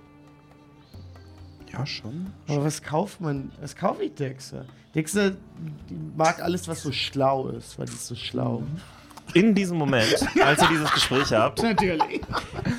Ja, 1.80 1.86
schon. 1.86 2.32
Aber 2.48 2.64
was 2.64 2.82
kauft 2.82 3.20
man? 3.20 3.50
Was 3.60 3.74
kaufe 3.74 4.04
ich 4.04 4.14
Dexter? 4.14 4.64
Dexter 4.94 5.30
die 5.30 5.96
mag 6.16 6.42
alles, 6.42 6.68
was 6.68 6.82
so 6.82 6.92
schlau 6.92 7.48
ist, 7.48 7.78
weil 7.78 7.86
die 7.86 7.92
ist 7.92 8.06
so 8.06 8.14
schlau. 8.14 8.62
In 9.32 9.54
diesem 9.54 9.78
Moment, 9.78 10.12
als 10.42 10.60
ihr 10.62 10.68
dieses 10.68 10.90
Gespräch 10.92 11.32
habt, 11.32 11.62
Natürlich. 11.62 12.20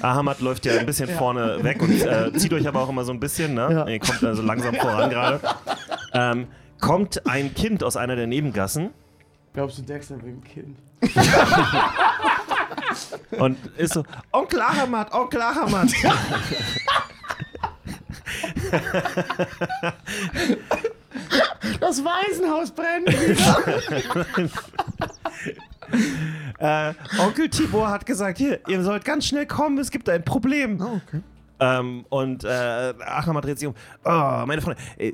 Ahamad 0.01 0.41
läuft 0.41 0.65
ja 0.65 0.77
ein 0.77 0.85
bisschen 0.85 1.09
vorne 1.09 1.63
weg 1.63 1.81
und 1.81 2.01
äh, 2.01 2.33
zieht 2.33 2.51
euch 2.51 2.67
aber 2.67 2.81
auch 2.81 2.89
immer 2.89 3.05
so 3.05 3.13
ein 3.13 3.19
bisschen, 3.21 3.53
ne? 3.53 3.69
Ja. 3.71 3.87
Ihr 3.87 3.99
kommt 3.99 4.23
also 4.23 4.41
langsam 4.41 4.75
voran 4.75 5.09
gerade. 5.09 5.39
Ähm, 6.13 6.47
kommt 6.81 7.25
ein 7.25 7.53
Kind 7.53 7.83
aus 7.83 7.95
einer 7.95 8.17
der 8.17 8.27
Nebengassen 8.27 8.89
Glaubst 9.53 9.77
du, 9.77 9.81
Dexter 9.81 10.21
will 10.21 10.29
ein 10.29 10.43
Kind? 10.43 10.77
und 13.37 13.57
ist 13.77 13.93
so, 13.93 14.03
Onkel 14.31 14.61
Ahamad, 14.61 15.13
Onkel 15.13 15.41
Ahamad. 15.41 15.89
Das 21.79 22.03
Waisenhaus 22.03 22.71
brennt! 22.71 23.07
äh, 26.59 26.93
Onkel 27.19 27.49
Tibor 27.49 27.89
hat 27.89 28.05
gesagt, 28.05 28.37
hier, 28.37 28.59
ihr 28.67 28.83
sollt 28.83 29.03
ganz 29.05 29.25
schnell 29.25 29.45
kommen, 29.45 29.77
es 29.77 29.91
gibt 29.91 30.07
ein 30.09 30.23
Problem. 30.23 30.79
Oh, 30.81 30.99
okay. 31.07 31.21
Ähm, 31.59 32.05
und 32.09 32.43
äh, 32.43 32.47
Ahamad 33.05 33.45
dreht 33.45 33.59
sich 33.59 33.67
um. 33.67 33.75
Oh, 34.03 34.43
meine 34.45 34.61
Freunde. 34.61 34.81
Äh, 34.97 35.13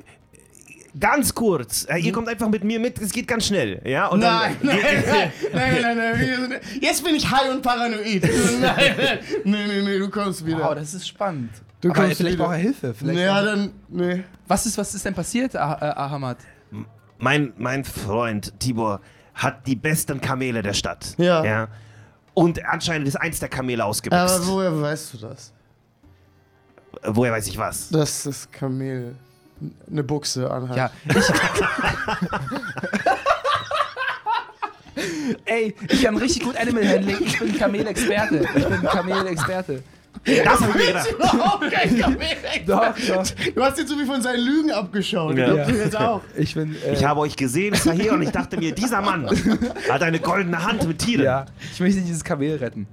Ganz 0.98 1.32
kurz, 1.34 1.86
äh, 1.88 1.98
ihr 1.98 2.12
kommt 2.12 2.28
einfach 2.28 2.48
mit 2.48 2.64
mir 2.64 2.80
mit, 2.80 2.98
es 2.98 3.12
geht 3.12 3.28
ganz 3.28 3.46
schnell, 3.46 3.80
ja? 3.84 4.06
Und 4.06 4.20
Nein, 4.20 4.56
dann, 4.58 4.68
nein, 4.68 4.80
nein, 5.06 5.32
nein, 5.52 5.82
nein, 5.82 5.96
nein, 5.96 6.18
wir 6.18 6.36
sind- 6.38 6.82
Jetzt 6.82 7.04
bin 7.04 7.14
ich 7.14 7.30
high 7.30 7.50
und 7.52 7.62
paranoid. 7.62 8.22
Nein, 8.60 8.94
nein, 8.96 9.18
nee, 9.44 9.66
nee, 9.66 9.82
nee, 9.82 9.98
du 9.98 10.08
kommst 10.08 10.44
wieder. 10.44 10.60
Wow, 10.60 10.74
das 10.74 10.94
ist 10.94 11.06
spannend. 11.06 11.50
Du 11.80 11.90
aber 11.90 12.02
kommst 12.02 12.16
vielleicht 12.16 12.34
wieder. 12.34 12.44
braucht 12.44 12.56
er 12.56 12.60
Hilfe. 12.60 12.94
Vielleicht 12.94 13.20
ja, 13.20 13.42
dann, 13.42 13.70
nee. 13.88 14.24
was, 14.46 14.66
ist, 14.66 14.76
was 14.76 14.94
ist 14.94 15.04
denn 15.04 15.14
passiert, 15.14 15.54
ah 15.54 15.78
äh, 15.80 15.98
Ahamad? 15.98 16.38
mein, 17.18 17.52
mein 17.56 17.84
Freund 17.84 18.58
Tibor 18.58 19.00
hat 19.34 19.66
die 19.66 19.76
besten 19.76 20.20
Kamele 20.20 20.62
der 20.62 20.74
Stadt. 20.74 21.14
Ja. 21.18 21.44
ja? 21.44 21.68
Und 22.34 22.64
anscheinend 22.64 23.08
ist 23.08 23.16
eins 23.16 23.40
der 23.40 23.48
Kamele 23.48 23.84
ausgebüxt. 23.84 24.34
Aber 24.34 24.46
woher 24.46 24.80
weißt 24.80 25.14
du 25.14 25.18
das? 25.18 25.52
Woher 27.04 27.32
weiß 27.32 27.48
ich 27.48 27.58
was? 27.58 27.90
Dass 27.90 28.22
das 28.24 28.50
Kamel 28.50 29.14
eine 29.90 30.02
Buchse 30.02 30.50
anhat. 30.50 30.76
Ja, 30.76 30.90
ich. 31.04 31.16
Ey, 35.44 35.76
ich 35.88 36.02
kann 36.02 36.16
richtig 36.16 36.42
gut 36.42 36.56
Animal 36.56 36.88
Handling. 36.88 37.18
Ich 37.20 37.38
bin 37.38 37.56
Kamelexperte. 37.56 38.48
Ich 38.56 38.66
bin 38.66 38.82
Kamelexperte. 38.82 39.84
Das 40.24 40.60
habe 40.60 40.70
ich 40.70 40.74
mir 40.76 40.86
gedacht. 40.88 41.10
Überhaupt 41.12 41.70
kein 41.70 41.98
Kamel. 42.00 42.18
Doch, 42.66 42.94
doch. 43.08 43.24
Du 43.54 43.62
hast 43.62 43.78
jetzt 43.78 43.88
so 43.88 43.98
wie 43.98 44.04
von 44.04 44.20
seinen 44.20 44.40
Lügen 44.44 44.70
abgeschaut. 44.72 45.36
Ja. 45.36 45.54
Ich 45.62 45.66
du 45.68 45.76
jetzt 45.78 45.96
auch. 45.96 46.20
Ich 46.36 46.54
bin. 46.54 46.76
Äh, 46.86 46.92
Ich 46.94 47.04
habe 47.04 47.20
euch 47.20 47.36
gesehen, 47.36 47.74
Sahir, 47.74 48.12
und 48.12 48.22
ich 48.22 48.30
dachte 48.30 48.56
mir, 48.58 48.72
dieser 48.74 49.00
Mann 49.00 49.28
hat 49.90 50.02
eine 50.02 50.18
goldene 50.20 50.62
Hand 50.64 50.86
mit 50.86 50.98
Tieren. 50.98 51.24
ja, 51.24 51.46
ich 51.72 51.80
möchte 51.80 52.00
dieses 52.00 52.22
Kamel 52.24 52.56
retten. 52.56 52.86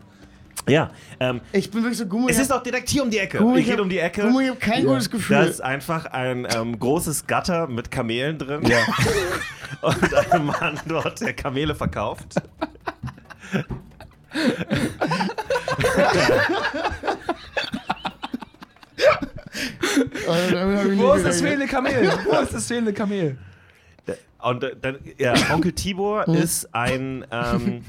ja 0.67 0.91
ähm, 1.19 1.41
Ich 1.51 1.69
bin 1.71 1.82
wirklich 1.84 1.97
so 1.97 2.05
Gummi. 2.05 2.32
es 2.32 2.39
ist 2.39 2.51
auch 2.53 2.63
direkt 2.63 2.89
hier 2.89 3.03
um 3.03 3.09
die 3.09 3.17
Ecke. 3.19 3.39
Gummi, 3.39 3.59
ich 3.59 3.65
gehe 3.65 3.82
um 3.82 3.89
die 3.89 3.99
Ecke. 3.99 4.21
Gummi, 4.21 4.43
ich 4.43 4.49
habe 4.49 4.59
kein 4.59 4.84
Ja. 4.84 4.89
gutes 4.91 5.09
Gefühl. 5.09 5.38
Da 5.38 5.43
ist 5.43 5.61
einfach 5.61 6.05
ein 6.07 6.47
ähm, 6.55 6.80
großes 6.80 7.28
Gatter 7.28 7.67
mit 7.67 7.91
Kamelen 7.91 8.38
drin. 8.38 8.61
Und 9.82 10.13
ein 10.32 10.45
Mann 10.45 10.80
dort, 10.88 11.19
der 11.21 11.34
Kamele 11.34 11.76
verkauft. 11.76 12.36
Also, 14.36 14.41
damit 19.13 19.13
hab 19.13 19.23
ich 19.55 19.82
nie 19.82 19.84
Wo 20.97 21.13
ist 21.13 21.25
das 21.25 21.41
fehlende 21.41 21.67
Kamel? 21.67 22.11
Wo 22.25 22.39
ist 22.39 22.53
das 22.53 22.67
fehlende 22.67 22.93
Kamel? 22.93 23.37
Und 24.41 24.63
äh, 24.63 24.75
dann, 24.79 24.99
ja, 25.17 25.33
Onkel 25.51 25.71
Tibor 25.71 26.27
ist 26.27 26.73
ein 26.73 27.25
ähm, 27.31 27.81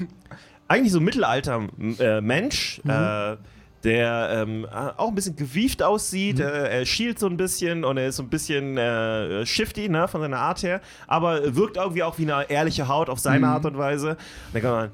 eigentlich 0.67 0.91
so 0.91 0.99
mittelalter 0.99 1.67
äh, 1.99 2.21
Mensch, 2.21 2.81
äh, 2.87 3.37
der 3.83 4.29
ähm, 4.31 4.65
äh, 4.65 4.67
auch 4.97 5.09
ein 5.09 5.15
bisschen 5.15 5.35
gewieft 5.35 5.83
aussieht. 5.83 6.39
Äh, 6.39 6.79
er 6.79 6.85
schielt 6.85 7.19
so 7.19 7.27
ein 7.27 7.37
bisschen 7.37 7.83
und 7.85 7.97
er 7.97 8.07
ist 8.07 8.15
so 8.17 8.23
ein 8.23 8.29
bisschen 8.29 8.77
äh, 8.77 9.45
shifty 9.45 9.87
ne, 9.87 10.07
von 10.07 10.21
seiner 10.21 10.39
Art 10.39 10.63
her, 10.63 10.81
aber 11.05 11.55
wirkt 11.55 11.77
irgendwie 11.77 12.03
auch 12.03 12.17
wie 12.17 12.31
eine 12.31 12.49
ehrliche 12.49 12.87
Haut 12.87 13.09
auf 13.09 13.19
seine 13.19 13.47
Art 13.47 13.65
und 13.65 13.77
Weise. 13.77 14.11
Und 14.11 14.17
dann 14.53 14.61
kann 14.61 14.71
man, 14.71 14.91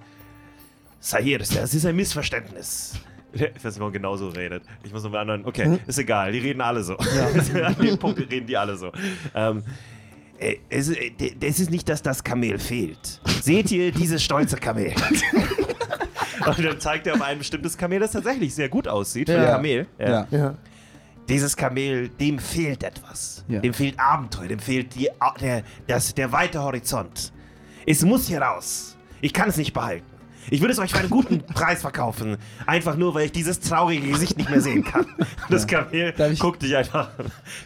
Sahir, 1.00 1.40
das 1.40 1.74
ist 1.74 1.86
ein 1.86 1.96
Missverständnis. 1.96 2.94
Ich 3.34 3.42
weiß 3.42 3.64
nicht, 3.64 3.80
warum 3.80 3.90
er 3.92 4.00
genauso 4.00 4.30
redet. 4.30 4.64
Ich 4.84 4.94
muss 4.94 5.04
noch 5.04 5.12
mit 5.12 5.20
anderen. 5.20 5.44
Okay, 5.46 5.80
ist 5.88 5.98
egal, 5.98 6.32
die 6.32 6.40
reden 6.40 6.62
alle 6.62 6.84
so. 6.84 6.98
An 6.98 7.76
dem 7.82 7.98
Punkt 7.98 8.20
reden 8.32 8.46
die 8.48 8.56
alle 8.56 8.78
so. 8.78 8.92
Ähm, 9.34 9.64
äh, 10.38 10.58
es, 10.70 10.90
äh, 10.90 11.12
es 11.42 11.60
ist 11.60 11.72
nicht, 11.72 11.90
dass 11.90 12.02
das 12.02 12.24
Kamel 12.24 12.60
fehlt. 12.60 13.22
Seht 13.42 13.72
ihr 13.72 13.92
dieses 13.92 14.24
stolze 14.24 14.58
Kamel? 14.58 14.94
Und 16.46 16.64
dann 16.64 16.80
zeigt 16.80 17.08
er 17.08 17.14
auf 17.14 17.22
ein 17.22 17.38
bestimmtes 17.38 17.78
Kamel, 17.78 18.00
das 18.00 18.12
tatsächlich 18.12 18.54
sehr 18.54 18.68
gut 18.70 18.88
aussieht 18.88 19.30
für 19.30 19.36
Ja. 19.36 19.44
ein 19.46 19.52
Kamel. 19.54 19.88
Ja. 19.98 20.28
Ja. 20.30 20.56
Dieses 21.30 21.56
Kamel, 21.56 22.10
dem 22.10 22.38
fehlt 22.38 22.84
etwas. 22.84 23.46
Ja. 23.48 23.62
Dem 23.62 23.74
fehlt 23.74 23.98
Abenteuer, 23.98 24.48
dem 24.50 24.60
fehlt 24.60 24.94
die, 24.96 25.10
der, 25.40 25.64
das, 25.88 26.14
der 26.14 26.32
weite 26.34 26.62
Horizont. 26.62 27.32
Es 27.86 28.04
muss 28.04 28.28
hier 28.28 28.42
raus. 28.42 28.98
Ich 29.22 29.32
kann 29.34 29.48
es 29.50 29.56
nicht 29.58 29.72
behalten. 29.74 30.06
Ich 30.50 30.62
würde 30.62 30.74
es 30.74 30.80
euch 30.80 30.92
für 30.92 31.00
einen 31.00 31.10
guten 31.10 31.40
Preis 31.54 31.82
verkaufen. 31.82 32.38
Einfach 32.66 32.96
nur, 32.96 33.14
weil 33.14 33.26
ich 33.26 33.32
dieses 33.32 33.60
traurige 33.60 34.08
Gesicht 34.08 34.38
nicht 34.38 34.50
mehr 34.50 34.62
sehen 34.62 34.84
kann. 34.84 35.06
Das 35.50 35.68
Kamel 35.68 36.14
Darf 36.14 36.32
ich- 36.32 36.40
guckt 36.40 36.62
dich 36.62 36.76
einfach 36.76 37.10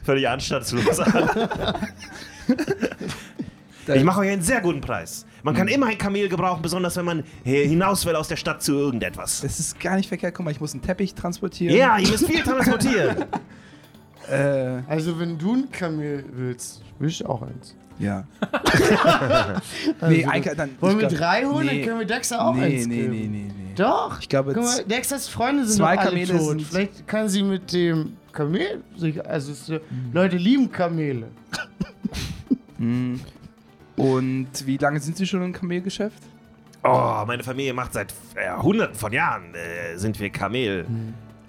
völlig 0.04 0.28
anstandslos 0.28 1.00
an. 1.00 1.30
Ich 3.96 4.04
mache 4.04 4.20
euch 4.20 4.30
einen 4.32 4.42
sehr 4.42 4.60
guten 4.60 4.82
Preis. 4.82 5.26
Man 5.44 5.56
kann 5.56 5.70
immer 5.70 5.86
ein 5.86 5.98
Kamel 5.98 6.28
gebrauchen, 6.28 6.62
besonders 6.62 6.98
wenn 6.98 7.06
man 7.06 7.24
hinaus 7.46 8.06
will 8.06 8.16
aus 8.18 8.28
der 8.28 8.36
Stadt 8.36 8.62
zu 8.62 8.74
irgendetwas. 8.74 9.44
Es 9.46 9.62
ist 9.62 9.80
gar 9.80 9.96
nicht 9.96 10.10
verkehrt. 10.10 10.36
Guck 10.36 10.44
mal, 10.44 10.52
ich 10.52 10.60
muss 10.60 10.74
einen 10.74 10.82
Teppich 10.82 11.16
transportieren. 11.16 11.74
Ja, 11.74 11.98
ihr 11.98 12.10
müsst 12.10 12.28
viel 12.28 12.44
transportieren. 12.44 13.24
Äh, 14.30 14.82
Also, 14.90 15.18
wenn 15.20 15.38
du 15.38 15.54
ein 15.56 15.72
Kamel 15.72 16.26
willst, 16.34 16.82
will 17.00 17.08
ich 17.08 17.26
auch 17.26 17.42
eins. 17.44 17.76
Ja. 18.00 18.24
Also, 20.00 20.14
nee, 20.16 20.26
Eike, 20.26 20.56
dann. 20.56 20.70
wollen 20.80 21.00
wir 21.00 21.08
glaub- 21.08 21.20
drei 21.20 21.46
holen, 21.46 21.66
nee. 21.68 21.78
dann 21.80 21.86
können 21.88 22.00
wir 22.00 22.06
Dexter 22.08 22.46
auch 22.46 22.56
nee, 22.56 22.64
eins 22.64 22.88
nee, 22.88 22.96
geben. 22.96 23.12
nee, 23.12 23.28
nee, 23.28 23.46
nee. 23.58 23.74
Doch. 23.76 24.20
Ich 24.20 24.30
glaube, 24.30 24.54
Guck 24.54 24.64
mal, 24.64 24.84
Dexters 24.86 25.28
Freunde 25.28 25.66
sind 25.66 25.78
zwei 25.78 25.96
noch 25.96 26.02
alle 26.02 26.10
Kamele 26.12 26.38
tot. 26.38 26.50
sind- 26.50 26.62
Vielleicht 26.64 27.08
kann 27.08 27.30
sie 27.30 27.44
mit 27.44 27.72
dem 27.74 28.14
Kamel 28.32 28.84
sich, 28.96 29.26
also 29.28 29.74
äh, 29.76 29.80
Leute 30.14 30.38
lieben 30.38 30.72
Kamele. 30.72 31.28
Hm. 32.78 33.20
Und 33.96 34.48
wie 34.66 34.78
lange 34.78 35.00
sind 35.00 35.18
Sie 35.18 35.26
schon 35.26 35.42
im 35.44 35.54
Kamelgeschäft? 35.54 36.22
Oh, 36.84 37.24
meine 37.26 37.44
Familie 37.44 37.74
macht 37.74 37.94
seit 37.94 38.14
äh, 38.36 38.56
hunderten 38.62 38.96
von 38.96 39.12
Jahren, 39.12 39.54
äh, 39.56 39.98
sind 39.98 40.20
wir 40.20 40.30
Kamel. 40.30 40.86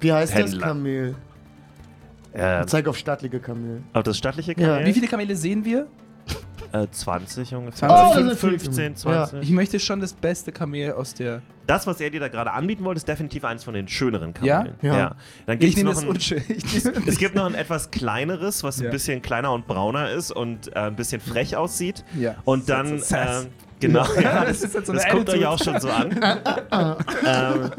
Wie 0.00 0.12
heißt 0.12 0.32
das 0.32 0.40
Händler. 0.52 0.66
Kamel? 0.68 1.14
Äh, 2.32 2.64
Zeig 2.66 2.86
auf 2.88 2.96
stattliche 2.96 3.38
Kamel. 3.40 3.82
auf 3.92 4.02
das 4.02 4.16
stattliche 4.16 4.52
Ja. 4.58 4.68
Kamel? 4.76 4.86
Wie 4.86 4.92
viele 4.94 5.06
Kamele 5.08 5.36
sehen 5.36 5.64
wir? 5.64 5.86
Äh, 6.72 6.86
20 6.90 7.54
ungefähr. 7.54 7.88
20. 7.88 7.96
Oh, 7.98 8.04
das 8.04 8.14
Fünf- 8.14 8.28
sind 8.30 8.38
viele 8.40 8.58
15, 8.58 8.94
Kamele. 8.94 9.24
20. 9.28 9.42
Ich 9.42 9.50
möchte 9.50 9.80
schon 9.80 10.00
das 10.00 10.12
beste 10.12 10.52
Kamel 10.52 10.92
aus 10.92 11.14
der. 11.14 11.42
Das, 11.66 11.86
was 11.86 12.00
er 12.00 12.08
dir 12.10 12.20
da 12.20 12.28
gerade 12.28 12.50
anbieten 12.52 12.82
wollte, 12.84 12.98
ist 12.98 13.08
definitiv 13.08 13.44
eins 13.44 13.62
von 13.64 13.74
den 13.74 13.88
schöneren 13.88 14.32
Ja? 14.42 14.58
Kamelen. 14.64 14.76
Ja. 14.80 15.16
Dann 15.46 15.54
Ich 15.56 15.60
gibt's 15.60 15.76
nehme 15.76 15.90
noch 15.90 15.94
das 15.96 16.04
ein, 16.04 16.08
unschön. 16.10 16.42
Ich 16.48 16.84
nehme 16.84 17.02
Es 17.06 17.18
gibt 17.18 17.34
noch 17.34 17.44
ein 17.46 17.54
etwas 17.54 17.90
kleineres, 17.90 18.62
was 18.64 18.80
Ja. 18.80 18.86
ein 18.86 18.90
bisschen 18.90 19.20
kleiner 19.22 19.52
und 19.52 19.66
brauner 19.66 20.10
ist 20.10 20.30
und 20.30 20.68
äh, 20.74 20.78
ein 20.80 20.96
bisschen 20.96 21.20
frech 21.20 21.56
aussieht. 21.56 22.04
Ja. 22.18 22.36
Und 22.44 22.68
dann, 22.70 23.02
ähm, 23.10 23.46
genau, 23.80 24.04
ja, 24.20 24.44
Das 24.44 24.60
das, 24.60 24.70
ist 24.70 24.74
halt 24.74 24.86
so 24.86 24.92
das 24.92 25.06
kommt 25.08 25.28
euch 25.30 25.46
auch 25.46 25.58
schon 25.62 25.80
so 25.80 25.88
an. 25.90 26.10
ähm, 27.26 27.70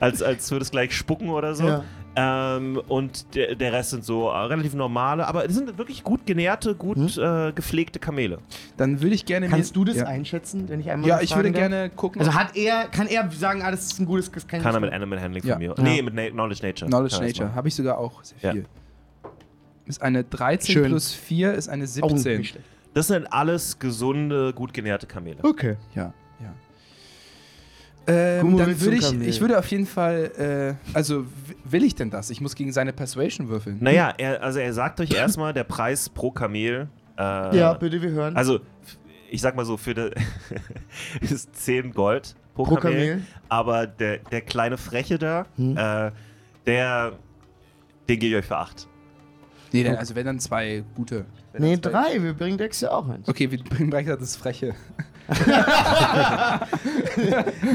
als, 0.00 0.22
als 0.22 0.50
würde 0.50 0.62
es 0.64 0.70
gleich 0.70 0.94
spucken 0.96 1.28
oder 1.30 1.54
so. 1.54 1.66
Ja. 1.66 1.84
Ähm, 2.14 2.78
und 2.88 3.34
der, 3.34 3.54
der 3.54 3.72
Rest 3.72 3.90
sind 3.90 4.04
so 4.04 4.28
äh, 4.28 4.36
relativ 4.36 4.74
normale, 4.74 5.26
aber 5.26 5.46
es 5.46 5.54
sind 5.54 5.78
wirklich 5.78 6.04
gut 6.04 6.26
genährte, 6.26 6.74
gut 6.74 7.16
äh, 7.16 7.52
gepflegte 7.52 7.98
Kamele. 7.98 8.38
Dann 8.76 9.00
würde 9.00 9.14
ich 9.14 9.24
gerne. 9.24 9.48
Kannst 9.48 9.74
du 9.76 9.84
das 9.86 9.96
ja. 9.96 10.04
einschätzen, 10.04 10.68
wenn 10.68 10.80
ich 10.80 10.90
einmal 10.90 11.08
Ja, 11.08 11.20
ich 11.22 11.34
würde 11.34 11.50
darf? 11.50 11.58
gerne 11.60 11.88
gucken. 11.88 12.20
Also 12.20 12.34
hat 12.34 12.54
er, 12.54 12.88
kann 12.88 13.06
er 13.06 13.30
sagen, 13.30 13.62
ah, 13.62 13.70
das 13.70 13.86
ist 13.86 13.98
ein 13.98 14.04
gutes, 14.04 14.30
das 14.30 14.46
kann 14.46 14.62
er 14.62 14.80
mit 14.80 14.92
Animal 14.92 15.20
Handling 15.22 15.42
Ja. 15.44 15.54
von 15.54 15.62
mir. 15.62 15.74
Ja. 15.74 15.82
Nee, 15.82 16.02
mit 16.02 16.12
Na 16.12 16.28
Knowledge 16.28 16.66
Nature. 16.66 16.90
Knowledge 16.90 17.16
das 17.16 17.26
Nature. 17.26 17.54
Habe 17.54 17.68
ich 17.68 17.74
sogar 17.74 17.96
auch 17.96 18.22
sehr 18.22 18.36
Ja. 18.42 18.52
viel. 18.52 18.66
Ist 19.86 20.02
eine 20.02 20.22
13 20.22 20.72
Schön. 20.74 20.84
plus 20.84 21.12
4 21.12 21.54
ist 21.54 21.68
eine 21.68 21.84
Oh, 21.84 22.10
17. 22.10 22.38
nicht 22.38 22.50
schlecht. 22.50 22.66
Das 22.94 23.06
sind 23.08 23.26
alles 23.32 23.78
gesunde, 23.78 24.52
gut 24.52 24.74
genährte 24.74 25.06
Kamele. 25.06 25.38
Okay. 25.42 25.76
Ja, 25.94 26.12
ja. 26.40 26.52
Ähm, 28.06 28.56
dann 28.56 28.80
würde 28.80 28.96
ich, 28.96 29.12
ich 29.28 29.40
würde 29.40 29.58
auf 29.58 29.66
jeden 29.68 29.86
Fall, 29.86 30.76
äh, 30.84 30.94
also 30.96 31.24
will 31.64 31.84
ich 31.84 31.94
denn 31.94 32.10
das? 32.10 32.30
Ich 32.30 32.40
muss 32.40 32.54
gegen 32.54 32.72
seine 32.72 32.92
Persuasion 32.92 33.48
würfeln. 33.48 33.78
Naja, 33.80 34.12
er, 34.18 34.42
also 34.42 34.58
er 34.58 34.72
sagt 34.72 35.00
euch 35.00 35.12
erstmal, 35.14 35.52
der 35.52 35.64
Preis 35.64 36.08
pro 36.08 36.30
Kamel. 36.32 36.88
Äh, 37.16 37.56
Ja, 37.56 37.74
bitte, 37.74 38.02
wir 38.02 38.10
hören. 38.10 38.36
Also, 38.36 38.60
ich 39.30 39.40
sag 39.40 39.54
mal 39.54 39.64
so, 39.64 39.76
für 39.76 39.94
de, 39.94 40.12
ist 41.20 41.54
10 41.54 41.92
Gold 41.92 42.34
pro, 42.54 42.64
Pro 42.64 42.74
Kamel, 42.76 43.08
Kamel. 43.08 43.22
Aber 43.48 43.86
der, 43.86 44.18
der 44.18 44.40
kleine 44.42 44.76
Freche 44.78 45.18
da, 45.18 45.46
Hm. 45.56 45.76
äh, 45.76 46.10
der, 46.66 47.12
den 48.08 48.18
gebe 48.18 48.26
ich 48.26 48.36
euch 48.36 48.46
für 48.46 48.56
8. 48.58 48.88
Nee, 49.72 49.84
dann, 49.84 49.96
also 49.96 50.14
wenn 50.16 50.26
dann 50.26 50.38
zwei 50.40 50.82
gute. 50.96 51.24
Nee, 51.58 51.76
drei, 51.76 52.22
wir 52.22 52.34
bringen 52.34 52.58
Dex 52.58 52.80
ja 52.80 52.90
auch 52.90 53.08
eins. 53.08 53.28
Okay, 53.28 53.50
wir 53.50 53.62
bringen 53.62 53.90
Brecher 53.90 54.16
das 54.16 54.36
Freche. 54.36 54.74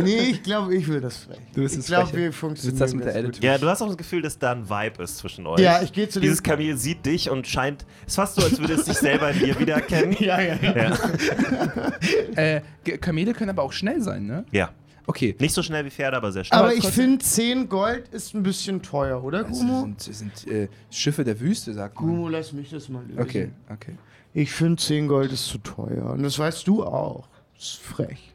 nee, 0.03 0.31
ich 0.31 0.43
glaube, 0.43 0.75
ich 0.75 0.87
will 0.87 1.01
das 1.01 1.17
frech. 1.17 1.37
Du 1.53 1.61
willst 1.61 1.77
ich 1.77 1.85
glaube, 1.85 2.07
Freche. 2.07 2.23
wir 2.23 2.33
funktionieren 2.33 2.79
das 2.79 2.93
mit 2.93 3.05
der. 3.05 3.15
Attitude. 3.15 3.45
Ja, 3.45 3.57
du 3.57 3.67
hast 3.67 3.81
auch 3.81 3.87
das 3.87 3.97
Gefühl, 3.97 4.21
dass 4.21 4.37
da 4.37 4.51
ein 4.51 4.69
Vibe 4.69 5.03
ist 5.03 5.17
zwischen 5.17 5.47
euch. 5.47 5.59
Ja, 5.59 5.81
ich 5.81 5.93
gehe 5.93 6.09
zu. 6.09 6.19
Dieses 6.19 6.43
Kamel 6.43 6.77
sieht 6.77 7.05
dich 7.05 7.29
und 7.29 7.47
scheint. 7.47 7.85
Es 8.01 8.13
ist 8.13 8.15
fast 8.15 8.35
so, 8.35 8.43
als 8.43 8.59
würde 8.59 8.73
es 8.73 8.85
sich 8.85 8.97
selber 8.97 9.31
in 9.31 9.39
dir 9.39 9.59
wiedererkennen. 9.59 10.15
ja, 10.19 10.41
ja, 10.41 10.55
ja. 10.61 10.75
Ja. 10.75 10.97
Äh, 12.35 12.61
Kamele 12.99 13.33
können 13.33 13.49
aber 13.49 13.63
auch 13.63 13.71
schnell 13.71 14.01
sein, 14.01 14.25
ne? 14.25 14.45
ja. 14.51 14.69
Okay. 15.09 15.35
Nicht 15.39 15.53
so 15.53 15.63
schnell 15.63 15.85
wie 15.85 15.89
Pferde, 15.89 16.17
aber 16.17 16.31
sehr 16.33 16.43
schnell. 16.43 16.59
Aber 16.59 16.73
ich 16.73 16.85
finde, 16.85 17.23
10 17.23 17.69
Gold 17.69 18.09
ist 18.09 18.33
ein 18.35 18.43
bisschen 18.43 18.81
teuer, 18.81 19.23
oder, 19.23 19.45
Also 19.45 19.61
Gumo? 19.61 19.81
sind, 19.81 20.01
sind 20.01 20.47
äh, 20.47 20.67
Schiffe 20.91 21.23
der 21.23 21.39
Wüste, 21.39 21.73
sagt 21.73 21.95
man. 21.95 22.05
Gumo, 22.05 22.27
lass 22.27 22.51
mich 22.53 22.69
das 22.69 22.89
mal 22.89 23.03
lösen. 23.05 23.19
Okay, 23.21 23.49
okay. 23.71 23.95
Ich 24.33 24.51
finde 24.51 24.81
10 24.81 25.07
Gold 25.07 25.31
ist 25.31 25.45
zu 25.47 25.57
teuer. 25.59 26.11
Und 26.11 26.23
das 26.23 26.37
weißt 26.37 26.67
du 26.67 26.83
auch. 26.83 27.27
Das 27.55 27.63
ist 27.69 27.77
frech. 27.79 28.33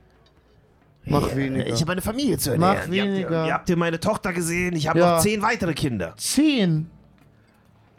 Mach 1.04 1.34
weniger. 1.36 1.66
Ich 1.66 1.80
habe 1.80 1.92
eine 1.92 2.00
Familie 2.00 2.38
zu 2.38 2.56
Mach 2.56 2.74
ernähren. 2.76 2.92
Ihr 2.92 3.02
habt, 3.02 3.12
weniger. 3.12 3.42
ihr, 3.42 3.46
ihr 3.48 3.54
habt 3.54 3.68
ihr 3.70 3.76
meine 3.76 4.00
Tochter 4.00 4.32
gesehen? 4.32 4.74
Ich 4.74 4.88
habe 4.88 4.98
Ja. 5.00 5.16
noch 5.16 5.22
zehn 5.22 5.42
weitere 5.42 5.74
Kinder. 5.74 6.14
10. 6.16 6.88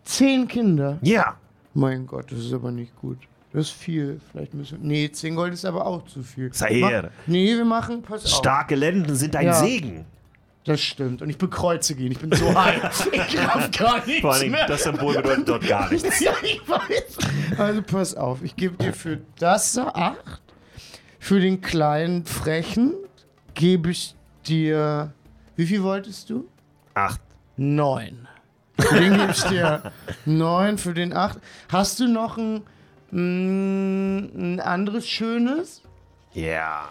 10 0.04 0.48
Kinder. 0.48 0.98
Ja. 1.02 1.38
Mein 1.74 2.06
Gott, 2.08 2.32
das 2.32 2.40
ist 2.40 2.54
aber 2.54 2.72
nicht 2.72 2.96
gut. 2.96 3.18
Das 3.54 3.68
ist 3.68 3.72
viel. 3.72 4.20
Vielleicht 4.32 4.54
müssen 4.54 4.82
wir. 4.82 4.88
Nee, 4.88 5.12
10 5.12 5.36
Gold 5.36 5.54
ist 5.54 5.64
aber 5.66 5.86
auch 5.86 6.04
zu 6.06 6.24
viel. 6.24 6.52
Sei 6.54 6.74
her. 6.76 7.12
Nee, 7.28 7.56
wir 7.56 7.66
machen. 7.66 8.02
Pass 8.02 8.26
auf. 8.26 8.32
Starke 8.32 8.76
Lenden 8.76 9.16
sind 9.16 9.36
ein 9.36 9.46
Ja. 9.46 9.54
Segen. 9.54 10.06
Das 10.66 10.82
stimmt. 10.82 11.22
Und 11.22 11.30
ich 11.30 11.38
bekreuze 11.38 11.94
ihn. 11.94 12.14
Ich 12.14 12.20
bin 12.20 12.32
so 12.32 12.54
high. 12.60 13.08
ich 13.12 13.38
raff 13.38 13.70
gar 13.72 14.06
nichts 14.06 14.22
Vor 14.22 14.34
allem, 14.34 14.52
mehr. 14.52 14.66
das 14.66 14.84
Symbol 14.84 15.14
bedeutet 15.16 15.48
dort 15.50 15.68
gar 15.68 15.90
nichts. 15.92 16.20
ja, 16.22 16.32
ich 16.42 16.62
weiß. 16.68 17.58
Also 17.60 17.82
pass 17.84 18.16
auf. 18.16 18.42
Ich 18.42 18.56
gebe 18.56 18.76
dir 18.78 18.94
für 18.94 19.20
das 19.38 19.74
da 19.74 19.88
8. 19.90 20.18
Für 21.20 21.40
den 21.40 21.62
kleinen 21.62 22.26
Frechen 22.26 22.94
gebe 23.54 23.92
ich 23.92 24.16
dir. 24.48 25.14
Wie 25.56 25.66
viel 25.68 25.84
wolltest 25.84 26.30
du? 26.30 26.48
Acht. 26.96 27.22
Neun. 27.58 28.28
Für 28.80 29.00
den 29.00 29.14
gebe 29.18 29.32
ich 29.32 29.44
dir 29.44 29.92
neun, 30.26 30.78
für 30.80 30.94
den 30.96 31.14
acht. 31.14 31.38
Hast 31.72 32.00
du 32.00 32.08
noch 32.08 32.38
ein, 32.38 32.64
mm, 33.14 34.18
ein 34.36 34.60
anderes 34.60 35.08
Schönes? 35.08 35.82
Ja. 36.34 36.90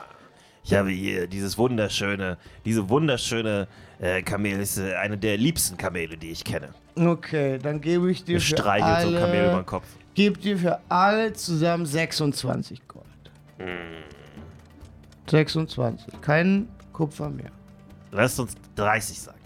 Ich 0.64 0.74
habe 0.74 0.90
hier 0.90 1.26
dieses 1.26 1.58
wunderschöne, 1.58 2.38
diese 2.64 2.88
wunderschöne 2.88 3.66
äh, 3.98 4.22
Kamel 4.22 4.60
ist 4.60 4.78
äh, 4.78 4.94
eine 4.94 5.18
der 5.18 5.36
liebsten 5.36 5.76
Kamele, 5.76 6.16
die 6.16 6.30
ich 6.30 6.44
kenne. 6.44 6.68
Okay, 6.94 7.58
dann 7.58 7.80
gebe 7.80 8.10
ich 8.10 8.24
dir 8.24 8.34
Ihr 8.34 8.40
für 8.40 8.46
streichelt 8.46 9.02
so 9.02 9.08
ein 9.08 9.14
Kamel 9.22 9.40
über 9.40 9.48
alle, 9.48 9.62
den 9.62 9.66
Kopf. 9.66 9.86
gebe 10.14 10.38
dir 10.38 10.56
für 10.58 10.78
alle 10.88 11.32
zusammen 11.32 11.84
26 11.86 12.86
Gold. 12.86 13.04
Hm. 13.58 14.04
26. 15.28 16.20
Kein 16.20 16.68
Kupfer 16.92 17.28
mehr. 17.30 17.50
Lasst 18.10 18.38
uns 18.38 18.54
30 18.76 19.20
sagen. 19.20 19.38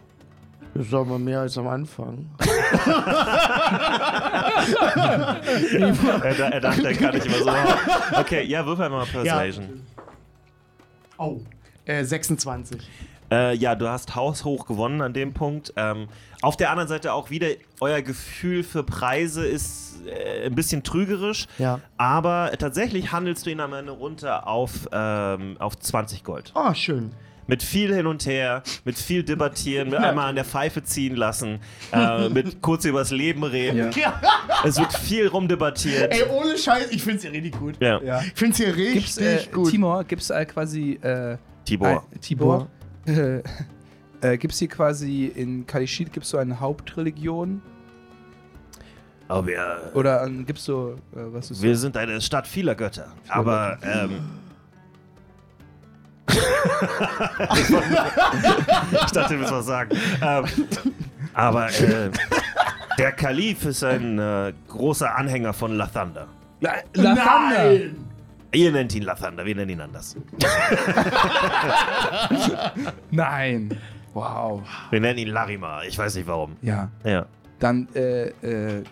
Das 0.76 0.86
ist 0.88 0.94
aber 0.94 1.18
mehr 1.18 1.40
als 1.40 1.56
am 1.56 1.68
Anfang. 1.68 2.28
er, 6.22 6.52
er 6.52 6.60
dachte, 6.60 6.88
er 6.88 6.94
kann 6.94 7.14
nicht 7.14 7.24
immer 7.26 7.38
so. 7.38 7.50
Okay, 8.18 8.44
ja, 8.44 8.66
wirf 8.66 8.78
einmal 8.80 9.00
mal 9.00 9.10
Persuasion. 9.10 9.82
Oh. 11.16 11.40
Äh, 11.86 12.04
26. 12.04 12.82
Ja, 13.30 13.36
äh, 13.36 13.54
ja 13.54 13.74
du 13.74 13.88
hast 13.88 14.14
haushoch 14.14 14.66
gewonnen 14.66 15.00
an 15.00 15.14
dem 15.14 15.32
Punkt. 15.32 15.72
Ähm, 15.76 16.08
auf 16.42 16.58
der 16.58 16.70
anderen 16.70 16.88
Seite 16.88 17.14
auch 17.14 17.30
wieder, 17.30 17.48
euer 17.80 18.02
Gefühl 18.02 18.62
für 18.62 18.82
Preise 18.82 19.46
ist 19.46 20.06
äh, 20.06 20.44
ein 20.44 20.54
bisschen 20.54 20.82
trügerisch. 20.82 21.46
Ja. 21.58 21.80
Aber 21.96 22.52
tatsächlich 22.58 23.12
handelst 23.12 23.46
du 23.46 23.50
ihn 23.50 23.60
am 23.60 23.72
Ende 23.72 23.92
runter 23.92 24.46
auf, 24.46 24.88
ähm, 24.92 25.56
auf 25.58 25.78
20 25.78 26.22
Gold. 26.22 26.52
Oh, 26.54 26.74
schön. 26.74 27.12
Mit 27.46 27.62
viel 27.62 27.94
hin 27.94 28.06
und 28.06 28.26
her, 28.26 28.62
mit 28.84 28.98
viel 28.98 29.22
debattieren, 29.22 29.90
mit 29.90 29.98
einmal 29.98 30.28
an 30.28 30.34
der 30.34 30.44
Pfeife 30.44 30.82
ziehen 30.82 31.16
lassen, 31.16 31.60
äh, 31.92 32.28
mit 32.28 32.60
kurz 32.62 32.84
übers 32.84 33.10
Leben 33.10 33.44
reden. 33.44 33.92
Ja. 33.96 34.20
Es 34.64 34.78
wird 34.78 34.92
viel 34.92 35.28
rumdebattiert. 35.28 36.12
Ey, 36.12 36.24
ohne 36.24 36.58
Scheiß, 36.58 36.90
ich 36.90 37.02
find's 37.02 37.22
hier 37.22 37.32
richtig 37.32 37.58
gut. 37.58 37.76
Ja. 37.80 38.00
Ja. 38.02 38.20
Ich 38.22 38.32
find's 38.34 38.58
hier 38.58 38.74
richtig 38.74 39.14
Gibt's, 39.14 39.18
äh, 39.18 39.46
gut. 39.52 39.70
Timor, 39.70 40.04
gibt's 40.04 40.30
äh, 40.30 40.44
quasi. 40.44 40.98
Äh, 41.02 41.36
Tibor. 41.64 42.04
Ein, 42.12 42.20
Tibor. 42.20 42.68
Äh, 43.06 43.42
äh, 44.20 44.38
gibt's 44.38 44.58
hier 44.58 44.68
quasi 44.68 45.26
in 45.26 45.66
Kalishit 45.66 46.12
gibt's 46.12 46.30
so 46.30 46.38
eine 46.38 46.58
Hauptreligion? 46.58 47.62
Aber 49.28 49.46
wir, 49.46 49.90
Oder 49.94 50.24
ähm, 50.24 50.46
gibt's 50.46 50.64
so, 50.64 50.96
äh, 51.12 51.18
was 51.32 51.50
ist 51.50 51.62
wir 51.62 51.76
sind 51.76 51.96
eine 51.96 52.20
Stadt 52.20 52.46
vieler 52.46 52.74
Götter. 52.74 53.12
Aber 53.28 53.78
ähm, 53.82 54.20
ich 59.04 59.10
dachte, 59.12 59.34
du 59.34 59.40
willst 59.40 59.52
was 59.52 59.66
sagen. 59.66 59.90
Ähm, 60.22 60.44
aber 61.34 61.68
äh, 61.68 62.10
der 62.98 63.12
Kalif 63.12 63.64
ist 63.66 63.84
ein 63.84 64.18
äh, 64.18 64.52
großer 64.68 65.14
Anhänger 65.14 65.52
von 65.52 65.76
Lathander. 65.76 66.26
La 66.60 66.72
Lathander! 66.94 67.80
Ihr 68.52 68.72
nennt 68.72 68.94
ihn 68.94 69.02
Lathander, 69.02 69.44
wir 69.44 69.54
nennen 69.54 69.70
ihn 69.70 69.80
anders. 69.80 70.16
Nein! 73.10 73.76
Wow. 74.14 74.62
Wir 74.90 75.00
nennen 75.00 75.18
ihn 75.18 75.28
Larimar, 75.28 75.84
ich 75.84 75.98
weiß 75.98 76.14
nicht 76.14 76.26
warum. 76.26 76.56
Ja, 76.62 76.88
Ja. 77.04 77.26
dann, 77.58 77.86
äh, 77.94 78.28
äh, 78.28 78.82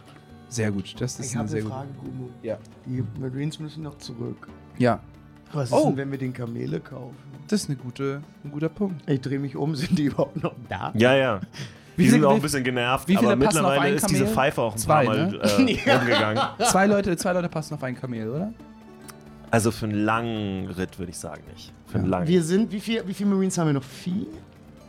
sehr 0.49 0.71
gut. 0.71 0.95
Das 1.01 1.19
ist 1.19 1.27
Ich 1.27 1.33
eine 1.33 1.39
habe 1.41 1.49
sehr 1.49 1.61
eine. 1.63 1.71
Frage, 1.71 1.89
Gumo. 1.99 2.29
Ja. 2.43 2.59
Die 2.85 3.03
Marines 3.19 3.59
müssen 3.59 3.83
noch 3.85 3.97
zurück. 3.99 4.49
Ja, 4.77 5.01
Was 5.53 5.71
ist 5.71 5.73
Oh. 5.75 5.87
denn, 5.89 5.97
wenn 5.97 6.11
wir 6.11 6.19
den 6.19 6.33
Kamele 6.35 6.79
kaufen? 6.81 7.17
Das 7.49 7.63
ist 7.63 7.69
eine 7.71 7.77
gute, 7.79 8.23
ein 8.45 8.51
guter 8.51 8.69
Punkt. 8.69 9.09
Ich 9.09 9.21
drehe 9.21 9.39
mich 9.39 9.57
um, 9.57 9.75
sind 9.75 9.99
die 9.99 10.05
überhaupt 10.07 10.43
noch 10.43 10.55
da? 10.69 10.93
Ja, 10.95 11.15
ja. 11.15 11.41
Die 11.97 12.03
Wie 12.03 12.09
sind 12.09 12.15
viele- 12.21 12.29
auch 12.29 12.35
ein 12.35 12.43
bisschen 12.43 12.65
genervt, 12.65 13.07
wie 13.09 13.17
viele 13.17 13.33
aber 13.33 13.37
mittlerweile 13.37 13.95
ist 13.95 14.11
diese? 14.11 14.27
Pfeife 14.27 14.61
auch 14.63 14.73
ein 14.73 14.79
Zwei, 14.79 15.05
paar 15.07 15.15
Mal 15.15 15.31
ne? 15.31 15.37
äh, 15.39 15.91
rumgegangen. 15.97 16.43
Zwei 16.71 16.87
Leute, 16.87 17.17
zwei 17.17 17.33
Leute 17.33 17.49
passen 17.49 17.75
auf 17.75 17.83
ein 17.85 17.95
Kamel, 17.95 18.29
oder? 18.29 18.53
Also 19.51 19.71
für 19.71 19.87
einen 19.87 20.05
langen 20.05 20.67
Ritt 20.71 20.99
würde 20.99 21.11
ich 21.11 21.19
sagen 21.19 21.43
nicht. 21.53 21.73
Für 21.87 21.99
einen 21.99 22.09
langen. 22.09 22.27
Wir 22.27 22.43
sind, 22.43 22.73
wie 22.73 22.81
viel, 22.81 23.07
wie 23.07 23.15
viele 23.15 23.31
Marines 23.31 23.57
haben 23.59 23.69
wir 23.69 23.75
noch? 23.75 23.85
Vier? 23.85 24.27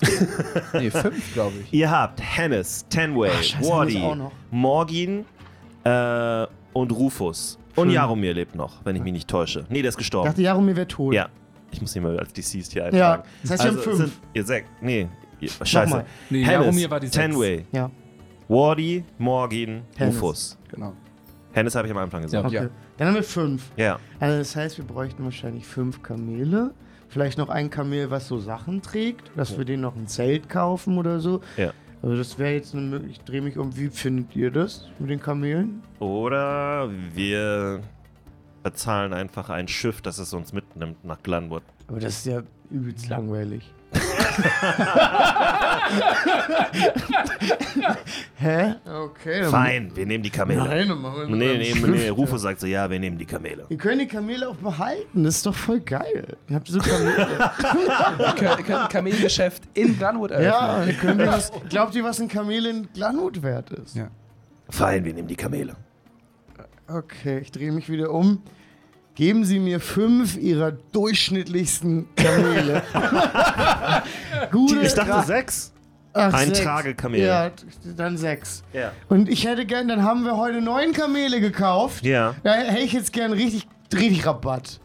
Nee, 0.74 0.90
fünf, 0.92 1.34
glaube 1.34 1.54
ich. 1.64 1.74
Ihr 1.74 1.90
habt 1.90 2.20
Hennis, 2.22 2.86
Tenway, 2.90 3.30
Ach, 3.34 3.44
scheiße, 3.44 3.70
Wardy. 3.70 4.02
Morgin 4.52 5.26
äh, 5.84 6.46
und 6.74 6.92
Rufus. 6.92 7.58
Und. 7.76 7.92
Jaromir 7.92 8.34
lebt 8.34 8.56
noch, 8.56 8.84
wenn 8.84 8.96
ich 8.96 9.02
mich 9.04 9.14
nicht 9.14 9.28
täusche. 9.30 9.66
Nee, 9.70 9.82
der 9.82 9.90
ist 9.90 9.96
Ich 9.96 10.00
gestorben. 10.00 10.30
dachte, 10.30 10.42
Jaromir 10.42 10.76
wäre 10.76 10.88
tot. 10.88 11.14
Ja. 11.14 11.28
Ich 11.76 11.82
muss 11.82 11.96
ihn 11.96 12.04
mal 12.04 12.18
als 12.18 12.32
Deceased 12.32 12.72
hier 12.72 12.84
Ja, 12.84 12.88
eintragen. 12.88 13.24
das 13.42 13.52
heißt, 13.52 13.64
wir 13.64 13.70
haben 13.72 13.78
es 13.78 13.84
fünf. 13.84 13.98
Sind, 13.98 14.14
ihr 14.34 14.44
sechs. 14.46 14.68
Nee, 14.82 15.08
ihr, 15.42 15.50
scheiße. 15.50 16.06
Nee, 16.30 16.44
Hennis, 16.44 16.52
Jaromir 16.52 16.90
war 16.90 17.00
die 17.02 17.08
sechs. 17.08 17.18
Tenway, 17.18 17.66
Ja, 17.74 17.92
Wardy, 18.48 19.04
Morgin, 19.18 19.82
Hennis. 19.98 20.16
Rufus. 20.16 20.58
Genau. 20.72 20.94
Hennis 21.52 21.76
habe 21.76 21.88
ich 21.88 21.92
am 21.94 21.98
Anfang 22.00 22.22
gesagt. 22.22 22.46
okay. 22.46 22.56
Ja. 22.56 22.70
Dann 22.98 23.08
haben 23.10 23.16
wir 23.16 23.24
fünf. 23.24 23.72
Ja. 23.76 24.00
Also 24.20 24.38
das 24.38 24.56
heißt, 24.56 24.78
wir 24.78 24.86
bräuchten 24.86 25.24
wahrscheinlich 25.26 25.66
fünf 25.66 26.02
Kamele. 26.02 26.72
Vielleicht 27.10 27.38
noch 27.38 27.50
ein 27.50 27.70
Kamel, 27.70 28.10
was 28.10 28.28
so 28.28 28.40
Sachen 28.40 28.82
trägt, 28.82 29.32
dass 29.36 29.58
wir 29.58 29.66
denen 29.66 29.82
noch 29.84 29.96
ein 29.96 30.08
Zelt 30.08 30.48
kaufen 30.50 30.98
oder 30.98 31.20
so. 31.20 31.42
Ja. 31.58 31.72
Also 32.02 32.16
das 32.18 32.38
wäre 32.40 32.54
jetzt 32.54 32.74
eine 32.74 32.84
Möglichkeit. 32.84 33.20
Ich 33.20 33.26
drehe 33.26 33.42
mich 33.42 33.58
um. 33.58 33.76
Wie 33.78 33.90
findet 33.90 34.36
ihr 34.36 34.52
das 34.52 34.88
mit 35.00 35.10
den 35.10 35.20
Kamelen? 35.20 35.82
Oder 36.00 36.90
wir 37.14 37.82
bezahlen 38.66 39.14
einfach 39.14 39.50
ein 39.50 39.68
Schiff, 39.68 40.02
das 40.02 40.18
es 40.18 40.34
uns 40.34 40.52
mitnimmt 40.52 41.06
nach 41.06 41.22
Glenwood. 41.22 41.62
Aber 41.88 42.00
das 42.00 42.16
ist 42.18 42.26
ja 42.26 42.42
übelst 42.72 43.08
langweilig. 43.08 43.72
Hä? 48.36 48.74
Okay. 48.86 49.42
dann- 49.42 49.52
Fein, 49.52 49.96
wir 49.96 50.06
nehmen 50.06 50.24
die 50.24 50.30
Kamele. 50.32 50.64
Nein, 50.64 50.90
dann 50.90 51.00
machen 51.02 51.20
wir 51.20 51.28
Nee, 51.28 51.58
nee, 51.58 51.74
nee, 51.76 52.00
Schiff. 52.00 52.18
Rufus 52.18 52.42
sagt 52.42 52.60
so, 52.60 52.68
ja, 52.68 52.90
wir 52.90 53.00
nehmen 53.00 53.18
die 53.18 53.26
Kamele. 53.26 53.66
Ihr 53.70 53.78
könnt 53.78 54.02
die 54.02 54.08
Kamele 54.08 54.50
auch 54.50 54.56
behalten. 54.56 55.24
Das 55.24 55.36
ist 55.38 55.46
doch 55.46 55.54
voll 55.56 55.80
geil. 55.82 56.36
Ihr 56.50 56.56
habt 56.56 56.68
so 56.68 56.80
Kamele. 56.80 57.16
Wir 57.18 58.34
können, 58.36 58.58
wir 58.58 58.64
können 58.66 58.80
ein 58.82 58.90
Kamelgeschäft 58.90 59.64
in 59.76 59.98
Glenwood 59.98 60.32
eröffnen. 60.32 60.52
ja, 60.52 60.84
ihr 60.86 60.94
könnt 60.94 61.22
was, 61.26 61.52
glaubt 61.70 61.94
ihr, 61.96 62.04
was 62.04 62.20
ein 62.20 62.28
Kamel 62.28 62.66
in 62.66 62.92
Glanhut 62.94 63.42
wert 63.44 63.70
ist? 63.70 63.96
Ja. 63.96 64.10
Fein, 64.70 65.06
wir 65.06 65.14
nehmen 65.14 65.28
die 65.28 65.36
Kamele. 65.36 65.76
Okay, 66.88 67.40
ich 67.40 67.52
drehe 67.52 67.72
mich 67.72 67.90
wieder 67.90 68.12
um. 68.12 68.42
Geben 69.16 69.46
Sie 69.46 69.60
mir 69.60 69.80
fünf 69.80 70.36
Ihrer 70.38 70.72
durchschnittlichsten 70.72 72.08
Kamele. 72.16 72.84
Gute 74.52 74.82
Ich 74.82 74.94
dachte 74.94 75.12
Tra- 75.12 75.26
sechs. 75.26 75.72
Ach, 76.14 76.34
ein 76.34 76.48
sechs. 76.50 76.62
Tragekamel. 76.62 77.20
Ja, 77.22 77.52
dann 77.98 78.18
sechs. 78.18 78.64
Ja. 78.74 78.92
Und 79.10 79.28
ich 79.30 79.46
hätte 79.46 79.66
gern, 79.66 79.88
dann 79.88 80.04
haben 80.04 80.24
wir 80.24 80.38
heute 80.38 80.62
neun 80.62 80.92
Kamele 80.94 81.42
gekauft. 81.42 82.06
Ja. 82.06 82.36
Da 82.44 82.54
hätte 82.54 82.82
ich 82.84 82.94
jetzt 82.94 83.12
gern 83.14 83.34
richtig, 83.34 83.68
richtig 83.94 84.26
Rabatt. 84.26 84.80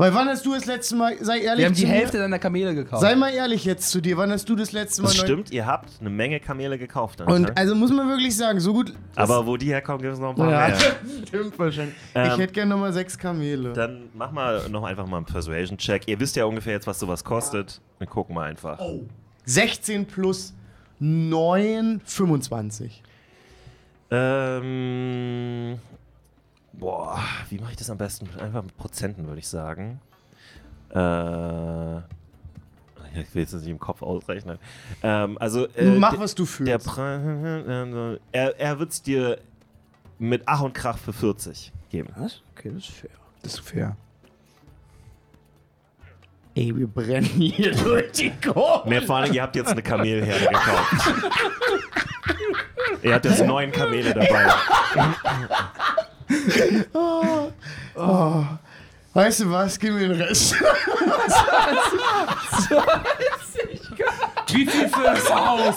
Weil 0.00 0.14
wann 0.14 0.28
hast 0.28 0.46
du 0.46 0.54
das 0.54 0.64
letzte 0.64 0.96
Mal, 0.96 1.22
sei 1.22 1.40
ehrlich 1.40 1.58
Wir 1.58 1.66
haben 1.66 1.74
die 1.74 1.84
mir, 1.84 1.92
Hälfte 1.92 2.16
deiner 2.16 2.38
Kamele 2.38 2.74
gekauft. 2.74 3.02
Sei 3.02 3.14
mal 3.16 3.34
ehrlich 3.34 3.66
jetzt 3.66 3.90
zu 3.90 4.00
dir, 4.00 4.16
wann 4.16 4.32
hast 4.32 4.48
du 4.48 4.56
das 4.56 4.72
letzte 4.72 5.02
Mal 5.02 5.08
Das 5.08 5.18
stimmt, 5.18 5.50
ihr 5.50 5.66
habt 5.66 5.90
eine 6.00 6.08
Menge 6.08 6.40
Kamele 6.40 6.78
gekauft. 6.78 7.20
Und 7.20 7.28
anscheinend. 7.28 7.58
also 7.58 7.74
muss 7.74 7.92
man 7.92 8.08
wirklich 8.08 8.34
sagen, 8.34 8.60
so 8.60 8.72
gut. 8.72 8.94
Aber 9.14 9.46
wo 9.46 9.58
die 9.58 9.66
herkommen, 9.66 10.00
gibt 10.00 10.14
es 10.14 10.18
noch 10.18 10.30
ein 10.30 10.36
paar 10.36 10.50
ja, 10.50 10.68
mehr. 10.68 10.78
stimmt 11.28 11.58
wahrscheinlich. 11.58 11.94
Ähm, 12.14 12.30
ich 12.32 12.38
hätte 12.38 12.52
gerne 12.54 12.70
nochmal 12.70 12.94
sechs 12.94 13.18
Kamele. 13.18 13.74
Dann 13.74 14.04
mach 14.14 14.32
mal 14.32 14.70
noch 14.70 14.84
einfach 14.84 15.06
mal 15.06 15.18
einen 15.18 15.26
Persuasion-Check. 15.26 16.08
Ihr 16.08 16.18
wisst 16.18 16.34
ja 16.34 16.46
ungefähr 16.46 16.72
jetzt, 16.72 16.86
was 16.86 16.98
sowas 16.98 17.22
kostet. 17.22 17.82
Wir 17.98 18.06
gucken 18.06 18.34
mal 18.34 18.48
einfach. 18.48 18.80
16 19.44 20.06
plus 20.06 20.54
9, 20.98 22.00
25. 22.06 23.02
Ähm. 24.10 25.78
Boah, 26.80 27.20
wie 27.50 27.58
mache 27.58 27.72
ich 27.72 27.76
das 27.76 27.90
am 27.90 27.98
besten? 27.98 28.28
Einfach 28.40 28.62
mit 28.62 28.76
Prozenten, 28.76 29.26
würde 29.26 29.38
ich 29.38 29.48
sagen. 29.48 30.00
Äh. 30.94 31.98
Ich 33.12 33.34
will 33.34 33.42
es 33.42 33.52
nicht 33.52 33.66
im 33.66 33.78
Kopf 33.78 34.02
ausrechnen. 34.02 34.58
Ähm, 35.02 35.36
also. 35.38 35.66
Äh, 35.68 35.98
Mach, 35.98 36.18
was 36.18 36.34
du 36.34 36.46
fühlst. 36.46 36.70
Der 36.70 36.78
Pre 36.78 38.18
er 38.32 38.58
er 38.58 38.78
wird 38.78 38.92
es 38.92 39.02
dir 39.02 39.38
mit 40.18 40.42
Ach 40.46 40.60
und 40.60 40.74
Krach 40.74 40.96
für 40.96 41.12
40 41.12 41.72
geben. 41.90 42.10
was? 42.16 42.42
Okay, 42.56 42.70
das 42.72 42.84
ist 42.84 42.92
fair. 42.92 43.10
Das 43.42 43.54
ist 43.54 43.60
fair. 43.60 43.96
Ey, 46.54 46.76
wir 46.76 46.86
brennen 46.86 47.24
hier 47.24 47.72
durch 47.84 48.12
die 48.12 48.30
Kurve. 48.30 48.88
Mehr 48.88 49.02
vor 49.02 49.16
allem, 49.16 49.32
ihr 49.32 49.42
habt 49.42 49.56
jetzt 49.56 49.70
eine 49.70 49.82
Kamelherde 49.82 50.46
gekauft. 50.46 51.14
ihr 53.02 53.14
habt 53.14 53.24
jetzt 53.24 53.44
neun 53.44 53.70
Kamele 53.72 54.12
dabei. 54.12 54.52
Weißt 59.12 59.40
du 59.40 59.50
was? 59.50 59.76
Gib 59.78 59.92
mir 59.94 60.08
den 60.08 60.20
Rest. 60.20 60.54
Wie 64.52 64.66
viel 64.66 64.88
fürs 64.88 65.34
Haus? 65.34 65.76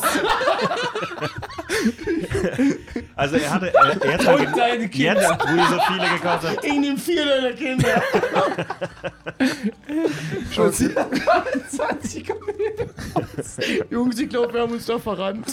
Also 3.15 3.35
er 3.37 3.51
hatte 3.51 3.67
äh, 3.73 4.11
jetzt, 4.11 4.25
mal 4.25 4.35
Und 4.35 4.57
deine 4.57 4.89
Kinder. 4.89 5.21
jetzt, 5.21 5.29
wo 5.47 5.55
ihr 5.55 5.67
so 5.67 5.79
viele 5.87 6.09
gekauft 6.09 6.47
habt, 6.47 6.65
Ich 6.65 6.73
nehme 6.79 6.97
vier 6.97 7.25
deiner 7.25 7.53
Kinder. 7.53 8.01
Schon 10.51 10.73
20 10.73 12.25
Kamele. 12.25 12.89
Jungs, 13.89 14.19
ich 14.19 14.29
glaube, 14.29 14.53
wir 14.53 14.61
haben 14.61 14.73
uns 14.73 14.85
da 14.85 14.99
verrannt. 14.99 15.45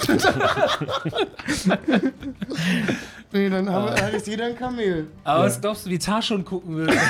nee, 3.33 3.49
dann 3.51 3.71
haben 3.71 3.85
wir, 3.87 3.95
dann 3.95 4.15
ist 4.15 4.27
jeder 4.27 4.47
ein 4.47 4.57
Kamel. 4.57 5.07
Aber 5.25 5.45
was 5.45 5.61
glaubst 5.61 5.87
du, 5.87 5.91
wie 5.91 5.99
Tar 5.99 6.23
schon 6.23 6.45
gucken 6.45 6.77
würde? 6.77 6.97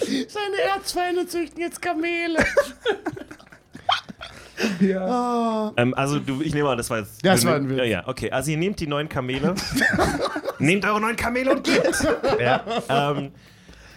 Seine 0.00 0.74
Erzfeinde 0.74 1.26
züchten 1.26 1.60
jetzt 1.60 1.80
Kamele. 1.80 2.44
Ja. 4.80 5.68
Oh. 5.68 5.72
ähm, 5.76 5.94
also 5.94 6.20
du, 6.20 6.40
ich 6.40 6.54
nehme 6.54 6.68
an, 6.68 6.78
das 6.78 6.88
war 6.88 6.98
jetzt. 6.98 7.24
Das 7.24 7.44
war 7.44 7.56
ein 7.56 7.68
Witz. 7.68 7.78
Ja, 7.78 7.84
ja, 7.84 8.08
okay. 8.08 8.30
Also 8.30 8.52
ihr 8.52 8.56
nehmt 8.56 8.78
die 8.78 8.86
neun 8.86 9.08
Kamele. 9.08 9.54
nehmt 10.58 10.84
eure 10.84 11.00
neun 11.00 11.16
Kamele 11.16 11.50
und 11.52 11.64
geht. 11.64 12.06
ja. 12.40 12.64
ähm, 12.88 13.32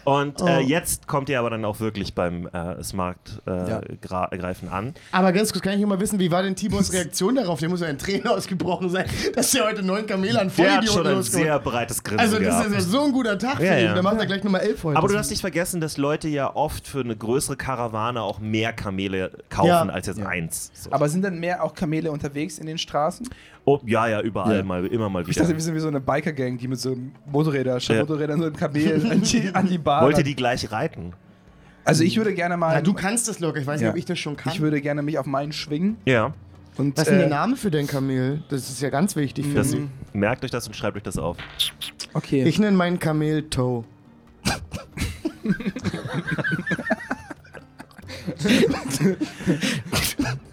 und 0.07 0.41
äh, 0.41 0.43
Oh. 0.43 0.59
jetzt 0.61 1.05
kommt 1.07 1.27
ihr 1.29 1.37
aber 1.39 1.49
dann 1.49 1.65
auch 1.65 1.79
wirklich 1.79 2.13
beim 2.15 2.47
äh, 2.47 2.81
Smart 2.83 3.17
äh, 3.45 3.69
Ja. 3.69 3.81
an. 4.71 4.93
Aber 5.11 5.31
ganz 5.33 5.51
kurz, 5.51 5.63
kann 5.63 5.73
ich 5.73 5.81
immer 5.81 5.99
wissen, 5.99 6.17
wie 6.19 6.31
war 6.31 6.43
denn 6.43 6.55
Tibors 6.55 6.93
Reaktion 6.93 7.35
darauf? 7.35 7.59
Der 7.59 7.69
muss 7.69 7.81
ja 7.81 7.87
ein 7.87 7.97
Tränen 7.97 8.27
ausgebrochen 8.27 8.89
sein, 8.89 9.05
dass 9.35 9.53
er 9.53 9.65
heute 9.65 9.83
neun 9.83 10.05
Kamele 10.07 10.39
an 10.39 10.51
Der 10.57 10.77
hat 10.77 10.85
schon 10.85 11.03
Vollidioten 11.03 11.17
ein 11.17 11.23
sehr 11.23 11.59
breites 11.59 12.03
Grinsen 12.03 12.19
Also, 12.19 12.37
das 12.39 12.47
gehabt. 12.47 12.67
ist 12.67 12.73
ja 12.73 12.81
so 12.81 13.03
ein 13.03 13.11
guter 13.11 13.37
Tag 13.37 13.57
für 13.57 13.65
Ja, 13.65 13.77
ihn. 13.77 13.85
ja. 13.85 13.93
Da 13.95 14.01
macht 14.01 14.17
er 14.19 14.25
gleich 14.25 14.43
Nummer 14.43 14.61
11 14.61 14.83
heute. 14.83 14.97
Aber 14.97 15.07
du 15.07 15.13
darfst 15.13 15.29
nicht 15.31 15.41
vergessen, 15.41 15.81
dass 15.81 15.97
Leute 15.97 16.27
ja 16.29 16.55
oft 16.55 16.87
für 16.87 17.01
eine 17.01 17.15
größere 17.15 17.57
Karawane 17.57 18.21
auch 18.21 18.39
mehr 18.39 18.73
Kamele 18.73 19.31
kaufen 19.49 19.67
Ja. 19.67 19.81
als 19.87 20.07
jetzt 20.07 20.19
Ja. 20.19 20.27
eins. 20.27 20.71
So. 20.73 20.91
Aber 20.91 21.09
sind 21.09 21.23
dann 21.23 21.39
mehr 21.39 21.63
auch 21.63 21.73
Kamele 21.73 22.11
unterwegs 22.11 22.57
in 22.59 22.65
den 22.65 22.77
Straßen? 22.77 23.27
Oh, 23.67 23.79
ja, 23.85 24.07
ja, 24.07 24.21
überall 24.21 24.57
Ja. 24.57 24.63
mal, 24.63 24.85
immer 24.87 25.09
mal 25.09 25.21
Ich 25.23 25.27
wieder. 25.29 25.41
dachte, 25.41 25.53
wir 25.55 25.61
sind 25.61 25.75
wie 25.75 25.79
so 25.79 25.87
eine 25.89 25.99
Biker-Gang, 25.99 26.57
die 26.57 26.67
mit 26.67 26.79
so 26.79 26.91
einem 26.93 27.11
Motorräder, 27.31 27.77
Ja. 27.79 27.99
Motorrädern 27.99 28.39
so 28.39 28.45
ein 28.47 28.53
Kamel 28.53 29.05
an 29.11 29.21
die, 29.21 29.49
an 29.53 29.67
die 29.67 29.77
Bar. 29.77 30.03
Wollt 30.03 30.17
ihr 30.17 30.23
die 30.23 30.35
gleich 30.35 30.71
reiten? 30.71 31.13
Also 31.85 32.03
ich 32.03 32.17
würde 32.17 32.33
gerne 32.33 32.57
mal. 32.57 32.73
ja, 32.73 32.81
du 32.81 32.93
kannst 32.93 33.27
das 33.27 33.39
locker. 33.39 33.59
Ich 33.59 33.67
weiß 33.67 33.81
Ja. 33.81 33.87
nicht, 33.87 33.91
ob 33.93 33.97
ich 33.97 34.05
das 34.05 34.17
schon 34.19 34.35
kann. 34.35 34.51
ich 34.53 34.61
würde 34.61 34.81
gerne 34.81 35.01
mich 35.03 35.19
auf 35.19 35.25
meinen 35.25 35.51
schwingen. 35.51 35.97
Ja. 36.05 36.33
Und, 36.77 36.95
Was 36.97 37.03
ist 37.03 37.09
denn 37.11 37.17
der 37.19 37.27
äh, 37.27 37.31
Name 37.31 37.55
für 37.55 37.71
dein 37.71 37.87
Kamel? 37.87 38.43
Das 38.49 38.69
ist 38.69 38.81
ja 38.81 38.89
ganz 38.89 39.15
wichtig 39.15 39.47
für 39.47 39.55
Das, 39.55 39.71
mich. 39.73 39.81
merkt 40.13 40.43
euch 40.45 40.51
das 40.51 40.67
und 40.67 40.75
schreibt 40.75 40.97
euch 40.97 41.03
das 41.03 41.17
auf. 41.17 41.37
Okay. 42.13 42.43
Ich 42.43 42.59
nenne 42.59 42.75
meinen 42.77 42.99
Kamel 42.99 43.49
Toe. 43.49 43.83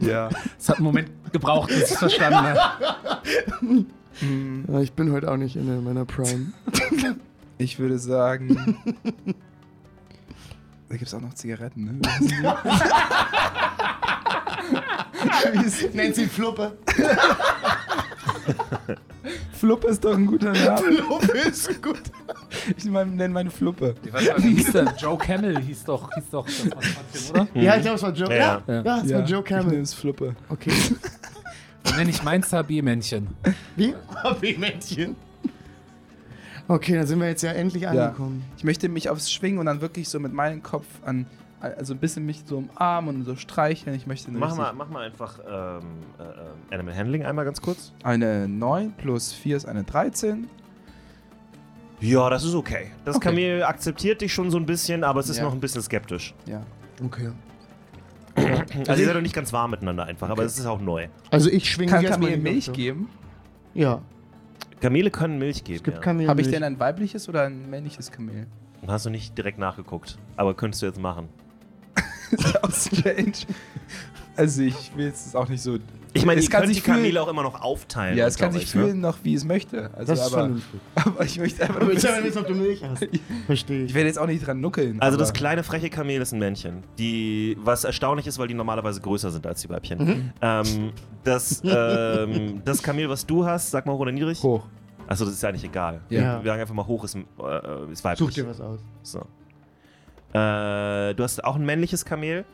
ja. 0.00 0.28
Es 0.58 0.68
hat 0.68 0.76
einen 0.76 0.84
Moment 0.84 1.10
gebraucht, 1.35 1.69
bis 1.69 1.90
ich 1.90 1.98
verstanden 1.98 2.39
habe. 2.39 2.61
Ja, 4.69 4.81
ich 4.81 4.93
bin 4.93 5.12
heute 5.12 5.31
auch 5.31 5.36
nicht 5.36 5.56
in 5.56 5.85
meiner 5.85 6.06
Prime. 6.06 6.52
Ich 7.56 7.78
würde 7.78 8.01
sagen. 8.01 8.48
da 10.89 10.97
gibt 10.97 11.06
es 11.06 11.15
auch 11.15 11.20
noch 11.20 11.35
Zigaretten, 11.35 11.85
ne? 11.85 11.93
Nennt 15.93 16.16
sie 16.16 16.27
Fluppe. 16.27 16.77
Fluppe 19.52 19.88
ist 19.88 20.04
doch 20.04 20.16
ein 20.16 20.26
guter 20.26 20.52
Name. 20.52 20.78
Fluppe 20.78 21.38
ist 21.38 21.82
gut. 21.82 22.02
Ich 22.76 22.84
nenne 22.84 23.28
meine 23.30 23.50
Fluppe. 23.50 23.94
Wie 24.38 24.54
hieß 24.54 24.72
der? 24.72 24.94
Joe 24.96 25.18
Camel 25.18 25.58
hieß 25.60 25.84
doch, 25.84 26.08
hieß 26.14 26.30
doch 26.30 26.46
das 26.46 26.64
Maskottchen, 26.64 27.30
oder? 27.30 27.48
Ja, 27.54 27.76
ich 27.76 27.82
glaube, 27.82 27.96
es 27.96 28.02
war 28.02 28.12
Joe. 28.12 28.30
Ja. 28.34 28.62
Ja, 28.66 28.82
ja, 28.82 29.02
es 29.02 29.12
war 29.12 29.24
Joe 29.24 29.42
Ich 29.44 29.50
nenne 29.50 29.62
Camel. 29.64 29.80
es 29.80 29.92
Fluppe. 29.92 30.36
Okay. 30.48 30.70
Dann 31.82 31.96
nenne 31.96 32.10
ich 32.10 32.22
meins 32.22 32.52
HB-Männchen. 32.52 33.26
Wie? 33.76 33.94
Wie 34.40 34.56
Männchen. 34.56 35.16
Okay, 36.68 36.94
dann 36.94 37.06
sind 37.06 37.20
wir 37.20 37.26
jetzt 37.28 37.42
ja 37.42 37.52
endlich 37.52 37.86
angekommen. 37.88 38.44
Ich 38.56 38.64
möchte 38.64 38.88
mich 38.88 39.10
aufs 39.10 39.30
Schwingen 39.30 39.58
und 39.58 39.66
dann 39.66 39.80
wirklich 39.80 40.08
so 40.08 40.18
mit 40.20 40.32
meinem 40.32 40.62
Kopf 40.62 40.86
an, 41.04 41.26
also 41.72 41.94
ein 41.94 41.98
bisschen 41.98 42.24
mich 42.26 42.42
so 42.46 42.58
umarmen 42.58 43.16
und 43.16 43.24
so 43.24 43.36
streicheln. 43.36 43.94
Ich 43.96 44.06
möchte 44.06 44.30
Mach 44.30 44.54
mal, 44.56 44.72
mach 44.72 44.88
mal 44.88 45.04
einfach 45.04 45.38
ähm, 45.46 45.80
äh, 46.70 46.74
Animal 46.74 46.94
Handling 46.96 47.24
einmal 47.24 47.44
ganz 47.44 47.60
kurz. 47.60 47.92
eine 48.02 48.46
9 48.48 48.92
plus 48.92 49.32
4 49.32 49.56
ist 49.56 49.66
eine 49.66 49.84
13. 49.84 50.48
Ja, 52.00 52.28
das 52.28 52.44
ist 52.44 52.54
okay. 52.54 52.90
Das 53.04 53.16
Okay. 53.16 53.28
Kamel 53.30 53.62
akzeptiert 53.64 54.20
dich 54.20 54.32
schon 54.32 54.50
so 54.50 54.58
ein 54.58 54.66
bisschen, 54.66 55.04
aber 55.04 55.20
es 55.20 55.28
ist 55.28 55.38
Ja. 55.38 55.44
noch 55.44 55.52
ein 55.52 55.60
bisschen 55.60 55.80
skeptisch. 55.82 56.34
Ja. 56.46 56.62
Okay. 57.04 57.30
Also 58.36 59.00
ihr 59.00 59.06
seid 59.06 59.14
doch 59.16 59.20
nicht 59.22 59.34
ganz 59.34 59.52
warm 59.52 59.70
miteinander 59.70 60.04
einfach, 60.04 60.28
aber 60.28 60.42
es 60.44 60.58
ist 60.58 60.66
auch 60.66 60.80
neu. 60.80 61.06
Also 61.30 61.48
ich 61.50 61.70
schwinge 61.70 61.92
Kann 61.92 62.04
Kamel 62.04 62.36
Milch 62.36 62.72
geben? 62.72 63.08
Ja, 63.74 64.02
Kamele 64.80 65.10
können 65.10 65.38
Milch 65.38 65.62
geben. 65.64 65.76
es 65.76 65.82
gibt 65.84 65.96
ja. 65.98 66.02
Kamel 66.02 66.28
Habe 66.28 66.40
ich 66.40 66.50
denn 66.50 66.64
ein 66.64 66.78
weibliches 66.80 67.28
oder 67.28 67.44
ein 67.44 67.70
männliches 67.70 68.10
Kamel? 68.10 68.46
Hast 68.86 69.06
du 69.06 69.10
nicht 69.10 69.38
direkt 69.38 69.58
nachgeguckt, 69.58 70.18
aber 70.36 70.52
könntest 70.54 70.82
du 70.82 70.86
jetzt 70.86 71.00
machen. 71.00 71.28
Das 72.36 72.44
ist 72.46 72.64
auch 72.64 72.72
strange. 72.98 73.32
Also 74.36 74.62
ich 74.62 74.90
will 74.96 75.06
jetzt 75.06 75.36
auch 75.36 75.48
nicht 75.48 75.62
so. 75.62 75.78
Ich 76.16 76.24
meine, 76.24 76.40
es 76.40 76.48
kann 76.51 76.62
die 76.62 76.74
sich 76.74 76.82
fühlen- 76.82 76.96
Kamele 76.98 77.22
auch 77.22 77.28
immer 77.28 77.42
noch 77.42 77.60
aufteilen. 77.60 78.16
Ja, 78.16 78.26
es 78.28 78.36
kann 78.36 78.52
sich 78.52 78.72
ne? 78.74 78.82
fühlen 78.82 79.01
noch, 79.01 79.18
wie 79.24 79.34
es 79.34 79.44
möchte. 79.44 79.90
Also, 79.94 80.12
Das 80.12 80.20
ist 80.20 80.26
aber, 80.32 80.42
vernünftig. 80.44 80.80
aber 80.94 81.24
ich 81.24 81.38
möchte 81.38 81.62
einfach 81.62 81.76
Aber 81.76 81.84
nur 81.86 81.94
wissen, 81.94 82.09
wissen, 82.24 82.38
ob 82.38 82.46
du 82.46 82.55
Milch 82.55 82.84
hast. 82.84 83.06
Verstehe 83.46 83.82
Ich 83.82 83.88
ich. 83.90 83.94
werde 83.94 84.09
jetzt 84.09 84.18
auch 84.18 84.26
nicht 84.26 84.46
dran 84.46 84.60
nuckeln. 84.60 85.01
Also 85.01 85.16
das 85.18 85.32
kleine 85.32 85.62
freche 85.64 85.90
Kamel 85.90 86.20
ist 86.22 86.32
ein 86.32 86.38
Männchen, 86.38 86.84
die 86.98 87.56
was 87.62 87.82
erstaunlich 87.84 88.26
ist, 88.28 88.38
weil 88.38 88.46
die 88.48 88.55
normalerweise 88.55 89.01
größer 89.01 89.30
sind 89.32 89.44
als 89.46 89.62
die 89.62 89.68
Weibchen. 89.70 89.98
Mhm. 90.05 90.32
Ähm, 90.40 90.92
das, 91.24 91.62
ähm, 91.64 92.62
das 92.64 92.80
Kamel, 92.82 93.09
was 93.09 93.26
du 93.26 93.44
hast, 93.44 93.70
sag 93.72 93.86
mal 93.86 93.92
hoch 93.94 94.01
oder 94.01 94.12
niedrig. 94.12 94.40
hoch. 94.42 94.66
Achso, 95.09 95.24
das 95.24 95.34
ist 95.34 95.42
ja 95.42 95.48
eigentlich 95.48 95.64
egal. 95.64 96.01
Ja. 96.10 96.42
Wir 96.42 96.51
sagen 96.51 96.60
einfach 96.60 96.74
mal 96.74 96.86
hoch 96.86 97.05
ist, 97.05 97.16
äh, 97.16 97.92
ist 97.92 98.02
weiblich. 98.05 98.18
Such 98.20 98.30
dir 98.34 98.48
was 98.48 98.60
aus. 98.60 98.80
So. 99.02 99.20
Äh, 100.35 101.15
du 101.15 101.23
hast 101.23 101.43
auch 101.44 101.56
ein 101.56 101.65
männliches 101.65 102.05
Kamel. 102.05 102.44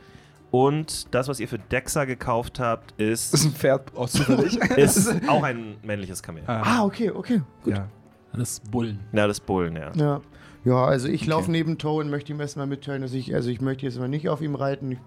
Und 0.50 1.14
das, 1.14 1.28
was 1.28 1.38
ihr 1.38 1.46
für 1.48 1.58
Dexa 1.58 2.04
gekauft 2.06 2.58
habt, 2.58 2.92
Das 2.98 3.06
ist 3.08 3.34
ist, 3.34 3.44
ein 3.44 3.52
Pferd 3.52 3.94
aus 3.96 4.14
ist 4.76 5.28
auch 5.28 5.44
ein 5.44 5.76
männliches 5.84 6.22
Kamel. 6.22 6.42
Ah, 6.46 6.82
okay, 6.84 7.10
okay. 7.10 7.40
ja. 7.64 7.86
Das 8.32 8.60
Bullen. 8.60 8.98
Ja, 9.12 9.26
das 9.26 9.40
Bullen, 9.40 9.76
ja. 9.76 9.92
Ja. 9.94 10.20
Ja, 10.64 10.84
also 10.84 11.08
ich 11.08 11.22
Okay. 11.22 11.30
laufe 11.30 11.50
neben 11.50 11.78
Toe 11.78 12.00
und 12.00 12.10
möchte 12.10 12.32
ihm 12.32 12.40
erstmal 12.40 12.66
mitteilen, 12.66 13.00
dass 13.02 13.12
ich, 13.12 13.34
also 13.34 13.48
ich 13.48 13.60
möchte 13.60 13.86
jetzt 13.86 13.98
mal 13.98 14.08
nicht 14.08 14.28
auf 14.28 14.40
ihm 14.42 14.54
reiten. 14.56 14.98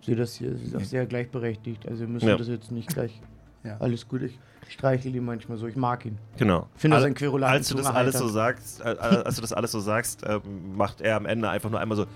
Ich 0.00 0.06
sehe 0.06 0.16
das 0.16 0.34
hier, 0.34 0.52
es 0.52 0.62
ist 0.62 0.76
auch 0.76 0.80
sehr 0.80 1.06
gleichberechtigt. 1.06 1.86
Also 1.88 2.00
wir 2.02 2.08
müssen 2.08 2.28
Ja. 2.28 2.36
das 2.36 2.48
jetzt 2.48 2.70
nicht 2.72 2.88
gleich. 2.92 3.20
Ja. 3.64 3.76
Alles 3.78 4.06
gut, 4.08 4.22
ich 4.22 4.38
streichle 4.72 5.10
ihn 5.16 5.24
manchmal 5.24 5.58
so, 5.58 5.66
ich 5.66 5.76
mag 5.76 6.04
ihn. 6.04 6.18
Genau. 6.38 6.66
Finde 6.76 6.96
das 6.96 7.04
ein 7.06 7.14
Querulanten 7.14 7.56
Als 7.58 7.68
du 7.68 7.76
das 7.76 7.86
alles 7.86 8.18
so 8.18 8.28
sagst, 8.28 8.80
äh, 8.80 8.92
äh, 8.92 8.96
als 8.98 9.36
du 9.36 9.40
das 9.42 9.52
alles 9.52 9.72
so 9.72 9.80
sagst, 9.80 10.22
ähm, 10.26 10.40
macht 10.76 11.00
er 11.00 11.16
am 11.16 11.26
Ende 11.26 11.48
einfach 11.50 11.70
nur 11.70 11.80
einmal 11.80 11.96
so 11.96 12.06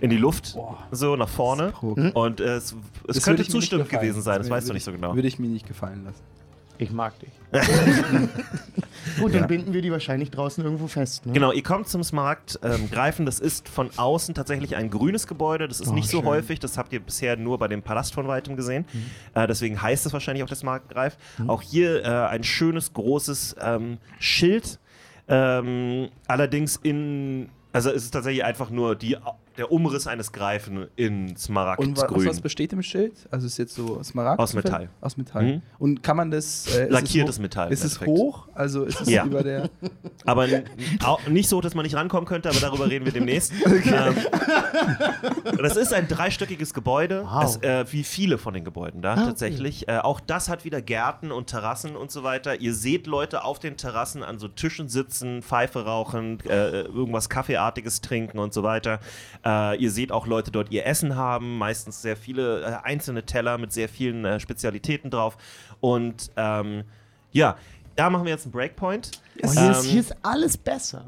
in 0.00 0.10
die 0.10 0.16
Luft, 0.16 0.54
Boah. 0.54 0.78
so 0.92 1.16
nach 1.16 1.28
vorne. 1.28 1.72
Und 1.72 2.40
äh, 2.40 2.56
es, 2.56 2.76
es 3.08 3.16
Das 3.16 3.24
könnte 3.24 3.42
ich 3.42 3.50
zustimmend 3.50 3.88
gewesen 3.88 4.22
sein, 4.22 4.38
das 4.38 4.46
würde- 4.46 4.56
weißt 4.56 4.68
du 4.68 4.72
nicht 4.72 4.84
so 4.84 4.90
ich- 4.92 4.96
genau. 4.96 5.14
Würde 5.14 5.26
ich 5.28 5.38
mir 5.38 5.48
nicht 5.48 5.66
gefallen 5.66 6.04
lassen. 6.04 6.22
Ich 6.78 6.90
mag 6.92 7.12
dich. 7.18 7.30
Gut, 9.20 9.34
dann 9.34 9.40
Ja. 9.42 9.46
binden 9.46 9.72
wir 9.72 9.82
die 9.82 9.90
wahrscheinlich 9.90 10.30
draußen 10.30 10.62
irgendwo 10.62 10.86
fest. 10.86 11.26
Ne? 11.26 11.32
Genau, 11.32 11.50
ihr 11.52 11.62
kommt 11.62 11.88
zum 11.88 12.04
Smaragd 12.04 12.58
ähm, 12.62 12.90
greifen. 12.90 13.26
Das 13.26 13.40
ist 13.40 13.68
von 13.68 13.90
außen 13.96 14.34
tatsächlich 14.34 14.76
ein 14.76 14.90
grünes 14.90 15.26
Gebäude. 15.26 15.66
Das 15.66 15.80
ist 15.80 15.88
Oh, 15.88 15.92
nicht 15.94 16.08
so 16.08 16.18
schön. 16.18 16.26
häufig. 16.26 16.60
Das 16.60 16.78
habt 16.78 16.92
ihr 16.92 17.00
bisher 17.00 17.36
nur 17.36 17.58
bei 17.58 17.66
dem 17.68 17.82
Palast 17.82 18.14
von 18.14 18.28
weitem 18.28 18.54
gesehen. 18.56 18.84
Äh, 19.34 19.46
deswegen 19.46 19.80
heißt 19.80 20.06
es 20.06 20.12
wahrscheinlich 20.12 20.44
auch 20.44 20.48
der 20.48 20.56
Smaragdgreif. 20.56 21.16
Auch 21.46 21.62
hier 21.62 22.04
äh, 22.04 22.08
ein 22.28 22.44
schönes, 22.44 22.92
großes 22.92 23.56
ähm, 23.60 23.98
Schild. 24.18 24.78
Ähm, 25.26 26.08
allerdings 26.26 26.76
in. 26.82 27.48
Also 27.72 27.90
es 27.90 28.04
ist 28.04 28.12
tatsächlich 28.12 28.44
einfach 28.44 28.70
nur 28.70 28.94
die, 28.96 29.16
der 29.58 29.70
Umriss 29.72 30.06
eines 30.06 30.32
Greifen 30.32 30.86
in 30.96 31.28
Und 31.28 31.34
aus 31.34 31.42
Smaragdgrün. 31.42 32.26
was 32.28 32.40
besteht 32.40 32.72
im 32.72 32.82
Schild? 32.82 33.14
Also 33.30 33.46
ist 33.46 33.58
jetzt 33.58 33.74
so 33.74 34.02
Smaragd? 34.02 34.38
Aus 34.40 34.54
Metall. 34.54 34.88
Aus 35.00 35.16
Metall. 35.16 35.42
Mhm. 35.44 35.62
Und 35.78 36.02
kann 36.02 36.16
man 36.16 36.30
das. 36.30 36.66
Äh, 36.74 36.84
ist 36.84 36.92
Lackiertes 36.92 37.34
es 37.34 37.38
hoch, 37.38 37.42
Metall 37.42 37.72
Ist 37.72 37.84
es 37.84 37.92
Endeffekt. 37.96 38.10
hoch? 38.18 38.48
Also 38.54 38.84
ist 38.84 39.00
es 39.00 39.08
Ja. 39.10 39.24
über 39.24 39.42
der. 39.42 39.68
Aber 40.24 40.46
nicht 41.28 41.48
so, 41.48 41.60
dass 41.60 41.74
man 41.74 41.84
nicht 41.84 41.94
rankommen 41.96 42.26
könnte, 42.26 42.48
aber 42.50 42.60
darüber 42.60 42.88
reden 42.90 43.04
wir 43.04 43.12
demnächst. 43.12 43.52
Ähm, 43.88 44.14
das 45.58 45.76
ist 45.76 45.92
ein 45.92 46.08
dreistöckiges 46.08 46.74
Gebäude, 46.74 47.24
Wow. 47.24 47.44
es, 47.44 47.56
äh, 47.62 47.84
wie 47.92 48.04
viele 48.04 48.38
von 48.38 48.54
den 48.54 48.64
Gebäuden 48.64 49.02
da 49.02 49.14
okay. 49.14 49.24
tatsächlich. 49.24 49.88
Äh, 49.88 49.98
auch 49.98 50.20
das 50.20 50.48
hat 50.48 50.64
wieder 50.64 50.82
Gärten 50.82 51.32
und 51.32 51.48
Terrassen 51.48 51.96
und 51.96 52.10
so 52.10 52.22
weiter. 52.22 52.60
Ihr 52.60 52.74
seht 52.74 53.06
Leute 53.06 53.44
auf 53.44 53.58
den 53.58 53.76
Terrassen 53.76 54.22
an 54.22 54.38
so 54.38 54.48
Tischen 54.48 54.88
sitzen, 54.88 55.42
Pfeife 55.42 55.84
rauchen, 55.84 56.40
äh, 56.48 56.82
irgendwas 56.82 57.28
Kaffeeartiges 57.28 58.00
trinken 58.00 58.38
und 58.38 58.52
so 58.52 58.62
weiter. 58.62 59.00
Äh, 59.48 59.76
ihr 59.76 59.90
seht 59.90 60.12
auch 60.12 60.26
Leute 60.26 60.50
dort 60.50 60.70
ihr 60.70 60.84
Essen 60.84 61.16
haben, 61.16 61.56
meistens 61.56 62.02
sehr 62.02 62.16
viele 62.16 62.60
äh, 62.62 62.86
einzelne 62.86 63.22
Teller 63.24 63.56
mit 63.56 63.72
sehr 63.72 63.88
vielen 63.88 64.24
äh, 64.26 64.38
Spezialitäten 64.40 65.10
drauf. 65.10 65.38
Und 65.80 66.30
ähm, 66.36 66.82
ja, 67.32 67.56
da 67.96 68.10
machen 68.10 68.24
wir 68.24 68.32
jetzt 68.32 68.44
einen 68.44 68.52
Breakpoint. 68.52 69.12
Oh, 69.42 69.50
hier, 69.50 69.70
ist, 69.70 69.84
Ähm, 69.84 69.90
hier 69.90 70.00
ist 70.00 70.14
alles 70.22 70.58
besser. 70.58 71.06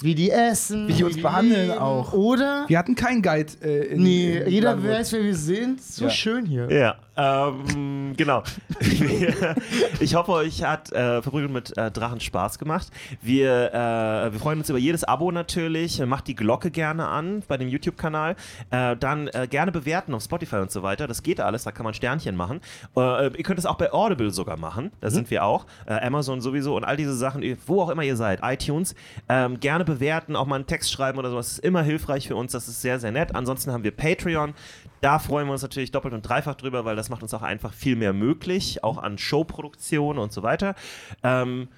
Wie 0.00 0.14
die 0.14 0.30
essen, 0.30 0.86
Wie 0.88 0.92
die 0.92 1.04
uns 1.04 1.20
behandeln 1.20 1.70
auch. 1.72 2.12
Oder? 2.12 2.66
Wir 2.68 2.78
hatten 2.78 2.94
keinen 2.94 3.22
Guide 3.22 3.50
äh, 3.62 3.86
in. 3.94 4.02
Nee, 4.02 4.36
in 4.38 4.50
jeder 4.50 4.74
Blandwood. 4.76 4.98
weiß, 4.98 5.12
wer 5.12 5.24
wir 5.24 5.34
sind. 5.36 5.82
So 5.82 6.04
Ja. 6.04 6.10
schön 6.10 6.44
hier. 6.44 6.70
Ja, 6.70 6.96
ähm, 7.16 8.14
genau. 8.16 8.42
ich 10.00 10.14
hoffe, 10.14 10.32
euch 10.32 10.62
hat 10.62 10.92
äh, 10.92 11.22
Verprügeln 11.22 11.52
mit 11.52 11.76
äh, 11.76 11.90
Drachen 11.90 12.20
Spaß 12.20 12.58
gemacht. 12.58 12.88
Wir, 13.22 13.72
äh, 13.72 14.32
wir 14.32 14.38
freuen 14.38 14.58
uns 14.58 14.68
über 14.68 14.78
jedes 14.78 15.04
Abo 15.04 15.32
natürlich. 15.32 16.04
Macht 16.04 16.28
die 16.28 16.34
Glocke 16.34 16.70
gerne 16.70 17.06
an 17.06 17.42
bei 17.48 17.56
dem 17.56 17.68
YouTube-Kanal. 17.68 18.36
Äh, 18.70 18.96
dann 18.96 19.28
äh, 19.28 19.46
gerne 19.48 19.72
bewerten 19.72 20.14
auf 20.14 20.22
Spotify 20.22 20.56
und 20.56 20.70
so 20.70 20.82
weiter. 20.82 21.06
Das 21.06 21.22
geht 21.22 21.40
alles, 21.40 21.64
da 21.64 21.72
kann 21.72 21.84
man 21.84 21.94
Sternchen 21.94 22.36
machen. 22.36 22.60
Äh, 22.96 23.28
ihr 23.36 23.44
könnt 23.44 23.58
es 23.58 23.66
auch 23.66 23.76
bei 23.76 23.92
Audible 23.92 24.30
sogar 24.30 24.58
machen. 24.58 24.92
Da 25.00 25.10
sind 25.10 25.30
wir 25.30 25.44
auch. 25.44 25.66
Äh, 25.86 25.94
Amazon 25.94 26.40
sowieso 26.40 26.76
und 26.76 26.84
all 26.84 26.96
diese 26.96 27.14
Sachen, 27.14 27.42
wo 27.66 27.82
auch 27.82 27.88
immer 27.88 28.02
ihr 28.02 28.16
seid. 28.16 28.40
iTunes. 28.42 28.94
Ähm, 29.28 29.58
gerne 29.60 29.84
bewerten, 29.84 30.36
auch 30.36 30.46
mal 30.46 30.56
einen 30.56 30.66
Text 30.66 30.92
schreiben 30.92 31.18
oder 31.18 31.30
sowas. 31.30 31.46
Das 31.46 31.52
ist 31.54 31.64
immer 31.64 31.82
hilfreich 31.82 32.28
für 32.28 32.36
uns. 32.36 32.52
Das 32.52 32.68
ist 32.68 32.82
sehr, 32.82 33.00
sehr 33.00 33.12
nett. 33.12 33.34
Ansonsten 33.34 33.72
haben 33.72 33.84
wir 33.84 33.90
Patreon. 33.90 34.54
Da 35.00 35.18
freuen 35.18 35.46
wir 35.46 35.52
uns 35.52 35.62
natürlich 35.62 35.90
doppelt 35.90 36.14
und 36.14 36.22
dreifach 36.22 36.54
drüber, 36.54 36.84
weil 36.84 36.96
das 36.96 37.10
macht 37.10 37.22
uns 37.22 37.34
auch 37.34 37.42
einfach 37.42 37.72
viel 37.72 37.96
mehr 37.96 38.12
möglich, 38.12 38.82
auch 38.82 38.98
an 38.98 39.18
Showproduktion 39.18 40.18
und 40.18 40.32
so 40.32 40.42
weiter. 40.42 40.74
Ähm, 41.22 41.68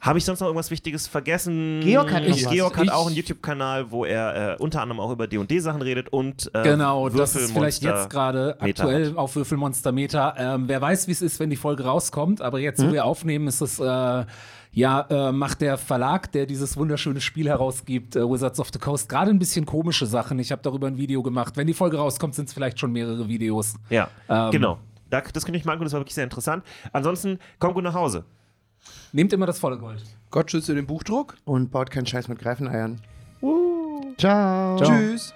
habe 0.00 0.18
ich 0.18 0.24
sonst 0.24 0.38
noch 0.38 0.46
irgendwas 0.46 0.70
Wichtiges 0.70 1.08
vergessen? 1.08 1.80
Georg 1.82 2.12
hat 2.12 2.24
Ich-. 2.24 2.48
Georg 2.48 2.76
hat 2.76 2.84
Ich- 2.84 2.92
auch 2.92 3.08
einen 3.08 3.16
YouTube-Kanal, 3.16 3.90
wo 3.90 4.04
er 4.04 4.52
äh, 4.54 4.62
unter 4.62 4.80
anderem 4.80 5.00
auch 5.00 5.10
über 5.10 5.26
D&D-Sachen 5.26 5.82
redet 5.82 6.08
und 6.10 6.50
äh, 6.54 6.62
Genau, 6.62 7.08
das 7.08 7.34
ist 7.34 7.50
vielleicht 7.52 7.82
jetzt 7.82 8.08
gerade 8.08 8.56
aktuell 8.60 9.14
auf 9.16 9.34
Würfelmonster 9.34 9.90
Meter. 9.90 10.34
Ähm, 10.38 10.68
wer 10.68 10.80
weiß, 10.80 11.08
wie 11.08 11.12
es 11.12 11.20
ist, 11.22 11.40
wenn 11.40 11.50
die 11.50 11.56
Folge 11.56 11.82
rauskommt, 11.84 12.40
aber 12.42 12.60
jetzt, 12.60 12.80
wo 12.86 12.92
wir 12.92 13.04
aufnehmen, 13.06 13.48
ist 13.48 13.60
es, 13.60 13.80
äh, 13.80 14.24
ja, 14.78 15.00
äh, 15.10 15.32
macht 15.32 15.60
der 15.60 15.76
Verlag, 15.76 16.30
der 16.30 16.46
dieses 16.46 16.76
wunderschöne 16.76 17.20
Spiel 17.20 17.48
herausgibt, 17.48 18.14
äh, 18.14 18.20
Wizards 18.20 18.60
of 18.60 18.68
the 18.72 18.78
Coast, 18.78 19.08
gerade 19.08 19.30
ein 19.30 19.38
bisschen 19.40 19.66
komische 19.66 20.06
Sachen. 20.06 20.38
Ich 20.38 20.52
habe 20.52 20.62
darüber 20.62 20.86
ein 20.86 20.96
Video 20.96 21.20
gemacht. 21.20 21.56
Wenn 21.56 21.66
die 21.66 21.74
Folge 21.74 21.96
rauskommt, 21.96 22.36
sind 22.36 22.46
es 22.46 22.54
vielleicht 22.54 22.78
schon 22.78 22.92
mehrere 22.92 23.26
Videos. 23.26 23.74
Ja, 23.90 24.08
Ähm, 24.28 24.52
genau. 24.52 24.78
Da, 25.10 25.20
das 25.20 25.44
könnte 25.44 25.58
ich 25.58 25.64
mal 25.64 25.72
angucken, 25.72 25.86
das 25.86 25.94
war 25.94 26.00
wirklich 26.00 26.14
sehr 26.14 26.22
interessant. 26.22 26.62
Ansonsten, 26.92 27.40
kommt 27.58 27.74
gut 27.74 27.82
nach 27.82 27.94
Hause. 27.94 28.24
Nehmt 29.10 29.32
immer 29.32 29.46
das 29.46 29.58
volle 29.58 29.78
Gold. 29.78 30.04
Gott 30.30 30.50
schütze 30.50 30.76
den 30.76 30.86
Buchdruck. 30.86 31.34
Und 31.44 31.72
baut 31.72 31.90
keinen 31.90 32.06
Scheiß 32.06 32.28
mit 32.28 32.38
Greifeneiern. 32.38 33.00
Ciao. 34.16 34.76
Ciao. 34.76 34.76
Tschüss. 34.76 35.34